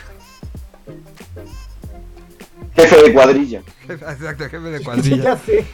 Jefe 2.75 3.01
de 3.03 3.13
cuadrilla. 3.13 3.61
Exacto, 3.89 4.43
jefe 4.45 4.59
de 4.59 4.79
cuadrilla. 4.83 5.23
ya 5.23 5.37
sé. 5.37 5.65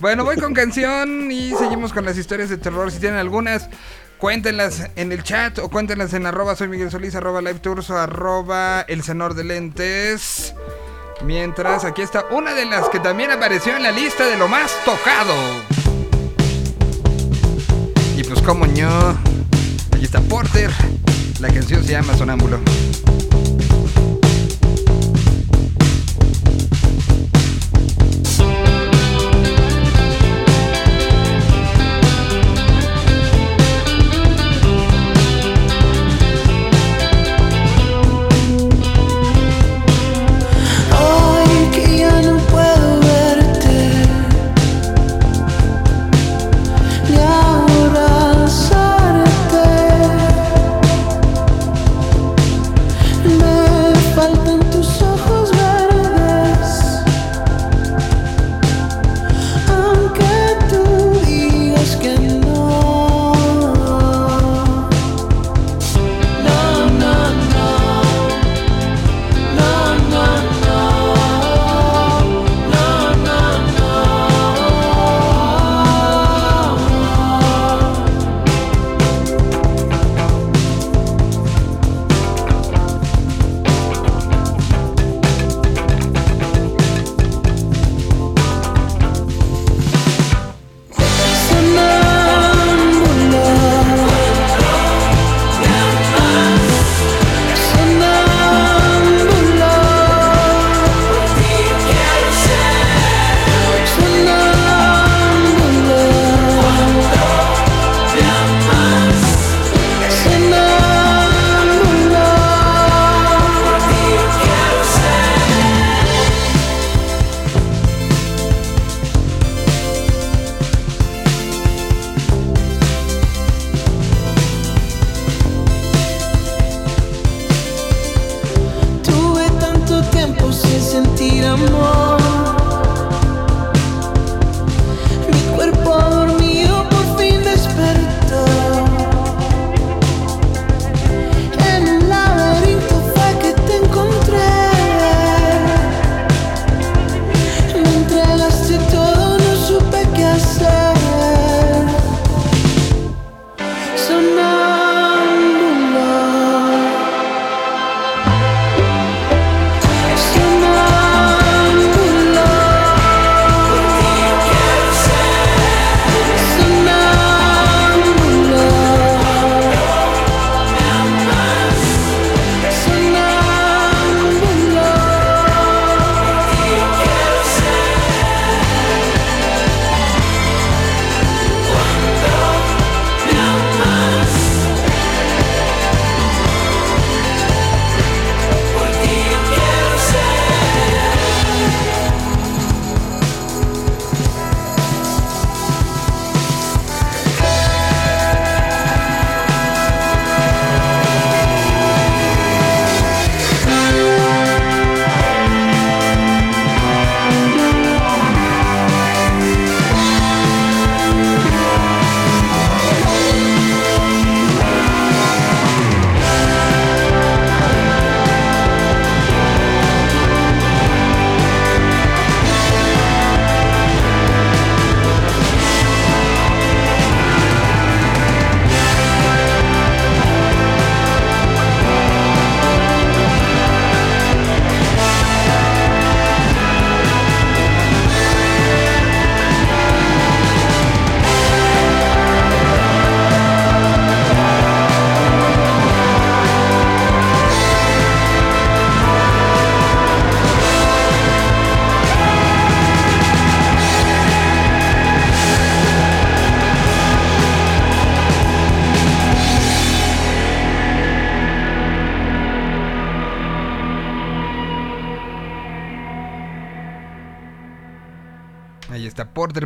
Bueno, 0.00 0.24
voy 0.24 0.36
con 0.36 0.54
canción 0.54 1.30
y 1.30 1.50
seguimos 1.54 1.92
con 1.92 2.04
las 2.04 2.16
historias 2.18 2.48
de 2.48 2.56
terror. 2.58 2.90
Si 2.90 2.98
tienen 2.98 3.18
algunas, 3.20 3.68
cuéntenlas 4.18 4.90
en 4.96 5.12
el 5.12 5.22
chat 5.22 5.58
o 5.58 5.68
cuéntenlas 5.68 6.14
en 6.14 6.26
arroba 6.26 6.56
soy 6.56 6.68
Miguel 6.68 6.90
Solís, 6.90 7.14
arroba 7.14 7.40
live 7.42 7.60
tours 7.60 7.90
arroba 7.90 8.80
el 8.88 9.02
senor 9.02 9.34
de 9.34 9.44
lentes. 9.44 10.54
Mientras, 11.24 11.84
aquí 11.84 12.02
está 12.02 12.24
una 12.32 12.52
de 12.54 12.64
las 12.64 12.88
que 12.88 12.98
también 12.98 13.30
apareció 13.30 13.76
en 13.76 13.84
la 13.84 13.92
lista 13.92 14.26
de 14.26 14.36
lo 14.36 14.48
más 14.48 14.72
tocado. 14.84 15.34
Pues 18.32 18.42
como 18.46 18.66
no, 18.66 19.10
aquí 19.94 20.04
está 20.04 20.22
Porter. 20.22 20.70
La 21.38 21.48
canción 21.48 21.84
se 21.84 21.92
llama 21.92 22.16
Sonámbulo. 22.16 22.60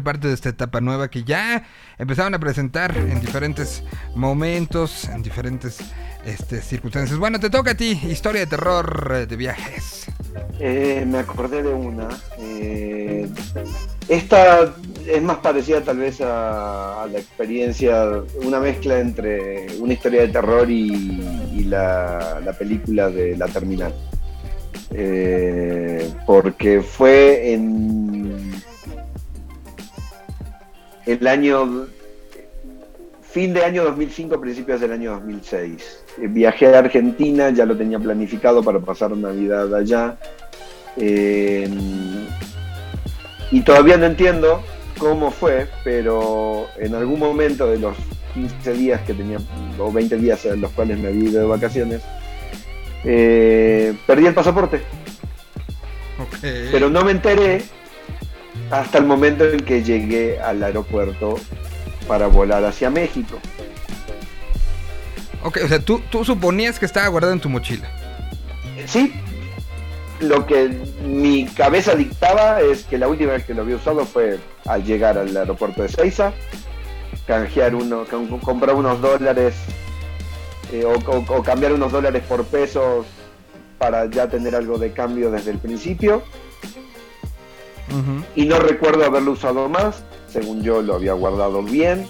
Parte 0.07 0.29
de 0.29 0.35
esta 0.35 0.51
etapa 0.51 0.81
nueva 0.81 1.11
que 1.11 1.25
ya 1.25 1.65
empezaron 1.99 2.33
a 2.33 2.39
presentar 2.39 2.97
en 2.97 3.21
diferentes 3.21 3.83
momentos, 4.15 5.09
en 5.09 5.21
diferentes 5.21 5.81
este, 6.25 6.63
circunstancias. 6.63 7.19
Bueno, 7.19 7.41
te 7.41 7.51
toca 7.51 7.73
a 7.73 7.75
ti, 7.75 8.01
historia 8.09 8.43
de 8.43 8.47
terror 8.47 9.13
eh, 9.17 9.27
de 9.27 9.35
viajes. 9.35 10.07
Eh, 10.61 11.05
me 11.05 11.19
acordé 11.19 11.65
de 11.65 11.75
una. 11.75 12.09
eh, 12.39 13.29
esta 14.09 14.73
es 15.09 15.23
más 15.23 15.39
parecida 15.39 15.81
tal 15.81 15.99
vez 15.99 16.21
a, 16.21 17.09
la 17.11 17.19
experiencia, 17.19 18.23
una 18.45 18.61
mezcla 18.61 19.01
entre 19.01 19.67
una 19.81 19.95
historia 19.95 20.21
de 20.21 20.29
terror 20.29 20.71
y, 20.71 21.65
la, 21.65 22.41
la 22.45 22.53
película 22.53 23.11
de 23.11 23.37
La 23.37 23.49
Terminal. 23.49 23.93
Porque 26.27 26.81
fue 26.81 27.55
en 27.55 27.96
el 31.21 31.27
año 31.27 31.87
fin 33.37 33.53
de 33.53 33.63
año 33.63 33.85
2005, 33.85 34.41
principios 34.41 34.81
del 34.81 34.93
año 34.93 35.13
2006. 35.13 36.05
Eh, 36.23 36.27
viajé 36.29 36.75
a 36.75 36.79
Argentina, 36.79 37.51
ya 37.51 37.67
lo 37.67 37.77
tenía 37.77 37.99
planificado 37.99 38.63
para 38.63 38.79
pasar 38.81 39.11
Navidad 39.11 39.75
allá. 39.75 40.17
Eh, 40.97 41.69
y 43.51 43.61
todavía 43.61 43.99
no 43.99 44.07
entiendo 44.07 44.63
cómo 44.99 45.31
fue, 45.31 45.69
pero 45.85 46.67
en 46.79 46.95
algún 46.95 47.19
momento 47.19 47.67
de 47.67 47.79
los 47.79 47.95
15 48.33 48.73
días 48.73 49.03
que 49.03 49.13
tenía, 49.13 49.39
o 49.79 49.93
20 49.93 50.17
días 50.17 50.45
en 50.47 50.63
los 50.63 50.71
cuales 50.73 50.99
me 50.99 51.09
había 51.09 51.29
ido 51.29 51.41
de 51.41 51.47
vacaciones, 51.47 52.03
eh, 53.05 53.95
perdí 54.07 54.27
el 54.27 54.35
pasaporte. 54.35 54.81
Pero 56.41 56.89
no 56.89 57.05
me 57.05 57.11
enteré 57.11 57.63
hasta 58.71 58.99
el 58.99 59.05
momento 59.05 59.45
en 59.45 59.61
que 59.61 59.83
llegué 59.83 60.41
al 60.41 60.63
aeropuerto 60.63 61.39
para 62.09 62.27
volar 62.27 62.65
hacia 62.65 62.91
México. 62.91 63.39
Ok, 65.43 65.59
o 65.65 65.69
sea, 65.69 65.79
tú, 65.79 66.01
tú 66.11 66.25
suponías 66.25 66.79
que 66.79 66.87
estaba 66.87 67.07
guardado 67.09 67.33
en 67.33 67.41
tu 67.41 67.49
mochila. 67.49 67.89
Sí, 68.87 69.13
lo 70.21 70.47
que 70.47 70.71
mi 71.05 71.47
cabeza 71.47 71.95
dictaba 71.95 72.61
es 72.61 72.85
que 72.85 72.99
la 72.99 73.07
última 73.09 73.33
vez 73.33 73.45
que 73.45 73.55
lo 73.55 73.63
había 73.63 73.77
usado 73.77 74.05
fue 74.05 74.39
al 74.65 74.85
llegar 74.85 75.19
al 75.19 75.37
aeropuerto 75.37 75.83
de 75.83 75.89
Seiza, 75.89 76.33
canjear 77.27 77.75
uno, 77.75 78.05
com- 78.11 78.41
comprar 78.41 78.75
unos 78.75 79.01
dólares 79.01 79.55
eh, 80.73 80.85
o, 80.85 80.93
o- 80.95 81.37
o 81.39 81.43
cambiar 81.43 81.73
unos 81.73 81.93
dólares 81.93 82.23
por 82.29 82.45
pesos 82.45 83.07
para 83.79 84.07
ya 84.11 84.29
tener 84.29 84.55
algo 84.57 84.79
de 84.79 84.93
cambio 84.93 85.31
desde 85.31 85.51
el 85.53 85.59
principio. 85.59 86.23
Y 88.35 88.45
no 88.47 88.59
recuerdo 88.59 89.05
haberlo 89.05 89.33
usado 89.33 89.69
más, 89.69 90.03
según 90.29 90.63
yo 90.63 90.83
lo 90.83 90.95
había 90.95 91.13
guardado 91.13 91.63
bien. 91.63 92.07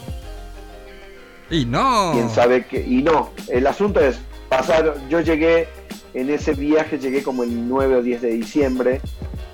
Y 1.49 1.64
no. 1.64 2.11
quién 2.12 2.29
sabe 2.29 2.64
que 2.66 2.81
y 2.81 3.03
no 3.05 3.31
el 3.49 3.68
asunto 3.68 4.01
es 4.01 4.18
pasar 4.49 4.97
yo 5.09 5.20
llegué 5.20 5.68
en 6.12 6.29
ese 6.29 6.55
viaje 6.55 6.99
llegué 6.99 7.22
como 7.22 7.45
el 7.45 7.68
9 7.68 7.95
o 7.97 8.03
10 8.03 8.22
de 8.22 8.31
diciembre 8.31 9.01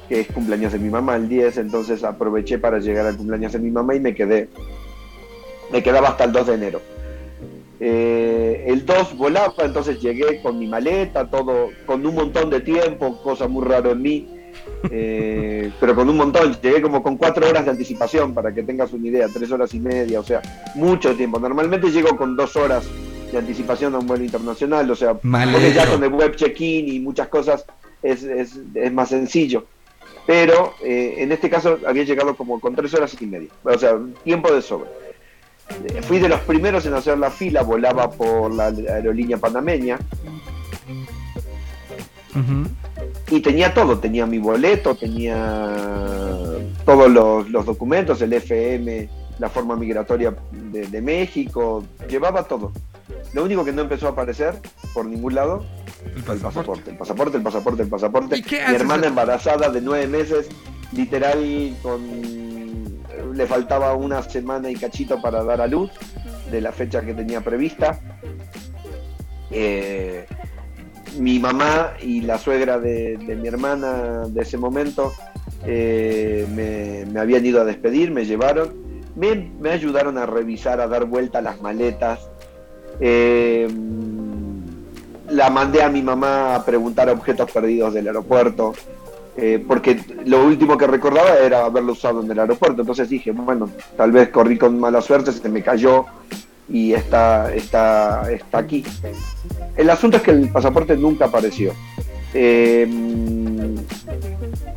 que 0.09 0.21
es 0.21 0.27
cumpleaños 0.29 0.73
de 0.73 0.79
mi 0.79 0.89
mamá 0.89 1.17
el 1.17 1.29
10 1.29 1.59
entonces 1.59 2.03
aproveché 2.03 2.57
para 2.59 2.79
llegar 2.79 3.05
al 3.05 3.19
cumpleaños 3.19 3.53
de 3.53 3.59
mi 3.59 3.71
mamá 3.71 3.95
y 3.95 4.01
me 4.01 4.15
quedé 4.15 4.49
me 5.71 5.83
quedaba 5.83 6.09
hasta 6.09 6.25
el 6.25 6.33
2 6.33 6.47
de 6.47 6.55
enero 6.55 6.81
Eh, 7.79 8.65
el 8.69 8.87
2 8.87 9.17
volaba 9.19 9.53
entonces 9.59 10.01
llegué 10.01 10.41
con 10.41 10.59
mi 10.59 10.67
maleta 10.69 11.29
todo 11.29 11.69
con 11.85 12.07
un 12.07 12.15
montón 12.15 12.49
de 12.49 12.61
tiempo 12.61 13.21
cosa 13.23 13.49
muy 13.49 13.67
raro 13.67 13.91
en 13.91 14.01
mí 14.01 14.29
eh, 14.91 15.71
pero 15.81 15.95
con 15.95 16.09
un 16.09 16.17
montón, 16.17 16.57
llegué 16.61 16.83
como 16.83 17.03
con 17.03 17.17
cuatro 17.17 17.49
horas 17.49 17.65
de 17.65 17.71
anticipación 17.73 18.35
para 18.35 18.53
que 18.53 18.63
tengas 18.63 18.93
una 18.93 19.09
idea, 19.09 19.27
tres 19.33 19.51
horas 19.53 19.73
y 19.75 19.81
media, 19.81 20.21
o 20.21 20.25
sea, 20.25 20.41
mucho 20.75 21.15
tiempo. 21.15 21.39
Normalmente 21.39 21.91
llego 21.91 22.17
con 22.17 22.37
dos 22.37 22.57
horas 22.57 22.85
de 23.31 23.39
anticipación 23.39 23.95
a 23.95 23.99
un 23.99 24.07
vuelo 24.07 24.25
internacional, 24.25 24.91
o 24.91 24.95
sea, 24.97 25.15
porque 25.53 25.73
ya 25.73 25.91
con 25.91 26.05
el 26.05 26.11
web 26.13 26.37
check-in 26.37 26.89
y 26.89 27.01
muchas 27.01 27.29
cosas 27.29 27.65
es, 28.03 28.23
es- 28.25 28.59
es 28.75 28.93
más 28.93 29.09
sencillo. 29.09 29.65
Pero 30.27 30.75
eh, 30.85 31.15
en 31.19 31.33
este 31.33 31.49
caso 31.51 31.79
había 31.87 32.05
llegado 32.05 32.37
como 32.37 32.61
con 32.61 32.75
tres 32.77 32.93
horas 32.95 33.17
y 33.21 33.27
media, 33.27 33.49
o 33.65 33.79
sea, 33.79 33.99
tiempo 34.23 34.53
de 34.53 34.63
sobra. 34.63 34.89
Fui 36.03 36.19
de 36.19 36.29
los 36.29 36.41
primeros 36.41 36.85
en 36.87 36.95
hacer 36.95 37.17
la 37.19 37.31
fila, 37.31 37.63
volaba 37.63 38.11
por 38.11 38.53
la 38.53 38.67
aerolínea 38.67 39.39
panameña. 39.39 39.99
Y 43.33 43.41
tenía 43.41 43.73
todo, 43.73 43.99
tenía 43.99 44.27
mi 44.27 44.39
boleto, 44.39 44.95
tenía 44.95 45.75
todos 46.85 47.11
los, 47.11 47.49
los 47.49 47.65
documentos, 47.65 48.21
el 48.21 48.35
FM, 48.35 49.09
la 49.39 49.49
forma 49.49 49.75
migratoria 49.75 50.35
de, 50.51 50.87
de 50.87 51.01
México, 51.01 51.83
llevaba 52.09 52.43
todo. 52.45 52.73
Lo 53.33 53.45
único 53.45 53.65
que 53.65 53.73
no 53.73 53.81
empezó 53.81 54.09
a 54.09 54.11
aparecer 54.11 54.57
por 54.93 55.07
ningún 55.07 55.35
lado, 55.35 55.65
El 56.05 56.17
el 56.19 56.41
pasaporte. 56.41 56.43
pasaporte, 56.43 56.91
el 56.91 56.97
pasaporte, 56.99 57.37
el 57.39 57.43
pasaporte, 57.43 57.83
el 57.83 57.89
pasaporte. 57.89 58.37
¿Y 58.37 58.43
qué 58.43 58.61
Mi 58.69 58.75
hermana 58.75 59.07
embarazada 59.07 59.71
de 59.71 59.81
nueve 59.81 60.07
meses, 60.07 60.49
literal 60.93 61.75
con 61.83 62.03
le 63.35 63.47
faltaba 63.47 63.95
una 63.95 64.23
semana 64.23 64.71
y 64.71 64.75
cachito 64.75 65.23
para 65.23 65.43
dar 65.43 65.63
a 65.63 65.67
luz 65.67 65.91
de 66.51 66.61
la 66.61 66.71
fecha 66.71 67.01
que 67.01 67.15
tenía 67.15 67.41
prevista. 67.41 67.99
Eh, 69.51 70.27
mi 71.19 71.39
mamá 71.39 71.95
y 72.01 72.21
la 72.23 72.39
suegra 72.39 72.79
de, 72.79 73.19
mi 73.19 73.49
hermana 73.49 74.25
de 74.29 74.43
ese 74.43 74.57
momento 74.59 75.13
eh, 75.67 76.47
me, 77.11 77.19
habían 77.19 77.45
ido 77.45 77.61
a 77.61 77.65
despedir, 77.65 78.11
me 78.11 78.25
llevaron, 78.25 78.73
me, 79.17 79.71
ayudaron 79.71 80.19
a 80.19 80.27
revisar, 80.27 80.81
a 80.81 80.89
dar 80.89 81.05
vuelta 81.05 81.41
las 81.41 81.61
maletas. 81.61 82.21
Eh, 83.01 83.69
la 85.31 85.51
mandé 85.51 85.83
a 85.83 85.89
mi 85.89 86.03
mamá 86.03 86.55
a 86.55 86.65
preguntar 86.65 87.09
objetos 87.09 87.51
perdidos 87.51 87.95
del 87.95 88.09
aeropuerto, 88.09 88.75
eh, 89.37 89.65
porque 89.67 89.99
lo 90.27 90.45
último 90.45 90.77
que 90.77 90.87
recordaba 90.87 91.37
era 91.37 91.65
haberlo 91.65 91.93
usado 91.93 92.23
en 92.23 92.31
el 92.31 92.39
aeropuerto. 92.39 92.83
Entonces 92.83 93.09
dije, 93.09 93.31
bueno, 93.33 93.71
tal 93.97 94.13
vez 94.13 94.29
corrí 94.29 94.59
con 94.59 94.79
mala 94.79 95.01
suerte, 95.01 95.33
se 95.33 95.49
me 95.49 95.63
cayó 95.63 96.07
y 96.73 96.95
está, 96.95 97.55
está, 97.55 98.33
está 98.33 98.59
aquí. 98.59 98.83
El 99.77 99.91
asunto 99.91 100.17
es 100.17 100.23
que 100.23 100.31
el 100.31 100.49
pasaporte 100.49 100.97
nunca 100.97 101.27
apareció. 101.27 101.75
Eh, 102.33 102.87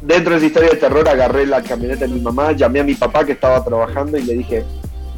dentro 0.01 0.31
de 0.31 0.37
esa 0.37 0.45
historia 0.45 0.69
de 0.71 0.75
terror 0.75 1.07
agarré 1.07 1.45
la 1.45 1.63
camioneta 1.63 2.05
de 2.05 2.13
mi 2.13 2.19
mamá, 2.19 2.51
llamé 2.51 2.81
a 2.81 2.83
mi 2.83 2.95
papá 2.95 3.25
que 3.25 3.31
estaba 3.31 3.63
trabajando 3.63 4.17
y 4.17 4.23
le 4.23 4.33
dije, 4.33 4.65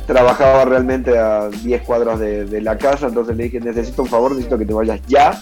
trabajaba 0.06 0.66
realmente 0.66 1.18
a 1.18 1.50
10 1.50 1.82
cuadras 1.82 2.20
de, 2.20 2.62
la 2.62 2.78
casa, 2.78 3.08
entonces 3.08 3.36
le 3.36 3.46
dije, 3.46 3.60
necesito 3.60 4.04
un 4.04 4.08
favor, 4.08 4.32
necesito 4.32 4.60
que 4.60 4.66
te 4.66 4.74
vayas 4.74 5.02
ya 5.08 5.42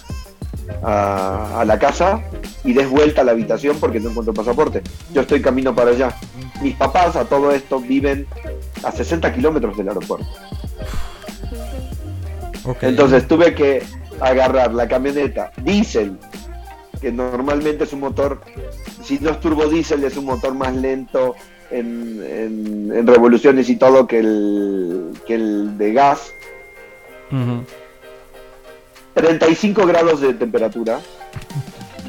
a, 0.82 1.60
a 1.60 1.64
la 1.66 1.78
casa 1.78 2.22
y 2.64 2.72
des 2.72 2.88
vuelta 2.88 3.20
a 3.20 3.24
la 3.24 3.32
habitación 3.32 3.76
porque 3.78 4.00
no 4.00 4.08
encuentro 4.08 4.32
pasaporte. 4.32 4.82
Yo 5.12 5.20
estoy 5.20 5.42
camino 5.42 5.74
para 5.74 5.90
allá. 5.90 6.16
Mis 6.62 6.74
papás 6.74 7.14
a 7.14 7.26
todo 7.26 7.52
esto 7.52 7.78
viven 7.78 8.26
a 8.82 8.90
60 8.90 9.34
kilómetros 9.34 9.76
del 9.76 9.88
aeropuerto. 9.88 10.26
Entonces 12.82 13.26
tuve 13.28 13.54
que 13.54 13.82
agarrar 14.20 14.72
la 14.74 14.88
camioneta 14.88 15.52
diésel, 15.58 16.18
que 17.00 17.12
normalmente 17.12 17.84
es 17.84 17.92
un 17.92 18.00
motor, 18.00 18.40
si 19.02 19.18
no 19.18 19.30
es 19.30 19.40
turbo 19.40 19.66
diésel, 19.66 20.02
es 20.04 20.16
un 20.16 20.24
motor 20.24 20.54
más 20.54 20.74
lento 20.74 21.34
en, 21.70 22.22
en- 22.24 22.92
en 22.96 23.06
revoluciones 23.06 23.68
y 23.68 23.76
todo 23.76 24.06
que 24.06 24.18
el, 24.20 25.12
que 25.26 25.34
el 25.34 25.76
de 25.78 25.92
gas. 25.92 26.32
Ujú. 27.30 27.64
35 29.14 29.86
grados 29.86 30.20
de 30.20 30.34
temperatura. 30.34 31.00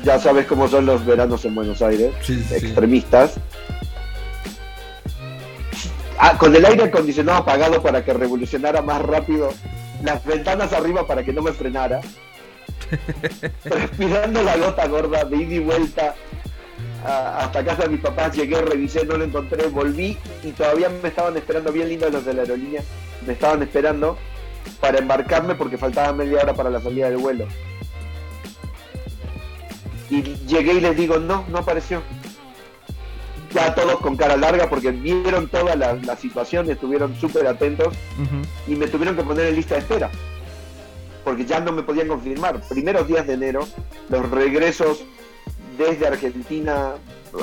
Ya 0.03 0.19
sabes 0.19 0.45
cómo 0.45 0.67
son 0.67 0.85
los 0.85 1.05
veranos 1.05 1.43
en 1.45 1.55
Buenos 1.55 1.81
Aires, 1.81 2.11
Sí, 2.21 2.35
sí, 2.35 2.43
sí. 2.59 2.65
extremistas. 2.67 3.35
Ah, 6.19 6.37
con 6.37 6.55
el 6.55 6.65
aire 6.65 6.85
acondicionado 6.85 7.39
apagado 7.39 7.81
para 7.81 8.03
que 8.03 8.13
revolucionara 8.13 8.81
más 8.81 9.01
rápido, 9.01 9.49
las 10.03 10.23
ventanas 10.25 10.73
arriba 10.73 11.05
para 11.07 11.23
que 11.23 11.33
no 11.33 11.41
me 11.41 11.51
frenara. 11.53 12.01
Respirando 13.63 14.43
la 14.43 14.57
gota 14.57 14.87
gorda 14.87 15.25
de 15.25 15.37
ida 15.37 15.55
y 15.55 15.59
vuelta 15.59 16.15
hasta 17.05 17.63
casa 17.63 17.83
de 17.83 17.89
mis 17.89 18.01
papás, 18.01 18.35
llegué, 18.35 18.61
revisé, 18.61 19.05
no 19.05 19.17
lo 19.17 19.23
encontré, 19.23 19.67
volví 19.67 20.17
y 20.43 20.51
todavía 20.51 20.89
me 20.89 21.09
estaban 21.09 21.37
esperando, 21.37 21.71
bien 21.71 21.89
lindos 21.89 22.11
los 22.11 22.25
de 22.25 22.33
la 22.33 22.41
aerolínea, 22.41 22.81
me 23.25 23.33
estaban 23.33 23.61
esperando 23.63 24.17
para 24.79 24.99
embarcarme 24.99 25.55
porque 25.55 25.77
faltaba 25.77 26.13
media 26.13 26.41
hora 26.41 26.53
para 26.53 26.69
la 26.69 26.81
salida 26.81 27.09
del 27.09 27.17
vuelo. 27.17 27.47
Y 30.09 30.21
llegué 30.21 30.73
y 30.73 30.81
les 30.81 30.95
digo, 30.95 31.19
no, 31.19 31.45
no 31.49 31.59
apareció. 31.59 32.01
Ya 33.53 33.73
todos 33.73 33.99
con 34.01 34.17
cara 34.17 34.35
larga 34.35 34.69
porque 34.69 34.91
vieron 34.91 35.47
toda 35.47 35.75
la, 35.75 35.93
la 35.93 36.15
situación, 36.15 36.69
estuvieron 36.69 37.15
súper 37.15 37.47
atentos 37.47 37.95
y 38.67 38.75
me 38.75 38.87
tuvieron 38.87 39.15
que 39.15 39.23
poner 39.23 39.47
en 39.47 39.55
lista 39.55 39.75
de 39.75 39.81
espera. 39.81 40.09
Porque 41.23 41.45
ya 41.45 41.59
no 41.59 41.71
me 41.71 41.83
podían 41.83 42.07
confirmar. 42.07 42.61
Primeros 42.69 43.07
días 43.07 43.25
de 43.27 43.33
enero, 43.33 43.67
los 44.09 44.29
regresos 44.29 45.03
desde 45.77 46.07
Argentina. 46.07 46.93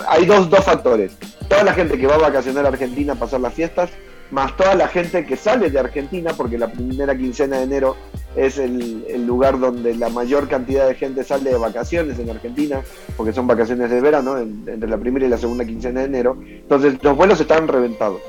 Hay 0.09 0.26
dos, 0.26 0.51
dos 0.51 0.64
factores. 0.64 1.12
toda 1.48 1.64
la 1.64 1.74
gente 1.74 1.98
que 1.98 2.06
va 2.06 2.14
a 2.16 2.18
vacacionar 2.18 2.64
a 2.64 2.68
Argentina 2.68 3.12
a 3.12 3.16
pasar 3.16 3.40
las 3.40 3.55
fiestas, 3.55 3.90
más 4.35 4.56
toda 4.56 4.74
la 4.74 4.89
gente 4.89 5.24
que 5.24 5.36
sale 5.36 5.70
de 5.70 5.78
Argentina, 5.78 6.32
porque 6.36 6.59
la 6.59 6.70
primera 6.70 7.16
quincena 7.16 7.59
de 7.59 7.62
enero 7.62 7.97
es 8.35 8.59
el, 8.59 9.06
el 9.09 9.24
lugar 9.27 9.61
donde 9.61 9.94
la 9.94 10.09
mayor 10.09 10.48
cantidad 10.48 10.89
de 10.89 10.97
gente 10.97 11.23
sale 11.23 11.51
de 11.51 11.56
vacaciones 11.56 12.19
en 12.19 12.28
Argentina, 12.31 12.81
porque 13.16 13.32
son 13.32 13.47
vacaciones 13.47 13.90
de 13.90 14.01
verano, 14.01 14.36
en- 14.39 14.65
entre 14.66 14.89
la 14.90 14.98
primera 14.98 15.24
y 15.24 15.28
la 15.28 15.39
segunda 15.39 15.65
quincena 15.65 16.01
de 16.01 16.06
enero. 16.06 16.36
Entonces 16.44 16.94
los 17.02 17.16
vuelos 17.16 17.40
estaban 17.40 17.69
reventados. 17.69 18.20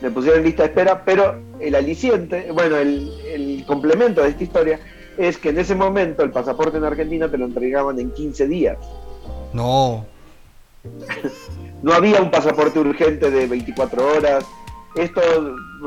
Me 0.00 0.10
pusieron 0.10 0.40
en 0.40 0.46
lista 0.46 0.64
de 0.64 0.70
espera, 0.70 1.04
pero 1.04 1.36
el 1.60 1.74
aliciente, 1.76 2.50
bueno, 2.52 2.76
el, 2.76 3.08
el 3.32 3.64
complemento 3.66 4.22
de 4.22 4.30
esta 4.30 4.42
historia 4.42 4.80
es 5.16 5.38
que 5.38 5.50
en 5.50 5.58
ese 5.60 5.76
momento 5.76 6.24
el 6.24 6.30
pasaporte 6.32 6.78
en 6.78 6.84
Argentina 6.84 7.30
te 7.30 7.38
lo 7.38 7.44
entregaban 7.44 8.00
en 8.00 8.10
15 8.10 8.48
días. 8.48 8.78
No. 9.52 10.04
No 11.82 11.92
había 11.92 12.20
un 12.22 12.30
pasaporte 12.30 12.78
urgente 12.78 13.28
de 13.28 13.46
24 13.48 14.06
horas. 14.16 14.44
Esto 14.94 15.20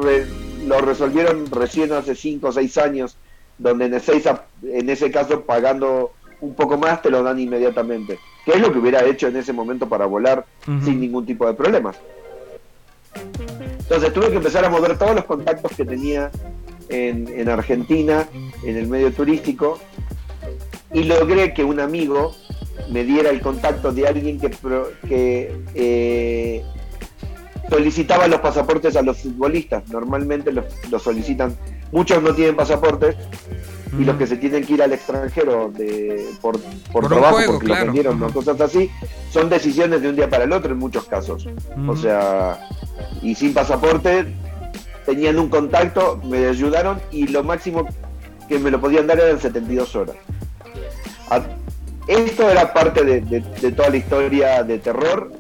re- 0.02 0.26
lo 0.66 0.82
resolvieron 0.82 1.46
recién 1.52 1.92
hace 1.94 2.16
5 2.16 2.48
o 2.48 2.52
6 2.52 2.78
años, 2.80 3.18
donde 3.58 3.86
en 3.86 3.94
Ezeiza, 3.94 4.44
en 4.64 4.90
ese 4.90 5.12
caso 5.12 5.42
pagando 5.42 6.12
un 6.42 6.54
poco 6.56 6.78
más 6.78 7.02
te 7.02 7.10
lo 7.10 7.24
dan 7.24 7.40
inmediatamente. 7.40 8.20
Que 8.46 8.54
es 8.54 8.62
lo 8.62 8.72
que 8.72 8.80
hubiera 8.80 9.04
hecho 9.06 9.28
en 9.28 9.38
ese 9.38 9.54
momento 9.54 9.88
para 9.88 10.06
volar 10.06 10.46
sin 10.84 11.00
ningún 11.00 11.26
tipo 11.26 11.48
de 11.48 11.54
problemas. 11.54 11.96
Entonces 13.80 14.14
tuve 14.14 14.30
que 14.30 14.38
empezar 14.38 14.66
a 14.66 14.70
mover 14.70 14.98
todos 14.98 15.16
los 15.16 15.26
contactos 15.26 15.72
que 15.76 15.86
tenía 15.86 16.32
en, 16.90 17.28
en 17.28 17.50
Argentina, 17.50 18.28
en 18.64 18.78
el 18.78 18.88
medio 18.88 19.12
turístico, 19.14 19.80
y 20.94 21.04
logré 21.04 21.54
que 21.54 21.64
un 21.64 21.80
amigo 21.80 22.36
me 22.92 23.04
diera 23.04 23.30
el 23.30 23.42
contacto 23.42 23.92
de 23.92 24.08
alguien 24.08 24.40
que, 24.40 24.52
que 25.08 25.56
eh, 25.76 26.64
solicitaba 27.70 28.28
los 28.28 28.40
pasaportes 28.42 28.96
a 28.96 29.02
los 29.02 29.18
futbolistas. 29.18 29.88
Normalmente 29.90 30.52
los, 30.52 30.66
los 30.92 31.02
solicitan, 31.02 31.56
muchos 31.92 32.22
no 32.22 32.34
tienen 32.34 32.56
pasaportes 32.56 33.16
y 33.98 34.04
los 34.04 34.18
que 34.18 34.28
se 34.28 34.36
tienen 34.38 34.66
que 34.66 34.74
ir 34.74 34.84
al 34.84 34.92
extranjero 34.92 35.72
de, 35.74 36.28
por, 36.42 36.60
por, 36.92 37.08
trabajo, 37.08 37.36
juego, 37.36 37.54
porque 37.54 37.66
claro. 37.68 37.82
lo 37.82 37.86
vendieron 37.94 38.22
o 38.22 38.26
Ujú. 38.26 38.34
cosas 38.36 38.60
así, 38.60 38.92
son 39.32 39.50
decisiones 39.50 40.02
de 40.02 40.10
un 40.10 40.16
día 40.18 40.30
para 40.30 40.44
el 40.44 40.52
otro 40.52 40.74
en 40.74 40.80
muchos 40.80 41.06
casos. 41.06 41.48
O 41.88 41.96
sea, 41.96 42.68
y 43.22 43.36
sin 43.36 43.54
pasaporte 43.54 44.34
tenían 45.06 45.40
un 45.40 45.48
contacto, 45.50 46.20
me 46.26 46.46
ayudaron 46.48 47.00
y 47.12 47.28
lo 47.28 47.44
máximo 47.44 47.88
que 48.50 48.60
me 48.60 48.70
lo 48.70 48.82
podían 48.82 49.08
dar 49.08 49.20
eran 49.20 49.40
72 49.40 49.96
horas. 49.96 50.16
A- 51.30 51.42
esto 52.08 52.50
era 52.50 52.74
parte 52.74 53.04
de, 53.04 53.22
de- 53.22 53.40
de 53.42 53.72
toda 53.72 53.90
la 53.90 53.98
historia 53.98 54.64
de 54.64 54.78
terror, 54.78 55.32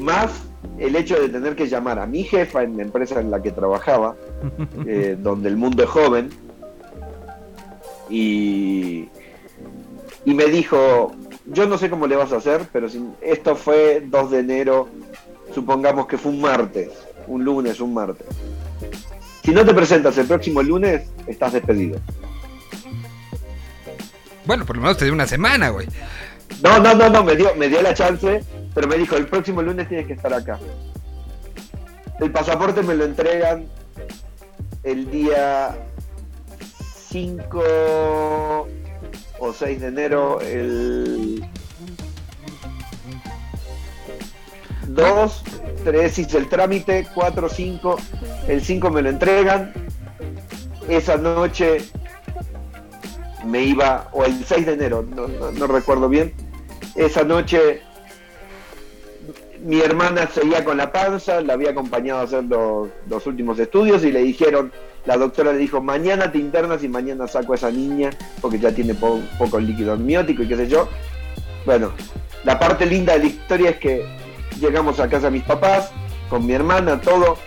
más 0.00 0.30
el 0.78 0.96
hecho 0.96 1.20
de 1.20 1.28
tener 1.28 1.54
que 1.54 1.68
llamar 1.68 1.98
a 1.98 2.06
mi 2.06 2.24
jefa 2.24 2.62
en 2.62 2.76
la 2.76 2.82
empresa 2.82 3.20
en 3.20 3.30
la 3.30 3.42
que 3.42 3.52
trabajaba, 3.52 4.16
eh, 4.86 5.16
donde 5.18 5.48
el 5.48 5.56
mundo 5.56 5.82
es 5.82 5.88
joven, 5.88 6.30
y, 8.08 9.08
y 10.24 10.34
me 10.34 10.46
dijo, 10.46 11.12
yo 11.46 11.66
no 11.66 11.78
sé 11.78 11.90
cómo 11.90 12.06
le 12.06 12.16
vas 12.16 12.32
a 12.32 12.36
hacer, 12.36 12.62
pero 12.72 12.88
si, 12.88 13.04
esto 13.20 13.56
fue 13.56 14.02
2 14.06 14.30
de 14.30 14.38
enero, 14.40 14.88
supongamos 15.54 16.06
que 16.06 16.18
fue 16.18 16.32
un 16.32 16.40
martes, 16.40 16.90
un 17.26 17.44
lunes, 17.44 17.80
un 17.80 17.94
martes. 17.94 18.26
Si 19.44 19.50
no 19.52 19.64
te 19.64 19.74
presentas 19.74 20.16
el 20.18 20.26
próximo 20.26 20.62
lunes, 20.62 21.02
estás 21.26 21.52
despedido. 21.52 22.00
Bueno, 24.46 24.64
por 24.64 24.76
lo 24.76 24.82
menos 24.82 24.96
te 24.96 25.04
dio 25.04 25.14
una 25.14 25.26
semana, 25.26 25.68
güey. 25.70 25.86
No, 26.62 26.78
no, 26.78 26.94
no, 26.94 27.08
no, 27.08 27.24
me 27.24 27.36
dio, 27.36 27.54
me 27.56 27.68
dio 27.68 27.82
la 27.82 27.94
chance, 27.94 28.42
pero 28.74 28.88
me 28.88 28.96
dijo, 28.96 29.16
el 29.16 29.26
próximo 29.26 29.62
lunes 29.62 29.88
tienes 29.88 30.06
que 30.06 30.14
estar 30.14 30.32
acá. 30.34 30.58
El 32.20 32.30
pasaporte 32.30 32.82
me 32.82 32.94
lo 32.94 33.04
entregan 33.04 33.66
el 34.82 35.10
día 35.10 35.76
5 37.08 38.68
o 39.38 39.52
6 39.52 39.80
de 39.80 39.86
enero, 39.86 40.40
el 40.40 41.44
2, 44.88 45.42
3 45.84 46.18
hice 46.18 46.38
el 46.38 46.48
trámite, 46.48 47.06
4, 47.14 47.48
5, 47.48 47.96
el 48.48 48.62
5 48.62 48.90
me 48.90 49.02
lo 49.02 49.08
entregan. 49.10 49.72
Esa 50.88 51.16
noche 51.16 51.78
me 53.46 53.62
iba, 53.62 54.08
o 54.12 54.24
el 54.24 54.44
6 54.44 54.66
de 54.66 54.72
enero, 54.74 55.02
no, 55.08 55.26
no- 55.28 55.50
no 55.52 55.66
recuerdo 55.66 56.08
bien, 56.08 56.34
esa 56.94 57.24
noche 57.24 57.82
mi 59.64 59.80
hermana 59.80 60.28
seguía 60.28 60.62
con 60.62 60.76
la 60.76 60.92
panza, 60.92 61.40
la 61.40 61.54
había 61.54 61.70
acompañado 61.70 62.20
a 62.20 62.24
hacer 62.24 62.44
los, 62.44 63.26
últimos 63.26 63.58
estudios 63.58 64.04
y 64.04 64.12
le 64.12 64.22
dijeron, 64.22 64.70
la 65.06 65.16
doctora 65.16 65.52
le 65.52 65.58
dijo, 65.58 65.80
mañana 65.80 66.30
te 66.30 66.38
internas 66.38 66.84
y 66.84 66.88
mañana 66.88 67.26
saco 67.26 67.54
a 67.54 67.56
esa 67.56 67.70
niña 67.70 68.10
porque 68.42 68.58
ya 68.58 68.72
tiene 68.72 68.94
po- 68.94 69.22
poco 69.38 69.58
líquido 69.58 69.94
amniótico 69.94 70.42
y 70.42 70.48
qué 70.48 70.56
sé 70.56 70.68
yo. 70.68 70.86
Bueno, 71.64 71.92
la 72.44 72.58
parte 72.58 72.84
linda 72.84 73.14
de 73.14 73.20
la 73.20 73.24
historia 73.24 73.70
es 73.70 73.76
que 73.78 74.06
llegamos 74.60 75.00
a 75.00 75.08
casa 75.08 75.26
de 75.26 75.32
mis 75.32 75.44
papás, 75.44 75.90
con 76.28 76.44
mi 76.44 76.52
hermana, 76.52 77.00
todo. 77.00 77.38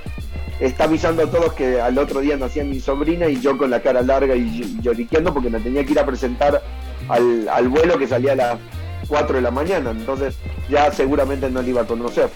Está 0.60 0.86
avisando 0.86 1.22
a 1.22 1.28
todos 1.30 1.54
que 1.54 1.80
al 1.80 2.00
otro 2.00 2.20
día 2.20 2.36
nacía 2.36 2.64
mi 2.64 2.80
sobrina 2.80 3.28
y 3.28 3.40
yo 3.40 3.60
con 3.60 3.70
la 3.70 3.80
cara 3.80 4.02
larga 4.02 4.36
y, 4.36 4.80
lloriqueando 4.82 5.32
porque 5.32 5.52
me 5.52 5.60
tenía 5.60 5.86
que 5.86 5.92
ir 5.92 6.00
a 6.00 6.06
presentar 6.06 6.64
al, 7.10 7.48
al 7.48 7.68
vuelo 7.68 8.00
que 8.00 8.08
salía 8.08 8.32
a 8.32 8.36
las 8.36 8.60
4 9.08 9.36
de 9.36 9.42
la 9.42 9.52
mañana. 9.52 9.92
Entonces 9.92 10.36
ya 10.70 10.92
seguramente 10.92 11.50
no 11.50 11.62
le 11.62 11.70
iba 11.70 11.82
a 11.82 11.88
conocer. 11.88 12.30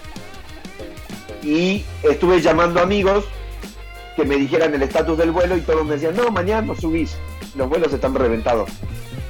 Y 1.42 1.84
estuve 2.02 2.40
llamando 2.40 2.80
amigos 2.80 3.24
que 4.16 4.24
me 4.24 4.36
dijeran 4.36 4.74
el 4.74 4.82
estatus 4.82 5.18
del 5.18 5.30
vuelo 5.30 5.56
y 5.56 5.60
todos 5.62 5.84
me 5.84 5.94
decían, 5.94 6.16
no, 6.16 6.30
mañana 6.30 6.62
no 6.62 6.74
subís, 6.74 7.16
los 7.56 7.68
vuelos 7.68 7.92
están 7.92 8.14
reventados. 8.14 8.70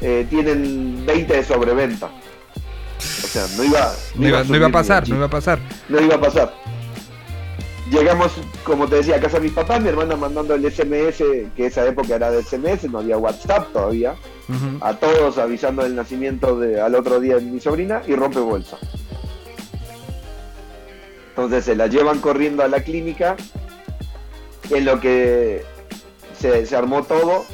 Eh, 0.01 0.27
tienen 0.29 1.05
20 1.07 1.35
de 1.35 1.45
sobreventa. 1.45 2.11
O 2.99 3.27
sea, 3.27 3.47
no 3.57 3.65
iba, 3.65 3.93
No 4.17 4.29
iba, 4.29 4.45
no 4.45 4.57
iba 4.57 4.67
a 4.67 4.71
pasar, 4.71 5.09
no 5.09 5.17
iba 5.17 5.27
a 5.27 5.31
pasar. 5.31 5.59
no 5.89 6.01
iba 6.01 6.17
a 6.17 6.21
pasar. 6.21 6.62
Llegamos, 7.91 8.33
como 8.65 8.87
te 8.87 8.97
decía, 8.97 9.17
a 9.17 9.21
casa 9.21 9.39
de 9.39 9.45
mis 9.45 9.53
papás, 9.53 9.81
mi 9.81 9.89
hermana 9.89 10.17
mandando 10.17 10.55
el 10.55 10.71
SMS, 10.71 11.19
que 11.57 11.67
esa 11.67 11.87
época 11.87 12.15
era 12.15 12.31
de 12.31 12.43
SMS, 12.43 12.89
no 12.91 13.01
había 13.01 13.19
WhatsApp 13.19 13.73
todavía, 13.73 14.15
a 14.81 14.95
todos 14.95 15.39
avisando 15.39 15.83
del 15.83 15.97
nacimiento 15.97 16.59
de, 16.59 16.81
al 16.81 16.95
otro 16.95 17.19
día 17.19 17.37
de 17.37 17.43
mi 17.43 17.61
sobrina 17.61 18.03
y 18.07 18.15
rompe 18.15 18.39
bolsa. 18.41 18.79
Entonces 21.31 21.65
se 21.65 21.75
la 21.75 21.87
llevan 21.87 22.21
corriendo 22.21 22.63
a 22.63 22.69
la 22.69 22.85
clínica, 22.85 23.37
en 24.71 24.85
lo 24.85 25.01
que 25.01 25.63
se, 26.39 26.67
se 26.67 26.77
armó 26.77 27.03
todo. 27.03 27.45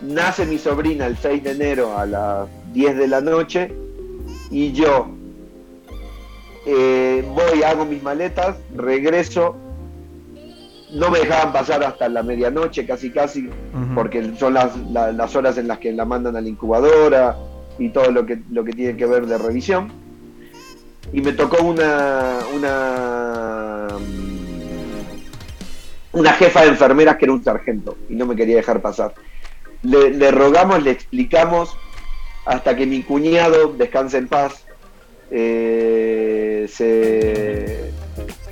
Nace 0.00 0.46
mi 0.46 0.58
sobrina 0.58 1.06
el 1.06 1.18
6 1.18 1.44
de 1.44 1.50
enero 1.50 1.98
a 1.98 2.06
las 2.06 2.48
10 2.72 2.96
de 2.96 3.08
la 3.08 3.20
noche 3.20 3.72
y 4.50 4.72
yo 4.72 5.19
eh, 6.72 7.24
voy, 7.34 7.62
hago 7.62 7.84
mis 7.84 8.02
maletas, 8.02 8.56
regreso. 8.74 9.56
No 10.92 11.10
me 11.10 11.20
dejaban 11.20 11.52
pasar 11.52 11.84
hasta 11.84 12.08
la 12.08 12.22
medianoche, 12.22 12.84
casi 12.86 13.10
casi, 13.10 13.48
porque 13.94 14.32
son 14.38 14.54
las, 14.54 14.76
la- 14.90 15.12
las 15.12 15.36
horas 15.36 15.56
en 15.58 15.68
las 15.68 15.78
que 15.78 15.92
la 15.92 16.04
mandan 16.04 16.36
a 16.36 16.40
la 16.40 16.48
incubadora 16.48 17.36
y 17.78 17.90
todo 17.90 18.10
lo 18.10 18.26
que, 18.26 18.40
lo 18.50 18.64
que 18.64 18.72
tiene 18.72 18.96
que 18.96 19.06
ver 19.06 19.26
de 19.26 19.38
revisión. 19.38 19.92
Y 21.12 21.20
me 21.20 21.32
tocó 21.32 21.62
una, 21.64 22.38
una, 22.56 23.86
una 26.12 26.32
jefa 26.32 26.62
de 26.62 26.68
enfermeras 26.68 27.16
que 27.16 27.24
era 27.26 27.32
un 27.34 27.44
sargento 27.44 27.96
y 28.08 28.14
no 28.14 28.26
me 28.26 28.34
quería 28.36 28.56
dejar 28.56 28.80
pasar. 28.82 29.14
Le, 29.82 30.10
le 30.10 30.30
rogamos, 30.30 30.82
le 30.82 30.90
explicamos, 30.90 31.76
hasta 32.46 32.74
que 32.76 32.86
mi 32.86 33.02
cuñado, 33.02 33.74
descanse 33.78 34.18
en 34.18 34.28
paz, 34.28 34.66
eh, 35.30 36.66
se, 36.72 37.90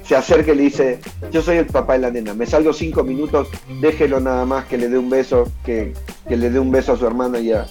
se 0.05 0.17
acerca 0.17 0.53
y 0.53 0.57
le 0.57 0.63
dice, 0.65 1.01
yo 1.31 1.43
soy 1.43 1.57
el 1.59 1.67
papá 1.67 1.95
de 1.95 1.99
la 2.01 2.11
nena, 2.11 2.35
me 2.35 2.47
salgo 2.47 2.73
cinco 2.73 3.05
minutos, 3.05 3.49
déjelo 3.81 4.21
nada 4.21 4.45
más 4.45 4.65
que 4.67 4.79
le 4.79 4.89
dé 4.89 4.99
un 4.99 5.11
beso, 5.11 5.51
que, 5.65 5.93
que 6.29 6.37
le 6.37 6.51
dé 6.51 6.59
un 6.59 6.71
beso 6.71 6.93
a 6.93 6.97
su 6.97 7.07
hermana 7.07 7.39
y, 7.41 7.53
a- 7.53 7.67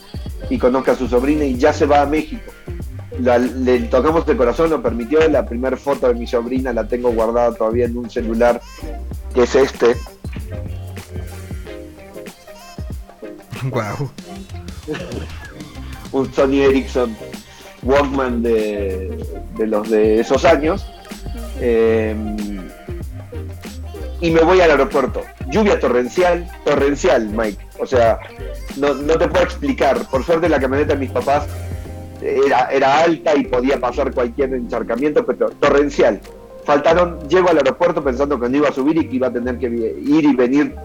y 0.49 0.57
conozca 0.57 0.91
a 0.91 0.95
su 0.95 1.07
sobrina 1.07 1.43
y 1.45 1.57
ya 1.57 1.73
se 1.73 1.85
va 1.85 2.01
a 2.01 2.05
México. 2.05 2.51
La- 3.19 3.39
le 3.39 3.79
tocamos 3.81 4.25
de 4.27 4.37
corazón, 4.37 4.69
lo 4.69 4.81
permitió, 4.83 5.27
la 5.27 5.45
primera 5.45 5.75
foto 5.77 6.07
de 6.07 6.13
mi 6.13 6.27
sobrina 6.27 6.71
la 6.73 6.87
tengo 6.87 7.11
guardada 7.11 7.53
todavía 7.55 7.85
en 7.85 7.97
un 7.97 8.09
celular, 8.09 8.61
que 9.33 9.43
es 9.43 9.55
este. 9.55 9.95
Guau. 13.71 14.09
un 16.11 16.33
Sony 16.33 16.61
Ericsson 16.61 17.15
Walkman 17.87 18.43
de, 18.43 19.25
de 19.57 19.67
los 19.67 19.89
de 19.89 20.19
esos 20.19 20.45
años. 20.45 20.85
Eh, 21.59 22.15
y 24.19 24.31
me 24.31 24.41
voy 24.41 24.59
al 24.61 24.71
aeropuerto. 24.71 25.21
Lluvia 25.49 25.79
torrencial, 25.79 26.47
torrencial, 26.65 27.29
Mike. 27.29 27.65
O 27.79 27.85
sea, 27.85 28.19
no, 28.77 28.93
no 28.93 29.17
te 29.17 29.27
puedo 29.27 29.43
explicar. 29.43 29.97
Por 30.09 30.23
suerte 30.23 30.49
la 30.49 30.59
camioneta 30.59 30.93
de 30.93 30.99
mis 30.99 31.11
papás 31.11 31.47
era, 32.21 32.69
era 32.71 32.99
alta 32.99 33.35
y 33.35 33.45
podía 33.45 33.79
pasar 33.79 34.13
cualquier 34.13 34.53
encharcamiento, 34.53 35.25
pero 35.25 35.49
torrencial. 35.51 36.19
faltaron, 36.65 37.19
llego 37.29 37.49
al 37.49 37.57
aeropuerto 37.57 38.03
pensando 38.03 38.39
que 38.39 38.49
no 38.49 38.57
iba 38.57 38.69
a 38.69 38.73
subir 38.73 38.97
y 38.97 39.07
que 39.07 39.15
iba 39.15 39.27
a 39.27 39.33
tener 39.33 39.57
que 39.57 39.67
ir 39.67 40.25
y 40.25 40.35
venir 40.35 40.75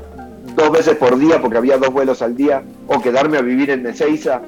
dos 0.54 0.70
veces 0.70 0.96
por 0.96 1.18
día 1.18 1.40
porque 1.40 1.56
había 1.56 1.78
dos 1.78 1.90
vuelos 1.90 2.20
al 2.20 2.36
día 2.36 2.62
o 2.86 3.00
quedarme 3.00 3.38
a 3.38 3.40
vivir 3.40 3.70
en 3.70 3.86
Ezeiza 3.86 4.42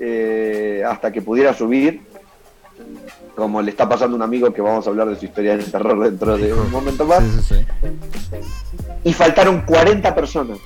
eh, 0.00 0.82
hasta 0.86 1.10
que 1.12 1.22
pudiera 1.22 1.54
subir 1.54 2.02
como 3.34 3.62
le 3.62 3.70
está 3.70 3.88
pasando 3.88 4.14
a 4.14 4.16
un 4.16 4.22
amigo 4.22 4.52
que 4.52 4.60
vamos 4.60 4.86
a 4.86 4.90
hablar 4.90 5.08
de 5.08 5.16
su 5.16 5.24
historia 5.26 5.56
de 5.56 5.64
terror 5.64 5.98
dentro 6.04 6.36
de 6.36 6.52
un 6.52 6.70
momento 6.70 7.04
más 7.06 7.22
Sí, 7.22 7.40
sí, 7.42 7.54
sí. 8.30 8.36
y 9.04 9.12
faltaron 9.12 9.62
40 9.62 10.14
personas 10.14 10.58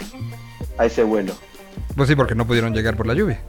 a 0.78 0.86
ese 0.86 1.02
vuelo 1.04 1.32
Pues 1.96 2.08
sí, 2.08 2.16
porque 2.16 2.34
no 2.34 2.46
pudieron 2.46 2.72
llegar 2.74 2.96
por 2.96 3.06
la 3.06 3.14
lluvia. 3.14 3.40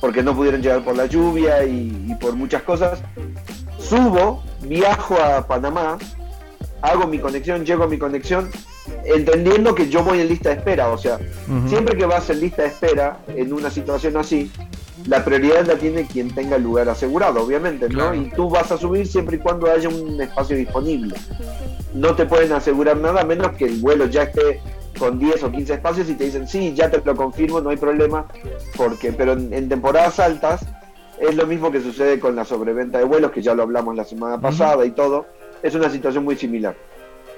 porque 0.00 0.22
no 0.22 0.34
pudieron 0.34 0.62
llegar 0.62 0.82
por 0.82 0.96
la 0.96 1.06
lluvia 1.06 1.64
y, 1.64 2.06
y 2.08 2.14
por 2.14 2.34
muchas 2.34 2.62
cosas. 2.62 3.00
Subo, 3.78 4.42
viajo 4.62 5.16
a 5.20 5.46
Panamá, 5.46 5.98
hago 6.80 7.06
mi 7.06 7.18
conexión, 7.18 7.64
llego 7.66 7.84
a 7.84 7.86
mi 7.88 7.98
conexión, 7.98 8.50
entendiendo 9.04 9.74
que 9.74 9.88
yo 9.90 10.02
voy 10.04 10.20
en 10.20 10.28
lista 10.28 10.50
de 10.50 10.56
espera. 10.56 10.88
O 10.88 10.96
sea, 10.98 11.18
siempre 11.66 11.96
que 11.96 12.06
vas 12.06 12.30
en 12.30 12.40
lista 12.40 12.62
de 12.62 12.68
espera 12.68 13.18
en 13.28 13.52
una 13.52 13.68
situación 13.70 14.16
así, 14.16 14.50
la 15.06 15.24
prioridad 15.24 15.66
la 15.66 15.76
tiene 15.76 16.06
quien 16.06 16.34
tenga 16.34 16.56
el 16.56 16.62
lugar 16.62 16.88
asegurado, 16.88 17.42
obviamente, 17.42 17.88
¿no? 17.88 18.10
Claro. 18.10 18.14
Y 18.14 18.30
tú 18.30 18.50
vas 18.50 18.70
a 18.70 18.78
subir 18.78 19.06
siempre 19.06 19.36
y 19.36 19.38
cuando 19.40 19.70
haya 19.70 19.88
un 19.88 20.20
espacio 20.20 20.56
disponible. 20.56 21.14
No 21.94 22.14
te 22.14 22.26
pueden 22.26 22.52
asegurar 22.52 22.96
nada 22.96 23.22
a 23.22 23.24
menos 23.24 23.52
que 23.52 23.66
el 23.66 23.80
vuelo 23.80 24.06
ya 24.06 24.24
esté 24.24 24.60
con 24.98 25.18
10 25.18 25.44
o 25.44 25.50
15 25.50 25.74
espacios 25.74 26.10
y 26.10 26.14
te 26.14 26.24
dicen, 26.24 26.46
sí, 26.46 26.74
ya 26.74 26.90
te 26.90 27.00
lo 27.04 27.16
confirmo, 27.16 27.60
no 27.60 27.70
hay 27.70 27.76
problema, 27.76 28.26
porque 28.76 29.12
pero 29.12 29.32
en, 29.32 29.52
en 29.52 29.68
temporadas 29.68 30.20
altas 30.20 30.66
es 31.18 31.34
lo 31.34 31.46
mismo 31.46 31.70
que 31.70 31.80
sucede 31.80 32.18
con 32.18 32.34
la 32.34 32.44
sobreventa 32.44 32.98
de 32.98 33.04
vuelos, 33.04 33.30
que 33.30 33.42
ya 33.42 33.54
lo 33.54 33.62
hablamos 33.62 33.94
la 33.94 34.04
semana 34.04 34.40
pasada 34.40 34.84
y 34.86 34.90
todo, 34.90 35.26
es 35.62 35.74
una 35.74 35.90
situación 35.90 36.24
muy 36.24 36.36
similar. 36.36 36.74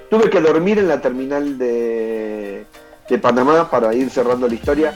Tuve 0.09 0.29
que 0.29 0.39
dormir 0.39 0.79
en 0.79 0.87
la 0.87 1.01
terminal 1.01 1.57
de, 1.57 2.65
de 3.09 3.17
Panamá 3.17 3.69
para 3.69 3.93
ir 3.93 4.09
cerrando 4.09 4.47
la 4.47 4.53
historia, 4.53 4.93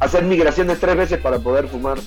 hacer 0.00 0.24
migraciones 0.24 0.80
tres 0.80 0.96
veces 0.96 1.18
para 1.20 1.38
poder 1.38 1.68
fumar 1.68 1.98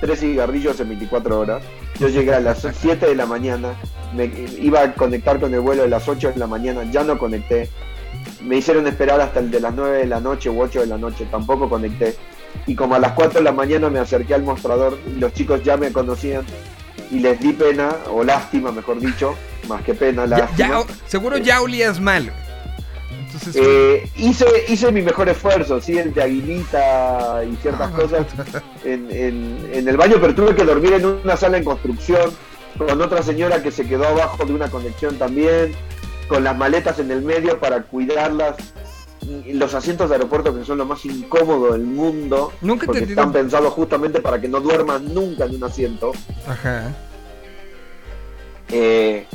tres 0.00 0.20
cigarrillos 0.20 0.78
en 0.80 0.88
24 0.88 1.40
horas. 1.40 1.62
Yo 1.98 2.08
llegué 2.08 2.34
a 2.34 2.40
las 2.40 2.66
7 2.80 3.06
de 3.06 3.14
la 3.14 3.24
mañana, 3.26 3.74
me 4.14 4.30
iba 4.60 4.82
a 4.82 4.92
conectar 4.92 5.40
con 5.40 5.54
el 5.54 5.60
vuelo 5.60 5.82
de 5.82 5.88
las 5.88 6.06
8 6.08 6.32
de 6.32 6.38
la 6.38 6.46
mañana, 6.46 6.82
ya 6.90 7.02
no 7.04 7.18
conecté. 7.18 7.70
Me 8.42 8.56
hicieron 8.56 8.86
esperar 8.86 9.20
hasta 9.20 9.40
el 9.40 9.50
de 9.50 9.60
las 9.60 9.74
9 9.74 9.98
de 9.98 10.06
la 10.06 10.20
noche 10.20 10.50
u 10.50 10.60
8 10.60 10.80
de 10.80 10.86
la 10.86 10.98
noche, 10.98 11.26
tampoco 11.30 11.68
conecté. 11.68 12.14
Y 12.66 12.74
como 12.74 12.94
a 12.94 12.98
las 12.98 13.12
4 13.12 13.40
de 13.40 13.44
la 13.44 13.52
mañana 13.52 13.88
me 13.88 13.98
acerqué 13.98 14.34
al 14.34 14.42
mostrador 14.42 14.98
y 15.06 15.18
los 15.20 15.32
chicos 15.32 15.62
ya 15.62 15.76
me 15.76 15.92
conocían 15.92 16.44
y 17.10 17.20
les 17.20 17.38
di 17.40 17.52
pena, 17.52 17.94
o 18.12 18.24
lástima 18.24 18.72
mejor 18.72 18.98
dicho, 19.00 19.34
más 19.68 19.82
que 19.82 19.94
pena, 19.94 20.26
Ya, 20.26 20.38
lástima. 20.38 20.68
ya- 20.68 20.84
seguro 21.06 21.38
ya 21.38 21.60
olías 21.62 22.00
mal. 22.00 22.32
Entonces, 23.36 23.62
Eh, 23.64 24.10
hice, 24.16 24.46
hice 24.68 24.90
mi 24.92 25.02
mejor 25.02 25.28
esfuerzo, 25.28 25.80
sí, 25.80 25.98
el 25.98 26.12
de 26.14 26.22
aguilita 26.22 27.42
y 27.44 27.56
ciertas 27.56 27.90
cosas 27.92 28.26
en, 28.84 29.08
en- 29.10 29.68
en 29.72 29.88
el 29.88 29.96
baño, 29.96 30.16
pero 30.20 30.34
tuve 30.34 30.54
que 30.54 30.64
dormir 30.64 30.94
en 30.94 31.04
una 31.04 31.36
sala 31.36 31.58
en 31.58 31.64
construcción 31.64 32.30
con 32.78 33.00
otra 33.00 33.22
señora 33.22 33.62
que 33.62 33.70
se 33.70 33.86
quedó 33.86 34.06
abajo 34.06 34.44
de 34.44 34.52
una 34.52 34.68
conexión 34.70 35.16
también, 35.16 35.72
con 36.28 36.44
las 36.44 36.56
maletas 36.56 36.98
en 36.98 37.10
el 37.10 37.22
medio 37.22 37.58
para 37.60 37.82
cuidarlas. 37.82 38.56
Los 39.46 39.74
asientos 39.74 40.08
de 40.08 40.14
aeropuerto 40.16 40.56
que 40.56 40.64
son 40.64 40.78
lo 40.78 40.84
más 40.86 41.04
incómodo 41.04 41.72
del 41.72 41.82
mundo, 41.82 42.52
Nunca 42.60 42.86
porque 42.86 43.04
están 43.04 43.32
pensados 43.32 43.72
justamente 43.72 44.20
para 44.20 44.40
que 44.40 44.46
no 44.46 44.60
duermas 44.60 45.00
nunca 45.02 45.46
en 45.46 45.56
un 45.56 45.64
asiento. 45.64 46.12
Ajá. 46.46 46.92
Eh, 48.70 49.26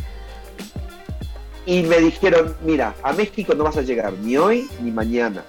y 1.66 1.84
me 1.84 2.00
dijeron, 2.00 2.56
mira, 2.64 2.96
a 3.04 3.14
México 3.14 3.54
no 3.54 3.64
vas 3.64 3.78
a 3.78 3.82
llegar 3.82 4.14
ni 4.14 4.38
hoy 4.38 4.68
ni 4.82 4.92
mañana. 4.92 5.44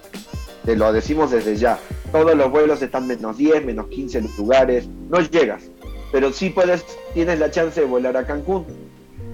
Te 0.64 0.76
lo 0.76 0.92
decimos 0.92 1.30
desde 1.30 1.56
ya. 1.56 1.78
Todos 2.12 2.34
los 2.36 2.50
vuelos 2.50 2.82
están 2.82 3.06
menos 3.06 3.36
10, 3.36 3.64
menos 3.64 3.88
15 3.88 4.22
lugares. 4.36 4.86
No 5.08 5.20
llegas. 5.20 5.64
Pero 6.12 6.32
sí 6.32 6.50
puedes, 6.50 6.84
tienes 7.14 7.38
la 7.38 7.50
chance 7.50 7.80
de 7.80 7.86
volar 7.86 8.16
a 8.16 8.26
Cancún. 8.26 8.66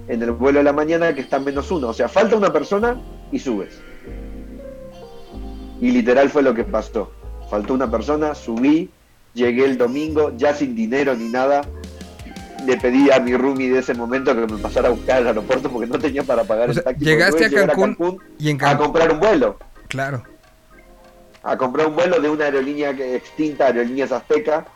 En 0.07 0.23
el 0.23 0.31
vuelo 0.33 0.61
de 0.61 0.65
la 0.65 0.73
mañana 0.73 1.15
que 1.15 1.21
está 1.21 1.37
en 1.37 1.45
menos 1.45 1.71
uno. 1.71 1.89
O 1.89 1.93
sea, 1.93 2.09
falta 2.09 2.37
una 2.37 2.53
persona 2.53 3.01
y 3.33 3.39
subes. 3.39 3.81
Y 5.81 5.91
literal 5.91 6.31
fue 6.31 6.43
lo 6.43 6.55
que 6.55 6.65
pasó. 6.65 7.11
Faltó 7.51 7.75
una 7.75 7.91
persona, 7.91 8.35
subí, 8.35 8.91
llegué 9.35 9.65
el 9.65 9.77
domingo, 9.77 10.33
ya 10.37 10.55
sin 10.55 10.75
dinero 10.75 11.15
ni 11.15 11.29
nada 11.29 11.63
le 12.67 12.77
pedí 12.77 13.11
a 13.11 13.21
mi 13.21 13.37
roomie 13.37 13.71
de 13.71 13.79
ese 13.81 13.95
momento 13.95 14.35
que 14.35 14.53
me 14.53 14.59
pasara 14.61 14.89
a 14.89 14.91
buscar 14.91 15.19
al 15.19 15.29
aeropuerto 15.29 15.71
porque 15.71 15.87
no 15.87 15.99
tenía 15.99 16.23
para 16.23 16.45
pagar 16.45 16.71
O 16.71 16.73
sea, 16.73 16.81
el 16.81 16.85
taxi. 16.85 17.05
llegaste 17.05 17.47
a 17.47 17.67
Cancún, 17.69 18.19
y 18.39 18.51
en 18.51 18.65
a 18.65 18.77
comprar 18.77 19.13
un 19.13 19.21
vuelo. 19.21 19.59
Claro. 19.89 20.23
A 21.43 21.57
comprar 21.57 21.87
un 21.87 21.95
vuelo 21.95 22.21
de 22.21 22.29
una 22.29 22.47
aerolínea 22.47 22.95
que, 22.95 23.15
extinta, 23.17 23.67
Aerolíneas 23.67 24.13
Azteca, 24.13 24.67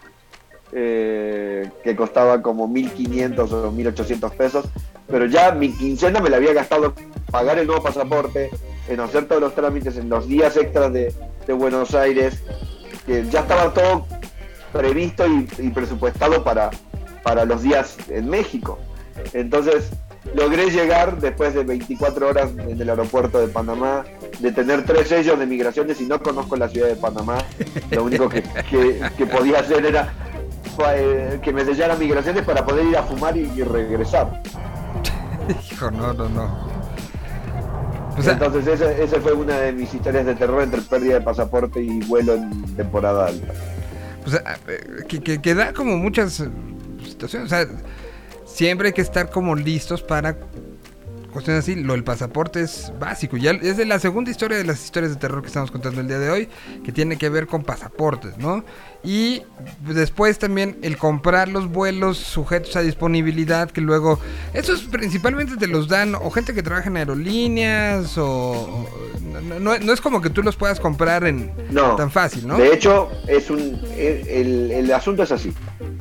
eh, 0.73 1.69
que 1.85 1.95
costaba 1.97 2.41
como 2.41 2.69
1.500 2.69 3.53
o 3.53 3.73
1.800 3.73 4.31
pesos. 4.33 4.65
Pero 5.09 5.27
ya 5.27 5.53
mi 5.53 5.73
quincena 5.73 6.21
me 6.21 6.31
la 6.31 6.37
había 6.37 6.55
gastado 6.55 6.95
en 6.97 7.11
pagar 7.31 7.59
el 7.59 7.67
nuevo 7.67 7.83
pasaporte, 7.83 8.51
en 8.89 9.01
hacer 9.01 9.27
todos 9.27 9.41
los 9.41 9.55
trámites, 9.55 9.97
en 9.97 10.09
los 10.09 10.27
días 10.29 10.57
extras 10.57 10.93
de, 10.93 11.13
de 11.47 11.53
Buenos 11.53 11.95
Aires, 11.95 12.43
que 13.05 13.25
ya 13.29 13.41
estaba 13.41 13.75
todo 13.75 14.07
previsto 14.73 15.27
y, 15.27 15.47
y 15.59 15.69
presupuestado 15.71 16.43
para, 16.43 16.71
para 17.23 17.45
los 17.45 17.63
días 17.63 17.97
en 18.09 18.29
México. 18.29 18.79
Entonces 19.33 19.91
logré 20.35 20.71
llegar 20.71 21.19
después 21.21 21.53
de 21.55 21.65
24 21.65 22.29
horas 22.29 22.51
en 22.57 22.81
el 22.81 22.89
aeropuerto 22.89 23.41
de 23.41 23.49
Panamá, 23.49 24.05
de 24.39 24.53
tener 24.53 24.85
tres 24.85 25.09
sellos 25.09 25.39
de 25.39 25.47
migraciones 25.47 26.01
y 26.01 26.05
no 26.07 26.23
conozco 26.23 26.57
la 26.57 26.69
ciudad 26.69 26.89
de 26.89 26.97
Panamá. 26.97 27.39
Lo 27.91 28.05
único 28.05 28.29
que, 28.29 28.43
que- 28.71 29.01
que 29.17 29.27
podía 29.27 29.61
hacer 29.61 29.85
era 29.85 30.13
eh, 30.97 31.39
que 31.43 31.53
me 31.53 31.65
sellara 31.65 31.97
migraciones 31.97 32.45
para 32.45 32.65
poder 32.65 32.87
ir 32.87 32.97
a 32.97 33.03
fumar 33.03 33.37
y, 33.37 33.41
y 33.55 33.63
regresar. 33.63 34.43
Hijo, 35.73 35.91
no, 35.91 36.13
no, 36.13 36.29
no. 36.29 36.73
O 38.17 38.23
sea, 38.23 38.35
Entonces 38.35 38.67
esa, 38.67 38.93
esa 38.93 39.21
fue 39.21 39.33
una 39.33 39.59
de 39.59 39.73
mis 39.73 39.93
historias 39.93 40.27
de 40.27 40.35
terror 40.35 40.63
entre 40.63 40.81
pérdida 40.83 41.15
de 41.15 41.21
pasaporte 41.23 41.83
y 41.83 42.01
vuelo 42.01 42.35
en 42.35 42.77
temporada 42.77 43.27
alta. 43.27 43.53
o 44.27 44.31
sea, 44.31 44.43
eh, 44.69 45.05
que, 45.09 45.21
que, 45.21 45.41
que 45.41 45.55
da 45.55 45.73
como 45.73 45.97
muchas 45.97 46.43
situaciones. 47.29 47.53
O 47.53 47.57
sea, 47.57 48.47
siempre 48.47 48.89
hay 48.89 48.93
que 48.95 49.03
estar 49.03 49.31
como 49.31 49.55
listos 49.57 50.03
para 50.03 50.37
cuestiones 51.33 51.63
así. 51.65 51.77
Lo 51.77 51.95
del 51.95 52.05
pasaporte 52.05 52.61
es 52.61 52.93
básico. 53.01 53.37
Ya 53.39 53.53
es 53.53 53.77
de 53.79 53.87
la 53.87 53.99
segunda 53.99 54.31
historia 54.31 54.59
de 54.59 54.65
las 54.65 54.85
historias 54.85 55.13
de 55.15 55.19
terror 55.19 55.41
que 55.41 55.47
estamos 55.49 55.71
contando 55.71 56.01
el 56.03 56.09
día 56.09 56.19
de 56.19 56.31
hoy, 56.31 56.49
que 56.85 56.93
tiene 56.93 57.17
que 57.17 57.29
ver 57.31 57.47
con 57.47 57.63
pasaportes, 57.65 58.37
¿no? 58.37 58.65
Y 59.03 59.43
después 59.81 60.39
también 60.39 60.77
el 60.83 60.97
comprar 60.99 61.49
los 61.49 61.69
vuelos 61.69 62.19
sujetos 62.19 62.77
a 62.77 62.83
disponibilidad, 62.83 63.71
que 63.71 63.81
luego, 63.81 64.21
esos 64.53 64.83
principalmente 64.83 65.57
te 65.57 65.67
los 65.67 65.89
dan 65.89 66.15
o 66.15 66.31
gente 66.31 66.53
que 66.55 66.63
trabaja 66.63 66.89
en 66.89 66.99
aerolíneas 66.99 68.17
o... 68.19 68.87
no, 69.49 69.59
no- 69.59 69.79
no 69.79 69.93
es 69.93 70.01
como 70.01 70.21
que 70.21 70.29
tú 70.31 70.43
los 70.43 70.55
puedas 70.57 70.79
comprar 70.79 71.25
en 71.25 71.51
No. 71.71 71.97
tan 71.97 72.11
fácil, 72.13 72.47
¿no? 72.47 72.59
De 72.59 72.73
hecho, 72.75 73.11
es 73.27 73.49
un, 73.51 73.81
el- 73.97 74.71
el 74.71 74.93
asunto 74.93 75.23
es 75.23 75.33
así. 75.33 75.53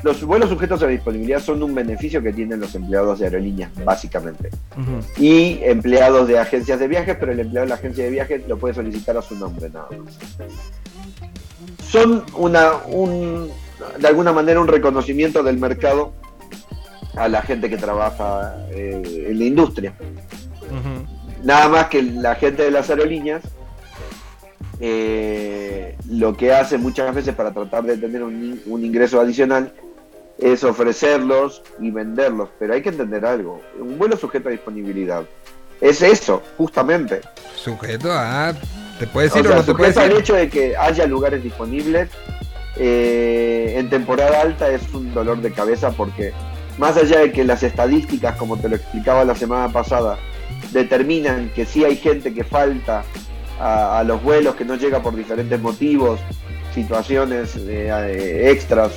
Los 0.04 0.24
vuelos 0.24 0.50
sujetos 0.50 0.82
a 0.82 0.88
disponibilidad 0.88 1.40
son 1.40 1.62
un 1.62 1.76
beneficio 1.76 2.22
que 2.24 2.34
tienen 2.34 2.60
los 2.60 2.74
empleados 2.74 3.20
de 3.20 3.26
aerolíneas, 3.26 3.72
básicamente. 3.84 4.50
Y 5.18 5.60
empleados 5.64 6.28
de 6.28 6.40
agencias 6.40 6.80
de 6.80 6.88
viajes, 6.88 7.18
pero 7.20 7.32
el 7.32 7.40
empleado 7.40 7.66
de 7.66 7.70
la 7.70 7.76
agencia 7.76 8.04
de 8.04 8.10
viajes 8.10 8.48
lo 8.48 8.58
puede 8.58 8.74
solicitar 8.74 9.16
a 9.18 9.22
su 9.22 9.36
nombre 9.36 9.70
nada 9.70 9.88
más. 10.04 10.18
Son 11.84 12.24
una, 12.36 12.74
un, 12.88 13.50
de 14.00 14.08
alguna 14.08 14.32
manera 14.32 14.60
un 14.60 14.68
reconocimiento 14.68 15.44
del 15.44 15.58
mercado 15.58 16.14
a 17.16 17.28
la 17.28 17.42
gente 17.42 17.70
que 17.70 17.78
trabaja 17.78 18.56
eh, 18.72 19.28
en 19.30 19.38
la 19.38 19.46
industria. 19.46 19.94
Nada 21.44 21.68
más 21.68 21.88
que 21.88 22.02
la 22.02 22.36
gente 22.36 22.64
de 22.64 22.72
las 22.72 22.90
aerolíneas 22.90 23.44
eh, 24.84 25.96
lo 26.10 26.36
que 26.36 26.54
hace 26.54 26.80
muchas 26.80 27.14
veces 27.14 27.36
para 27.36 27.54
tratar 27.54 27.84
de 27.84 27.98
tener 27.98 28.24
un, 28.24 28.60
un 28.66 28.84
ingreso 28.84 29.22
adicional 29.22 29.72
es 30.42 30.64
ofrecerlos 30.64 31.62
y 31.80 31.92
venderlos. 31.92 32.50
Pero 32.60 32.74
hay 32.74 32.82
que 32.82 32.90
entender 32.90 33.26
algo, 33.26 33.62
un 33.80 33.98
vuelo 33.98 34.18
sujeto 34.18 34.50
a 34.50 34.52
disponibilidad 34.52 35.24
es 35.82 36.02
eso, 36.04 36.42
justamente. 36.58 37.22
Sujeto 37.56 38.12
a. 38.12 38.54
¿Te 39.00 39.08
puedes 39.08 39.34
O 39.34 39.40
ir 39.40 39.48
o, 39.48 39.50
sea, 39.50 39.58
no 39.58 39.66
te 39.66 39.74
puedes 39.74 39.98
al 39.98 40.12
hecho 40.12 40.36
de 40.36 40.48
que 40.48 40.78
haya 40.78 41.08
lugares 41.08 41.44
disponibles 41.44 42.10
eh, 42.78 43.74
en 43.78 43.90
temporada 43.90 44.42
alta 44.42 44.70
es 44.70 44.94
un 44.94 45.12
dolor 45.12 45.42
de 45.42 45.52
cabeza 45.52 45.90
porque 45.90 46.34
más 46.78 46.96
allá 46.98 47.20
de 47.22 47.32
que 47.32 47.44
las 47.44 47.64
estadísticas, 47.64 48.38
como 48.38 48.58
te 48.58 48.70
lo 48.70 48.76
explicaba 48.76 49.26
la 49.26 49.34
semana 49.34 49.74
pasada, 49.74 50.20
determinan 50.72 51.50
que 51.56 51.66
sí 51.66 51.84
hay 51.84 51.96
gente 51.96 52.32
que 52.32 52.44
falta 52.44 53.04
a, 53.60 54.00
a 54.00 54.04
los 54.04 54.22
vuelos, 54.22 54.54
que 54.54 54.66
no 54.66 54.76
llega 54.76 55.02
por 55.02 55.16
diferentes 55.16 55.60
motivos, 55.60 56.20
situaciones 56.76 57.56
eh, 57.56 57.90
eh, 57.90 58.52
extras 58.52 58.92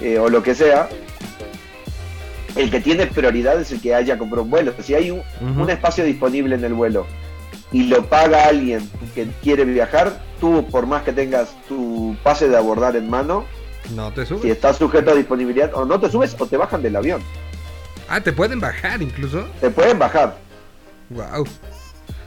eh, 0.00 0.18
o 0.18 0.28
lo 0.28 0.42
que 0.42 0.54
sea, 0.54 0.88
el 2.56 2.70
que 2.70 2.80
tiene 2.80 3.06
prioridad 3.06 3.60
es 3.60 3.70
el 3.72 3.80
que 3.80 3.94
haya 3.94 4.18
comprado 4.18 4.44
un 4.44 4.50
vuelo. 4.50 4.74
Si 4.82 4.94
hay 4.94 5.10
un, 5.10 5.70
espacio 5.70 6.04
disponible 6.04 6.54
en 6.54 6.64
el 6.64 6.74
vuelo 6.74 7.06
y 7.72 7.84
lo 7.84 8.06
paga 8.06 8.46
alguien 8.46 8.88
que 9.14 9.28
quiere 9.42 9.64
viajar, 9.64 10.20
tú 10.40 10.66
por 10.70 10.86
más 10.86 11.02
que 11.02 11.12
tengas 11.12 11.54
tu 11.68 12.16
pase 12.22 12.48
de 12.48 12.56
abordar 12.56 12.96
en 12.96 13.08
mano, 13.08 13.44
No 13.94 14.12
te 14.12 14.22
si 14.22 14.34
subes. 14.34 14.44
estás 14.50 14.78
sujeto 14.78 15.12
a 15.12 15.14
disponibilidad, 15.14 15.72
o 15.74 15.84
no 15.84 16.00
te 16.00 16.10
subes 16.10 16.36
o 16.38 16.46
te 16.46 16.56
bajan 16.56 16.82
del 16.82 16.96
avión. 16.96 17.22
Ah, 18.08 18.20
te 18.20 18.32
pueden 18.32 18.58
bajar 18.58 19.00
incluso. 19.00 19.46
Te 19.60 19.70
pueden 19.70 19.98
bajar. 19.98 20.36
Wow. 21.10 21.46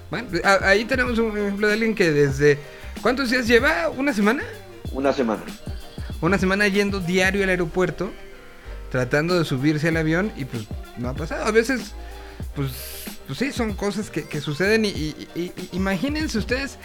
Bueno, 0.10 0.28
ahí 0.62 0.86
tenemos 0.86 1.18
un 1.18 1.38
ejemplo 1.38 1.68
de 1.68 1.74
alguien 1.74 1.96
que 1.96 2.12
desde. 2.12 2.60
¿Cuántos 3.02 3.30
días 3.32 3.48
lleva? 3.48 3.90
¿Una 3.90 4.14
semana? 4.14 4.44
Una 4.92 5.12
semana. 5.12 5.42
Una 6.24 6.38
semana 6.38 6.68
yendo 6.70 7.02
diario 7.02 7.44
al 7.44 7.50
aeropuerto, 7.50 8.10
tratando 8.92 9.38
de 9.38 9.44
subirse 9.44 9.90
al 9.90 9.98
avión 9.98 10.32
y 10.38 10.46
pues 10.46 10.64
no 10.98 11.10
ha 11.10 11.14
pasado. 11.14 11.44
A 11.46 11.52
veces, 11.52 11.92
pues, 12.56 12.72
pues 13.28 13.40
sí, 13.40 13.52
son 13.52 13.74
cosas 13.74 14.10
que, 14.10 14.24
que 14.24 14.40
suceden 14.40 14.86
y, 14.86 14.90
y- 14.90 15.28
y- 15.36 15.52
imagínense 15.74 16.38
ustedes, 16.38 16.78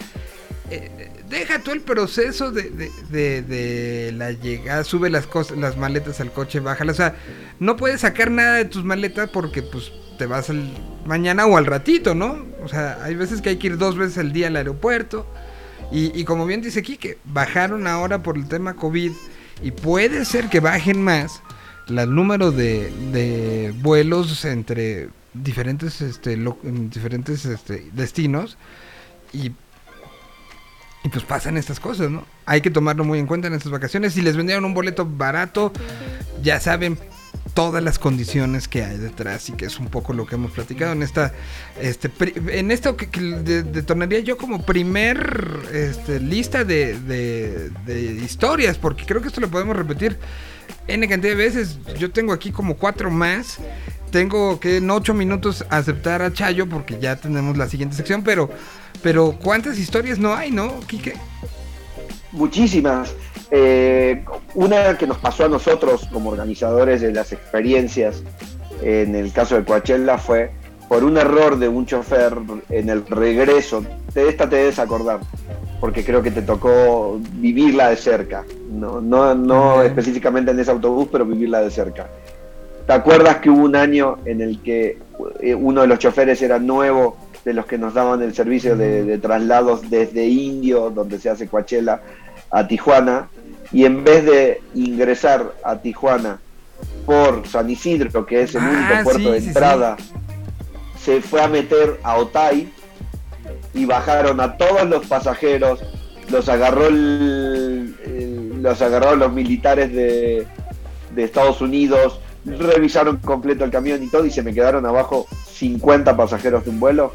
eh, 0.69 1.09
deja 1.29 1.59
tú 1.59 1.71
el 1.71 1.79
proceso 1.79 2.51
de, 2.51 2.63
de- 2.69 2.91
de- 3.11 3.41
de 3.41 4.11
la 4.11 4.31
llegada, 4.33 4.83
sube 4.83 5.09
las 5.09 5.25
cosas, 5.25 5.57
las 5.57 5.77
maletas 5.77 6.19
al 6.19 6.33
coche, 6.33 6.59
bájalas, 6.59 6.95
o 6.95 6.97
sea, 6.97 7.15
no 7.59 7.77
puedes 7.77 8.01
sacar 8.01 8.31
nada 8.31 8.55
de 8.57 8.65
tus 8.65 8.83
maletas 8.83 9.29
porque 9.29 9.61
pues 9.63 9.91
te 10.17 10.25
vas 10.25 10.49
al 10.49 10.69
mañana 11.05 11.45
o 11.45 11.55
al 11.55 11.65
ratito, 11.65 12.13
¿no? 12.13 12.45
O 12.61 12.67
sea, 12.67 12.99
hay 13.03 13.15
veces 13.15 13.41
que 13.41 13.49
hay 13.49 13.55
que 13.57 13.67
ir 13.67 13.77
dos 13.77 13.95
veces 13.95 14.17
al 14.17 14.33
día 14.33 14.47
al 14.47 14.57
aeropuerto. 14.57 15.25
Y, 15.91 16.19
y 16.19 16.23
como 16.23 16.45
bien 16.45 16.61
dice 16.61 16.79
aquí, 16.79 16.97
que 16.97 17.17
bajaron 17.25 17.87
ahora 17.87 18.21
por 18.21 18.37
el 18.37 18.47
tema 18.47 18.75
COVID 18.75 19.11
y 19.61 19.71
puede 19.71 20.25
ser 20.25 20.49
que 20.49 20.59
bajen 20.59 21.01
más 21.01 21.41
el 21.87 22.13
número 22.13 22.51
de, 22.51 22.91
de 23.11 23.73
vuelos 23.81 24.45
entre 24.45 25.09
diferentes 25.33 26.01
este 26.01 26.37
diferentes 26.63 27.45
este, 27.45 27.89
destinos 27.93 28.57
y 29.33 29.51
y 31.01 31.07
pues 31.07 31.23
pasan 31.23 31.55
estas 31.55 31.79
cosas, 31.79 32.11
¿no? 32.11 32.25
Hay 32.45 32.59
que 32.59 32.69
tomarlo 32.69 33.05
muy 33.05 33.19
en 33.19 33.25
cuenta 33.25 33.47
en 33.47 33.53
estas 33.53 33.71
vacaciones. 33.71 34.13
Si 34.13 34.21
les 34.21 34.35
vendieron 34.35 34.65
un 34.65 34.73
boleto 34.73 35.05
barato, 35.05 35.71
ya 36.43 36.59
saben 36.59 36.97
todas 37.59 37.83
las 37.83 37.99
condiciones 37.99 38.69
que 38.69 38.85
hay 38.85 38.97
detrás 38.97 39.49
y 39.49 39.51
que 39.51 39.65
es 39.65 39.79
un 39.79 39.87
poco 39.87 40.13
lo 40.13 40.25
que 40.25 40.35
hemos 40.35 40.51
platicado 40.51 40.93
en 40.93 41.03
esta 41.03 41.33
este 41.81 42.09
en 42.57 42.71
esto 42.71 42.95
que, 42.95 43.07
de- 43.19 43.63
detonaría 43.63 44.21
yo 44.21 44.37
como 44.37 44.61
primer 44.65 45.59
este, 45.73 46.21
lista 46.21 46.63
de, 46.63 46.97
de- 46.97 47.69
de 47.85 48.01
historias 48.23 48.77
porque 48.77 49.05
creo 49.05 49.21
que 49.21 49.27
esto 49.27 49.41
lo 49.41 49.49
podemos 49.49 49.75
repetir 49.75 50.17
n 50.87 51.05
cantidad 51.09 51.33
de 51.33 51.43
veces. 51.43 51.77
Yo 51.97 52.11
tengo 52.11 52.31
aquí 52.31 52.51
como 52.53 52.77
cuatro 52.77 53.11
más. 53.11 53.57
Tengo 54.09 54.57
que 54.61 54.77
en 54.77 54.89
ocho 54.89 55.13
minutos 55.13 55.65
aceptar 55.69 56.21
a 56.21 56.31
Chayo 56.31 56.65
porque 56.69 56.97
ya 56.97 57.17
tenemos 57.17 57.57
la 57.57 57.67
siguiente 57.67 57.97
sección 57.97 58.23
pero 58.23 58.49
pero 59.03 59.33
cuántas 59.37 59.77
historias 59.79 60.17
no 60.17 60.33
hay 60.33 60.49
no 60.49 60.79
Quique 60.87 61.13
Muchísimas. 62.31 63.13
Eh, 63.51 64.23
una 64.53 64.97
que 64.97 65.07
nos 65.07 65.17
pasó 65.17 65.45
a 65.45 65.49
nosotros 65.49 66.07
como 66.11 66.29
organizadores 66.29 67.01
de 67.01 67.11
las 67.11 67.31
experiencias 67.31 68.23
en 68.81 69.15
el 69.15 69.31
caso 69.31 69.55
de 69.55 69.65
Coachella 69.65 70.17
fue 70.17 70.51
por 70.87 71.03
un 71.03 71.17
error 71.17 71.59
de 71.59 71.67
un 71.67 71.85
chofer 71.85 72.33
en 72.69 72.89
el 72.89 73.05
regreso. 73.05 73.83
De 74.13 74.27
esta 74.27 74.49
te 74.49 74.55
debes 74.55 74.79
acordar, 74.79 75.19
porque 75.79 76.03
creo 76.03 76.21
que 76.23 76.31
te 76.31 76.41
tocó 76.41 77.19
vivirla 77.33 77.89
de 77.89 77.95
cerca. 77.95 78.43
No, 78.71 78.99
no, 78.99 79.35
no 79.35 79.75
Bien. 79.75 79.87
específicamente 79.87 80.51
en 80.51 80.59
ese 80.59 80.71
autobús, 80.71 81.07
pero 81.11 81.25
vivirla 81.25 81.61
de 81.61 81.69
cerca. 81.69 82.07
¿Te 82.87 82.93
acuerdas 82.93 83.37
que 83.37 83.51
hubo 83.51 83.63
un 83.63 83.75
año 83.75 84.17
en 84.25 84.41
el 84.41 84.63
que 84.63 84.97
eh, 85.41 85.53
uno 85.53 85.81
de 85.81 85.87
los 85.87 85.99
choferes 85.99 86.41
era 86.41 86.57
nuevo, 86.57 87.17
de 87.45 87.53
los 87.53 87.67
que 87.67 87.77
nos 87.77 87.93
daban 87.93 88.23
el 88.23 88.33
servicio 88.33 88.75
de, 88.75 89.03
de 89.03 89.17
traslados 89.19 89.87
desde 89.91 90.25
Indio, 90.25 90.89
donde 90.89 91.19
se 91.19 91.29
hace 91.29 91.47
Coachella, 91.47 92.01
a 92.49 92.67
Tijuana? 92.67 93.29
Y 93.71 93.85
en 93.85 94.03
vez 94.03 94.25
de 94.25 94.61
ingresar 94.73 95.53
a 95.63 95.77
Tijuana 95.77 96.39
por 97.05 97.47
San 97.47 97.69
Isidro, 97.69 98.25
que 98.25 98.43
es 98.43 98.55
el 98.55 98.61
Ah, 98.63 98.69
único 98.71 99.03
puerto 99.03 99.19
sí, 99.19 99.31
de 99.31 99.41
sí, 99.41 99.47
entrada, 99.47 99.97
se 101.03 101.21
fue 101.21 101.41
a 101.41 101.47
meter 101.47 101.99
a 102.03 102.17
Otay 102.17 102.71
y 103.73 103.85
bajaron 103.85 104.39
a 104.39 104.57
todos 104.57 104.87
los 104.87 105.05
pasajeros, 105.07 105.79
los 106.29 106.49
agarró 106.49 106.87
el- 106.87 107.95
el- 108.05 108.61
los 108.63 108.81
agarraron 108.81 109.19
los 109.19 109.31
militares 109.31 109.91
de, 109.93 110.45
de 111.15 111.23
Estados 111.23 111.61
Unidos, 111.61 112.19
revisaron 112.45 113.17
completo 113.17 113.63
el 113.65 113.71
camión 113.71 114.01
y 114.03 114.07
todo 114.07 114.25
y 114.25 114.31
se 114.31 114.41
me 114.43 114.53
quedaron 114.53 114.85
abajo 114.85 115.27
50 115.53 116.15
pasajeros 116.17 116.63
de 116.65 116.71
un 116.71 116.79
vuelo. 116.79 117.13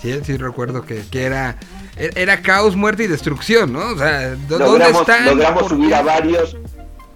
sí 0.00 0.12
sí 0.22 0.36
recuerdo 0.36 0.82
que, 0.82 1.02
que 1.10 1.24
era 1.24 1.56
era 1.96 2.40
caos 2.42 2.74
muerte 2.76 3.04
y 3.04 3.06
destrucción 3.06 3.72
no 3.72 3.92
o 3.92 3.96
sea 3.98 4.32
¿dó- 4.34 4.58
dónde 4.58 4.64
Logramos, 4.66 5.00
están 5.02 5.24
logramos 5.26 5.62
¿Por 5.62 5.70
subir 5.72 5.88
qué? 5.90 5.94
a 5.94 6.02
varios, 6.02 6.56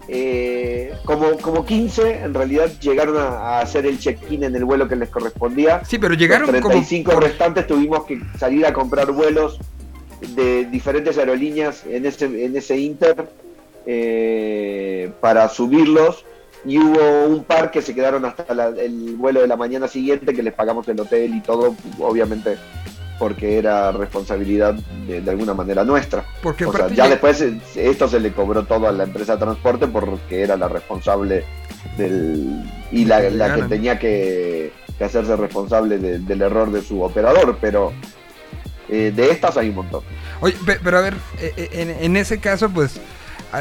eh, 0.07 0.93
como, 1.05 1.37
como 1.37 1.65
15 1.65 2.21
en 2.23 2.33
realidad 2.33 2.69
llegaron 2.79 3.17
a, 3.17 3.27
a 3.27 3.59
hacer 3.61 3.85
el 3.85 3.99
check-in 3.99 4.43
en 4.43 4.55
el 4.55 4.65
vuelo 4.65 4.87
que 4.87 4.95
les 4.95 5.09
correspondía. 5.09 5.81
sí 5.85 5.97
pero 5.99 6.13
llegaron 6.13 6.47
Los 6.51 6.61
como 6.61 6.73
35 6.73 7.11
por- 7.11 7.23
restantes 7.23 7.67
tuvimos 7.67 8.05
que 8.05 8.19
salir 8.39 8.65
a 8.65 8.73
comprar 8.73 9.11
vuelos 9.11 9.59
de 10.35 10.65
diferentes 10.65 11.17
aerolíneas 11.17 11.83
en 11.85 12.05
ese, 12.05 12.25
en 12.25 12.55
ese 12.57 12.77
Inter 12.77 13.29
eh, 13.85 15.11
para 15.21 15.47
subirlos 15.49 16.25
y 16.65 16.77
hubo 16.77 17.25
un 17.27 17.43
par 17.43 17.71
que 17.71 17.81
se 17.81 17.95
quedaron 17.95 18.25
hasta 18.25 18.53
la- 18.53 18.67
el 18.69 19.15
vuelo 19.15 19.41
de 19.41 19.47
la 19.47 19.55
mañana 19.55 19.87
siguiente 19.87 20.33
que 20.33 20.43
les 20.43 20.53
pagamos 20.53 20.87
el 20.89 20.99
hotel 20.99 21.33
y 21.35 21.41
todo, 21.41 21.75
obviamente 21.99 22.57
porque 23.19 23.57
era 23.57 23.91
responsabilidad 23.91 24.73
de, 25.05 25.21
de 25.21 25.29
alguna 25.31 25.53
manera 25.53 25.83
nuestra. 25.83 26.25
porque 26.41 26.65
O 26.65 26.71
sea, 26.73 26.87
ya 26.87 27.07
después 27.09 27.39
eh, 27.41 27.59
esto 27.75 28.07
se 28.07 28.19
le 28.19 28.31
cobró 28.31 28.63
todo 28.63 28.87
a 28.87 28.91
la 28.93 29.03
empresa 29.03 29.33
de 29.33 29.39
transporte 29.41 29.87
porque 29.87 30.41
era 30.41 30.55
la 30.57 30.67
responsable 30.69 31.43
del 31.97 32.63
y 32.91 33.05
la, 33.05 33.21
Que 33.21 33.31
la 33.31 33.45
que 33.45 33.51
ganan. 33.51 33.69
tenía 33.69 33.99
que, 33.99 34.71
que 34.97 35.03
hacerse 35.03 35.35
responsable 35.35 35.97
de- 35.99 36.19
del 36.19 36.41
error 36.41 36.71
de 36.71 36.81
su 36.81 37.01
operador, 37.03 37.57
pero 37.61 37.93
eh, 38.89 39.11
de 39.15 39.29
estas 39.29 39.57
hay 39.57 39.69
un 39.69 39.75
montón. 39.75 40.01
Oye, 40.41 40.55
pe- 40.65 40.79
pero 40.83 40.97
a 40.97 41.01
ver, 41.01 41.13
eh, 41.39 41.69
en, 41.73 41.89
en 41.89 42.17
ese 42.17 42.39
caso, 42.39 42.69
pues, 42.69 42.99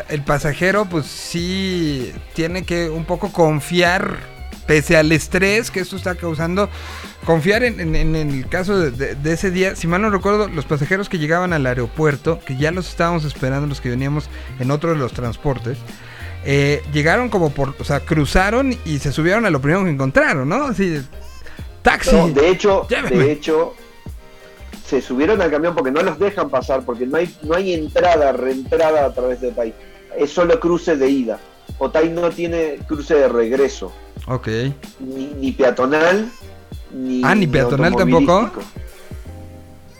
el 0.08 0.22
pasajero, 0.22 0.86
pues 0.86 1.06
sí 1.06 2.12
tiene 2.34 2.64
que 2.64 2.88
un 2.88 3.04
poco 3.04 3.30
confiar, 3.32 4.18
pese 4.66 4.96
al 4.96 5.12
estrés 5.12 5.70
que 5.70 5.80
esto 5.80 5.96
está 5.96 6.14
causando, 6.14 6.68
confiar 7.28 7.62
en, 7.62 7.78
en- 7.94 7.94
en 8.16 8.30
el 8.30 8.48
caso 8.48 8.78
de, 8.80 8.90
de- 8.90 9.14
de 9.14 9.32
ese 9.34 9.50
día. 9.50 9.76
Si 9.76 9.86
mal 9.86 10.00
no 10.00 10.08
recuerdo, 10.08 10.48
los 10.48 10.64
pasajeros 10.64 11.10
que 11.10 11.18
llegaban 11.18 11.52
al 11.52 11.66
aeropuerto, 11.66 12.40
que 12.46 12.56
ya 12.56 12.70
los 12.70 12.88
estábamos 12.88 13.26
esperando, 13.26 13.66
los 13.66 13.82
que 13.82 13.90
veníamos 13.90 14.30
en 14.58 14.70
otro 14.70 14.90
de 14.90 14.96
los 14.96 15.12
transportes, 15.12 15.76
eh, 16.46 16.82
llegaron 16.90 17.28
como 17.28 17.50
por, 17.50 17.74
o 17.78 17.84
sea, 17.84 18.00
cruzaron 18.00 18.74
y 18.86 18.98
se 18.98 19.12
subieron 19.12 19.44
a 19.44 19.50
lo 19.50 19.60
primero 19.60 19.84
que 19.84 19.90
encontraron, 19.90 20.48
¿no? 20.48 20.64
Así, 20.68 21.02
taxi. 21.82 22.16
No, 22.16 22.28
de 22.28 22.48
hecho, 22.48 22.88
Llévenme. 22.88 23.24
de 23.24 23.32
hecho, 23.32 23.74
se 24.86 25.02
subieron 25.02 25.42
al 25.42 25.50
camión 25.50 25.74
porque 25.74 25.90
no 25.90 26.00
los 26.00 26.18
dejan 26.18 26.48
pasar, 26.48 26.80
porque 26.86 27.06
no 27.06 27.18
hay, 27.18 27.36
no 27.42 27.54
hay 27.54 27.74
entrada, 27.74 28.32
reentrada 28.32 29.04
a 29.04 29.12
través 29.12 29.42
de 29.42 29.48
Otay. 29.48 29.74
Es 30.16 30.30
solo 30.30 30.58
cruce 30.58 30.96
de 30.96 31.10
ida. 31.10 31.38
Otay 31.76 32.08
no 32.08 32.30
tiene 32.30 32.78
cruce 32.88 33.14
de 33.14 33.28
regreso, 33.28 33.92
Ok. 34.26 34.48
ni, 35.00 35.26
ni 35.38 35.52
peatonal, 35.52 36.30
ni. 36.92 37.22
Ah, 37.24 37.34
¿ni 37.34 37.46
peatonal 37.46 37.96
tampoco? 37.96 38.50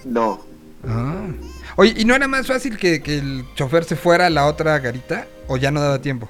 No. 0.04 0.40
Ah. 0.86 1.26
Oye, 1.76 1.94
¿y 1.96 2.04
no 2.04 2.14
era 2.14 2.26
más 2.26 2.46
fácil 2.46 2.76
que, 2.76 3.02
que 3.02 3.18
el 3.18 3.44
chofer 3.54 3.84
se 3.84 3.96
fuera 3.96 4.26
a 4.26 4.30
la 4.30 4.46
otra 4.46 4.78
garita? 4.78 5.26
¿O 5.46 5.56
ya 5.56 5.70
no 5.70 5.80
daba 5.80 6.00
tiempo? 6.00 6.28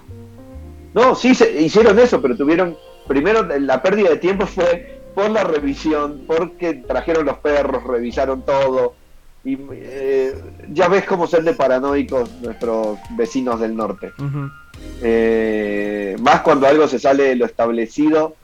No, 0.95 1.15
sí 1.15 1.35
se 1.35 1.61
hicieron 1.61 1.99
eso, 1.99 2.21
pero 2.21 2.37
tuvieron. 2.37 2.77
Primero, 3.07 3.43
la 3.43 3.83
pérdida 3.83 4.11
de 4.11 4.17
tiempo 4.17 4.47
fue 4.47 5.01
por 5.15 5.31
la 5.31 5.45
revisión, 5.45 6.25
porque 6.27 6.75
trajeron 6.75 7.25
los 7.25 7.39
perros, 7.39 7.85
revisaron 7.85 8.45
todo. 8.45 8.95
Y 9.45 9.57
eh, 9.73 10.35
ya 10.71 10.89
ves 10.89 11.05
cómo 11.05 11.27
ser 11.27 11.43
de 11.45 11.55
paranoicos 11.55 12.31
nuestros 12.43 12.99
vecinos 13.17 13.61
del 13.61 13.75
norte. 13.75 14.13
Eh, 15.01 16.17
más 16.21 16.43
cuando 16.43 16.67
algo 16.67 16.87
se 16.87 16.99
sale 16.99 17.25
de 17.25 17.37
lo 17.37 17.47
establecido. 17.47 18.37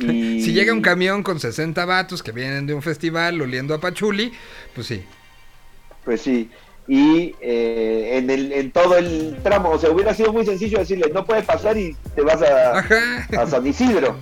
Y... 0.00 0.42
Si 0.42 0.52
llega 0.52 0.72
un 0.72 0.80
camión 0.80 1.22
con 1.22 1.40
60 1.40 1.84
vatos 1.84 2.22
que 2.22 2.32
vienen 2.32 2.66
de 2.66 2.74
un 2.74 2.82
festival 2.82 3.40
oliendo 3.40 3.74
a 3.74 3.80
pachuli, 3.80 4.32
pues 4.74 4.86
sí. 4.86 5.02
Pues 6.04 6.20
sí. 6.22 6.50
Y 6.86 7.34
eh, 7.40 8.16
en, 8.16 8.30
el, 8.30 8.52
en 8.52 8.70
todo 8.70 8.96
el 8.96 9.36
tramo, 9.42 9.70
o 9.70 9.78
sea, 9.78 9.90
hubiera 9.90 10.14
sido 10.14 10.32
muy 10.32 10.46
sencillo 10.46 10.78
decirle, 10.78 11.10
no 11.12 11.24
puedes 11.24 11.44
pasar 11.44 11.76
y 11.76 11.94
te 12.14 12.22
vas 12.22 12.40
a, 12.40 12.78
Ajá. 12.78 13.28
a 13.38 13.46
San 13.46 13.66
Isidro. 13.66 14.16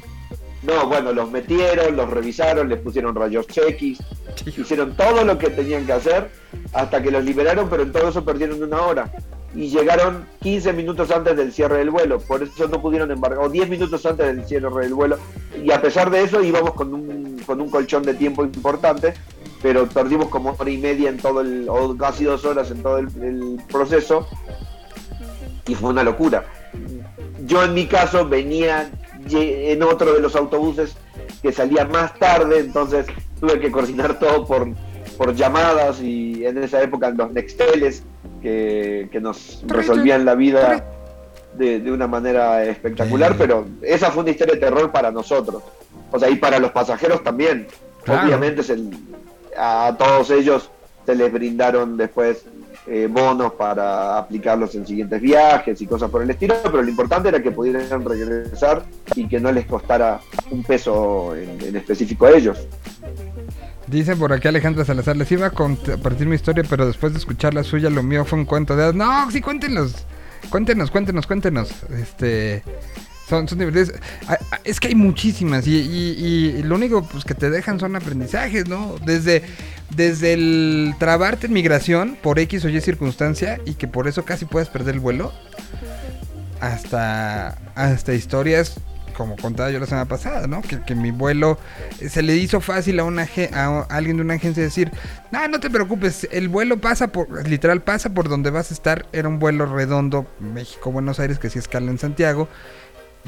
No, 0.62 0.88
bueno, 0.88 1.12
los 1.12 1.30
metieron, 1.30 1.96
los 1.96 2.10
revisaron, 2.10 2.68
les 2.68 2.80
pusieron 2.80 3.14
rayos 3.14 3.46
X, 3.54 3.98
hicieron 4.46 4.96
todo 4.96 5.24
lo 5.24 5.38
que 5.38 5.50
tenían 5.50 5.86
que 5.86 5.92
hacer 5.92 6.28
hasta 6.72 7.00
que 7.00 7.12
los 7.12 7.24
liberaron, 7.24 7.70
pero 7.70 7.84
en 7.84 7.92
todo 7.92 8.08
eso 8.08 8.24
perdieron 8.24 8.60
una 8.60 8.80
hora. 8.80 9.12
Y 9.56 9.70
llegaron 9.70 10.26
15 10.42 10.74
minutos 10.74 11.10
antes 11.10 11.34
del 11.34 11.50
cierre 11.50 11.78
del 11.78 11.90
vuelo, 11.90 12.20
por 12.20 12.42
eso 12.42 12.68
no 12.68 12.82
pudieron 12.82 13.10
embarcar, 13.10 13.38
o 13.38 13.48
10 13.48 13.70
minutos 13.70 14.04
antes 14.04 14.26
del 14.26 14.44
cierre 14.44 14.82
del 14.82 14.92
vuelo, 14.92 15.16
y 15.64 15.72
a 15.72 15.80
pesar 15.80 16.10
de 16.10 16.22
eso 16.22 16.42
íbamos 16.42 16.74
con 16.74 16.92
un, 16.92 17.42
con 17.46 17.62
un 17.62 17.70
colchón 17.70 18.02
de 18.02 18.12
tiempo 18.12 18.44
importante, 18.44 19.14
pero 19.62 19.86
perdimos 19.86 20.28
como 20.28 20.54
hora 20.58 20.70
y 20.70 20.76
media 20.76 21.08
en 21.08 21.16
todo 21.16 21.40
el, 21.40 21.66
o 21.70 21.96
casi 21.96 22.24
dos 22.24 22.44
horas 22.44 22.70
en 22.70 22.82
todo 22.82 22.98
el, 22.98 23.58
proceso, 23.72 24.28
y 25.66 25.74
fue 25.74 25.88
una 25.90 26.04
locura. 26.04 26.44
Yo 27.46 27.64
en 27.64 27.72
mi 27.72 27.86
caso 27.86 28.28
venía 28.28 28.90
en 29.30 29.82
otro 29.82 30.12
de 30.12 30.20
los 30.20 30.36
autobuses 30.36 30.96
que 31.40 31.50
salía 31.50 31.86
más 31.86 32.14
tarde, 32.18 32.60
entonces 32.60 33.06
tuve 33.40 33.58
que 33.58 33.70
coordinar 33.70 34.18
todo 34.18 34.46
por, 34.46 34.68
por 35.16 35.34
llamadas 35.34 36.00
y 36.00 36.44
en 36.46 36.58
esa 36.62 36.82
época 36.82 37.10
los 37.10 37.32
Nexteles 37.32 38.02
que, 38.42 39.08
que 39.10 39.20
nos 39.20 39.62
resolvían 39.66 40.24
la 40.24 40.34
vida 40.34 40.84
de, 41.54 41.80
de 41.80 41.90
una 41.92 42.06
manera 42.06 42.64
espectacular, 42.64 43.32
Sí. 43.32 43.36
pero 43.38 43.66
esa 43.82 44.10
fue 44.10 44.22
una 44.22 44.30
historia 44.32 44.54
de 44.54 44.60
terror 44.60 44.92
para 44.92 45.10
nosotros. 45.10 45.62
O 46.12 46.18
sea, 46.18 46.28
y 46.30 46.36
para 46.36 46.58
los 46.58 46.70
pasajeros 46.72 47.22
también. 47.24 47.66
Claro. 48.04 48.26
Obviamente 48.26 48.62
se- 48.62 48.78
a 49.58 49.94
todos 49.98 50.30
ellos 50.30 50.70
se 51.06 51.14
les 51.14 51.32
brindaron 51.32 51.96
después 51.96 52.44
eh, 52.88 53.08
bonos 53.10 53.54
para 53.54 54.16
aplicarlos 54.18 54.74
en 54.76 54.86
siguientes 54.86 55.20
viajes 55.20 55.80
y 55.80 55.86
cosas 55.86 56.08
por 56.10 56.22
el 56.22 56.30
estilo, 56.30 56.54
pero 56.62 56.82
lo 56.82 56.88
importante 56.88 57.30
era 57.30 57.42
que 57.42 57.50
pudieran 57.50 58.04
regresar 58.04 58.84
y 59.16 59.26
que 59.26 59.40
no 59.40 59.50
les 59.50 59.66
costara 59.66 60.20
un 60.52 60.62
peso 60.62 61.34
en, 61.34 61.60
en 61.62 61.74
específico 61.76 62.26
a 62.26 62.30
ellos. 62.32 62.68
Dice 63.86 64.16
por 64.16 64.32
aquí 64.32 64.48
Alejandra 64.48 64.84
Salazar, 64.84 65.16
les 65.16 65.30
iba 65.30 65.46
a 65.46 65.50
compartir 65.50 66.26
mi 66.26 66.34
historia, 66.34 66.64
pero 66.68 66.86
después 66.86 67.12
de 67.12 67.18
escuchar 67.20 67.54
la 67.54 67.62
suya, 67.62 67.88
lo 67.88 68.02
mío 68.02 68.24
fue 68.24 68.38
un 68.38 68.44
cuento 68.44 68.76
de. 68.76 68.92
No, 68.92 69.30
sí, 69.30 69.40
cuéntenos. 69.40 69.94
Cuéntenos, 70.50 70.90
cuéntenos, 70.90 71.26
cuéntenos. 71.26 71.70
Este. 71.90 72.62
Son, 73.28 73.48
son 73.48 73.58
divertidos. 73.58 73.92
Ah, 74.28 74.38
Es 74.64 74.78
que 74.80 74.88
hay 74.88 74.94
muchísimas 74.94 75.66
y, 75.66 75.76
y- 75.78 76.54
y 76.58 76.62
lo 76.62 76.76
único 76.76 77.02
pues, 77.04 77.24
que 77.24 77.34
te 77.34 77.50
dejan 77.50 77.78
son 77.80 77.96
aprendizajes, 77.96 78.68
¿no? 78.68 78.94
Desde, 79.04 79.42
desde 79.96 80.32
el 80.34 80.94
trabarte 80.98 81.46
en 81.48 81.52
migración 81.52 82.16
por 82.22 82.38
X 82.38 82.64
o 82.64 82.68
Y 82.68 82.80
circunstancia 82.80 83.60
y 83.66 83.74
que 83.74 83.88
por 83.88 84.06
eso 84.06 84.24
casi 84.24 84.44
puedes 84.44 84.68
perder 84.68 84.94
el 84.94 85.00
vuelo, 85.00 85.32
hasta, 86.60 87.58
hasta 87.74 88.14
historias 88.14 88.76
como 89.16 89.36
contaba 89.36 89.70
yo 89.70 89.78
la 89.78 89.86
semana 89.86 90.04
pasada, 90.04 90.46
¿no? 90.46 90.62
Que, 90.62 90.80
que 90.82 90.94
mi 90.94 91.10
vuelo 91.10 91.58
eh, 92.00 92.08
se 92.08 92.22
le 92.22 92.36
hizo 92.36 92.60
fácil 92.60 93.00
a, 93.00 93.04
una, 93.04 93.26
a 93.52 93.80
alguien 93.88 94.16
de 94.16 94.22
una 94.22 94.34
agencia 94.34 94.62
decir, 94.62 94.92
no, 95.30 95.48
no 95.48 95.58
te 95.58 95.70
preocupes, 95.70 96.28
el 96.30 96.48
vuelo 96.48 96.78
pasa 96.80 97.08
por, 97.08 97.48
literal 97.48 97.82
pasa 97.82 98.10
por 98.10 98.28
donde 98.28 98.50
vas 98.50 98.70
a 98.70 98.74
estar. 98.74 99.06
Era 99.12 99.28
un 99.28 99.38
vuelo 99.38 99.66
redondo, 99.66 100.26
México-Buenos 100.40 101.18
Aires, 101.18 101.38
que 101.38 101.50
sí 101.50 101.58
escala 101.58 101.90
en 101.90 101.98
Santiago. 101.98 102.48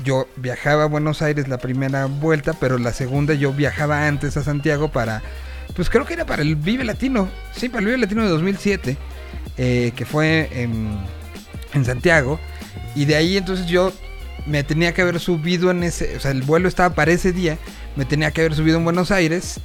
Yo 0.04 0.28
viajaba 0.36 0.84
a 0.84 0.86
Buenos 0.86 1.22
Aires 1.22 1.48
la 1.48 1.58
primera 1.58 2.06
vuelta, 2.06 2.52
pero 2.52 2.78
la 2.78 2.92
segunda 2.92 3.34
yo 3.34 3.52
viajaba 3.52 4.06
antes 4.06 4.36
a 4.36 4.44
Santiago 4.44 4.92
para, 4.92 5.22
pues 5.74 5.90
creo 5.90 6.04
que 6.04 6.14
era 6.14 6.24
para 6.24 6.42
el 6.42 6.54
Vive 6.54 6.84
Latino, 6.84 7.28
sí, 7.52 7.68
para 7.68 7.80
el 7.80 7.86
Vive 7.86 7.98
Latino 7.98 8.22
de 8.22 8.28
2007, 8.28 8.96
eh, 9.56 9.92
que 9.96 10.04
fue 10.04 10.48
en, 10.52 10.98
en 11.74 11.84
Santiago. 11.84 12.38
Y 12.94 13.06
de 13.06 13.16
ahí 13.16 13.36
entonces 13.36 13.66
yo 13.66 13.92
me 14.48 14.64
tenía 14.64 14.94
que 14.94 15.02
haber 15.02 15.20
subido 15.20 15.70
en 15.70 15.82
ese, 15.82 16.16
o 16.16 16.20
sea, 16.20 16.30
el 16.30 16.42
vuelo 16.42 16.68
estaba 16.68 16.94
para 16.94 17.12
ese 17.12 17.32
día, 17.32 17.58
me 17.96 18.04
tenía 18.04 18.30
que 18.30 18.40
haber 18.40 18.54
subido 18.54 18.78
en 18.78 18.84
Buenos 18.84 19.10
Aires 19.10 19.60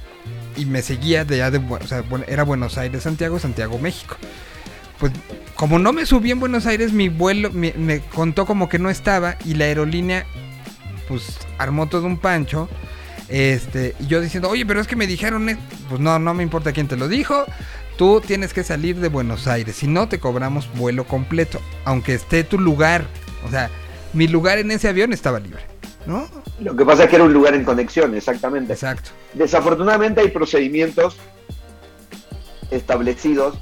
y 0.56 0.66
me 0.66 0.82
seguía 0.82 1.24
de 1.24 1.36
allá 1.36 1.50
de, 1.50 1.58
o 1.58 1.86
sea, 1.86 2.04
era 2.28 2.44
Buenos 2.44 2.78
Aires, 2.78 3.02
Santiago, 3.02 3.38
Santiago, 3.38 3.78
México. 3.78 4.16
Pues 4.98 5.12
como 5.54 5.78
no 5.78 5.92
me 5.92 6.06
subí 6.06 6.30
en 6.30 6.40
Buenos 6.40 6.66
Aires, 6.66 6.92
mi 6.92 7.08
vuelo 7.08 7.50
me, 7.50 7.72
me 7.76 8.00
contó 8.00 8.46
como 8.46 8.68
que 8.68 8.78
no 8.78 8.90
estaba 8.90 9.36
y 9.44 9.54
la 9.54 9.64
aerolínea 9.64 10.26
pues 11.08 11.38
armó 11.58 11.88
todo 11.88 12.06
un 12.06 12.18
pancho. 12.18 12.68
Este, 13.28 13.94
y 14.00 14.06
yo 14.06 14.20
diciendo, 14.20 14.50
oye, 14.50 14.66
pero 14.66 14.80
es 14.80 14.86
que 14.86 14.96
me 14.96 15.06
dijeron, 15.06 15.48
e-". 15.48 15.58
pues 15.88 16.00
no, 16.00 16.18
no 16.18 16.34
me 16.34 16.42
importa 16.42 16.72
quién 16.72 16.88
te 16.88 16.96
lo 16.96 17.08
dijo. 17.08 17.44
Tú 17.96 18.20
tienes 18.24 18.52
que 18.52 18.64
salir 18.64 18.96
de 18.96 19.08
Buenos 19.08 19.46
Aires, 19.46 19.76
si 19.76 19.86
no 19.86 20.08
te 20.08 20.18
cobramos 20.18 20.68
vuelo 20.74 21.04
completo, 21.06 21.60
aunque 21.84 22.14
esté 22.14 22.42
tu 22.42 22.58
lugar. 22.58 23.06
O 23.46 23.50
sea, 23.50 23.70
mi 24.14 24.28
lugar 24.28 24.58
en 24.58 24.70
ese 24.70 24.88
avión 24.88 25.12
estaba 25.12 25.38
libre, 25.40 25.62
¿no? 26.06 26.26
Lo 26.60 26.74
que 26.76 26.84
pasa 26.84 27.04
es 27.04 27.10
que 27.10 27.16
era 27.16 27.24
un 27.24 27.32
lugar 27.32 27.54
en 27.54 27.64
conexión, 27.64 28.14
exactamente. 28.14 28.72
Exacto. 28.72 29.10
Desafortunadamente 29.34 30.20
hay 30.20 30.28
procedimientos 30.28 31.16
establecidos 32.70 33.56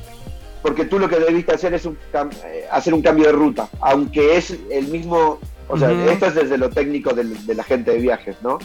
porque 0.62 0.84
tú 0.84 0.98
lo 0.98 1.08
que 1.08 1.18
debiste 1.18 1.52
hacer 1.52 1.74
es 1.74 1.84
un 1.86 1.98
cam- 2.12 2.30
eh, 2.46 2.66
hacer 2.70 2.94
un 2.94 3.02
cambio 3.02 3.26
de 3.26 3.32
ruta, 3.32 3.68
aunque 3.80 4.36
es 4.36 4.56
el 4.70 4.86
mismo, 4.88 5.40
o 5.68 5.76
sea, 5.76 5.90
esto 6.12 6.26
es 6.26 6.34
desde 6.36 6.56
lo 6.56 6.70
técnico 6.70 7.12
del, 7.14 7.44
de 7.46 7.54
la 7.56 7.64
gente 7.64 7.90
de 7.90 7.98
viajes, 7.98 8.36
¿no? 8.42 8.58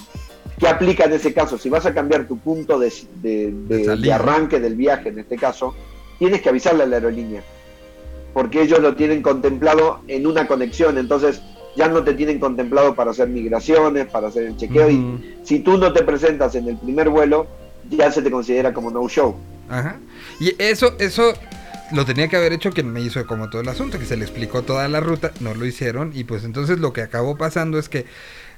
¿Qué 0.60 0.68
aplica 0.68 1.06
en 1.06 1.14
ese 1.14 1.34
caso? 1.34 1.58
Si 1.58 1.70
vas 1.70 1.86
a 1.88 1.94
cambiar 1.96 2.28
tu 2.28 2.38
punto 2.38 2.78
de, 2.78 2.92
de 3.24 4.14
arranque 4.14 4.60
del 4.60 4.76
viaje, 4.76 5.10
en 5.10 5.20
este 5.20 5.38
caso, 5.38 5.74
tienes 6.20 6.42
que 6.42 6.50
avisarle 6.50 6.84
a 6.84 6.88
la 6.88 6.98
aerolínea, 6.98 7.42
porque 8.34 8.62
ellos 8.62 8.80
lo 8.80 8.96
tienen 8.96 9.24
contemplado 9.24 10.02
en 10.08 10.28
una 10.28 10.48
conexión, 10.48 10.98
entonces 11.00 11.42
ya 11.78 11.88
no 11.88 12.04
te 12.04 12.14
tienen 12.14 12.40
contemplado 12.40 12.96
para 12.96 13.12
hacer 13.12 13.30
migraciones, 13.30 14.08
para 14.08 14.28
hacer 14.28 14.44
el 14.44 14.58
chequeo, 14.58 14.90
y 14.90 15.38
si 15.44 15.60
tú 15.60 15.78
no 15.78 15.94
te 15.94 16.04
presentas 16.04 16.56
en 16.56 16.68
el 16.68 16.78
primer 16.78 17.10
vuelo, 17.10 17.48
ya 17.90 18.12
se 18.12 18.22
te 18.22 18.32
considera 18.32 18.74
como 18.74 18.90
no 18.92 19.08
show. 19.08 19.36
Ajá. 19.70 19.98
Y 20.40 20.56
eso, 20.58 20.96
eso 21.00 21.34
lo 21.92 22.04
tenía 22.04 22.28
que 22.28 22.36
haber 22.36 22.52
hecho 22.52 22.72
quien 22.72 22.92
me 22.92 23.02
hizo 23.02 23.26
como 23.28 23.50
todo 23.50 23.62
el 23.62 23.70
asunto, 23.70 24.00
que 24.00 24.06
se 24.06 24.18
le 24.18 24.26
explicó 24.26 24.64
toda 24.64 24.88
la 24.88 25.00
ruta, 25.00 25.32
no 25.40 25.54
lo 25.54 25.66
hicieron, 25.66 26.12
y 26.16 26.24
pues 26.24 26.44
entonces 26.44 26.80
lo 26.80 26.94
que 26.94 27.02
acabó 27.02 27.38
pasando 27.38 27.78
es 27.78 27.90
que 27.90 28.06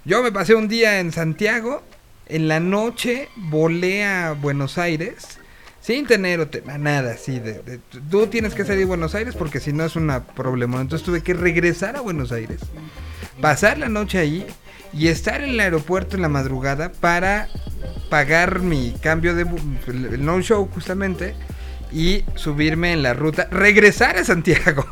yo 0.05 0.23
me 0.23 0.31
pasé 0.31 0.55
un 0.55 0.69
día 0.69 0.99
en 0.99 1.11
Santiago, 1.11 1.83
en 2.27 2.47
la 2.47 2.59
noche 2.59 3.27
volé 3.35 4.05
a 4.05 4.31
Buenos 4.31 4.77
Aires, 4.77 5.38
sin 5.81 6.05
tener 6.05 6.47
nada 6.79 7.13
así, 7.13 7.39
de, 7.39 7.79
tú 8.09 8.27
tienes 8.27 8.53
que 8.53 8.65
salir 8.65 8.79
de 8.79 8.85
Buenos 8.85 9.15
Aires 9.15 9.35
porque 9.35 9.59
si 9.59 9.73
no 9.73 9.85
es 9.85 9.95
un 9.95 10.11
problema, 10.35 10.81
entonces 10.81 11.05
tuve 11.05 11.21
que 11.21 11.33
regresar 11.33 11.95
a 11.95 12.01
Buenos 12.01 12.31
Aires, 12.31 12.59
pasar 13.41 13.77
la 13.77 13.89
noche 13.89 14.17
ahí 14.17 14.45
y 14.93 15.07
estar 15.07 15.41
en 15.41 15.51
el 15.51 15.59
aeropuerto 15.59 16.15
en 16.15 16.21
la 16.21 16.29
madrugada 16.29 16.91
para 16.91 17.47
pagar 18.09 18.59
mi 18.59 18.91
cambio 19.01 19.35
de 19.35 19.45
el 19.87 20.25
no 20.25 20.41
show 20.41 20.67
justamente 20.73 21.35
y 21.91 22.23
subirme 22.35 22.91
en 22.91 23.03
la 23.03 23.13
ruta, 23.13 23.47
regresar 23.51 24.17
a 24.17 24.25
Santiago 24.25 24.85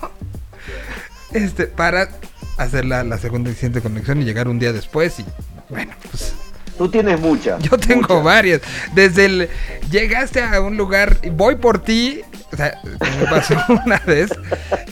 este 1.33 1.67
para 1.67 2.09
hacer 2.57 2.85
la, 2.85 3.03
la 3.03 3.17
segunda 3.17 3.51
y 3.51 3.53
siguiente 3.53 3.81
conexión 3.81 4.21
y 4.21 4.25
llegar 4.25 4.47
un 4.47 4.59
día 4.59 4.73
después 4.73 5.19
y 5.19 5.25
bueno, 5.69 5.93
pues 6.09 6.33
Tú 6.77 6.89
tienes 6.89 7.19
muchas. 7.19 7.61
yo 7.63 7.77
tengo 7.77 8.01
muchas. 8.01 8.23
varias. 8.23 8.61
Desde 8.93 9.25
el 9.25 9.49
llegaste 9.91 10.41
a 10.43 10.61
un 10.61 10.77
lugar, 10.77 11.17
voy 11.31 11.55
por 11.55 11.79
ti, 11.83 12.21
o 12.51 12.55
sea, 12.55 12.79
me 12.83 13.25
pasó 13.25 13.55
una 13.85 13.97
vez, 13.99 14.29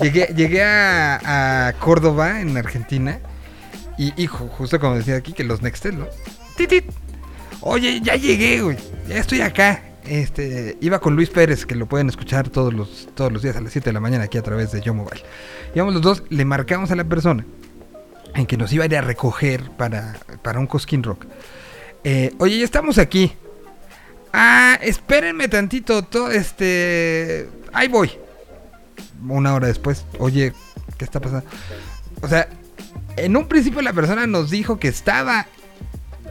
llegué, 0.02 0.34
llegué 0.36 0.64
a, 0.64 1.68
a 1.68 1.74
Córdoba, 1.74 2.42
en 2.42 2.56
Argentina, 2.58 3.20
y, 3.98 4.12
ju- 4.28 4.50
justo 4.50 4.80
como 4.80 4.96
decía 4.96 5.16
aquí, 5.16 5.32
que 5.34 5.44
los 5.44 5.62
Nextel, 5.62 5.98
¿no? 6.00 6.08
Titit. 6.58 6.86
Oye, 7.62 8.02
ya 8.02 8.16
llegué, 8.16 8.62
güey, 8.62 8.78
ya 9.08 9.18
estoy 9.18 9.42
acá. 9.42 9.82
Este, 10.06 10.78
iba 10.82 11.00
con 11.00 11.16
Luis 11.16 11.30
Pérez, 11.30 11.66
que 11.66 11.74
lo 11.74 11.88
pueden 11.88 12.10
escuchar 12.10 12.50
todos 12.50 12.74
los, 12.74 13.08
todos 13.16 13.32
los 13.32 13.42
días 13.42 13.56
a 13.56 13.62
las 13.62 13.72
7 13.72 13.90
de 13.90 13.94
la 13.94 14.00
mañana 14.00 14.26
aquí 14.26 14.38
a 14.38 14.44
través 14.44 14.72
de 14.72 14.82
Yo 14.82 14.94
Mobile. 14.94 15.24
Íbamos 15.74 15.94
los 15.96 16.04
dos, 16.04 16.24
le 16.30 16.46
marcamos 16.46 16.92
a 16.92 16.96
la 16.96 17.04
persona 17.06 17.44
en 18.36 18.46
que 18.46 18.56
nos 18.58 18.72
iba 18.74 18.84
a 18.84 18.88
ir 18.88 18.96
a 18.98 19.02
recoger 19.02 19.72
para, 19.72 20.16
para 20.44 20.60
un 20.60 20.68
Cosquín 20.68 21.02
Rock. 21.02 21.26
Eh, 22.08 22.34
oye, 22.38 22.60
ya 22.60 22.64
estamos 22.66 22.98
aquí. 23.00 23.34
Ah, 24.32 24.78
espérenme 24.82 25.48
tantito, 25.48 26.04
to- 26.04 26.30
este, 26.30 27.50
ahí 27.74 27.88
voy. 27.88 28.12
Una 29.28 29.56
hora 29.56 29.68
después, 29.68 30.06
oye, 30.20 30.54
¿qué 30.98 31.04
está 31.06 31.20
pasando? 31.20 31.46
O 32.22 32.28
sea, 32.28 32.48
en 33.18 33.36
un 33.36 33.48
principio 33.48 33.82
la 33.82 33.92
persona 33.94 34.28
nos 34.28 34.52
dijo 34.52 34.78
que 34.78 34.88
estaba 34.88 35.48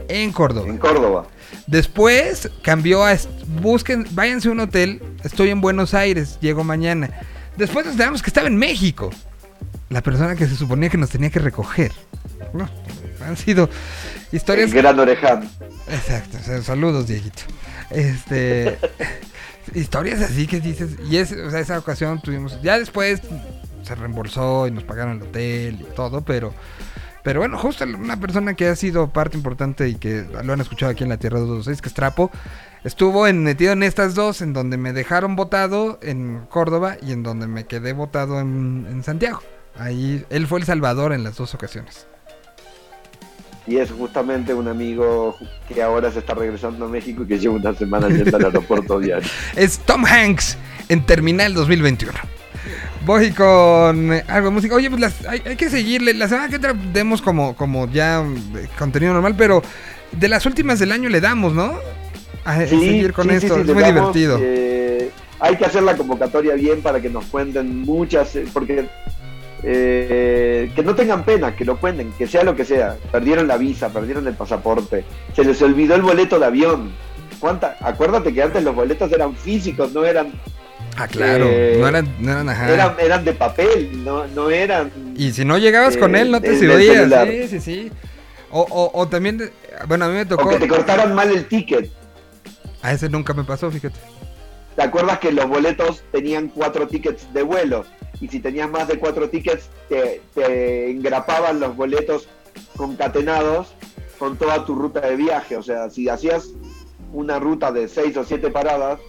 en 0.07 0.31
Córdoba. 0.31 0.67
En 0.69 0.77
Córdoba. 0.77 1.27
Después 1.67 2.49
cambió 2.61 3.03
a 3.03 3.17
busquen, 3.61 4.05
váyanse 4.11 4.47
a 4.47 4.51
un 4.51 4.61
hotel, 4.61 5.01
estoy 5.23 5.49
en 5.49 5.59
Buenos 5.59 5.93
Aires, 5.93 6.37
llego 6.39 6.63
mañana. 6.63 7.09
Después 7.57 7.85
nos 7.85 7.95
enteramos 7.95 8.21
que 8.21 8.29
estaba 8.29 8.47
en 8.47 8.55
México. 8.55 9.09
La 9.89 10.01
persona 10.01 10.35
que 10.35 10.47
se 10.47 10.55
suponía 10.55 10.89
que 10.89 10.97
nos 10.97 11.09
tenía 11.09 11.29
que 11.31 11.39
recoger. 11.39 11.91
No, 12.53 12.69
han 13.25 13.37
sido 13.37 13.69
historias 14.31 14.71
El 14.71 14.77
gran 14.77 14.99
oreján. 14.99 15.49
Exacto, 15.87 16.37
o 16.39 16.43
sea, 16.43 16.61
saludos, 16.61 17.07
Dieguito. 17.07 17.43
Este. 17.89 18.77
historias 19.73 20.21
así 20.21 20.47
que 20.47 20.59
dices. 20.59 20.91
Y 21.09 21.17
es, 21.17 21.31
o 21.31 21.49
sea, 21.49 21.59
esa 21.59 21.79
ocasión 21.79 22.21
tuvimos. 22.21 22.61
Ya 22.61 22.77
después 22.79 23.21
se 23.83 23.95
reembolsó 23.95 24.67
y 24.67 24.71
nos 24.71 24.83
pagaron 24.83 25.17
el 25.17 25.23
hotel 25.23 25.79
y 25.81 25.95
todo, 25.95 26.21
pero. 26.21 26.53
Pero 27.23 27.39
bueno, 27.39 27.57
justo 27.57 27.85
una 27.85 28.19
persona 28.19 28.53
que 28.53 28.67
ha 28.67 28.75
sido 28.75 29.09
parte 29.09 29.35
importante 29.35 29.89
y 29.89 29.95
que 29.95 30.27
lo 30.43 30.53
han 30.53 30.61
escuchado 30.61 30.91
aquí 30.91 31.03
en 31.03 31.09
la 31.09 31.17
Tierra 31.17 31.39
226, 31.39 31.81
que 31.81 31.89
es 31.89 31.95
Trapo, 31.95 32.29
estuvo 32.83 33.25
en, 33.25 33.43
metido 33.43 33.73
en 33.73 33.81
estas 33.81 34.13
dos, 34.13 34.43
en 34.43 34.53
donde 34.53 34.77
me 34.77 34.93
dejaron 34.93 35.35
votado 35.35 35.97
en 36.03 36.45
Córdoba 36.51 36.97
y 37.01 37.13
en 37.13 37.23
donde 37.23 37.47
me 37.47 37.63
quedé 37.63 37.93
votado 37.93 38.39
en, 38.39 38.85
en 38.87 39.03
Santiago. 39.03 39.41
Ahí, 39.75 40.23
él 40.29 40.45
fue 40.45 40.59
el 40.59 40.65
salvador 40.67 41.13
en 41.13 41.23
las 41.23 41.35
dos 41.35 41.55
ocasiones. 41.55 42.05
Y 43.67 43.77
es 43.77 43.91
justamente 43.91 44.53
un 44.53 44.67
amigo 44.67 45.37
que 45.67 45.81
ahora 45.81 46.11
se 46.11 46.19
está 46.19 46.35
regresando 46.35 46.85
a 46.85 46.87
México 46.87 47.23
y 47.23 47.27
que 47.27 47.39
lleva 47.39 47.55
una 47.55 47.73
semana 47.73 48.07
yendo 48.09 48.37
al 48.37 48.45
aeropuerto 48.45 48.99
diario. 48.99 49.27
Es 49.55 49.79
Tom 49.79 50.05
Hanks 50.05 50.57
en 50.89 51.03
Terminal 51.05 51.53
2021. 51.55 52.13
Voy 53.05 53.31
con 53.31 54.11
algo 54.27 54.49
de 54.49 54.51
música. 54.53 54.75
Oye, 54.75 54.89
pues 54.89 55.01
las- 55.01 55.25
hay, 55.27 55.41
hay 55.45 55.55
que 55.55 55.69
seguirle. 55.69 56.13
La 56.13 56.27
semana 56.27 56.47
que 56.49 56.55
entra 56.55 56.73
demos 56.93 57.21
como, 57.21 57.55
como 57.55 57.89
ya 57.91 58.21
eh, 58.55 58.67
contenido 58.77 59.13
normal, 59.13 59.35
pero 59.37 59.61
de 60.11 60.27
las 60.27 60.45
últimas 60.45 60.79
del 60.79 60.91
año 60.91 61.09
le 61.09 61.21
damos, 61.21 61.53
¿no? 61.53 61.79
A 62.43 62.59
Sí, 62.61 62.67
seguir 62.67 63.13
con 63.13 63.29
sí, 63.29 63.35
esto. 63.35 63.55
sí, 63.55 63.61
es 63.61 63.67
muy 63.67 63.81
damos, 63.81 64.13
divertido. 64.13 64.39
eh, 64.41 65.09
hay 65.39 65.55
que 65.57 65.65
hacer 65.65 65.83
la 65.83 65.95
convocatoria 65.97 66.53
bien 66.55 66.81
para 66.81 66.99
que 67.01 67.09
nos 67.09 67.25
cuenten 67.25 67.81
muchas, 67.81 68.35
eh, 68.35 68.45
porque 68.53 68.87
eh, 69.63 70.71
que 70.75 70.83
no 70.83 70.95
tengan 70.95 71.23
pena, 71.23 71.55
que 71.55 71.65
lo 71.65 71.77
cuenten, 71.77 72.11
que 72.17 72.27
sea 72.27 72.43
lo 72.43 72.55
que 72.55 72.65
sea. 72.65 72.97
Perdieron 73.11 73.47
la 73.47 73.57
visa, 73.57 73.89
perdieron 73.89 74.27
el 74.27 74.35
pasaporte, 74.35 75.05
se 75.35 75.43
les 75.43 75.61
olvidó 75.61 75.95
el 75.95 76.01
boleto 76.01 76.39
de 76.39 76.45
avión. 76.45 76.91
¿Cuánta? 77.39 77.77
Acuérdate 77.81 78.33
que 78.33 78.41
antes 78.41 78.63
los 78.63 78.75
boletos 78.75 79.11
eran 79.11 79.35
físicos, 79.35 79.91
no 79.93 80.05
eran, 80.05 80.31
ah, 80.97 81.07
claro. 81.07 81.45
eh, 81.47 81.77
no 81.79 81.87
eran, 81.87 82.07
no 82.19 82.31
eran, 82.31 82.49
ajá. 82.49 82.73
eran, 82.73 82.95
eran 82.99 83.25
de 83.25 83.33
papel, 83.33 84.03
no, 84.03 84.25
no 84.27 84.49
eran. 84.49 84.91
Y 85.15 85.31
si 85.31 85.43
no 85.45 85.57
llegabas 85.57 85.97
con 85.97 86.15
eh, 86.15 86.21
él, 86.21 86.31
no 86.31 86.41
te 86.41 86.57
subías. 86.57 86.95
celular. 86.95 87.27
Sí, 87.27 87.47
sí, 87.47 87.59
sí. 87.59 87.91
O, 88.51 88.61
o, 88.61 89.01
o 89.01 89.07
también, 89.07 89.51
bueno, 89.87 90.05
a 90.05 90.07
mí 90.07 90.15
me 90.15 90.25
tocó. 90.25 90.45
O 90.47 90.49
que 90.49 90.59
te 90.59 90.67
cortaron 90.67 91.13
mal 91.13 91.29
el 91.29 91.45
ticket. 91.45 91.91
A 92.81 92.93
ese 92.93 93.09
nunca 93.09 93.33
me 93.33 93.43
pasó, 93.43 93.69
fíjate. 93.69 93.99
¿Te 94.75 94.83
acuerdas 94.83 95.19
que 95.19 95.31
los 95.31 95.47
boletos 95.47 96.03
tenían 96.11 96.49
cuatro 96.49 96.87
tickets 96.87 97.31
de 97.33 97.43
vuelo? 97.43 97.85
Y 98.19 98.27
si 98.27 98.39
tenías 98.39 98.69
más 98.69 98.87
de 98.87 98.99
cuatro 98.99 99.29
tickets, 99.29 99.69
te, 99.87 100.21
te 100.33 100.91
engrapaban 100.91 101.59
los 101.59 101.75
boletos 101.75 102.27
concatenados 102.75 103.73
con 104.17 104.37
toda 104.37 104.65
tu 104.65 104.75
ruta 104.75 105.01
de 105.01 105.15
viaje. 105.15 105.55
O 105.55 105.63
sea, 105.63 105.89
si 105.89 106.09
hacías 106.09 106.49
una 107.13 107.39
ruta 107.39 107.71
de 107.71 107.87
seis 107.87 108.17
o 108.17 108.23
siete 108.23 108.49
paradas, 108.49 108.99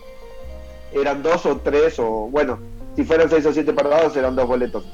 eran 0.93 1.22
dos 1.22 1.44
o 1.47 1.56
tres, 1.59 1.98
o 1.98 2.28
bueno, 2.30 2.59
si 2.94 3.05
fueran 3.05 3.28
seis 3.28 3.44
o 3.47 3.52
siete 3.52 3.72
paradas, 3.72 4.16
eran 4.16 4.36
dos 4.36 4.47
boletos. 4.47 4.84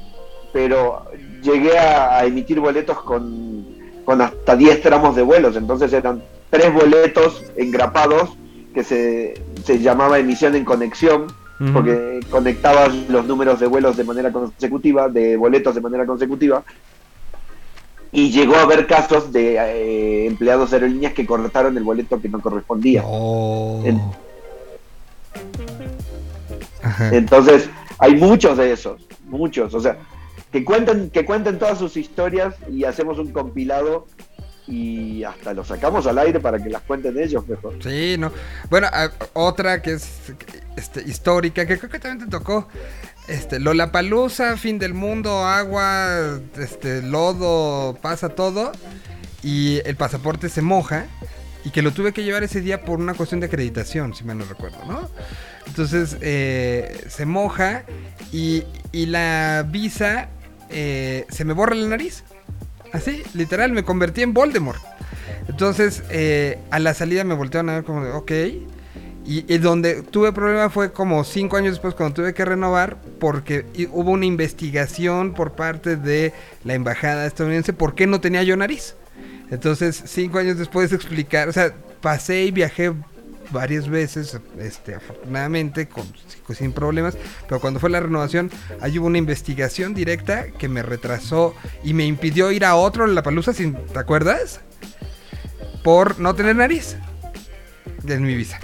Pero 0.53 1.05
llegué 1.43 1.79
a, 1.79 2.19
a 2.19 2.25
emitir 2.25 2.61
boletos 2.61 3.01
con, 3.03 3.79
con 4.05 4.21
hasta 4.21 4.57
10 4.57 4.83
tramos 4.83 5.17
de 5.17 5.23
vuelos, 5.23 5.57
entonces 5.57 5.93
eran 5.93 6.23
tres 6.51 6.73
boletos 6.73 7.45
engrapados 7.57 8.31
que 8.73 8.85
se, 8.85 9.35
se 9.65 9.79
llamaba 9.81 10.19
emisión 10.19 10.55
en 10.55 10.65
conexión, 10.65 11.27
porque 11.73 12.19
conectabas 12.29 12.93
los 13.09 13.25
números 13.27 13.61
de 13.61 13.69
vuelos 13.69 13.97
de 13.97 14.03
manera 14.03 14.33
consecutiva, 14.33 15.09
de 15.09 15.37
boletos 15.37 15.75
de 15.77 15.81
manera 15.81 16.05
consecutiva, 16.07 16.65
y 18.11 18.31
llegó 18.33 18.57
a 18.57 18.63
haber 18.63 18.87
casos 18.89 19.33
de 19.33 19.55
eh, 19.57 20.27
empleados 20.27 20.71
de 20.71 20.77
aerolíneas 20.79 21.13
que 21.15 21.25
cortaron 21.25 21.77
el 21.77 21.85
boleto 21.85 22.21
que 22.21 22.29
no 22.29 22.41
correspondía. 22.41 23.03
En- 23.85 24.01
Ajá. 26.83 27.15
Entonces, 27.15 27.71
hay 27.99 28.17
muchos 28.17 28.59
de 28.59 28.73
esos, 28.73 29.01
muchos, 29.27 29.73
o 29.75 29.81
sea, 29.81 29.99
que 30.51 30.65
cuenten, 30.65 31.11
que 31.11 31.25
cuenten 31.25 31.59
todas 31.59 31.79
sus 31.79 31.97
historias 31.97 32.57
y 32.71 32.85
hacemos 32.85 33.19
un 33.19 33.31
compilado 33.33 34.07
y 34.67 35.25
hasta 35.25 35.53
lo 35.55 35.65
sacamos 35.65 36.07
al 36.07 36.19
aire 36.19 36.41
para 36.41 36.63
que 36.63 36.71
las 36.71 36.83
cuenten 36.83 37.19
ellos 37.19 37.47
mejor. 37.49 37.75
Sí, 37.83 38.17
no. 38.19 38.33
Bueno, 38.71 38.89
otra 39.33 39.83
que 39.83 39.95
es 39.95 40.33
este, 40.77 41.03
histórica, 41.03 41.67
que 41.67 41.79
creo 41.79 41.91
que 41.91 41.99
también 41.99 42.29
te 42.29 42.31
tocó. 42.31 42.69
Este, 43.29 43.59
Lollapalooza, 43.59 44.57
fin 44.57 44.79
del 44.79 44.95
mundo, 44.95 45.45
agua, 45.45 46.41
este, 46.59 47.03
lodo, 47.03 47.99
pasa 48.01 48.31
todo. 48.31 48.73
Y 49.43 49.81
el 49.85 49.97
pasaporte 49.97 50.49
se 50.49 50.63
moja. 50.63 51.07
Y 51.65 51.71
que 51.71 51.83
lo 51.83 51.93
tuve 51.93 52.13
que 52.13 52.25
llevar 52.25 52.43
ese 52.43 52.61
día 52.61 52.85
por 52.85 52.99
una 52.99 53.15
cuestión 53.15 53.39
de 53.39 53.47
acreditación, 53.47 54.15
si 54.15 54.25
mal 54.25 54.37
no 54.37 54.45
recuerdo, 54.45 54.79
¿no? 54.85 55.09
Entonces, 55.69 56.17
eh, 56.21 57.05
se 57.09 57.25
moja 57.25 57.85
y, 58.33 58.65
y 58.91 59.07
la 59.07 59.65
visa 59.69 60.29
eh, 60.71 61.27
se 61.29 61.45
me 61.45 61.53
borra 61.53 61.75
la 61.75 61.87
nariz. 61.87 62.25
Así, 62.93 63.23
literal, 63.35 63.73
me 63.73 63.85
convertí 63.85 64.23
en 64.23 64.35
Voldemort. 64.35 64.81
Entonces, 65.49 66.03
eh, 66.11 66.59
a 66.71 66.79
la 66.79 66.95
salida 66.95 67.25
me 67.25 67.35
voltearon 67.35 67.71
a 67.71 67.75
ver 67.75 67.85
como 67.85 68.05
de, 68.05 68.13
ok. 68.13 68.33
Y, 69.25 69.53
y 69.53 69.59
donde 69.59 70.03
tuve 70.03 70.33
problema 70.33 70.69
fue 70.69 70.93
como 70.93 71.23
cinco 71.25 71.57
años 71.57 71.73
después 71.73 71.95
cuando 71.95 72.15
tuve 72.15 72.35
que 72.35 72.45
renovar 72.45 72.97
porque 73.21 73.65
hubo 73.93 74.11
una 74.11 74.27
investigación 74.27 75.33
por 75.33 75.53
parte 75.53 75.97
de 75.97 76.33
la 76.65 76.75
embajada 76.75 77.25
estadounidense 77.27 77.73
por 77.73 77.95
qué 77.95 78.07
no 78.07 78.21
tenía 78.21 78.43
yo 78.43 78.57
nariz. 78.57 78.97
Entonces, 79.51 80.03
cinco 80.07 80.39
años 80.39 80.59
después 80.59 80.91
de 80.91 80.97
explicar, 80.97 81.49
o 81.49 81.53
sea, 81.53 81.73
pasé 82.01 82.45
y 82.45 82.51
viajé 82.51 82.93
varias 83.53 83.89
veces, 83.89 84.39
este, 84.59 84.95
afortunadamente, 84.95 85.89
con, 85.89 86.05
sin- 86.47 86.57
sin 86.57 86.73
problemas, 86.73 87.17
pero 87.49 87.61
cuando 87.61 87.79
fue 87.81 87.91
la 87.91 88.01
renovación, 88.01 88.51
ahí 88.81 88.99
hubo 88.99 89.07
una 89.07 89.19
investigación 89.19 89.95
directa 89.95 90.47
que 90.53 90.69
me 90.69 90.83
retrasó 90.83 91.55
y 91.85 91.95
me 91.95 92.05
impidió 92.07 92.51
ir 92.51 92.65
a 92.65 92.75
otro 92.77 93.07
La 93.07 93.23
Palusa, 93.23 93.53
¿te 93.53 93.99
acuerdas? 93.99 94.61
Por 95.85 96.19
no 96.21 96.35
tener 96.35 96.57
nariz 96.57 96.97
en 98.07 98.23
mi 98.23 98.35
visa. 98.35 98.59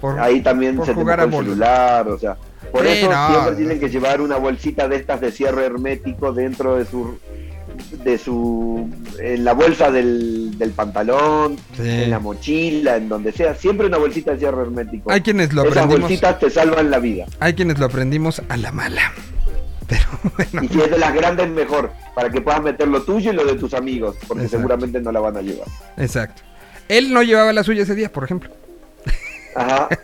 Por- 0.00 0.18
Ahí 0.20 0.40
también 0.42 0.76
por 0.76 0.86
se 0.86 0.92
te 0.92 1.00
jugar 1.00 1.18
mojó 1.26 1.36
a 1.38 1.40
el 1.40 1.44
celular, 1.46 2.08
o 2.08 2.18
sea, 2.18 2.36
por 2.72 2.82
Sí, 2.82 2.88
eso 2.92 3.10
no. 3.10 3.28
siempre 3.30 3.54
tienen 3.56 3.80
que 3.80 3.88
llevar 3.88 4.20
una 4.20 4.36
bolsita 4.36 4.88
de 4.88 4.96
estas 4.96 5.20
de 5.20 5.30
cierre 5.32 5.64
hermético 5.66 6.32
dentro 6.32 6.76
de 6.76 6.84
su 6.84 7.18
de 8.04 8.18
su 8.18 8.88
en 9.18 9.44
la 9.44 9.52
bolsa 9.54 9.90
del, 9.90 10.58
del 10.58 10.70
pantalón, 10.70 11.56
Sí. 11.76 11.82
en 11.88 12.10
la 12.10 12.18
mochila, 12.18 12.96
en 12.96 13.08
donde 13.08 13.32
sea, 13.32 13.54
siempre 13.54 13.86
una 13.86 13.98
bolsita 13.98 14.32
de 14.32 14.38
cierre 14.38 14.62
hermético. 14.62 15.10
Hay 15.10 15.20
quienes 15.22 15.52
lo 15.52 15.62
Esas 15.62 15.76
aprendimos. 15.76 16.02
bolsitas 16.02 16.38
te 16.38 16.50
salvan 16.50 16.90
la 16.90 16.98
vida. 16.98 17.26
Hay 17.40 17.54
quienes 17.54 17.78
lo 17.78 17.86
aprendimos 17.86 18.42
a 18.48 18.56
la 18.56 18.72
mala. 18.72 19.12
Pero 19.88 20.04
bueno. 20.36 20.64
Y 20.64 20.68
si 20.68 20.80
es 20.80 20.90
de 20.90 20.98
las 20.98 21.14
grandes, 21.14 21.48
mejor, 21.48 21.92
para 22.14 22.28
que 22.30 22.40
puedas 22.40 22.60
meter 22.62 22.88
lo 22.88 23.02
tuyo 23.02 23.32
y 23.32 23.36
lo 23.36 23.44
de 23.44 23.54
tus 23.54 23.72
amigos, 23.74 24.16
porque 24.26 24.44
Exacto. 24.44 24.58
seguramente 24.58 25.00
no 25.00 25.12
la 25.12 25.20
van 25.20 25.36
a 25.36 25.42
llevar. 25.42 25.68
Exacto. 25.96 26.42
Él 26.88 27.12
no 27.12 27.22
llevaba 27.22 27.52
la 27.52 27.62
suya 27.64 27.82
ese 27.84 27.94
día, 27.94 28.12
por 28.12 28.24
ejemplo. 28.24 28.50
Ajá. 29.56 29.88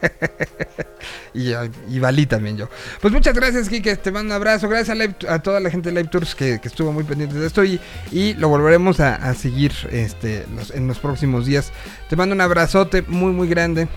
Y, 1.34 1.52
y 1.88 1.98
valí 1.98 2.26
también 2.26 2.58
yo. 2.58 2.68
Pues 3.00 3.12
muchas 3.12 3.34
gracias, 3.34 3.68
Kike. 3.70 3.96
Te 3.96 4.12
mando 4.12 4.34
un 4.34 4.36
abrazo. 4.36 4.68
Gracias 4.68 4.90
a, 4.90 4.94
Live- 4.94 5.16
a 5.26 5.38
toda 5.40 5.60
la 5.60 5.70
gente 5.70 5.88
de 5.90 5.94
Live 5.96 6.10
Tours 6.10 6.34
que, 6.34 6.60
que 6.60 6.68
estuvo 6.68 6.92
muy 6.92 7.04
pendiente 7.04 7.36
de 7.38 7.46
esto. 7.46 7.64
Y, 7.64 7.80
y 8.10 8.34
lo 8.34 8.50
volveremos 8.50 9.00
a, 9.00 9.14
a 9.14 9.32
seguir 9.34 9.72
este, 9.90 10.44
los- 10.54 10.70
en 10.72 10.86
los 10.86 10.98
próximos 10.98 11.46
días. 11.46 11.72
Te 12.10 12.16
mando 12.16 12.34
un 12.34 12.40
abrazote 12.42 13.00
muy, 13.08 13.32
muy 13.32 13.48
grande. 13.48 13.88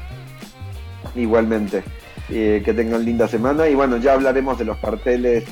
Igualmente. 1.14 1.84
Eh, 2.30 2.62
que 2.64 2.74
tengan 2.74 3.04
linda 3.06 3.28
semana. 3.28 3.68
Y 3.68 3.76
bueno, 3.76 3.98
ya 3.98 4.14
hablaremos 4.14 4.58
de 4.58 4.66
los 4.66 4.78
carteles, 4.78 5.44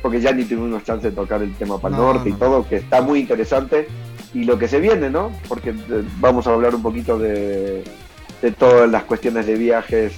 porque 0.00 0.20
ya 0.20 0.32
ni 0.32 0.44
tuvimos 0.44 0.84
chance 0.84 1.10
de 1.10 1.14
tocar 1.16 1.42
el 1.42 1.52
tema 1.56 1.80
para 1.80 1.96
el 1.96 2.00
No, 2.00 2.14
norte 2.14 2.28
y 2.28 2.32
no. 2.32 2.38
todo, 2.38 2.68
que 2.68 2.76
está 2.76 3.02
muy 3.02 3.20
interesante. 3.20 3.88
Y 4.34 4.44
lo 4.44 4.58
que 4.58 4.68
se 4.68 4.80
viene, 4.80 5.10
¿no? 5.10 5.30
Porque 5.48 5.70
eh, 5.70 5.74
vamos 6.20 6.46
a 6.46 6.52
hablar 6.54 6.74
un 6.74 6.82
poquito 6.82 7.18
de, 7.18 7.84
de 8.42 8.50
todas 8.50 8.90
las 8.90 9.04
cuestiones 9.04 9.46
de 9.46 9.54
viajes 9.54 10.12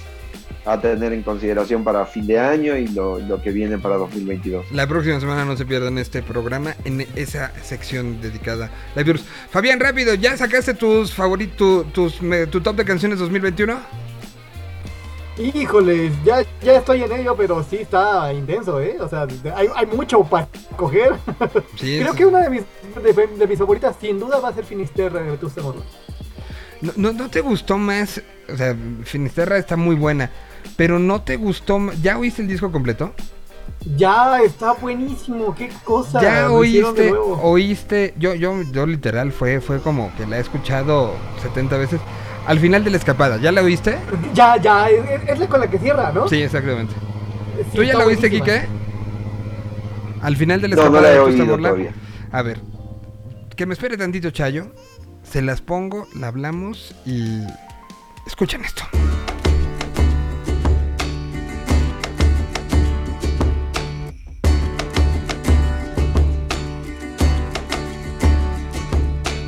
a 0.65 0.81
tener 0.81 1.13
en 1.13 1.21
consideración 1.21 1.83
para 1.83 2.05
fin 2.05 2.25
de 2.25 2.39
año 2.39 2.75
y 2.75 2.87
lo, 2.87 3.19
lo 3.19 3.41
que 3.41 3.51
viene 3.51 3.77
para 3.77 3.97
2022. 3.97 4.71
La 4.71 4.87
próxima 4.87 5.19
semana 5.19 5.45
no 5.45 5.55
se 5.55 5.65
pierdan 5.65 5.97
este 5.99 6.23
programa 6.23 6.75
en 6.85 7.05
esa 7.15 7.53
sección 7.61 8.19
dedicada 8.19 8.71
a 8.95 9.03
Tours. 9.03 9.23
Fabián, 9.51 9.79
rápido, 9.79 10.15
¿ya 10.15 10.35
sacaste 10.35 10.73
tus 10.73 11.13
favoritos, 11.13 11.91
tus, 11.93 12.19
tu 12.49 12.61
top 12.61 12.77
de 12.77 12.85
canciones 12.85 13.19
2021? 13.19 13.77
Híjoles, 15.37 16.13
ya, 16.23 16.43
ya 16.63 16.77
estoy 16.77 17.03
en 17.03 17.11
ello, 17.11 17.35
pero 17.35 17.61
sí 17.61 17.77
está 17.77 18.31
intenso, 18.33 18.79
¿eh? 18.79 18.95
O 19.01 19.09
sea, 19.09 19.27
hay, 19.53 19.67
hay 19.75 19.85
mucho 19.85 20.23
para 20.23 20.47
coger. 20.77 21.11
Sí, 21.75 21.99
Creo 21.99 22.13
que 22.13 22.25
una 22.25 22.39
de 22.39 22.49
mis, 22.49 22.63
de, 23.03 23.27
de 23.27 23.47
mis 23.47 23.59
favoritas 23.59 23.97
sin 23.99 24.17
duda 24.17 24.39
va 24.39 24.49
a 24.49 24.53
ser 24.53 24.63
Finisterra 24.63 25.21
de 25.21 25.31
Vetusta 25.31 25.61
Morla. 25.61 25.83
No, 26.85 26.93
no, 26.95 27.13
no 27.13 27.29
te 27.29 27.41
gustó 27.41 27.77
más? 27.77 28.21
O 28.51 28.55
sea, 28.55 28.75
Finisterra 29.03 29.57
está 29.57 29.75
muy 29.75 29.95
buena. 29.95 30.29
Pero 30.77 30.99
no 30.99 31.21
te 31.21 31.35
gustó. 31.35 31.79
¿Ya 32.01 32.17
oíste 32.17 32.41
el 32.41 32.47
disco 32.47 32.71
completo? 32.71 33.13
Ya 33.97 34.41
está 34.41 34.73
buenísimo, 34.73 35.53
qué 35.53 35.69
cosa. 35.83 36.21
Ya 36.21 36.51
oíste, 36.51 37.13
oíste. 37.13 38.13
Yo, 38.17 38.33
yo, 38.33 38.61
yo 38.71 38.85
literal 38.85 39.31
fue, 39.31 39.61
fue 39.61 39.79
como 39.79 40.15
que 40.15 40.25
la 40.25 40.37
he 40.37 40.41
escuchado 40.41 41.13
70 41.41 41.77
veces. 41.77 41.99
Al 42.47 42.59
final 42.59 42.83
de 42.83 42.91
la 42.91 42.97
escapada, 42.97 43.37
¿ya 43.37 43.51
la 43.51 43.61
oíste? 43.61 43.97
Ya, 44.33 44.57
ya, 44.57 44.89
es, 44.89 45.29
es 45.29 45.39
la 45.39 45.47
con 45.47 45.59
la 45.59 45.69
que 45.69 45.79
cierra, 45.79 46.11
¿no? 46.13 46.27
Sí, 46.27 46.41
exactamente. 46.41 46.93
Sí, 47.71 47.77
¿Tú 47.77 47.83
ya 47.83 47.97
la 47.97 48.05
oíste. 48.05 48.29
Quique? 48.29 48.63
Al 50.21 50.35
final 50.35 50.61
de 50.61 50.67
la 50.69 50.75
No, 50.75 50.81
no 50.81 50.87
escapada 50.87 51.09
la 51.09 51.15
he 51.15 51.19
oído. 51.19 51.91
A 52.31 52.41
ver, 52.41 52.59
que 53.55 53.65
me 53.65 53.73
espere 53.73 53.97
tantito, 53.97 54.29
Chayo. 54.31 54.67
Se 55.35 55.41
las 55.41 55.59
pongo, 55.59 56.07
la 56.15 56.27
hablamos 56.27 56.95
y. 57.05 57.43
Escuchen 58.25 58.63
esto. 58.63 58.83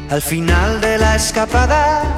Al 0.10 0.22
final 0.22 0.82
de 0.82 0.98
la 0.98 1.16
escapada 1.16 2.18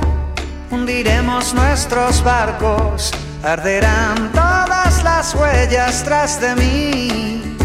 hundiremos 0.72 1.54
nuestros 1.54 2.24
barcos, 2.24 3.12
arderán 3.44 4.32
todas 4.32 5.04
las 5.04 5.36
huellas 5.36 6.04
tras 6.04 6.42
de 6.42 6.56
mí. 6.56 7.56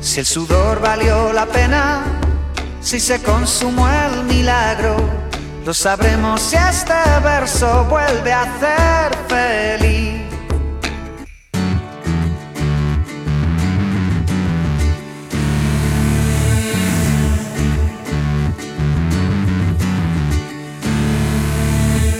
Si 0.00 0.20
el 0.20 0.26
sudor 0.26 0.80
valió 0.80 1.32
la 1.32 1.46
pena, 1.46 2.04
si 2.86 3.00
se 3.00 3.20
consumó 3.20 3.88
el 3.88 4.22
milagro, 4.26 4.94
lo 5.64 5.74
sabremos 5.74 6.40
si 6.40 6.54
este 6.54 6.94
verso 7.20 7.84
vuelve 7.90 8.32
a 8.32 8.42
hacer 8.42 9.18
feliz. 9.26 10.22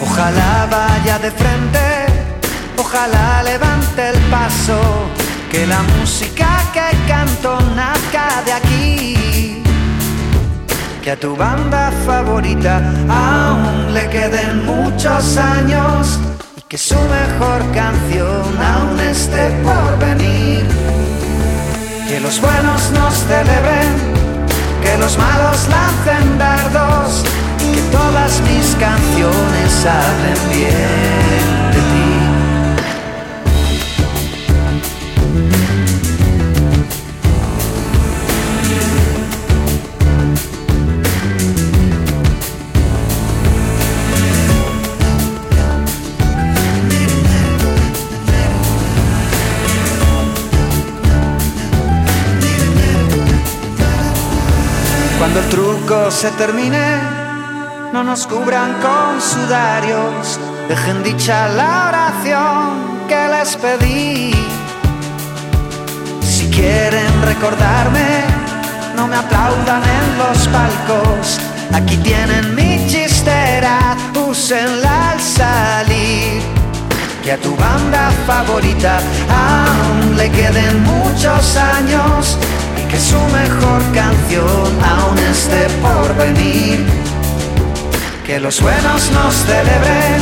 Ojalá 0.03 0.67
vaya 0.69 1.19
de 1.21 1.31
frente, 1.31 2.07
ojalá 2.77 3.45
levante 3.45 4.09
el 4.09 4.19
paso, 4.33 4.81
que 5.49 5.65
la 5.65 5.81
música 5.97 6.49
que 6.73 7.07
canto 7.07 7.61
nazca 7.77 8.43
de 8.45 8.53
aquí. 8.53 9.56
Que 11.07 11.13
a 11.13 11.17
tu 11.17 11.37
banda 11.37 11.93
favorita 12.05 12.83
aún 13.09 13.95
le 13.95 14.09
queden 14.09 14.67
muchos 14.67 15.37
años 15.37 16.19
y 16.57 16.63
que 16.63 16.77
su 16.77 16.97
mejor 16.97 17.63
canción 17.73 18.43
aún 18.61 18.99
esté 18.99 19.51
por 19.63 20.01
venir. 20.01 20.67
Que 22.09 22.19
los 22.19 22.41
buenos 22.41 22.91
nos 22.91 23.15
celebren, 23.15 23.95
que 24.83 24.99
los 24.99 25.17
malos 25.17 25.69
lancen 25.69 26.39
dardos 26.39 27.23
y 27.61 27.73
que 27.73 27.83
todas 27.93 28.41
mis 28.41 28.75
canciones 28.75 29.87
hablen 29.87 30.51
bien 30.51 31.66
se 55.87 56.31
termine, 56.33 56.99
no 57.93 58.03
nos 58.03 58.27
cubran 58.27 58.73
con 58.83 59.21
sudarios, 59.21 60.41
dejen 60.69 61.05
dicha 61.05 61.47
la 61.49 61.89
oración 61.89 63.07
que 63.07 63.29
les 63.29 63.57
pedí. 63.57 64.35
Si 66.23 66.51
quieren 66.51 67.23
recordarme, 67.23 68.25
no 68.97 69.07
me 69.07 69.15
aplaudan 69.15 69.83
en 69.85 70.19
los 70.19 70.49
palcos. 70.49 71.39
Aquí 71.73 71.97
tienen 71.99 72.53
mi 72.57 72.85
chistera, 72.89 73.97
úsenla 74.29 75.13
al 75.13 75.21
salir. 75.21 76.43
Que 77.23 77.33
a 77.33 77.37
tu 77.39 77.55
banda 77.55 78.11
favorita 78.27 78.99
aún 79.31 80.17
le 80.17 80.31
queden 80.31 80.83
muchos 80.83 81.57
años 81.57 82.37
que 82.89 82.99
su 82.99 83.19
mejor 83.33 83.83
canción 83.93 84.83
aún 84.83 85.19
esté 85.19 85.69
por 85.81 86.15
venir. 86.17 86.85
Que 88.25 88.41
los 88.41 88.61
buenos 88.61 89.11
nos 89.13 89.35
celebren, 89.35 90.21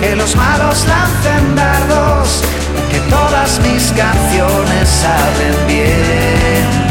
que 0.00 0.16
los 0.16 0.36
malos 0.36 0.84
lancen 0.86 1.54
dardos, 1.54 2.42
que 2.90 2.98
todas 3.10 3.60
mis 3.60 3.92
canciones 3.92 5.04
hablen 5.04 5.66
bien 5.66 6.83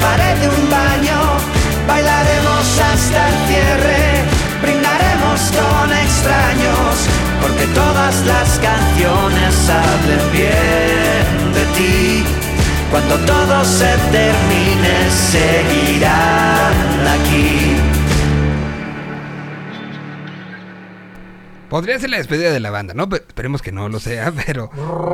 pared 0.00 0.36
de 0.36 0.48
un 0.48 0.70
baño. 0.70 1.18
Bailaremos 1.86 2.66
hasta 2.90 3.28
el 3.28 3.36
cierre, 3.48 4.24
brindaremos 4.62 5.40
con 5.58 5.92
extraños, 5.92 6.92
porque 7.40 7.66
todas 7.74 8.14
las 8.26 8.58
canciones 8.58 9.54
hablen 9.70 10.32
bien 10.32 11.52
de 11.54 11.64
ti. 11.76 12.24
Cuando 12.90 13.16
todo 13.26 13.64
se 13.64 13.92
termine, 14.10 15.10
seguirán 15.32 16.74
aquí. 17.16 17.75
Podría 21.68 21.98
ser 21.98 22.10
la 22.10 22.18
despedida 22.18 22.52
de 22.52 22.60
la 22.60 22.70
banda, 22.70 22.94
¿no? 22.94 23.08
Pe- 23.08 23.16
esperemos 23.26 23.60
que 23.62 23.72
no 23.72 23.88
lo 23.88 23.98
sea, 24.00 24.32
pero 24.46 24.70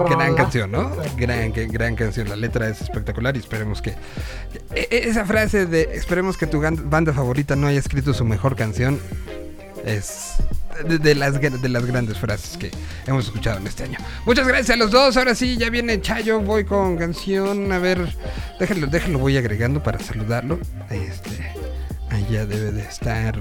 gran 0.09 0.35
canción, 0.35 0.70
¿no? 0.70 0.91
Gran, 1.16 1.53
gran 1.53 1.97
canción. 1.97 2.29
La 2.29 2.37
letra 2.37 2.69
es 2.69 2.81
espectacular 2.83 3.37
y 3.37 3.41
esperemos 3.41 3.81
que... 3.83 3.91
e- 4.74 4.89
Esa 4.91 5.24
frase 5.24 5.66
de 5.66 5.89
esperemos 5.95 6.37
que 6.37 6.47
tu 6.47 6.61
banda 6.61 7.12
favorita 7.12 7.57
no 7.57 7.66
haya 7.66 7.79
escrito 7.79 8.12
su 8.15 8.24
mejor 8.24 8.55
canción 8.57 9.01
es 9.85 10.35
de, 10.87 11.15
las, 11.15 11.41
de 11.41 11.69
las 11.69 11.85
grandes 11.87 12.16
frases 12.19 12.57
que 12.57 12.70
hemos 13.07 13.24
escuchado 13.27 13.59
en 13.59 13.66
este 13.66 13.85
año. 13.85 13.99
Muchas 14.27 14.47
gracias 14.47 14.70
a 14.70 14.77
los 14.77 14.91
dos. 14.91 15.16
Ahora 15.16 15.35
sí, 15.35 15.57
ya 15.57 15.70
viene 15.70 16.01
Chayo. 16.01 16.41
Voy 16.41 16.65
con 16.65 16.97
canción. 16.97 17.73
A 17.73 17.79
ver, 17.79 18.15
déjenlo, 18.61 18.87
déjenlo, 18.87 19.19
voy 19.19 19.37
agregando 19.37 19.83
para 19.83 19.99
saludarlo. 19.99 20.59
Este, 20.91 21.53
allá 22.11 22.47
debe 22.47 22.70
de 22.73 22.83
estar 22.83 23.39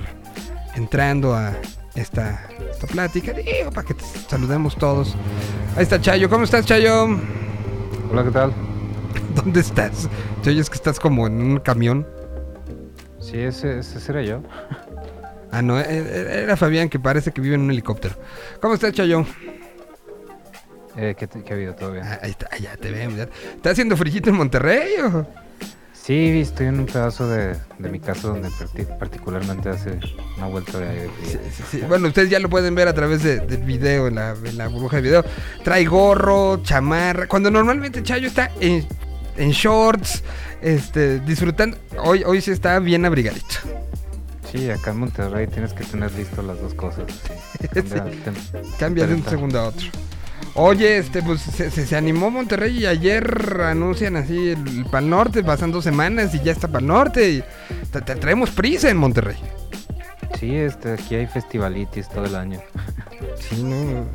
entrando 0.76 1.36
a 1.36 1.54
esta, 1.96 2.48
esta 2.70 2.88
plática. 2.88 3.34
Digo, 3.34 3.72
para 3.72 3.88
que 3.88 3.94
te 3.94 4.04
saludemos 4.28 4.76
todos. 4.76 5.16
Ahí 5.76 5.84
está 5.84 6.00
Chayo. 6.00 6.30
¿Cómo 6.30 6.44
estás, 6.44 6.66
Chayo? 6.66 7.06
Hola, 8.12 8.24
¿qué 8.24 8.32
tal? 8.32 8.54
¿Dónde 9.36 9.60
estás? 9.62 10.10
Te 10.44 10.50
oyes 10.50 10.70
que 10.70 10.76
estás 10.76 11.00
como 11.00 11.28
en 11.28 11.42
un 11.42 11.60
camión. 11.60 12.08
Sí, 13.20 13.38
ese, 13.38 13.80
ese 13.80 14.00
seré 14.00 14.26
yo. 14.26 14.42
Ah, 15.52 15.62
no, 15.62 15.80
e- 15.80 15.84
e- 15.84 16.44
era 16.44 16.56
Fabián 16.58 16.90
que 16.90 17.00
parece 17.00 17.32
que 17.32 17.42
vive 17.42 17.56
en 17.56 17.62
un 17.62 17.72
helicóptero. 17.72 18.16
¿Cómo 18.62 18.74
estás, 18.74 18.94
Chayo? 18.94 19.26
Eh, 20.98 21.16
¿qué, 21.18 21.28
qué 21.28 21.54
ha 21.54 21.56
habido? 21.56 21.76
¿Todo 21.76 21.92
bien? 21.94 22.06
Ah, 22.06 22.20
ahí 22.22 22.32
está, 22.32 22.50
ya 22.58 22.76
te 22.76 22.92
ya. 22.92 23.24
¿Está 23.56 23.70
haciendo 23.72 23.96
frillito 23.96 24.30
en 24.30 24.36
Monterrey 24.36 24.94
o? 25.02 25.26
Sí, 26.04 26.42
estoy 26.42 26.68
en 26.68 26.80
un 26.80 26.86
pedazo 26.88 27.28
de, 27.28 27.56
de 27.78 27.90
mi 27.90 28.00
casa 28.00 28.30
donde 28.30 28.50
parti- 28.50 28.86
particularmente 28.98 29.70
hace 29.70 30.00
una 30.38 30.48
vuelta 30.48 30.80
de 30.80 30.90
aire 30.90 31.10
frío. 31.22 31.40
Sí, 31.56 31.64
sí. 31.72 31.82
Bueno, 31.88 32.08
ustedes 32.08 32.30
ya 32.30 32.40
lo 32.40 32.50
pueden 32.50 32.74
ver 32.74 32.88
a 32.88 32.94
través 32.94 33.22
de- 33.22 33.40
del 33.42 33.62
video, 33.64 34.08
en 34.08 34.16
la, 34.16 34.32
en 34.44 34.58
la 34.58 34.68
burbuja 34.68 34.96
de 34.98 35.02
video. 35.04 35.26
Trae 35.64 35.86
gorro, 35.86 36.62
chamarra. 36.64 37.28
Cuando 37.28 37.52
normalmente 37.52 38.02
Chayo 38.02 38.28
está 38.28 38.50
en, 38.60 38.86
en 39.38 39.52
shorts, 39.52 40.24
este, 40.62 41.20
disfrutando. 41.20 41.78
Hoy, 42.04 42.24
hoy 42.26 42.42
sí 42.42 42.50
está 42.52 42.80
bien 42.80 43.06
abrigadito. 43.06 43.56
Sí, 44.52 44.70
acá 44.72 44.92
en 44.92 44.98
Monterrey 44.98 45.48
tienes 45.48 45.72
que 45.72 45.84
tener 45.86 46.12
listo 46.14 46.42
las 46.42 46.60
dos 46.60 46.74
cosas. 46.74 47.04
Cambia- 48.80 49.06
de 49.06 49.14
un 49.14 49.24
segundo 49.24 49.60
a 49.60 49.68
otro. 49.68 49.88
Oye, 50.54 50.98
este, 50.98 51.22
pues 51.22 51.42
se, 51.42 51.72
se- 51.72 51.86
se 51.88 51.96
animó 51.96 52.30
Monterrey 52.30 52.80
y 52.80 52.86
ayer 52.86 53.62
anuncian 53.64 54.18
así 54.18 54.50
el, 54.50 54.86
Pal 54.92 55.10
Norte, 55.10 55.44
pasan 55.44 55.72
dos 55.72 55.84
semanas 55.84 56.36
y 56.36 56.42
ya 56.44 56.52
está 56.52 56.68
Pal 56.68 56.86
Norte. 56.88 57.30
Y 57.32 57.44
te- 57.92 58.02
te- 58.02 58.16
traemos 58.16 58.50
prisa 58.52 58.90
en 58.90 58.98
Monterrey. 58.98 59.38
Sí, 60.40 60.56
este, 60.56 60.94
aquí 60.94 61.16
hay 61.16 61.28
festivalitis 61.28 62.10
todo 62.10 62.26
el 62.26 62.36
año. 62.36 62.60
Sí, 63.40 63.64
no. 63.64 64.06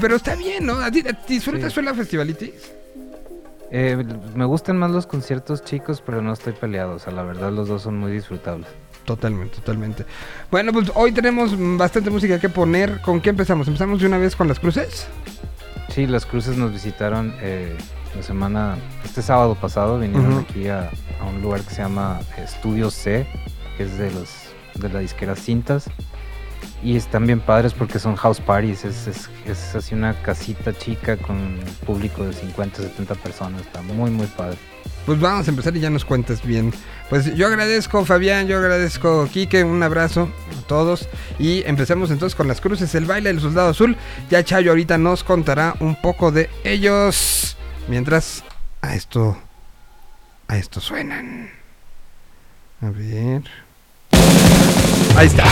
Pero 0.00 0.14
está 0.16 0.34
bien, 0.36 0.66
¿no? 0.66 0.74
¿A 0.74 0.90
ti- 0.90 1.00
a 1.06 1.12
ti 1.12 1.34
¿Disfrutas 1.34 1.72
Sí. 1.72 1.82
la 1.82 1.92
festivalitis? 1.94 2.52
Eh, 3.70 4.02
me 4.34 4.44
gustan 4.44 4.78
más 4.78 4.90
los 4.92 5.06
conciertos 5.06 5.64
chicos, 5.64 6.02
pero 6.04 6.22
no 6.22 6.32
estoy 6.32 6.52
peleado. 6.52 6.94
O 6.94 6.98
sea, 6.98 7.12
la 7.12 7.22
verdad 7.24 7.50
los 7.52 7.68
dos 7.68 7.82
son 7.82 7.98
muy 7.98 8.12
disfrutables. 8.12 8.68
Totalmente, 9.04 9.56
totalmente. 9.56 10.04
Bueno, 10.50 10.72
pues 10.72 10.90
hoy 10.94 11.12
tenemos 11.12 11.52
bastante 11.76 12.10
música 12.10 12.38
que 12.38 12.48
poner. 12.48 13.00
¿Con 13.00 13.20
qué 13.20 13.30
empezamos? 13.30 13.66
¿Empezamos 13.68 14.00
de 14.00 14.06
una 14.06 14.18
vez 14.18 14.34
con 14.36 14.46
las 14.48 14.60
cruces? 14.60 15.06
Sí, 15.88 16.06
las 16.06 16.26
cruces 16.26 16.56
nos 16.56 16.72
visitaron 16.72 17.34
eh, 17.40 17.76
la 18.16 18.22
semana, 18.22 18.76
este 19.04 19.22
sábado 19.22 19.54
pasado, 19.54 19.98
vinieron 19.98 20.38
aquí 20.38 20.68
a, 20.68 20.90
a 21.20 21.24
un 21.24 21.42
lugar 21.42 21.60
que 21.62 21.70
se 21.74 21.82
llama 21.82 22.20
Estudio 22.36 22.90
C, 22.90 23.26
que 23.76 23.84
es 23.84 23.98
de 23.98 24.10
los 24.10 24.54
de 24.74 24.88
la 24.88 25.00
disquera 25.00 25.36
Cintas. 25.36 25.88
Y 26.82 26.96
están 26.96 27.26
bien 27.26 27.40
padres 27.40 27.72
porque 27.72 27.98
son 27.98 28.14
house 28.16 28.40
parties, 28.40 28.84
es, 28.84 29.06
es, 29.06 29.30
es 29.46 29.74
así 29.74 29.94
una 29.94 30.14
casita 30.22 30.72
chica 30.72 31.16
con 31.16 31.36
un 31.36 31.60
público 31.86 32.24
de 32.24 32.32
50, 32.32 32.82
70 32.82 33.14
personas, 33.16 33.62
está 33.62 33.80
muy 33.82 34.10
muy 34.10 34.26
padre. 34.26 34.58
Pues 35.06 35.20
vamos 35.20 35.46
a 35.46 35.50
empezar 35.50 35.76
y 35.76 35.80
ya 35.80 35.90
nos 35.90 36.04
cuentas 36.04 36.42
bien. 36.44 36.72
Pues 37.10 37.34
yo 37.34 37.46
agradezco 37.46 38.04
Fabián, 38.04 38.46
yo 38.46 38.58
agradezco 38.58 39.28
Quique, 39.30 39.62
un 39.62 39.82
abrazo 39.82 40.30
a 40.58 40.66
todos. 40.66 41.08
Y 41.38 41.62
empezamos 41.66 42.10
entonces 42.10 42.34
con 42.34 42.48
las 42.48 42.60
cruces, 42.60 42.94
el 42.94 43.04
baile 43.04 43.30
del 43.30 43.40
soldado 43.40 43.70
azul. 43.70 43.96
Ya 44.30 44.42
Chayo 44.42 44.70
ahorita 44.70 44.96
nos 44.96 45.22
contará 45.22 45.74
un 45.80 46.00
poco 46.00 46.32
de 46.32 46.48
ellos. 46.64 47.56
Mientras 47.86 48.44
a 48.80 48.94
esto, 48.94 49.36
a 50.48 50.56
esto 50.56 50.80
suenan. 50.80 51.50
A 52.80 52.90
ver. 52.90 53.42
Ahí 55.16 55.26
está. 55.26 55.44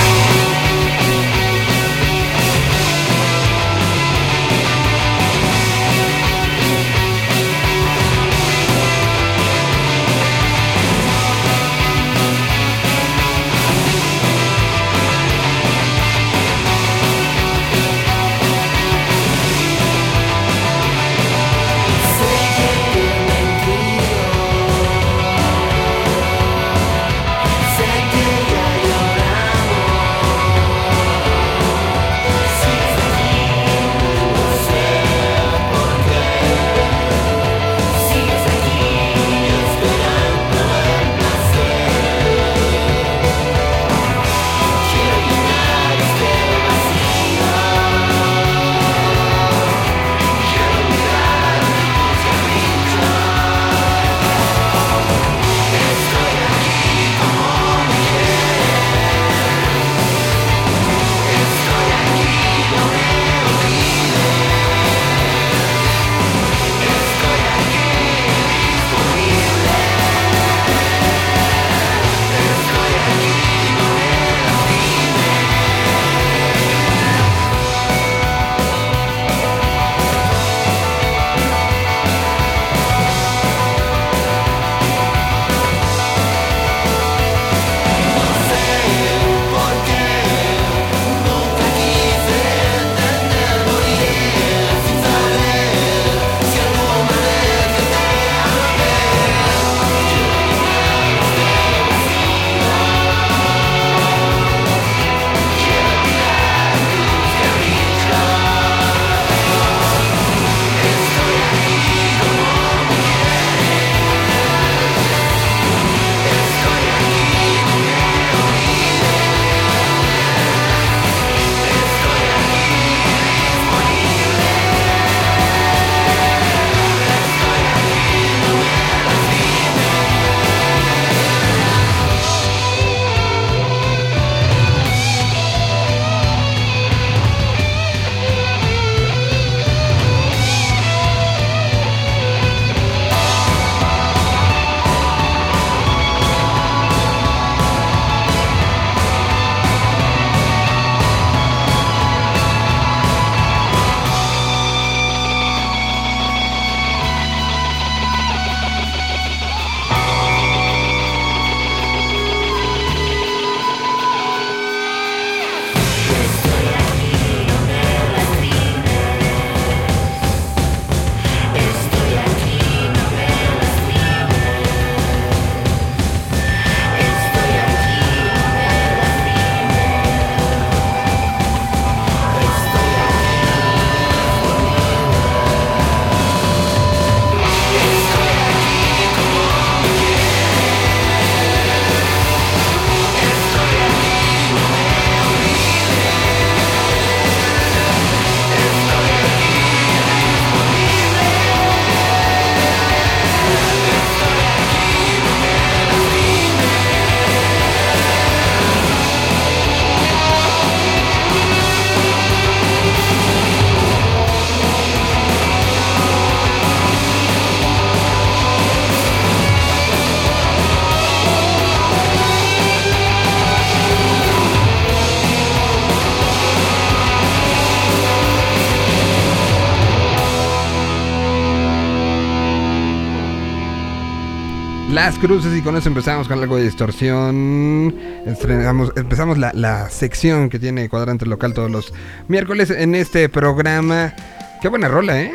Las 235.05 235.19
Cruces 235.19 235.53
y 235.59 235.63
con 235.63 235.77
eso 235.77 235.89
empezamos 235.89 236.29
con 236.29 236.39
algo 236.39 236.57
de 236.57 236.63
distorsión. 236.63 237.93
Estrenamos- 238.25 238.93
empezamos 238.97 239.37
la, 239.37 239.51
la 239.53 239.91
sección 239.91 240.49
que 240.49 240.61
tiene 240.61 240.89
Cuadrante 240.89 241.27
Local 241.27 241.55
todos 241.55 241.69
los 241.73 241.93
miércoles 242.29 242.71
en 242.71 242.95
este 242.95 243.29
programa. 243.29 244.15
Qué 244.61 244.69
buena 244.69 244.87
rola, 244.87 245.21
¿eh? 245.21 245.33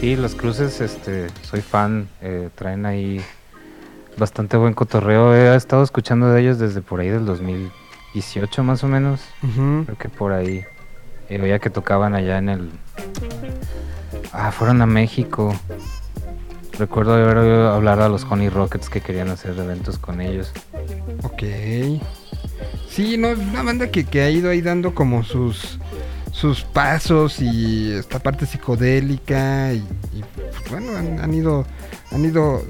Sí, 0.00 0.16
las 0.16 0.34
cruces, 0.34 0.80
este, 0.80 1.26
soy 1.42 1.60
fan, 1.60 2.08
eh, 2.22 2.48
traen 2.54 2.86
ahí 2.86 3.20
bastante 4.16 4.56
buen 4.56 4.72
cotorreo. 4.72 5.34
He 5.34 5.54
estado 5.54 5.82
escuchando 5.84 6.30
de 6.30 6.40
ellos 6.40 6.58
desde 6.58 6.80
por 6.80 7.00
ahí 7.00 7.10
del 7.10 7.26
2018 7.26 8.64
más 8.64 8.82
o 8.82 8.88
menos. 8.88 9.20
Creo 9.84 9.98
que 9.98 10.08
por 10.08 10.32
ahí. 10.32 10.64
Eh, 11.28 11.42
oía 11.42 11.58
que 11.58 11.68
tocaban 11.68 12.14
allá 12.14 12.38
en 12.38 12.48
el... 12.48 12.70
Ah, 14.32 14.50
fueron 14.50 14.80
a 14.80 14.86
México. 14.86 15.54
Recuerdo 16.78 17.14
haber 17.14 17.38
oído 17.38 17.72
hablar 17.72 18.00
a 18.00 18.08
los 18.08 18.24
Honey 18.24 18.48
Rockets 18.48 18.90
que 18.90 19.00
querían 19.00 19.28
hacer 19.28 19.58
eventos 19.58 19.98
con 19.98 20.20
ellos. 20.20 20.52
Ok. 21.22 21.42
Sí, 22.88 23.16
no, 23.18 23.28
es 23.28 23.38
una 23.38 23.62
banda 23.62 23.90
que, 23.90 24.04
que 24.04 24.22
ha 24.22 24.30
ido 24.30 24.50
ahí 24.50 24.60
dando 24.60 24.94
como 24.94 25.24
sus 25.24 25.78
sus 26.32 26.62
pasos 26.64 27.40
y 27.40 27.92
esta 27.92 28.18
parte 28.18 28.44
psicodélica 28.44 29.72
y, 29.72 29.82
pues, 30.34 30.70
bueno, 30.70 30.94
han, 30.94 31.18
han 31.18 31.32
ido 31.32 31.64
han 32.12 32.24
ido 32.26 32.62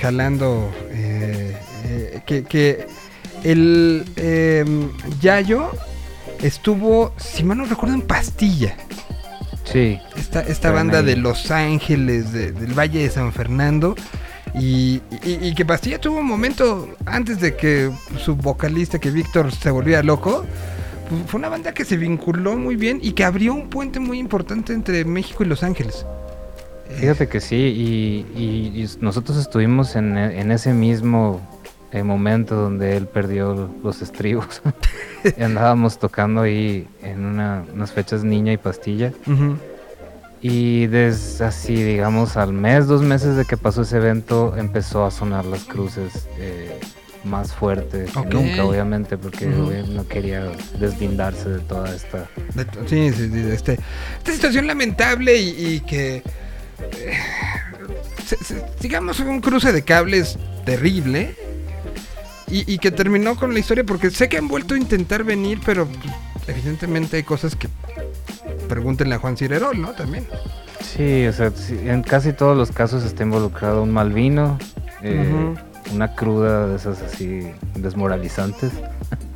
jalando 0.00 0.70
eh, 0.90 1.56
eh, 1.84 2.22
que, 2.26 2.44
que 2.44 2.86
el 3.44 4.04
em, 4.16 4.90
Yayo 5.20 5.70
estuvo, 6.42 7.12
si 7.16 7.44
mal 7.44 7.58
no 7.58 7.64
recuerdo, 7.64 7.94
en 7.94 8.02
Pastilla. 8.02 8.76
Sí, 9.74 9.98
Esta, 10.16 10.40
esta 10.42 10.70
banda 10.70 11.00
ahí. 11.00 11.04
de 11.04 11.16
Los 11.16 11.50
Ángeles, 11.50 12.32
de- 12.32 12.52
del 12.52 12.78
Valle 12.78 13.02
de 13.02 13.10
San 13.10 13.32
Fernando. 13.32 13.96
Y, 14.54 15.02
y- 15.24 15.48
y 15.48 15.54
que 15.56 15.64
Pastilla 15.66 16.00
tuvo 16.00 16.18
un 16.20 16.26
momento 16.26 16.88
antes 17.06 17.40
de 17.40 17.56
que 17.56 17.90
su 18.24 18.36
vocalista, 18.36 19.00
que 19.00 19.10
Víctor 19.10 19.50
se 19.52 19.70
volviera 19.72 20.02
loco. 20.04 20.44
pues, 21.10 21.22
Fue 21.26 21.38
una 21.38 21.48
banda 21.48 21.74
que 21.74 21.84
se 21.84 21.96
vinculó 21.96 22.56
muy 22.56 22.76
bien 22.76 23.00
y 23.02 23.12
que 23.12 23.24
abrió 23.24 23.52
un 23.52 23.68
puente 23.68 23.98
muy 23.98 24.18
importante 24.20 24.72
entre 24.72 25.04
México 25.04 25.42
y 25.42 25.46
Los 25.48 25.62
Ángeles. 25.64 26.06
Fíjate 26.98 27.26
que 27.28 27.40
sí, 27.40 27.56
y, 27.56 28.40
y- 28.40 28.88
nosotros 29.00 29.36
estuvimos 29.38 29.96
en, 29.96 30.16
en 30.16 30.52
ese 30.52 30.72
mismo 30.72 31.40
eh, 31.94 32.02
momento 32.02 32.54
donde 32.56 32.96
él 32.98 33.06
perdió 33.06 33.70
los 33.82 34.02
estribos. 34.02 34.60
y 35.38 35.42
andábamos 35.42 35.98
tocando 35.98 36.42
ahí 36.42 36.86
en 37.02 37.24
una- 37.24 37.64
unas 37.72 37.92
fechas 37.92 38.22
Niña 38.24 38.52
y 38.52 38.56
Pastilla. 38.58 39.12
Ujú. 39.26 39.56
Y 40.42 40.88
desde 40.88 41.46
así, 41.46 41.74
digamos, 41.74 42.36
al 42.36 42.52
mes, 42.52 42.86
dos 42.86 43.00
meses 43.00 43.34
de 43.36 43.46
que 43.46 43.56
pasó 43.56 43.80
ese 43.82 43.96
evento, 43.96 44.54
empezó 44.58 45.06
a 45.06 45.10
sonar 45.10 45.46
las 45.46 45.64
cruces 45.64 46.28
eh, 46.38 46.78
más 47.24 47.54
fuerte 47.54 48.04
que 48.12 48.18
Ok. 48.18 48.34
nunca, 48.34 48.64
obviamente, 48.66 49.16
porque 49.16 49.46
no 49.46 50.06
quería 50.06 50.44
deslindarse 50.78 51.48
de 51.48 51.60
toda 51.60 51.94
esta... 51.96 52.28
De- 52.54 52.66
Sí, 52.86 53.10
sí, 53.16 53.30
sí, 53.32 53.48
este, 53.50 53.78
esta 54.18 54.32
situación 54.32 54.66
lamentable 54.66 55.34
y, 55.40 55.48
y 55.76 55.80
que, 55.80 56.16
eh, 56.16 56.22
se- 58.26 58.36
se- 58.44 58.62
digamos, 58.82 59.20
un 59.20 59.40
cruce 59.40 59.72
de 59.72 59.80
cables 59.82 60.38
terrible 60.66 61.34
y, 62.48 62.72
y 62.72 62.78
que 62.78 62.90
terminó 62.90 63.36
con 63.36 63.52
la 63.52 63.58
historia 63.58 63.84
porque 63.84 64.10
sé 64.10 64.28
que 64.28 64.38
han 64.38 64.48
vuelto 64.48 64.74
a 64.74 64.78
intentar 64.78 65.24
venir, 65.24 65.60
pero 65.64 65.88
evidentemente 66.46 67.16
hay 67.16 67.22
cosas 67.22 67.56
que 67.56 67.68
pregúntenle 68.68 69.14
a 69.14 69.18
Juan 69.18 69.36
Cirerol, 69.36 69.80
¿no? 69.80 69.92
También. 69.92 70.26
Sí, 70.80 71.26
o 71.26 71.32
sea, 71.32 71.50
en 71.70 72.02
casi 72.02 72.32
todos 72.32 72.56
los 72.56 72.70
casos 72.70 73.04
está 73.04 73.22
involucrado 73.22 73.82
un 73.82 73.90
mal 73.90 74.12
vino, 74.12 74.58
eh, 75.02 75.54
una 75.92 76.14
cruda 76.14 76.68
de 76.68 76.76
esas 76.76 77.02
así 77.02 77.50
desmoralizantes 77.74 78.72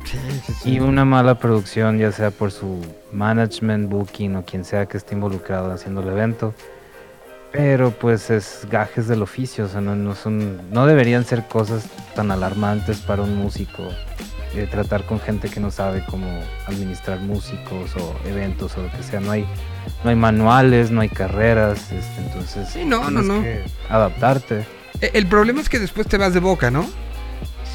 Sí, 0.05 0.17
sí, 0.45 0.53
sí. 0.63 0.69
y 0.71 0.79
una 0.79 1.05
mala 1.05 1.37
producción, 1.37 1.99
ya 1.99 2.11
sea 2.11 2.31
por 2.31 2.51
su 2.51 2.81
management, 3.11 3.89
booking 3.89 4.37
o 4.37 4.45
quien 4.45 4.65
sea 4.65 4.87
que 4.87 4.97
esté 4.97 5.13
involucrado 5.13 5.71
haciendo 5.71 6.01
el 6.01 6.07
evento. 6.07 6.53
Pero 7.51 7.91
pues 7.91 8.29
es 8.29 8.67
gajes 8.69 9.07
del 9.07 9.23
oficio, 9.23 9.65
o 9.65 9.67
sea, 9.67 9.81
no, 9.81 9.95
no 9.95 10.13
son, 10.15 10.61
no 10.71 10.85
deberían 10.85 11.25
ser 11.25 11.47
cosas 11.47 11.85
tan 12.15 12.29
alarmantes 12.31 12.99
para 12.99 13.23
un 13.23 13.35
músico. 13.35 13.83
eh, 14.55 14.67
tratar 14.69 15.05
con 15.05 15.19
gente 15.19 15.47
que 15.47 15.59
no 15.59 15.69
sabe 15.69 16.03
cómo 16.09 16.27
administrar 16.65 17.19
músicos 17.19 17.95
o 17.95 18.15
eventos 18.27 18.75
o 18.77 18.81
lo 18.81 18.91
que 18.91 19.03
sea. 19.03 19.19
No 19.19 19.29
hay, 19.31 19.45
no 20.03 20.09
hay 20.09 20.15
manuales, 20.15 20.89
no 20.89 21.01
hay 21.01 21.09
carreras, 21.09 21.91
este, 21.91 22.21
entonces 22.25 22.67
Sí, 22.69 22.83
no, 22.83 23.09
no, 23.11 23.21
tienes 23.21 23.25
no. 23.27 23.41
que 23.43 23.61
adaptarte. 23.89 24.65
E- 25.01 25.11
El 25.13 25.27
problema 25.27 25.61
es 25.61 25.69
que 25.69 25.77
después 25.79 26.07
te 26.07 26.17
vas 26.17 26.33
de 26.33 26.39
boca, 26.39 26.71
¿no? 26.71 26.83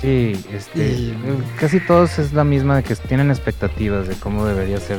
Sí, 0.01 0.45
este, 0.53 0.85
Y- 0.85 1.17
casi 1.61 1.79
todos 1.81 2.19
es 2.19 2.33
la 2.33 2.43
misma 2.45 2.77
de 2.77 2.83
que 2.83 2.97
tienen 2.97 3.31
expectativas 3.31 4.09
de 4.09 4.15
cómo 4.17 4.45
debería 4.45 4.79
ser 4.81 4.99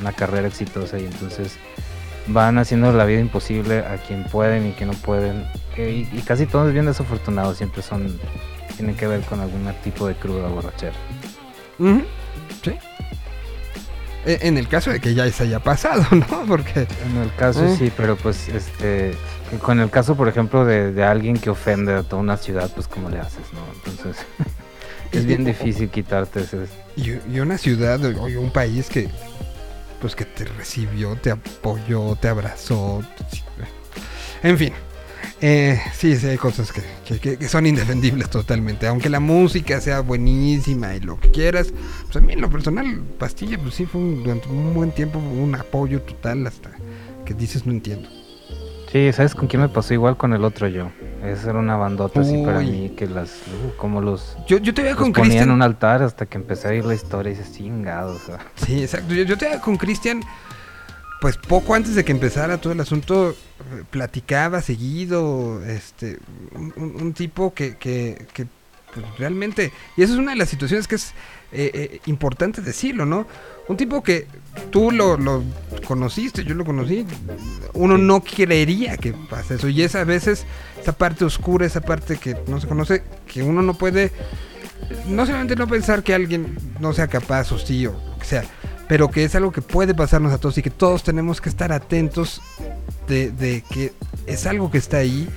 una 0.00 0.12
carrera 0.12 0.48
exitosa 0.48 0.98
y 0.98 1.04
entonces 1.04 1.56
van 2.28 2.58
haciendo 2.58 2.92
la 2.92 3.04
vida 3.04 3.20
imposible 3.20 3.78
a 3.80 3.96
quien 3.96 4.24
pueden 4.24 4.66
y 4.68 4.72
que 4.72 4.86
no 4.86 4.92
pueden. 4.92 5.44
eh, 5.76 6.06
y, 6.12 6.18
y 6.18 6.22
casi 6.22 6.46
todos 6.46 6.72
bien 6.72 6.86
desafortunados 6.86 7.56
siempre 7.58 7.82
son 7.82 8.18
tienen 8.76 8.94
que 8.96 9.06
ver 9.06 9.20
con 9.22 9.40
algún 9.40 9.70
tipo 9.84 10.06
de 10.08 10.14
cruda 10.14 10.48
borrachera. 10.48 10.94
Sí. 12.62 12.72
E- 14.24 14.38
En 14.42 14.56
el 14.56 14.68
caso 14.68 14.90
de 14.90 15.00
que 15.00 15.14
ya 15.14 15.28
se 15.30 15.44
haya 15.44 15.58
pasado, 15.60 16.04
¿no? 16.12 16.44
Porque... 16.46 16.86
En 17.06 17.16
el 17.22 17.34
caso 17.34 17.64
Eh. 17.66 17.76
sí, 17.78 17.92
pero 17.96 18.16
pues 18.16 18.48
este 18.48 19.14
con 19.60 19.80
el 19.80 19.90
caso 19.90 20.14
por 20.16 20.28
ejemplo 20.28 20.64
de, 20.64 20.92
de 20.92 21.04
alguien 21.04 21.36
que 21.36 21.50
ofende 21.50 21.92
a 21.92 22.02
toda 22.02 22.22
una 22.22 22.38
ciudad, 22.38 22.70
pues 22.74 22.88
cómo 22.88 23.10
le 23.10 23.18
haces, 23.18 23.42
¿no? 23.52 23.60
Entonces 23.90 24.24
es 25.12 25.26
bien 25.26 25.44
difícil 25.44 25.90
quitarte 25.90 26.40
ese 26.40 26.66
Y, 26.96 27.10
y 27.30 27.40
una 27.40 27.58
ciudad 27.58 28.02
o 28.04 28.24
un 28.24 28.50
país 28.50 28.88
que 28.88 29.08
pues 30.02 30.14
que 30.14 30.24
te 30.26 30.44
recibió, 30.44 31.16
te 31.16 31.30
apoyó, 31.30 32.14
te 32.16 32.28
abrazó. 32.28 33.02
sí, 33.32 33.40
En 34.42 34.58
fin. 34.58 34.72
Eh, 35.40 35.80
sí, 35.96 36.16
sí, 36.16 36.26
hay 36.26 36.36
cosas 36.36 36.70
que, 36.72 36.82
que- 37.18 37.36
que- 37.38 37.48
son 37.48 37.66
indefendibles 37.66 38.28
totalmente. 38.30 38.86
Aunque 38.86 39.08
la 39.08 39.18
música 39.20 39.80
sea 39.80 40.00
buenísima 40.00 40.94
y 40.96 41.00
lo 41.00 41.18
que 41.18 41.30
quieras. 41.30 41.72
Pues 42.04 42.16
a 42.16 42.20
mí 42.20 42.32
en 42.34 42.40
lo 42.40 42.50
personal, 42.50 43.00
Pastilla, 43.18 43.58
pues 43.58 43.74
sí 43.74 43.86
fue 43.86 44.00
durante 44.00 44.48
un 44.48 44.74
buen 44.74 44.92
tiempo 44.92 45.18
un 45.20 45.54
apoyo 45.54 46.02
total 46.02 46.46
hasta 46.46 46.70
que 47.24 47.34
dices 47.34 47.64
no 47.66 47.72
entiendo. 47.72 48.08
Sí, 48.92 49.10
¿sabes 49.14 49.34
con 49.34 49.48
quién 49.48 49.62
me 49.62 49.70
pasó 49.70 49.94
igual 49.94 50.18
con 50.18 50.34
el 50.34 50.44
otro 50.44 50.68
yo? 50.68 50.90
Esa 51.24 51.48
era 51.50 51.58
una 51.58 51.76
bandota 51.76 52.20
así 52.20 52.42
para 52.44 52.60
mí 52.60 52.90
que 52.90 53.06
las 53.06 53.30
uh, 53.30 53.76
como 53.78 54.02
los, 54.02 54.36
Yo, 54.46 54.58
yo 54.58 54.74
te 54.74 54.82
veía 54.82 54.94
con 54.94 55.12
ponía 55.12 55.24
en 55.24 55.30
Cristian. 55.30 55.50
un 55.50 55.62
altar 55.62 56.02
hasta 56.02 56.26
que 56.26 56.36
empecé 56.36 56.68
a 56.68 56.74
ir 56.74 56.84
la 56.84 56.94
historia 56.94 57.32
y 57.32 57.36
dices, 57.36 57.54
chingado, 57.54 58.16
o 58.16 58.18
sea. 58.18 58.38
Sí, 58.56 58.82
exacto. 58.82 59.14
Yo, 59.14 59.22
yo 59.22 59.38
te 59.38 59.58
con 59.60 59.78
Cristian, 59.78 60.20
pues 61.22 61.38
poco 61.38 61.74
antes 61.74 61.94
de 61.94 62.04
que 62.04 62.12
empezara 62.12 62.58
todo 62.58 62.74
el 62.74 62.80
asunto, 62.80 63.34
platicaba 63.88 64.60
seguido, 64.60 65.64
este, 65.64 66.18
un 66.54 67.14
tipo 67.14 67.54
que, 67.54 67.78
que, 67.78 68.26
que, 68.34 68.46
pues, 68.92 69.06
realmente, 69.18 69.72
y 69.96 70.02
esa 70.02 70.12
es 70.12 70.18
una 70.18 70.32
de 70.32 70.36
las 70.36 70.50
situaciones 70.50 70.86
que 70.86 70.96
es 70.96 71.14
eh, 71.52 71.70
eh, 71.74 72.00
importante 72.06 72.60
decirlo, 72.62 73.06
¿no? 73.06 73.26
Un 73.68 73.76
tipo 73.76 74.02
que 74.02 74.26
tú 74.70 74.90
lo, 74.90 75.16
lo 75.16 75.42
conociste, 75.86 76.44
yo 76.44 76.54
lo 76.54 76.64
conocí, 76.64 77.06
uno 77.74 77.98
no 77.98 78.22
creería 78.22 78.96
que 78.96 79.12
pasa 79.12 79.54
eso, 79.54 79.68
y 79.68 79.82
es 79.82 79.94
a 79.94 80.04
veces 80.04 80.44
esa 80.80 80.92
parte 80.92 81.24
oscura, 81.24 81.66
esa 81.66 81.80
parte 81.80 82.16
que 82.16 82.36
no 82.48 82.60
se 82.60 82.66
conoce, 82.66 83.02
que 83.26 83.42
uno 83.42 83.62
no 83.62 83.74
puede 83.74 84.12
no 85.06 85.26
solamente 85.26 85.56
no 85.56 85.66
pensar 85.66 86.02
que 86.02 86.14
alguien 86.14 86.56
no 86.80 86.92
sea 86.92 87.06
capaz 87.06 87.52
o 87.52 87.58
sí 87.58 87.86
o 87.86 87.92
lo 87.92 88.18
que 88.18 88.24
sea, 88.24 88.44
pero 88.88 89.10
que 89.10 89.24
es 89.24 89.34
algo 89.34 89.52
que 89.52 89.62
puede 89.62 89.94
pasarnos 89.94 90.32
a 90.32 90.38
todos 90.38 90.58
y 90.58 90.62
que 90.62 90.70
todos 90.70 91.02
tenemos 91.02 91.40
que 91.40 91.48
estar 91.48 91.72
atentos 91.72 92.40
de, 93.08 93.30
de 93.30 93.62
que 93.70 93.92
es 94.26 94.46
algo 94.46 94.70
que 94.70 94.78
está 94.78 94.98
ahí. 94.98 95.28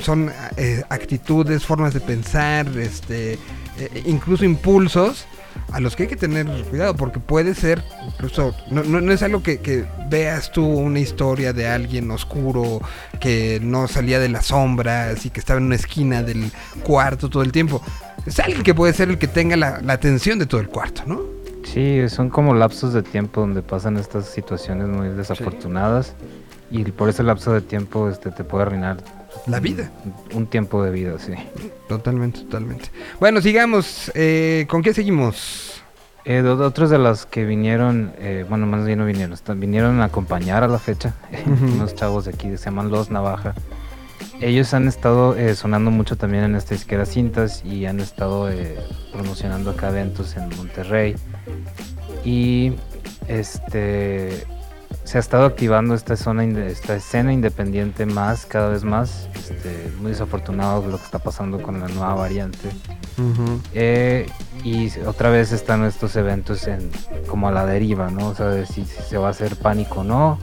Son 0.00 0.32
eh, 0.56 0.82
actitudes, 0.88 1.64
formas 1.64 1.94
de 1.94 2.00
pensar, 2.00 2.66
este, 2.78 3.34
eh, 3.78 4.02
incluso 4.06 4.44
impulsos 4.44 5.27
a 5.72 5.80
los 5.80 5.96
que 5.96 6.04
hay 6.04 6.08
que 6.08 6.16
tener 6.16 6.46
cuidado 6.70 6.94
porque 6.96 7.20
puede 7.20 7.54
ser 7.54 7.82
incluso 8.06 8.54
no, 8.70 8.82
no- 8.84 9.00
no 9.00 9.12
es 9.12 9.22
algo 9.22 9.42
que, 9.42 9.58
que 9.60 9.84
veas 10.08 10.50
tú 10.50 10.64
una 10.66 10.98
historia 11.00 11.52
de 11.52 11.68
alguien 11.68 12.10
oscuro 12.10 12.80
que 13.20 13.60
no 13.62 13.86
salía 13.88 14.18
de 14.18 14.28
las 14.30 14.46
sombras 14.46 15.26
y 15.26 15.30
que 15.30 15.40
estaba 15.40 15.58
en 15.60 15.66
una 15.66 15.74
esquina 15.76 16.22
del 16.22 16.50
cuarto 16.82 17.28
todo 17.28 17.42
el 17.42 17.52
tiempo. 17.52 17.82
Es 18.26 18.38
alguien 18.40 18.62
que 18.62 18.74
puede 18.74 18.92
ser 18.92 19.08
el 19.10 19.18
que 19.18 19.28
tenga 19.28 19.56
la, 19.56 19.80
la 19.82 19.92
atención 19.94 20.38
de 20.38 20.46
todo 20.46 20.60
el 20.60 20.68
cuarto 20.68 21.02
no 21.06 21.20
Sí, 21.64 22.08
son 22.08 22.30
como 22.30 22.54
lapsos 22.54 22.94
de 22.94 23.02
tiempo 23.02 23.42
donde 23.42 23.60
pasan 23.62 23.98
estas 23.98 24.26
situaciones 24.26 24.88
muy 24.88 25.08
desafortunadas 25.10 26.14
y 26.70 26.82
por 26.92 27.10
ese 27.10 27.22
lapso 27.22 27.52
de 27.52 27.60
tiempo 27.60 28.08
este 28.08 28.30
te 28.30 28.42
puede 28.42 28.62
arruinar 28.64 28.96
la 29.48 29.60
vida 29.60 29.90
un 30.34 30.46
tiempo 30.46 30.82
de 30.82 30.90
vida, 30.90 31.18
sí. 31.18 31.32
totalmente 31.88 32.40
totalmente 32.40 32.90
bueno 33.20 33.40
sigamos 33.40 34.10
eh, 34.14 34.66
con 34.68 34.82
qué 34.82 34.92
seguimos 34.94 35.74
Eh, 36.24 36.42
otros 36.42 36.90
de 36.90 36.98
los 36.98 37.24
que 37.24 37.46
vinieron, 37.46 38.12
eh, 38.18 38.44
bueno, 38.46 38.66
más 38.66 38.84
bien 38.84 38.98
no 38.98 39.06
vinieron, 39.06 39.38
vinieron 39.58 40.02
a 40.02 40.04
acompañar 40.06 40.62
a 40.62 40.68
la 40.68 40.78
fecha, 40.78 41.14
unos 41.74 41.94
chavos 41.94 42.26
de 42.26 42.32
aquí, 42.32 42.54
se 42.58 42.66
llaman 42.66 42.90
Los 42.90 43.10
Navaja. 43.10 43.54
ellos 44.40 44.74
han 44.74 44.88
estado 44.88 45.36
eh, 45.36 45.54
sonando 45.54 45.90
mucho 45.90 46.16
también 46.16 46.44
en 46.44 46.54
esta 46.54 46.74
disquera 46.74 47.06
cintas 47.06 47.64
y 47.64 47.86
han 47.86 47.98
estado 48.00 48.50
eh, 48.50 48.76
promocionando 49.10 49.70
acá 49.70 49.88
eventos 49.88 50.36
en 50.36 50.50
Monterrey. 50.56 51.14
Y 52.24 52.74
este 53.26 54.44
se 55.08 55.16
ha 55.16 55.20
estado 55.20 55.46
activando 55.46 55.94
esta 55.94 56.16
zona, 56.16 56.44
esta 56.44 56.96
escena 56.96 57.32
independiente 57.32 58.04
más, 58.04 58.44
cada 58.44 58.68
vez 58.68 58.84
más. 58.84 59.26
Este, 59.34 59.90
muy 59.98 60.10
desafortunado 60.10 60.86
lo 60.86 60.98
que 60.98 61.04
está 61.04 61.18
pasando 61.18 61.62
con 61.62 61.80
la 61.80 61.88
nueva 61.88 62.14
variante. 62.14 62.68
Eh, 63.72 64.26
y 64.64 64.90
otra 65.06 65.30
vez 65.30 65.52
están 65.52 65.82
estos 65.86 66.14
eventos 66.16 66.66
en 66.66 66.90
como 67.26 67.48
a 67.48 67.52
la 67.52 67.64
deriva, 67.64 68.10
¿no? 68.10 68.28
O 68.28 68.34
sea, 68.34 68.48
de 68.48 68.66
si, 68.66 68.84
si 68.84 69.00
se 69.00 69.16
va 69.16 69.28
a 69.28 69.30
hacer 69.30 69.56
pánico 69.56 70.00
o 70.00 70.04
no. 70.04 70.38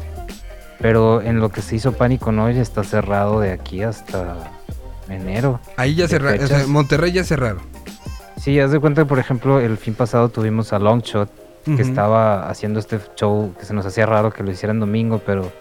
Pero 0.80 1.22
en 1.22 1.40
lo 1.40 1.50
que 1.50 1.62
se 1.62 1.76
hizo 1.76 1.92
pánico 1.92 2.32
no 2.32 2.50
ya 2.50 2.64
está 2.64 2.84
cerrado 2.84 3.42
de 3.42 3.52
aquí 3.52 3.84
hasta 3.84 4.52
enero. 5.10 5.60
Ahí 5.78 5.94
ya 5.94 6.08
cerraron. 6.08 6.44
O 6.44 6.48
sea. 6.48 6.66
Monterrey 6.66 7.12
ya 7.12 7.24
cerraron. 7.24 7.62
Sí, 8.42 8.60
haz 8.60 8.72
de 8.72 8.80
cuenta 8.80 9.04
que, 9.04 9.06
por 9.06 9.20
ejemplo, 9.20 9.60
el 9.60 9.78
fin 9.78 9.94
pasado 9.94 10.30
tuvimos 10.30 10.74
a 10.74 10.80
Longshot, 10.80 11.30
que 11.66 11.82
estaba 11.82 12.48
haciendo 12.50 12.80
este 12.80 13.00
show 13.16 13.54
que 13.60 13.66
se 13.66 13.74
nos 13.74 13.86
hacía 13.86 14.06
raro 14.06 14.32
que 14.32 14.44
lo 14.44 14.52
hicieran 14.52 14.80
domingo, 14.80 15.20
pero 15.26 15.52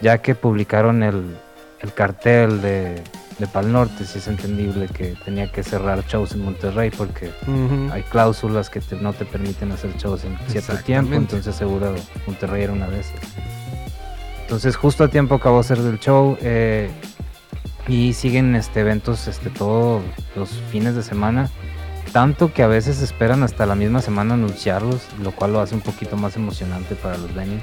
ya 0.00 0.18
que 0.18 0.34
publicaron 0.34 1.02
el, 1.04 1.36
el 1.80 1.92
cartel 1.94 2.60
de, 2.60 3.00
de 3.38 3.46
Pal 3.46 3.70
Norte, 3.72 4.04
sí 4.04 4.18
es 4.18 4.26
entendible 4.26 4.88
que 4.88 5.14
tenía 5.24 5.50
que 5.52 5.62
cerrar 5.62 6.04
shows 6.06 6.32
en 6.32 6.44
Monterrey 6.44 6.90
porque 6.90 7.30
Ujú. 7.46 7.92
hay 7.92 8.02
cláusulas 8.02 8.68
que 8.68 8.80
te- 8.80 8.96
no 8.96 9.12
te 9.12 9.24
permiten 9.24 9.70
hacer 9.70 9.96
shows 9.96 10.24
en 10.24 10.36
cierto 10.48 10.74
tiempo, 10.78 11.14
entonces 11.14 11.54
seguro 11.54 11.94
Monterrey 12.26 12.64
era 12.64 12.72
una 12.72 12.88
de 12.88 13.00
esas. 13.00 13.20
Entonces 14.42 14.76
justo 14.76 15.04
a 15.04 15.08
tiempo 15.08 15.36
acabó 15.36 15.56
de 15.56 15.60
hacer 15.60 15.78
del 15.78 15.98
show 16.00 16.36
eh, 16.42 16.90
y 17.88 18.12
siguen 18.12 18.54
este 18.56 18.80
eventos 18.80 19.26
este 19.28 19.50
todos 19.50 20.02
los 20.36 20.50
fines 20.70 20.94
de 20.94 21.02
semana, 21.02 21.48
tanto 22.14 22.52
que 22.52 22.62
a 22.62 22.68
veces 22.68 23.02
esperan 23.02 23.42
hasta 23.42 23.66
la 23.66 23.74
misma 23.74 24.00
semana 24.00 24.34
anunciarlos, 24.34 25.02
lo 25.20 25.32
cual 25.32 25.52
lo 25.52 25.60
hace 25.60 25.74
un 25.74 25.80
poquito 25.80 26.16
más 26.16 26.36
emocionante 26.36 26.94
para 26.94 27.18
los 27.18 27.34
venues. 27.34 27.60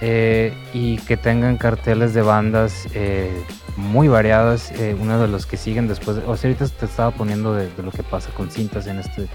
Eh, 0.00 0.52
y 0.74 0.98
que 0.98 1.16
tengan 1.16 1.56
carteles 1.56 2.12
de 2.12 2.22
bandas 2.22 2.88
eh, 2.92 3.30
muy 3.76 4.08
variadas. 4.08 4.72
eh, 4.72 4.96
uno 5.00 5.20
de 5.20 5.28
los 5.28 5.46
que 5.46 5.56
siguen 5.56 5.86
después, 5.86 6.16
o 6.26 6.36
sea, 6.36 6.50
ahorita 6.50 6.66
te 6.66 6.86
estaba 6.86 7.12
poniendo 7.12 7.54
de, 7.54 7.70
de 7.70 7.82
lo 7.84 7.92
que 7.92 8.02
pasa 8.02 8.30
con 8.30 8.50
cintas 8.50 8.88
en 8.88 8.98
este, 8.98 9.28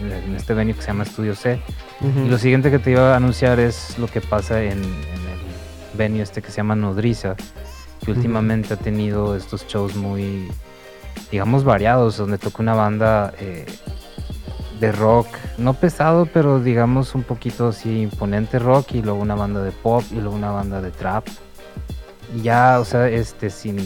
en 0.00 0.34
este 0.34 0.54
venue 0.54 0.74
que 0.74 0.80
se 0.80 0.86
llama 0.86 1.04
Estudio 1.04 1.34
C. 1.34 1.60
Y 2.24 2.28
lo 2.30 2.38
siguiente 2.38 2.70
que 2.70 2.78
te 2.78 2.92
iba 2.92 3.12
a 3.12 3.16
anunciar 3.16 3.60
es 3.60 3.98
lo 3.98 4.06
que 4.06 4.22
pasa 4.22 4.62
en, 4.62 4.78
en 4.78 4.78
el 4.80 5.98
venue 5.98 6.22
este 6.22 6.40
que 6.40 6.50
se 6.50 6.56
llama 6.56 6.76
Nodriza, 6.76 7.36
que 8.02 8.10
últimamente 8.10 8.72
ha 8.72 8.78
tenido 8.78 9.36
estos 9.36 9.66
shows 9.66 9.94
muy, 9.96 10.48
digamos, 11.30 11.64
variados, 11.64 12.16
donde 12.16 12.38
toca 12.38 12.62
una 12.62 12.74
banda 12.74 13.32
eh, 13.38 13.66
de 14.80 14.92
rock, 14.92 15.28
no 15.58 15.74
pesado, 15.74 16.26
pero 16.26 16.60
digamos 16.60 17.14
un 17.14 17.22
poquito 17.22 17.68
así 17.68 18.00
imponente 18.02 18.58
rock, 18.58 18.92
y 18.94 19.02
luego 19.02 19.20
una 19.20 19.34
banda 19.34 19.62
de 19.62 19.72
pop, 19.72 20.02
y 20.10 20.16
luego 20.16 20.34
una 20.34 20.50
banda 20.50 20.80
de 20.80 20.90
trap. 20.90 21.26
Y 22.36 22.42
ya, 22.42 22.80
o 22.80 22.84
sea, 22.84 23.08
este, 23.08 23.50
sin, 23.50 23.76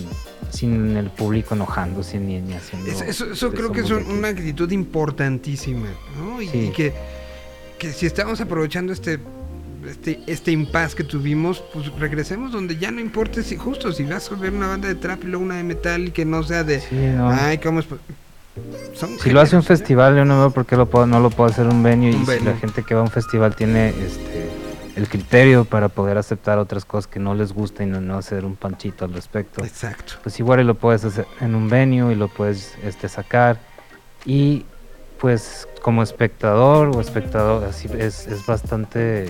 sin 0.51 0.97
el 0.97 1.11
público 1.11 1.55
enojándose 1.55 2.19
ni, 2.19 2.41
ni 2.41 2.55
haciendo... 2.55 2.91
Eso, 2.91 3.31
eso- 3.31 3.51
creo 3.53 3.71
que 3.73 3.81
es 3.81 3.91
una 3.91 4.29
actitud 4.29 4.71
importantísima, 4.73 5.89
¿no? 6.19 6.41
Y, 6.41 6.49
Sí. 6.49 6.59
y 6.59 6.71
que, 6.71 6.95
que 7.79 7.93
si 7.93 8.07
estamos 8.07 8.41
aprovechando 8.41 8.93
este 8.93 9.19
este 9.91 10.21
este 10.27 10.51
impasse 10.53 10.95
que 10.97 11.05
tuvimos, 11.05 11.63
pues 11.73 11.93
regresemos 11.99 12.53
donde 12.53 12.77
ya 12.77 12.91
no 12.91 13.01
importa 13.01 13.43
si 13.43 13.57
justo 13.57 13.93
si 13.93 14.05
vas 14.05 14.31
a 14.31 14.35
ver 14.35 14.53
una 14.53 14.69
banda 14.69 14.89
de 14.89 14.95
trap 14.95 15.25
y 15.25 15.27
luego 15.29 15.45
una 15.45 15.57
de 15.57 15.65
metal 15.65 16.09
y 16.09 16.11
que 16.11 16.25
no 16.25 16.43
sea 16.43 16.65
de 16.65 16.81
Sí, 16.81 16.95
no. 16.95 17.31
ay, 17.31 17.59
cómo 17.59 17.81
es 17.81 17.87
po-". 17.87 17.99
son 18.95 19.19
Si 19.19 19.31
lo 19.31 19.41
hace 19.41 19.57
un 19.57 19.63
¿eh? 19.63 19.67
festival, 19.67 20.17
yo 20.17 20.25
no 20.25 20.39
veo 20.39 20.51
por 20.51 20.67
qué 20.67 20.77
lo 20.77 20.87
puedo, 20.87 21.07
no 21.07 21.21
lo 21.21 21.31
puedo 21.31 21.51
hacer 21.51 21.67
un 21.67 21.83
venue. 21.83 22.15
Un 22.15 22.23
y 22.23 22.27
si 22.27 22.45
la 22.45 22.57
gente 22.57 22.83
que 22.83 22.95
va 22.95 23.01
a 23.01 23.05
un 23.05 23.11
festival 23.11 23.55
tiene 23.57 23.91
este, 23.91 24.51
el 24.97 25.09
criterio 25.09 25.65
para 25.65 25.89
poder 25.89 26.19
aceptar 26.19 26.59
otras 26.59 26.85
cosas 26.85 27.07
que 27.07 27.21
no 27.21 27.35
les 27.35 27.53
gusta 27.53 27.85
y 27.85 27.87
no, 27.87 28.01
no 28.01 28.19
hacer 28.19 28.45
un 28.45 28.57
panchito 28.57 29.05
al 29.05 29.13
respecto, 29.15 29.65
Exacto. 29.65 30.15
pues 30.23 30.39
igual 30.41 30.61
y 30.61 30.65
lo 30.65 30.75
puedes 30.75 31.05
hacer 31.05 31.27
en 31.41 31.55
un 31.55 31.69
venue 31.69 32.13
y 32.13 32.17
lo 32.17 32.29
puedes 32.29 32.75
este, 32.83 33.09
sacar. 33.09 33.61
Y 34.25 34.65
pues 35.21 35.69
como 35.83 36.03
espectador 36.03 36.89
o 36.97 37.01
espectador, 37.01 37.65
así 37.65 37.89
es, 37.99 38.27
es 38.27 38.45
bastante... 38.47 39.29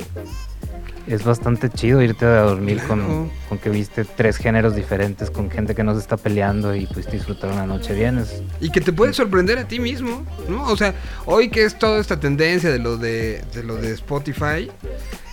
Es 1.08 1.24
bastante 1.24 1.70
chido 1.70 2.02
irte 2.02 2.26
a 2.26 2.42
dormir 2.42 2.76
Claro. 2.76 2.88
con, 2.88 3.30
con 3.48 3.58
que 3.58 3.70
viste 3.70 4.04
tres 4.04 4.36
géneros 4.36 4.74
diferentes, 4.76 5.30
con 5.30 5.50
gente 5.50 5.74
que 5.74 5.82
no 5.82 5.94
se 5.94 6.00
está 6.00 6.16
peleando 6.18 6.74
y 6.74 6.86
pues 6.86 7.10
disfrutar 7.10 7.50
una 7.50 7.64
noche 7.66 7.94
bien. 7.94 8.18
Es, 8.18 8.42
Y 8.60 8.70
que 8.70 8.80
te 8.82 8.92
puede 8.92 9.14
sorprender 9.14 9.56
a 9.58 9.66
ti 9.66 9.80
mismo, 9.80 10.24
¿no? 10.48 10.64
O 10.64 10.76
sea, 10.76 10.94
hoy 11.24 11.48
que 11.48 11.64
es 11.64 11.78
toda 11.78 11.98
esta 11.98 12.20
tendencia 12.20 12.70
de 12.70 12.78
lo 12.78 12.98
de, 12.98 13.42
de 13.54 13.62
lo 13.64 13.76
de 13.76 13.92
Spotify, 13.92 14.70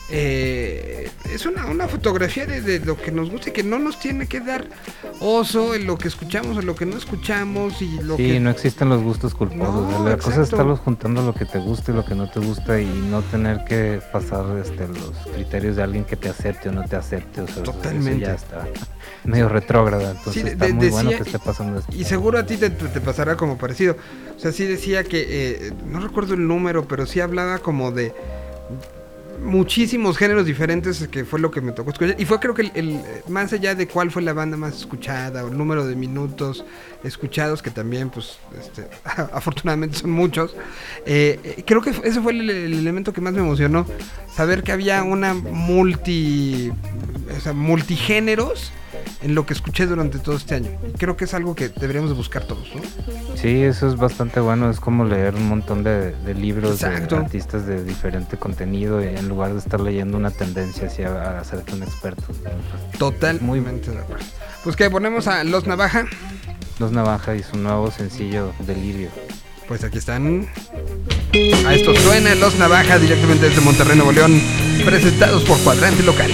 eh, 0.10 1.10
es 1.34 1.46
una, 1.46 1.66
una 1.66 1.88
fotografía 1.88 2.46
de, 2.46 2.62
de 2.62 2.80
lo 2.80 2.96
que 2.96 3.12
nos 3.12 3.30
gusta 3.32 3.50
y 3.50 3.54
que 3.54 3.64
no 3.64 3.80
nos 3.80 4.00
tiene 4.00 4.28
que 4.28 4.40
dar 4.40 4.66
oso 5.20 5.74
en 5.74 5.88
lo 5.88 5.98
que 5.98 6.08
escuchamos 6.08 6.58
o 6.58 6.62
lo 6.62 6.76
que 6.76 6.86
no 6.86 6.96
escuchamos 6.98 7.82
y 7.82 7.98
lo 8.02 8.16
sí, 8.18 8.24
que... 8.34 8.40
no 8.40 8.50
existen 8.52 8.90
los 8.90 9.02
gustos 9.02 9.34
culposos. 9.34 9.90
No, 9.92 10.08
la 10.08 10.18
cosa 10.18 10.42
es 10.44 10.50
estarlos 10.50 10.80
juntando 10.80 11.22
lo 11.24 11.34
que 11.34 11.46
te 11.46 11.58
gusta 11.60 11.92
y 11.92 11.96
lo 11.96 12.06
que 12.06 12.14
no 12.16 12.30
te 12.30 12.40
gusta 12.40 12.80
y 12.80 12.86
no 12.86 13.22
tener 13.24 13.64
que 13.66 14.00
pasar 14.12 14.46
este, 14.58 14.88
los 14.88 15.12
criterios 15.34 15.76
de 15.76 15.84
alguien 15.84 16.06
que 16.06 16.16
te 16.16 16.30
acepte 16.30 16.70
o 16.70 16.72
no 16.72 16.84
te 16.86 16.96
acepte. 16.96 17.42
O 17.42 17.48
sea, 17.48 17.64
eso 17.64 17.72
Totalmente. 17.72 18.26
ya 18.26 18.36
está 18.36 18.68
medio 19.24 19.50
retrógrada. 19.50 20.12
Entonces 20.12 20.34
Sí, 20.34 20.44
de- 20.44 20.52
está 20.52 20.68
muy 20.68 20.90
bueno 20.90 21.10
que 21.10 21.16
esté 21.24 21.40
pasando 21.40 21.80
esto. 21.80 21.92
Y 21.96 22.04
seguro 22.04 22.38
a 22.38 22.46
ti 22.46 22.58
te, 22.58 22.70
te 22.70 23.02
pasará 23.02 23.36
como 23.36 23.58
parecido. 23.58 23.98
O 24.36 24.40
sea, 24.40 24.52
sí 24.52 24.66
decía 24.66 25.04
que, 25.04 25.26
eh, 25.28 25.74
no 25.88 26.00
recuerdo 26.00 26.36
el 26.36 26.48
número, 26.48 26.88
pero 26.88 27.06
sí 27.08 27.20
hablaba 27.22 27.58
como 27.60 27.92
de 27.92 28.14
muchísimos 29.44 30.18
géneros 30.18 30.46
diferentes 30.46 31.08
que 31.08 31.26
fue 31.26 31.40
lo 31.40 31.52
que 31.52 31.62
me 31.62 31.72
tocó 31.72 31.92
escuchar. 31.92 32.16
Y 32.20 32.26
fue 32.26 32.40
creo 32.40 32.54
que 32.54 32.64
el, 32.64 32.72
el- 32.76 33.02
más 33.30 33.52
allá 33.54 33.76
de 33.76 33.88
cuál 33.88 34.12
fue 34.12 34.22
la 34.22 34.34
banda 34.34 34.58
más 34.58 34.76
escuchada 34.76 35.44
o 35.46 35.50
el 35.50 35.58
número 35.58 35.86
de 35.86 35.96
minutos 35.96 36.66
escuchados, 37.04 37.62
que 37.62 37.70
también 37.72 38.10
pues 38.10 38.38
este, 38.60 38.88
afortunadamente 39.34 39.98
son 39.98 40.12
muchos, 40.12 40.56
eh, 41.06 41.64
creo 41.68 41.82
que 41.82 41.92
ese 41.92 42.22
fue 42.22 42.32
el, 42.34 42.50
el 42.50 42.74
elemento 42.74 43.14
que 43.14 43.22
más 43.22 43.34
me 43.34 43.40
emocionó. 43.40 43.86
Saber 44.34 44.64
que 44.64 44.72
había 44.72 45.04
una 45.04 45.34
multi... 45.34 46.72
O 47.36 47.40
sea, 47.40 47.54
multigéneros 47.54 48.72
en 49.22 49.34
lo 49.36 49.46
que 49.46 49.54
escuché 49.54 49.88
durante 49.88 50.20
todo 50.20 50.36
este 50.36 50.56
año. 50.56 50.70
Y 50.88 50.98
creo 50.98 51.18
que 51.18 51.26
es 51.26 51.34
algo 51.34 51.56
que 51.56 51.70
deberíamos 51.70 52.10
de 52.12 52.16
buscar 52.16 52.46
todos, 52.46 52.68
¿no? 52.76 52.82
Sí, 53.36 53.64
eso 53.64 53.88
es 53.88 53.96
bastante 53.98 54.40
bueno. 54.40 54.70
Es 54.70 54.80
como 54.80 55.06
leer 55.06 55.36
un 55.36 55.48
montón 55.48 55.84
de, 55.84 56.12
de 56.12 56.34
libros 56.34 56.74
Exacto. 56.84 57.16
de 57.16 57.22
artistas 57.26 57.66
de 57.66 57.84
diferente 57.84 58.38
contenido 58.38 59.04
y 59.04 59.08
en 59.26 59.30
lugar 59.30 59.54
de 59.54 59.60
estar 59.60 59.80
leyendo 59.82 60.18
una 60.18 60.32
tendencia 60.32 60.88
hacia 60.88 61.10
a 61.10 61.40
hacerte 61.40 61.74
un 61.74 61.84
experto. 61.84 62.24
Pues, 62.28 62.98
Totalmente 62.98 63.92
de 63.92 64.00
acuerdo. 64.00 64.26
Pues 64.64 64.76
que 64.76 64.90
ponemos 64.90 65.28
a 65.28 65.44
Los 65.44 65.66
Navaja. 65.68 66.06
Los 66.80 66.92
Navaja 66.92 67.36
y 67.36 67.44
su 67.44 67.58
nuevo 67.58 67.92
sencillo 67.92 68.54
Delirio. 68.60 69.10
Pues 69.68 69.84
aquí 69.84 69.98
están. 69.98 70.48
A 71.66 71.74
esto 71.74 71.96
suena 71.96 72.36
Los 72.36 72.56
Navaja 72.58 73.00
directamente 73.00 73.50
desde 73.50 73.62
Monterrey, 73.62 73.96
Nuevo 73.98 74.12
León, 74.12 74.40
presentados 74.86 75.44
por 75.44 75.60
Cuadrante 75.60 76.04
Local. 76.04 76.32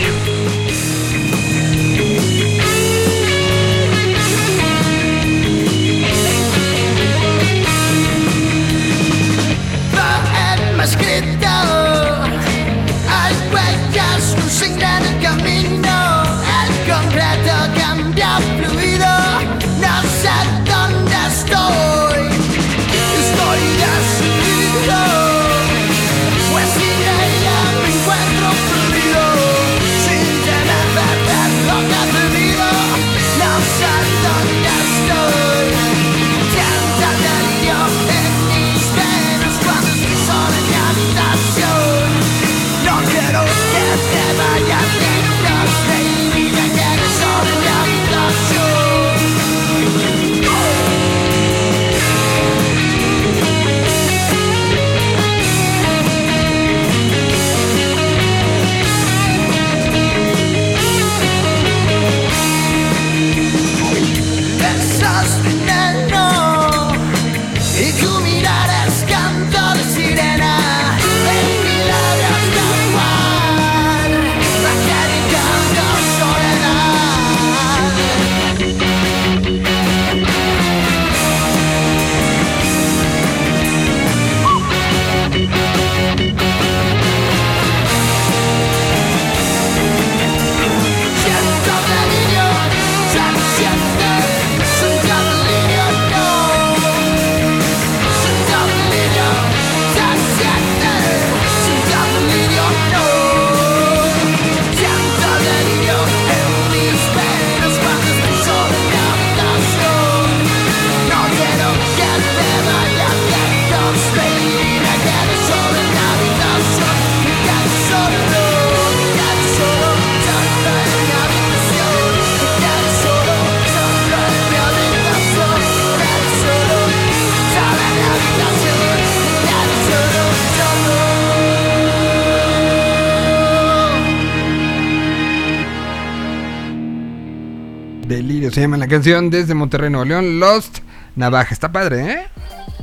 Se 138.50 138.60
llama 138.60 138.78
la 138.78 138.88
canción 138.88 139.30
desde 139.30 139.54
Monterrey, 139.54 139.92
Nuevo 139.92 140.06
León. 140.06 140.40
Lost 140.40 140.80
Navaja. 141.16 141.54
Está 141.54 141.72
padre, 141.72 142.12
¿eh? 142.12 142.24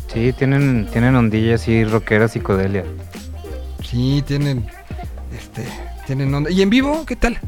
Sí, 0.07 0.33
tienen, 0.33 0.87
tienen 0.93 1.17
ondillas 1.17 1.67
y 1.67 1.85
rockera 1.85 2.29
psicodelia. 2.29 2.85
Sí, 3.85 4.23
tienen. 4.25 4.65
Este. 5.37 5.65
Tienen 6.07 6.33
onda. 6.33 6.51
¿Y 6.51 6.63
en 6.63 6.71
vivo? 6.71 7.05
¿Qué 7.05 7.17
tal? 7.17 7.39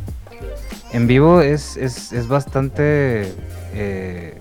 En 0.92 1.06
vivo 1.06 1.40
es, 1.40 1.76
es, 1.76 2.12
es 2.12 2.26
bastante 2.26 3.32
eh, 3.74 4.40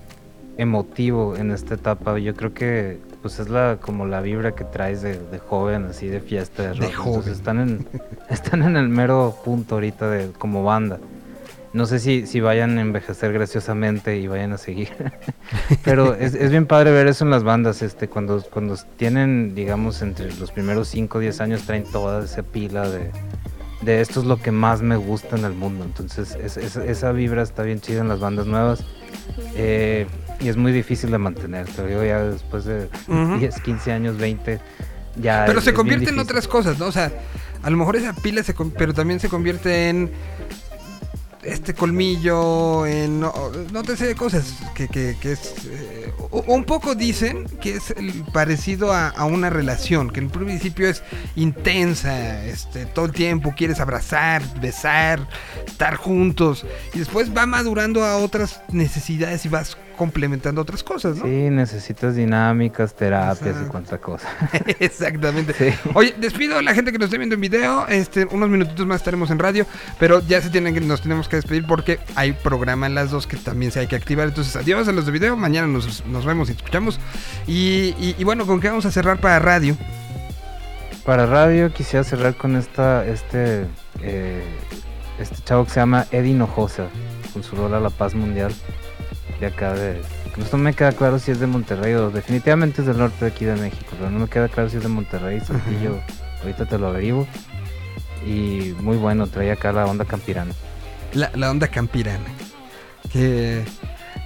emotivo 0.56 1.36
en 1.36 1.52
esta 1.52 1.74
etapa. 1.74 2.18
Yo 2.18 2.34
creo 2.34 2.52
que 2.52 2.98
pues 3.22 3.38
es 3.38 3.50
la 3.50 3.78
como 3.80 4.04
la 4.04 4.20
vibra 4.20 4.52
que 4.52 4.64
traes 4.64 5.00
de, 5.02 5.16
de 5.16 5.38
joven, 5.38 5.84
así 5.84 6.08
de 6.08 6.20
fiesta 6.20 6.64
de 6.64 6.68
rock. 6.74 6.80
De 6.80 6.88
Entonces, 6.88 7.36
están 7.36 7.60
en, 7.60 7.86
están 8.30 8.62
en 8.64 8.76
el 8.76 8.88
mero 8.88 9.36
punto 9.44 9.76
ahorita 9.76 10.10
de 10.10 10.32
como 10.32 10.64
banda. 10.64 10.98
No 11.72 11.86
sé 11.86 12.00
si, 12.00 12.26
si 12.26 12.40
vayan 12.40 12.78
a 12.78 12.80
envejecer 12.80 13.32
graciosamente 13.32 14.18
y 14.18 14.26
vayan 14.26 14.52
a 14.52 14.58
seguir. 14.58 14.88
Pero 15.84 16.14
es, 16.14 16.34
es 16.34 16.50
bien 16.50 16.66
padre 16.66 16.90
ver 16.90 17.06
eso 17.06 17.24
en 17.24 17.30
las 17.30 17.44
bandas. 17.44 17.80
Este, 17.82 18.08
cuando, 18.08 18.42
cuando 18.42 18.76
tienen, 18.96 19.54
digamos, 19.54 20.02
entre 20.02 20.34
los 20.34 20.50
primeros 20.50 20.88
5 20.88 21.18
o 21.18 21.20
10 21.20 21.40
años, 21.40 21.62
traen 21.62 21.84
toda 21.84 22.24
esa 22.24 22.42
pila 22.42 22.88
de, 22.88 23.12
de 23.82 24.00
esto 24.00 24.18
es 24.20 24.26
lo 24.26 24.40
que 24.42 24.50
más 24.50 24.82
me 24.82 24.96
gusta 24.96 25.36
en 25.36 25.44
el 25.44 25.52
mundo. 25.52 25.84
Entonces, 25.84 26.36
es- 26.42 26.56
es- 26.56 26.74
esa 26.76 27.12
vibra 27.12 27.42
está 27.42 27.62
bien 27.62 27.80
chida 27.80 28.00
en 28.00 28.08
las 28.08 28.18
bandas 28.18 28.46
nuevas. 28.46 28.84
Eh, 29.54 30.06
y 30.40 30.48
es 30.48 30.56
muy 30.56 30.72
difícil 30.72 31.12
de 31.12 31.18
mantener. 31.18 31.66
Te 31.68 31.86
digo, 31.86 32.02
ya 32.02 32.20
después 32.24 32.64
de 32.64 32.88
Ujú. 33.06 33.38
10, 33.38 33.60
15 33.60 33.92
años, 33.92 34.16
20, 34.18 34.58
ya. 35.20 35.44
Pero 35.46 35.60
es- 35.60 35.64
se 35.66 35.72
convierte 35.72 36.10
en 36.10 36.18
otras 36.18 36.48
cosas, 36.48 36.80
¿no? 36.80 36.86
O 36.86 36.92
sea, 36.92 37.12
a 37.62 37.70
lo 37.70 37.76
mejor 37.76 37.94
esa 37.94 38.12
pila 38.14 38.42
se 38.42 38.54
pero 38.76 38.92
también 38.92 39.20
se 39.20 39.28
convierte 39.28 39.88
en 39.88 40.10
este 41.42 41.74
colmillo, 41.74 42.86
en 42.86 43.20
no, 43.20 43.32
no 43.72 43.82
te 43.82 43.96
sé 43.96 44.14
cosas 44.14 44.58
que, 44.74 44.88
que, 44.88 45.16
que 45.20 45.32
es 45.32 45.54
eh, 45.66 46.12
un 46.30 46.64
poco 46.64 46.94
dicen 46.94 47.46
que 47.60 47.76
es 47.76 47.90
el 47.90 48.24
parecido 48.32 48.92
a, 48.92 49.08
a 49.08 49.24
una 49.24 49.50
relación, 49.50 50.10
que 50.10 50.20
en 50.20 50.30
principio 50.30 50.88
es 50.88 51.02
intensa, 51.36 52.44
este, 52.44 52.86
todo 52.86 53.06
el 53.06 53.12
tiempo 53.12 53.54
quieres 53.56 53.80
abrazar, 53.80 54.42
besar, 54.60 55.26
estar 55.66 55.96
juntos 55.96 56.66
y 56.94 56.98
después 56.98 57.34
va 57.34 57.46
madurando 57.46 58.04
a 58.04 58.18
otras 58.18 58.62
necesidades 58.70 59.44
y 59.46 59.48
vas 59.48 59.76
complementando 60.00 60.62
otras 60.62 60.82
cosas, 60.82 61.18
¿no? 61.18 61.24
Sí, 61.24 61.50
necesitas 61.50 62.14
dinámicas, 62.16 62.94
terapias 62.94 63.40
Exacto. 63.48 63.66
y 63.66 63.68
cuánta 63.70 63.98
cosa. 63.98 64.26
Exactamente. 64.80 65.52
Sí. 65.52 65.76
Oye, 65.92 66.14
despido 66.18 66.56
a 66.56 66.62
la 66.62 66.72
gente 66.74 66.90
que 66.90 66.96
nos 66.96 67.08
esté 67.08 67.18
viendo 67.18 67.34
en 67.34 67.42
video. 67.42 67.86
Este, 67.86 68.24
unos 68.30 68.48
minutitos 68.48 68.86
más 68.86 68.96
estaremos 69.02 69.30
en 69.30 69.38
radio, 69.38 69.66
pero 69.98 70.20
ya 70.26 70.40
se 70.40 70.48
tienen 70.48 70.72
que, 70.72 70.80
nos 70.80 71.02
tenemos 71.02 71.28
que 71.28 71.36
despedir 71.36 71.66
porque 71.66 71.98
hay 72.14 72.32
programa 72.32 72.86
en 72.86 72.94
las 72.94 73.10
dos 73.10 73.26
que 73.26 73.36
también 73.36 73.72
se 73.72 73.80
hay 73.80 73.88
que 73.88 73.96
activar. 73.96 74.26
Entonces, 74.28 74.56
adiós 74.56 74.88
a 74.88 74.92
los 74.92 75.04
de 75.04 75.12
video. 75.12 75.36
Mañana 75.36 75.66
nos, 75.66 76.06
nos 76.06 76.24
vemos 76.24 76.48
y 76.48 76.52
escuchamos. 76.52 76.98
Y, 77.46 77.94
y- 78.00 78.14
y 78.18 78.24
bueno, 78.24 78.46
¿con 78.46 78.58
qué 78.58 78.68
vamos 78.68 78.86
a 78.86 78.90
cerrar 78.90 79.20
para 79.20 79.38
radio? 79.38 79.76
Para 81.04 81.26
radio 81.26 81.70
quisiera 81.74 82.04
cerrar 82.04 82.34
con 82.36 82.56
esta, 82.56 83.04
este, 83.06 83.66
eh, 84.02 84.42
este 85.18 85.36
chavo 85.44 85.64
que 85.64 85.70
se 85.72 85.80
llama 85.80 86.06
Eddie 86.10 86.30
Hinojosa, 86.30 86.86
con 87.34 87.42
su 87.42 87.54
rol 87.56 87.74
a 87.74 87.80
la 87.80 87.90
paz 87.90 88.14
mundial, 88.14 88.52
de 89.40 89.46
acá 89.46 89.72
de... 89.74 90.00
No 90.52 90.58
me 90.58 90.74
queda 90.74 90.92
claro 90.92 91.18
si 91.18 91.30
es 91.30 91.40
de 91.40 91.46
Monterrey 91.46 91.94
o 91.94 92.10
definitivamente 92.10 92.82
es 92.82 92.86
del 92.86 92.98
norte 92.98 93.24
de 93.24 93.30
aquí 93.30 93.44
de 93.44 93.56
México, 93.56 93.94
pero 93.98 94.10
no 94.10 94.20
me 94.20 94.28
queda 94.28 94.48
claro 94.48 94.68
si 94.68 94.76
es 94.76 94.82
de 94.82 94.88
Monterrey, 94.88 95.40
Saltillo, 95.40 96.00
ahorita 96.42 96.66
te 96.66 96.78
lo 96.78 96.88
averiguo. 96.88 97.26
Y 98.26 98.74
muy 98.80 98.96
bueno, 98.96 99.26
trae 99.26 99.50
acá 99.50 99.72
la 99.72 99.86
onda 99.86 100.04
campirana. 100.04 100.52
La, 101.14 101.30
la 101.34 101.50
onda 101.50 101.68
campirana. 101.68 102.26
Que, 103.12 103.64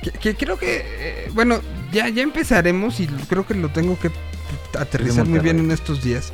que, 0.03 0.11
que 0.11 0.35
creo 0.35 0.59
que, 0.59 0.83
eh, 0.85 1.31
bueno, 1.33 1.61
ya, 1.93 2.09
ya 2.09 2.23
empezaremos 2.23 3.01
y 3.01 3.07
creo 3.07 3.47
que 3.47 3.55
lo 3.55 3.71
tengo 3.71 3.99
que 3.99 4.11
aterrizar 4.79 5.27
muy 5.27 5.39
bien 5.39 5.59
en 5.59 5.71
estos 5.71 6.03
días. 6.03 6.33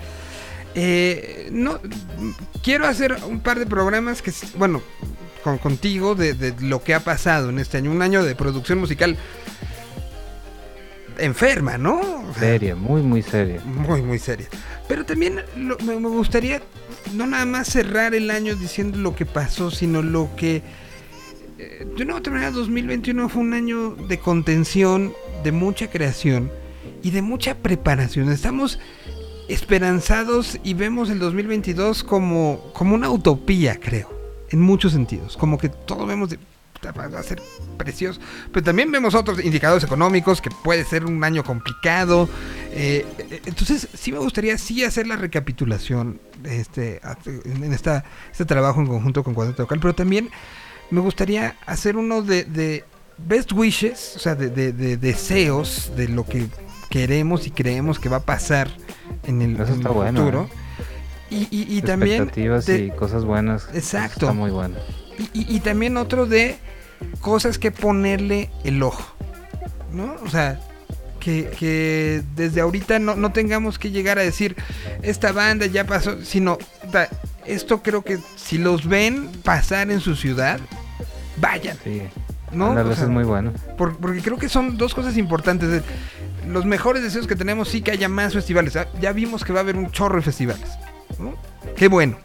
Eh, 0.74 1.48
no, 1.52 1.80
quiero 2.62 2.86
hacer 2.86 3.16
un 3.28 3.40
par 3.40 3.58
de 3.58 3.66
programas 3.66 4.22
que, 4.22 4.32
bueno, 4.56 4.82
con, 5.42 5.58
contigo 5.58 6.14
de, 6.14 6.34
de 6.34 6.54
lo 6.60 6.82
que 6.82 6.94
ha 6.94 7.00
pasado 7.00 7.50
en 7.50 7.58
este 7.58 7.78
año. 7.78 7.90
Un 7.90 8.02
año 8.02 8.22
de 8.24 8.34
producción 8.34 8.78
musical 8.78 9.16
enferma, 11.18 11.76
¿no? 11.76 12.00
Seria, 12.38 12.74
muy 12.74 13.02
muy 13.02 13.22
seria. 13.22 13.60
muy, 13.64 14.02
muy 14.02 14.18
seria. 14.18 14.46
Pero 14.88 15.04
también 15.04 15.42
lo- 15.56 15.78
me, 15.80 15.98
me 16.00 16.08
gustaría 16.08 16.62
no 17.14 17.26
nada 17.26 17.44
más 17.44 17.68
cerrar 17.68 18.14
el 18.14 18.30
año 18.30 18.54
diciendo 18.56 18.98
lo 18.98 19.14
que 19.14 19.26
pasó, 19.26 19.70
sino 19.70 20.02
lo 20.02 20.30
que... 20.36 20.62
eh, 21.58 21.86
de 21.96 22.02
una 22.04 22.14
u 22.14 22.16
otra 22.18 22.32
manera, 22.32 22.50
2021 22.52 23.28
fue 23.28 23.42
un 23.42 23.52
año 23.54 23.90
de 24.08 24.18
contención, 24.18 25.12
de 25.44 25.52
mucha 25.52 25.90
creación 25.90 26.50
y 27.02 27.10
de 27.10 27.22
mucha 27.22 27.54
preparación. 27.56 28.30
Estamos 28.32 28.78
esperanzados 29.48 30.58
y 30.62 30.74
vemos 30.74 31.10
el 31.10 31.18
2022 31.18 32.02
como, 32.04 32.70
como 32.72 32.94
una 32.94 33.10
utopía, 33.10 33.78
creo, 33.80 34.08
en 34.50 34.60
muchos 34.60 34.92
sentidos. 34.92 35.36
Como 35.36 35.58
que 35.58 35.68
todo 35.68 36.06
vemos 36.06 36.30
de... 36.30 36.38
"Puta, 36.72 36.92
Va 36.92 37.18
a 37.18 37.22
ser 37.22 37.42
precioso. 37.76 38.20
Pero 38.52 38.64
también 38.64 38.90
vemos 38.90 39.14
otros 39.14 39.44
indicadores 39.44 39.84
económicos 39.84 40.40
que 40.40 40.50
puede 40.64 40.84
ser 40.84 41.04
un 41.04 41.22
año 41.22 41.44
complicado. 41.44 42.28
Eh, 42.72 43.04
eh, 43.18 43.42
entonces, 43.44 43.88
sí 43.94 44.12
me 44.12 44.18
gustaría 44.18 44.56
sí 44.56 44.82
hacer 44.84 45.06
la 45.06 45.16
recapitulación 45.16 46.20
este, 46.44 47.00
en 47.44 47.72
esta, 47.74 48.04
este 48.32 48.44
trabajo 48.46 48.80
en 48.80 48.86
conjunto 48.86 49.22
con 49.22 49.34
Cuadrante 49.34 49.60
Local, 49.62 49.78
pero 49.80 49.94
también 49.94 50.30
me 50.90 51.00
gustaría 51.00 51.56
hacer 51.66 51.96
uno 51.96 52.22
de, 52.22 52.44
de 52.44 52.84
best 53.18 53.52
wishes, 53.52 54.14
o 54.16 54.18
sea, 54.18 54.34
de, 54.34 54.48
de- 54.48 54.72
de 54.72 54.96
deseos 54.96 55.92
de 55.96 56.08
lo 56.08 56.24
que 56.24 56.46
queremos 56.88 57.46
y 57.46 57.50
creemos 57.50 57.98
que 57.98 58.08
va 58.08 58.16
a 58.18 58.24
pasar 58.24 58.70
en 59.24 59.42
el, 59.42 59.54
Eso 59.54 59.64
en 59.64 59.68
el 59.68 59.76
está 59.76 59.90
bueno, 59.90 60.20
futuro. 60.20 60.50
Y, 61.30 61.46
y- 61.50 61.78
y 61.78 61.82
también 61.82 62.22
Expectativas 62.24 62.66
de- 62.66 62.86
y 62.86 62.90
cosas 62.90 63.24
buenas. 63.24 63.68
Exacto. 63.72 64.26
Está 64.26 64.32
muy 64.32 64.50
bueno. 64.50 64.76
y, 65.34 65.60
también 65.60 65.96
otro 65.98 66.26
de 66.26 66.56
cosas 67.20 67.58
que 67.58 67.70
ponerle 67.70 68.50
el 68.64 68.82
ojo, 68.82 69.04
¿no? 69.92 70.16
O 70.24 70.30
sea, 70.30 70.58
que, 71.20 71.50
que 71.58 72.22
desde 72.34 72.62
ahorita 72.62 72.98
no, 72.98 73.14
no 73.16 73.30
tengamos 73.32 73.78
que 73.78 73.90
llegar 73.90 74.18
a 74.18 74.22
decir, 74.22 74.56
esta 75.02 75.32
banda 75.32 75.66
ya 75.66 75.86
pasó, 75.86 76.22
sino, 76.24 76.56
esto 77.44 77.82
creo 77.82 78.02
que 78.02 78.18
si 78.36 78.56
los 78.58 78.86
ven 78.88 79.28
pasar 79.44 79.90
en 79.90 80.00
su 80.00 80.16
ciudad, 80.16 80.58
vayan, 81.36 81.76
Sí. 81.84 82.02
¿no? 82.52 82.68
Ándale, 82.70 82.90
O 82.90 82.94
sea, 82.94 83.04
es 83.04 83.10
muy 83.10 83.24
bueno. 83.24 83.52
por- 83.76 83.98
porque 83.98 84.22
creo 84.22 84.38
que 84.38 84.48
son 84.48 84.78
dos 84.78 84.94
cosas 84.94 85.16
importantes. 85.18 85.68
de- 85.68 85.82
Los 86.48 86.64
mejores 86.64 87.02
deseos 87.02 87.26
que 87.26 87.36
tenemos 87.36 87.68
sí 87.68 87.82
que 87.82 87.90
haya 87.90 88.08
más 88.08 88.32
festivales. 88.32 88.72
Ya- 88.72 88.88
Ya 89.00 89.12
vimos 89.12 89.44
que 89.44 89.52
va 89.52 89.58
a 89.60 89.62
haber 89.62 89.76
un 89.76 89.90
chorro 89.90 90.16
de 90.16 90.22
festivales. 90.22 90.66
¿No? 91.18 91.34
Qué 91.76 91.88
bueno. 91.88 92.16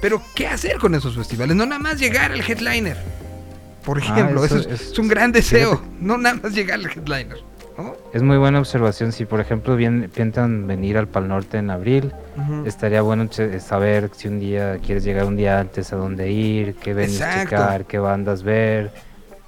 Pero, 0.00 0.20
¿qué 0.34 0.48
hacer 0.48 0.78
con 0.78 0.94
esos 0.94 1.14
festivales? 1.16 1.54
No 1.56 1.64
nada 1.64 1.78
más 1.80 1.98
llegar 2.00 2.32
al 2.32 2.40
headliner. 2.40 2.96
Por 3.84 3.98
Ah, 3.98 4.04
ejemplo, 4.04 4.44
eso 4.44 4.58
eso, 4.58 4.70
es, 4.70 4.98
un 4.98 5.08
gran 5.08 5.32
deseo. 5.32 5.76
fíjate. 5.76 5.88
No 6.00 6.18
nada 6.18 6.36
más 6.42 6.52
llegar 6.54 6.78
al 6.80 6.86
headliner. 6.86 7.36
¿no? 7.78 7.94
Es 8.12 8.22
muy 8.22 8.36
buena 8.36 8.58
observación. 8.58 9.12
Si, 9.12 9.24
por 9.24 9.40
ejemplo, 9.40 9.76
bien, 9.76 10.10
piensan 10.14 10.66
venir 10.66 10.98
al 10.98 11.08
Pal 11.08 11.28
Norte 11.28 11.58
en 11.58 11.70
abril, 11.70 12.12
estaría 12.66 13.00
bueno 13.02 13.28
saber 13.60 14.10
si 14.14 14.28
un 14.28 14.40
día 14.40 14.78
quieres 14.84 15.04
llegar 15.04 15.24
un 15.24 15.36
día 15.36 15.58
antes 15.60 15.92
a 15.92 15.96
dónde 15.96 16.30
ir, 16.30 16.74
qué 16.74 16.94
venues 16.94 17.16
Exacto. 17.20 17.50
checar, 17.50 17.84
qué 17.86 17.98
bandas 17.98 18.42
ver. 18.42 18.92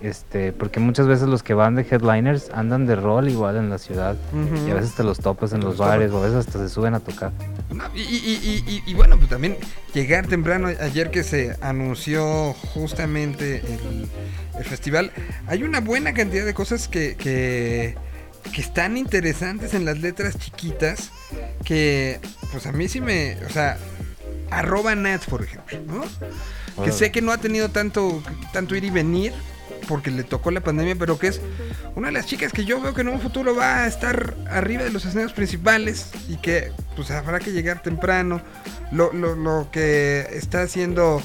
Este, 0.05 0.53
porque 0.53 0.81
muchas 0.81 1.07
veces 1.07 1.29
los 1.29 1.43
que 1.43 1.55
van 1.55 1.77
de 1.77 1.87
headliners 1.91 2.51
andan 2.53 2.85
de 2.85 2.95
rol 2.95 3.27
igual 3.31 3.57
en 3.57 3.71
la 3.71 3.79
ciudad 3.79 4.17
y 4.67 4.71
a 4.71 4.75
veces 4.75 4.95
te 4.95 5.03
los 5.03 5.19
topas 5.19 5.53
en 5.55 5.61
los 5.61 5.71
los 5.71 5.79
bares 5.79 6.11
o 6.13 6.19
a 6.19 6.21
veces 6.27 6.37
hasta 6.47 6.59
se 6.59 6.69
suben 6.69 6.93
a 6.93 7.01
tocar. 7.01 7.33
Y, 7.95 8.01
y- 8.01 8.05
y- 8.05 8.65
y- 8.71 8.83
y 8.91 8.95
bueno, 8.95 9.17
pues 9.17 9.31
también 9.31 9.57
llegar 9.95 10.27
temprano. 10.27 10.69
Ayer 10.69 11.11
que 11.11 11.23
se 11.25 11.57
anunció 11.63 12.53
justamente 12.53 13.61
el, 13.61 14.07
el 14.59 14.65
festival, 14.67 15.11
hay 15.47 15.63
una 15.63 15.81
buena 15.81 16.13
cantidad 16.13 16.45
de 16.45 16.53
cosas 16.53 16.87
que, 16.87 17.17
que, 17.17 17.97
que 18.53 18.61
están 18.61 18.99
interesantes 18.99 19.73
en 19.73 19.87
las 19.87 19.99
letras 20.01 20.37
chiquitas. 20.39 21.11
Que, 21.65 22.21
pues 22.53 22.67
a 22.67 22.73
mí 22.73 22.89
sí 22.89 23.01
me. 23.01 23.39
O 23.47 23.49
sea, 23.49 23.79
arroba 24.51 24.95
Nats, 24.95 25.25
por 25.25 25.43
ejemplo, 25.43 25.79
¿no? 25.87 26.05
Que 26.85 26.93
sé 26.93 27.11
que 27.11 27.23
no 27.23 27.33
ha 27.33 27.39
tenido 27.39 27.71
tanto, 27.71 28.23
tanto 28.53 28.77
ir 28.77 28.85
y 28.85 28.91
venir 28.91 29.33
porque 29.87 30.11
le 30.11 30.25
tocó 30.25 30.51
la 30.51 30.61
pandemia, 30.61 30.97
pero 30.99 31.19
que 31.19 31.29
es 31.29 31.41
una 31.95 32.09
de 32.09 32.13
las 32.13 32.27
chicas 32.27 32.53
que 32.53 32.65
yo 32.65 32.81
veo 32.81 32.95
que 32.95 33.03
en 33.03 33.09
un 33.09 33.21
futuro 33.21 33.55
va 33.55 33.85
a 33.85 33.87
estar 33.87 34.35
arriba 34.51 34.83
de 34.83 34.91
los 34.91 35.05
escenarios 35.05 35.33
principales 35.33 36.11
y 36.29 36.37
que 36.37 36.73
pues 36.97 37.11
habrá 37.11 37.39
que 37.41 37.53
llegar 37.53 37.83
temprano. 37.83 38.41
Lo, 38.93 39.13
lo, 39.13 39.35
lo 39.35 39.69
que 39.73 40.21
está 40.33 40.63
haciendo, 40.63 41.21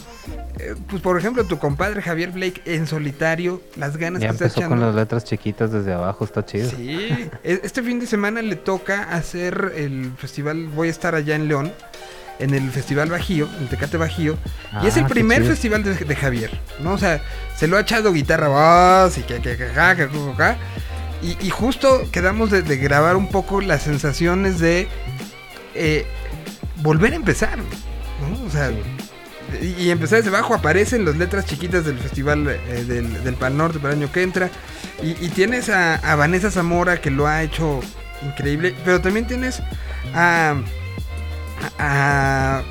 eh, 0.58 0.74
pues 0.90 1.02
por 1.04 1.20
ejemplo, 1.20 1.44
tu 1.46 1.60
compadre 1.60 2.02
Javier 2.02 2.32
Blake 2.32 2.62
en 2.66 2.88
solitario, 2.88 3.62
las 3.76 3.96
ganas 3.98 4.22
Ya 4.22 4.30
que 4.30 4.34
está 4.34 4.46
empezó 4.46 4.60
echando. 4.62 4.76
con 4.78 4.86
las 4.88 4.96
letras 4.96 5.24
chiquitas 5.26 5.72
desde 5.72 5.94
abajo, 5.94 6.26
está 6.26 6.44
chido. 6.44 6.68
Sí, 6.70 7.30
e- 7.44 7.62
este 7.64 7.84
fin 7.84 8.00
de 8.00 8.08
semana 8.08 8.42
le 8.42 8.56
toca 8.56 9.04
hacer 9.14 9.74
el 9.76 10.12
festival, 10.18 10.68
voy 10.70 10.88
a 10.88 10.92
estar 10.92 11.14
allá 11.14 11.36
en 11.36 11.48
León. 11.48 11.72
En 12.40 12.54
el 12.54 12.72
Festival 12.72 13.10
Bajío, 13.10 13.48
en 13.60 13.68
Tecate 13.68 13.98
Bajío, 13.98 14.38
y 14.84 14.88
es 14.88 14.98
el 14.98 15.04
Ah, 15.06 15.08
primer 15.08 15.44
festival 15.44 15.84
de, 15.84 15.94
de 15.96 16.16
Javier, 16.16 16.60
¿no? 16.82 16.94
O 16.94 16.98
sea, 16.98 17.22
se 17.56 17.68
lo 17.68 17.78
ha 17.78 17.82
echado 17.82 18.12
guitarra 18.14 18.48
voz 18.48 19.18
y 19.18 19.22
que 19.24 19.40
y, 21.22 21.38
y 21.46 21.50
justo 21.50 22.08
quedamos 22.12 22.50
de, 22.50 22.62
de 22.62 22.78
grabar 22.78 23.16
un 23.18 23.28
poco 23.28 23.60
las 23.62 23.84
sensaciones 23.84 24.60
de 24.60 24.88
eh, 25.76 26.06
volver 26.78 27.12
a 27.14 27.18
empezar, 27.18 27.58
¿no? 27.58 28.46
O 28.48 28.50
sea, 28.50 28.72
y, 29.62 29.76
y 29.84 29.90
empezar 29.92 30.20
desde 30.20 30.30
abajo 30.36 30.54
aparecen 30.54 31.04
las 31.06 31.18
letras 31.18 31.46
chiquitas 31.46 31.84
del 31.84 31.98
festival 32.00 32.48
eh, 32.48 32.86
del, 32.88 33.24
del 33.24 33.34
Pal 33.36 33.58
Norte 33.58 33.80
para 33.80 33.94
el 33.96 34.00
año 34.04 34.12
que 34.12 34.22
entra. 34.24 34.50
Y, 35.04 35.12
y 35.26 35.30
tienes 35.30 35.70
a, 35.70 35.96
a 35.96 36.16
Vanessa 36.16 36.52
Zamora 36.52 37.02
que 37.02 37.10
lo 37.12 37.28
ha 37.28 37.44
hecho 37.44 37.80
increíble. 38.24 38.74
Pero 38.86 39.02
también 39.02 39.28
tienes 39.28 39.62
a. 40.14 40.52
a- 40.52 40.62
a- 41.78 42.62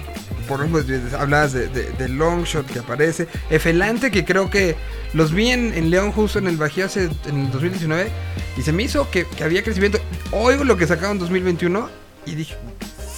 por 0.47 0.61
ejemplo, 0.61 0.83
hablabas 1.19 1.53
de, 1.53 1.69
de, 1.69 1.91
de 1.93 2.09
Longshot 2.09 2.67
que 2.67 2.79
aparece. 2.79 3.29
Efelante, 3.51 4.11
que 4.11 4.25
creo 4.25 4.49
que 4.49 4.77
los 5.13 5.33
vi 5.35 5.51
en, 5.51 5.75
en 5.75 5.91
León 5.91 6.11
justo 6.11 6.39
en 6.39 6.47
el 6.47 6.57
Bajío 6.57 6.87
hace, 6.87 7.11
en 7.27 7.41
el 7.41 7.51
2019. 7.51 8.09
Y 8.57 8.63
se 8.63 8.73
me 8.73 8.83
hizo 8.85 9.11
que, 9.11 9.27
que 9.27 9.45
había 9.45 9.63
crecimiento. 9.63 9.99
Oigo 10.33 10.65
lo 10.65 10.79
que 10.79 10.87
sacaron 10.87 11.13
en 11.13 11.19
2021 11.19 11.89
y 12.25 12.35
dije, 12.35 12.55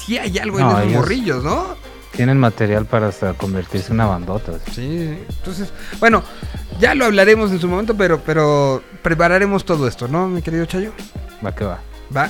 sí 0.05 0.19
hay 0.19 0.39
algo 0.39 0.59
No, 0.59 0.73
en 0.81 0.89
esos 0.89 0.93
morrillos, 1.01 1.45
¿no? 1.45 1.77
Tienen 2.13 2.37
material 2.39 2.85
para 2.87 3.07
hasta 3.09 3.33
convertirse 3.35 3.89
en 3.89 3.95
una 3.95 4.07
bandota. 4.07 4.53
Sí, 4.73 5.17
entonces, 5.29 5.73
bueno, 6.01 6.25
ya 6.81 6.97
lo 6.97 7.05
hablaremos 7.05 7.53
en 7.53 7.61
su 7.61 7.69
momento, 7.69 7.97
pero, 7.97 8.21
pero 8.27 8.83
prepararemos 9.03 9.65
todo 9.65 9.87
esto, 9.87 10.09
¿no, 10.09 10.27
mi 10.27 10.43
querido 10.43 10.67
Chayo? 10.67 10.93
Va 11.47 11.55
que 11.55 11.65
va. 11.65 11.79
Va. 12.15 12.29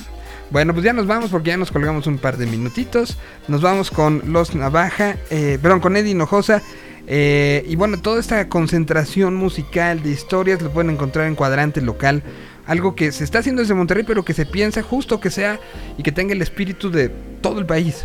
Bueno, 0.50 0.72
pues 0.72 0.84
ya 0.84 0.92
nos 0.92 1.06
vamos 1.06 1.30
porque 1.30 1.50
ya 1.50 1.56
nos 1.56 1.70
colgamos 1.70 2.06
un 2.06 2.18
par 2.18 2.36
de 2.36 2.46
minutitos. 2.46 3.16
Nos 3.48 3.60
vamos 3.62 3.90
con 3.90 4.22
Los 4.32 4.54
Navaja, 4.54 5.16
eh, 5.30 5.58
perdón, 5.62 5.80
con 5.80 5.96
Eddie 5.96 6.10
Hinojosa. 6.12 6.60
eh, 7.06 7.64
y 7.68 7.76
bueno, 7.76 7.98
toda 8.00 8.18
esta 8.20 8.48
concentración 8.48 9.34
musical 9.36 10.02
de 10.02 10.10
historias 10.10 10.60
lo 10.62 10.70
pueden 10.70 10.90
encontrar 10.90 11.26
en 11.26 11.34
Cuadrante 11.36 11.80
Local. 11.80 12.22
Algo 12.66 12.94
que 12.94 13.10
se 13.10 13.24
está 13.24 13.38
haciendo 13.40 13.62
desde 13.62 13.74
Monterrey, 13.74 14.04
pero 14.06 14.24
que 14.24 14.32
se 14.34 14.46
piensa 14.46 14.82
justo 14.82 15.18
que 15.20 15.30
sea 15.30 15.58
y 15.98 16.02
que 16.02 16.12
tenga 16.12 16.32
el 16.34 16.42
espíritu 16.42 16.90
de 16.90 17.08
todo 17.40 17.58
el 17.58 17.66
país. 17.66 18.04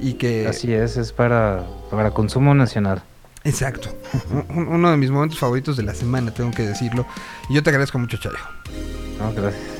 Y 0.00 0.14
que... 0.14 0.46
Así 0.48 0.72
es, 0.72 0.96
es 0.96 1.12
para, 1.12 1.64
para 1.90 2.10
consumo 2.10 2.54
nacional. 2.54 3.02
Exacto. 3.44 3.90
Un- 4.48 4.68
uno 4.68 4.90
de 4.90 4.96
mis 4.96 5.10
momentos 5.10 5.38
favoritos 5.38 5.76
de 5.76 5.82
la 5.84 5.94
semana, 5.94 6.32
tengo 6.32 6.50
que 6.50 6.62
decirlo. 6.62 7.06
Y 7.48 7.54
yo 7.54 7.62
te 7.62 7.70
agradezco 7.70 7.98
mucho, 7.98 8.16
Chayo. 8.16 8.36
No, 9.18 9.32
gracias. 9.32 9.73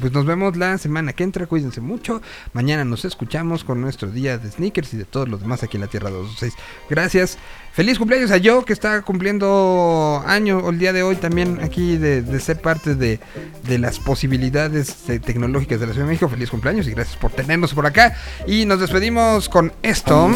Pues 0.00 0.12
nos 0.12 0.24
vemos 0.26 0.56
la 0.56 0.78
semana 0.78 1.12
que 1.12 1.24
entra, 1.24 1.46
cuídense 1.46 1.80
mucho. 1.80 2.22
Mañana 2.52 2.84
nos 2.84 3.04
escuchamos 3.04 3.64
con 3.64 3.80
nuestro 3.80 4.10
día 4.10 4.38
de 4.38 4.50
sneakers 4.50 4.94
y 4.94 4.96
de 4.96 5.04
todos 5.04 5.28
los 5.28 5.40
demás 5.40 5.62
aquí 5.62 5.76
en 5.76 5.82
la 5.82 5.86
Tierra 5.88 6.10
226. 6.10 6.54
Gracias. 6.88 7.38
Feliz 7.72 7.98
cumpleaños 7.98 8.30
a 8.32 8.38
yo 8.38 8.64
que 8.64 8.72
está 8.72 9.02
cumpliendo 9.02 10.22
año 10.26 10.68
el 10.68 10.78
día 10.78 10.92
de 10.92 11.02
hoy 11.04 11.14
también 11.16 11.60
aquí 11.62 11.96
de, 11.96 12.22
de 12.22 12.40
ser 12.40 12.60
parte 12.60 12.94
de, 12.96 13.20
de 13.64 13.78
las 13.78 13.98
posibilidades 14.00 14.96
tecnológicas 15.06 15.78
de 15.78 15.86
la 15.86 15.92
Ciudad 15.92 16.06
de 16.06 16.12
México. 16.12 16.28
Feliz 16.28 16.50
cumpleaños 16.50 16.86
y 16.88 16.92
gracias 16.92 17.16
por 17.16 17.30
tenernos 17.30 17.74
por 17.74 17.86
acá. 17.86 18.16
Y 18.46 18.64
nos 18.66 18.80
despedimos 18.80 19.48
con 19.48 19.72
esto. 19.82 20.30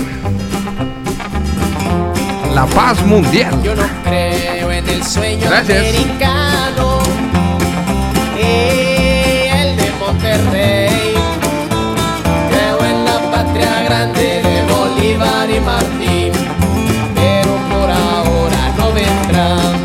La 2.55 2.66
paz 2.66 3.05
mundial. 3.06 3.62
Yo 3.62 3.74
no 3.74 3.84
creo 4.05 4.70
en 4.70 4.89
el 4.89 5.02
sueño 5.05 5.47
Gracias. 5.48 5.78
americano, 5.89 6.98
eh, 8.39 8.81
Bolívar 15.22 15.50
y 15.50 15.60
Martín, 15.60 16.32
pero 17.14 17.56
por 17.70 17.90
ahora 17.90 18.74
no 18.76 18.92
vendrán. 18.92 19.76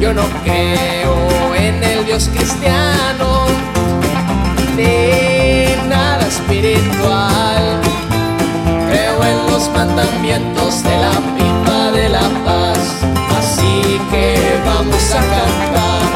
Yo 0.00 0.12
no 0.12 0.22
creo 0.42 1.54
en 1.54 1.82
el 1.84 2.04
Dios 2.04 2.28
cristiano, 2.34 3.46
ni 4.76 5.88
nada 5.88 6.26
espiritual. 6.26 7.80
Creo 8.88 9.22
en 9.22 9.52
los 9.52 9.70
mandamientos 9.70 10.82
de 10.82 10.98
la 10.98 11.12
pipa 11.36 11.90
de 11.92 12.08
la 12.08 12.28
paz, 12.44 12.78
así 13.38 14.00
que 14.10 14.60
vamos 14.66 15.12
a 15.12 15.20
cantar. 15.34 16.08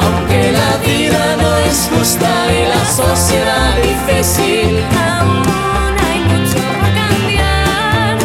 Aunque 0.00 0.52
la 0.52 0.76
vida 0.84 1.36
no 1.40 1.56
es 1.58 1.90
justa 1.94 2.39
sociedad 2.90 3.76
difícil, 3.76 4.84
Aún 5.08 5.96
hay 6.06 6.20
mucho 6.30 6.58
por 6.68 6.88
cambiar. 7.00 8.18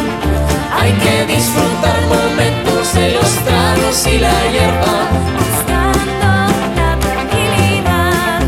hay 0.79 0.91
que 0.93 1.25
disfrutar 1.33 2.01
momentos 2.09 2.93
de 2.93 3.11
los 3.11 3.29
tragos 3.45 4.07
y 4.07 4.17
la 4.19 4.51
hierba. 4.51 4.95
Buscando 5.37 6.55
la 6.75 6.97
tranquilidad. 6.99 8.41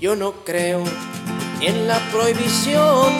Yo 0.00 0.16
no 0.16 0.32
creo 0.44 0.84
en 1.60 1.86
la 1.86 1.98
prohibición, 2.12 3.12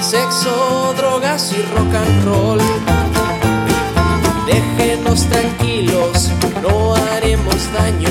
sexo, 0.00 0.94
drogas 0.96 1.52
y 1.52 1.62
rock 1.74 1.94
and 1.94 2.24
roll. 2.24 2.60
Déjenos 4.46 5.26
tranquilos, 5.26 6.30
no 6.62 6.94
haremos 6.94 7.72
daño, 7.72 8.08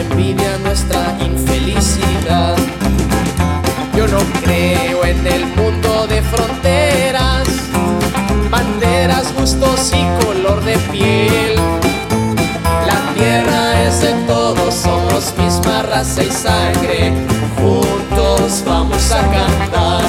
envidia 0.00 0.58
nuestra 0.58 1.16
infelicidad. 1.20 2.56
Yo 3.96 4.08
no 4.08 4.18
creo 4.42 5.04
en 5.04 5.26
el 5.26 5.46
mundo 5.46 6.06
de 6.08 6.20
fronteras, 6.22 7.46
banderas, 8.50 9.32
gustos 9.34 9.92
y 9.92 10.24
color 10.24 10.64
de 10.64 10.76
piel. 10.90 11.54
La 12.86 13.14
tierra 13.14 13.82
es 13.82 14.00
de 14.00 14.12
todos, 14.26 14.74
somos 14.74 15.32
misma 15.38 15.82
raza 15.82 16.22
y 16.22 16.30
sangre. 16.30 17.12
Juntos 17.56 18.64
vamos 18.66 19.12
a 19.12 19.20
cantar. 19.20 20.04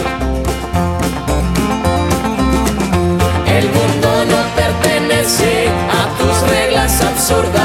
El 3.45 3.65
mundo 3.65 4.25
no 4.31 4.55
pertenece 4.55 5.69
a 5.69 6.17
tus 6.17 6.49
reglas 6.49 7.01
absurdas. 7.01 7.64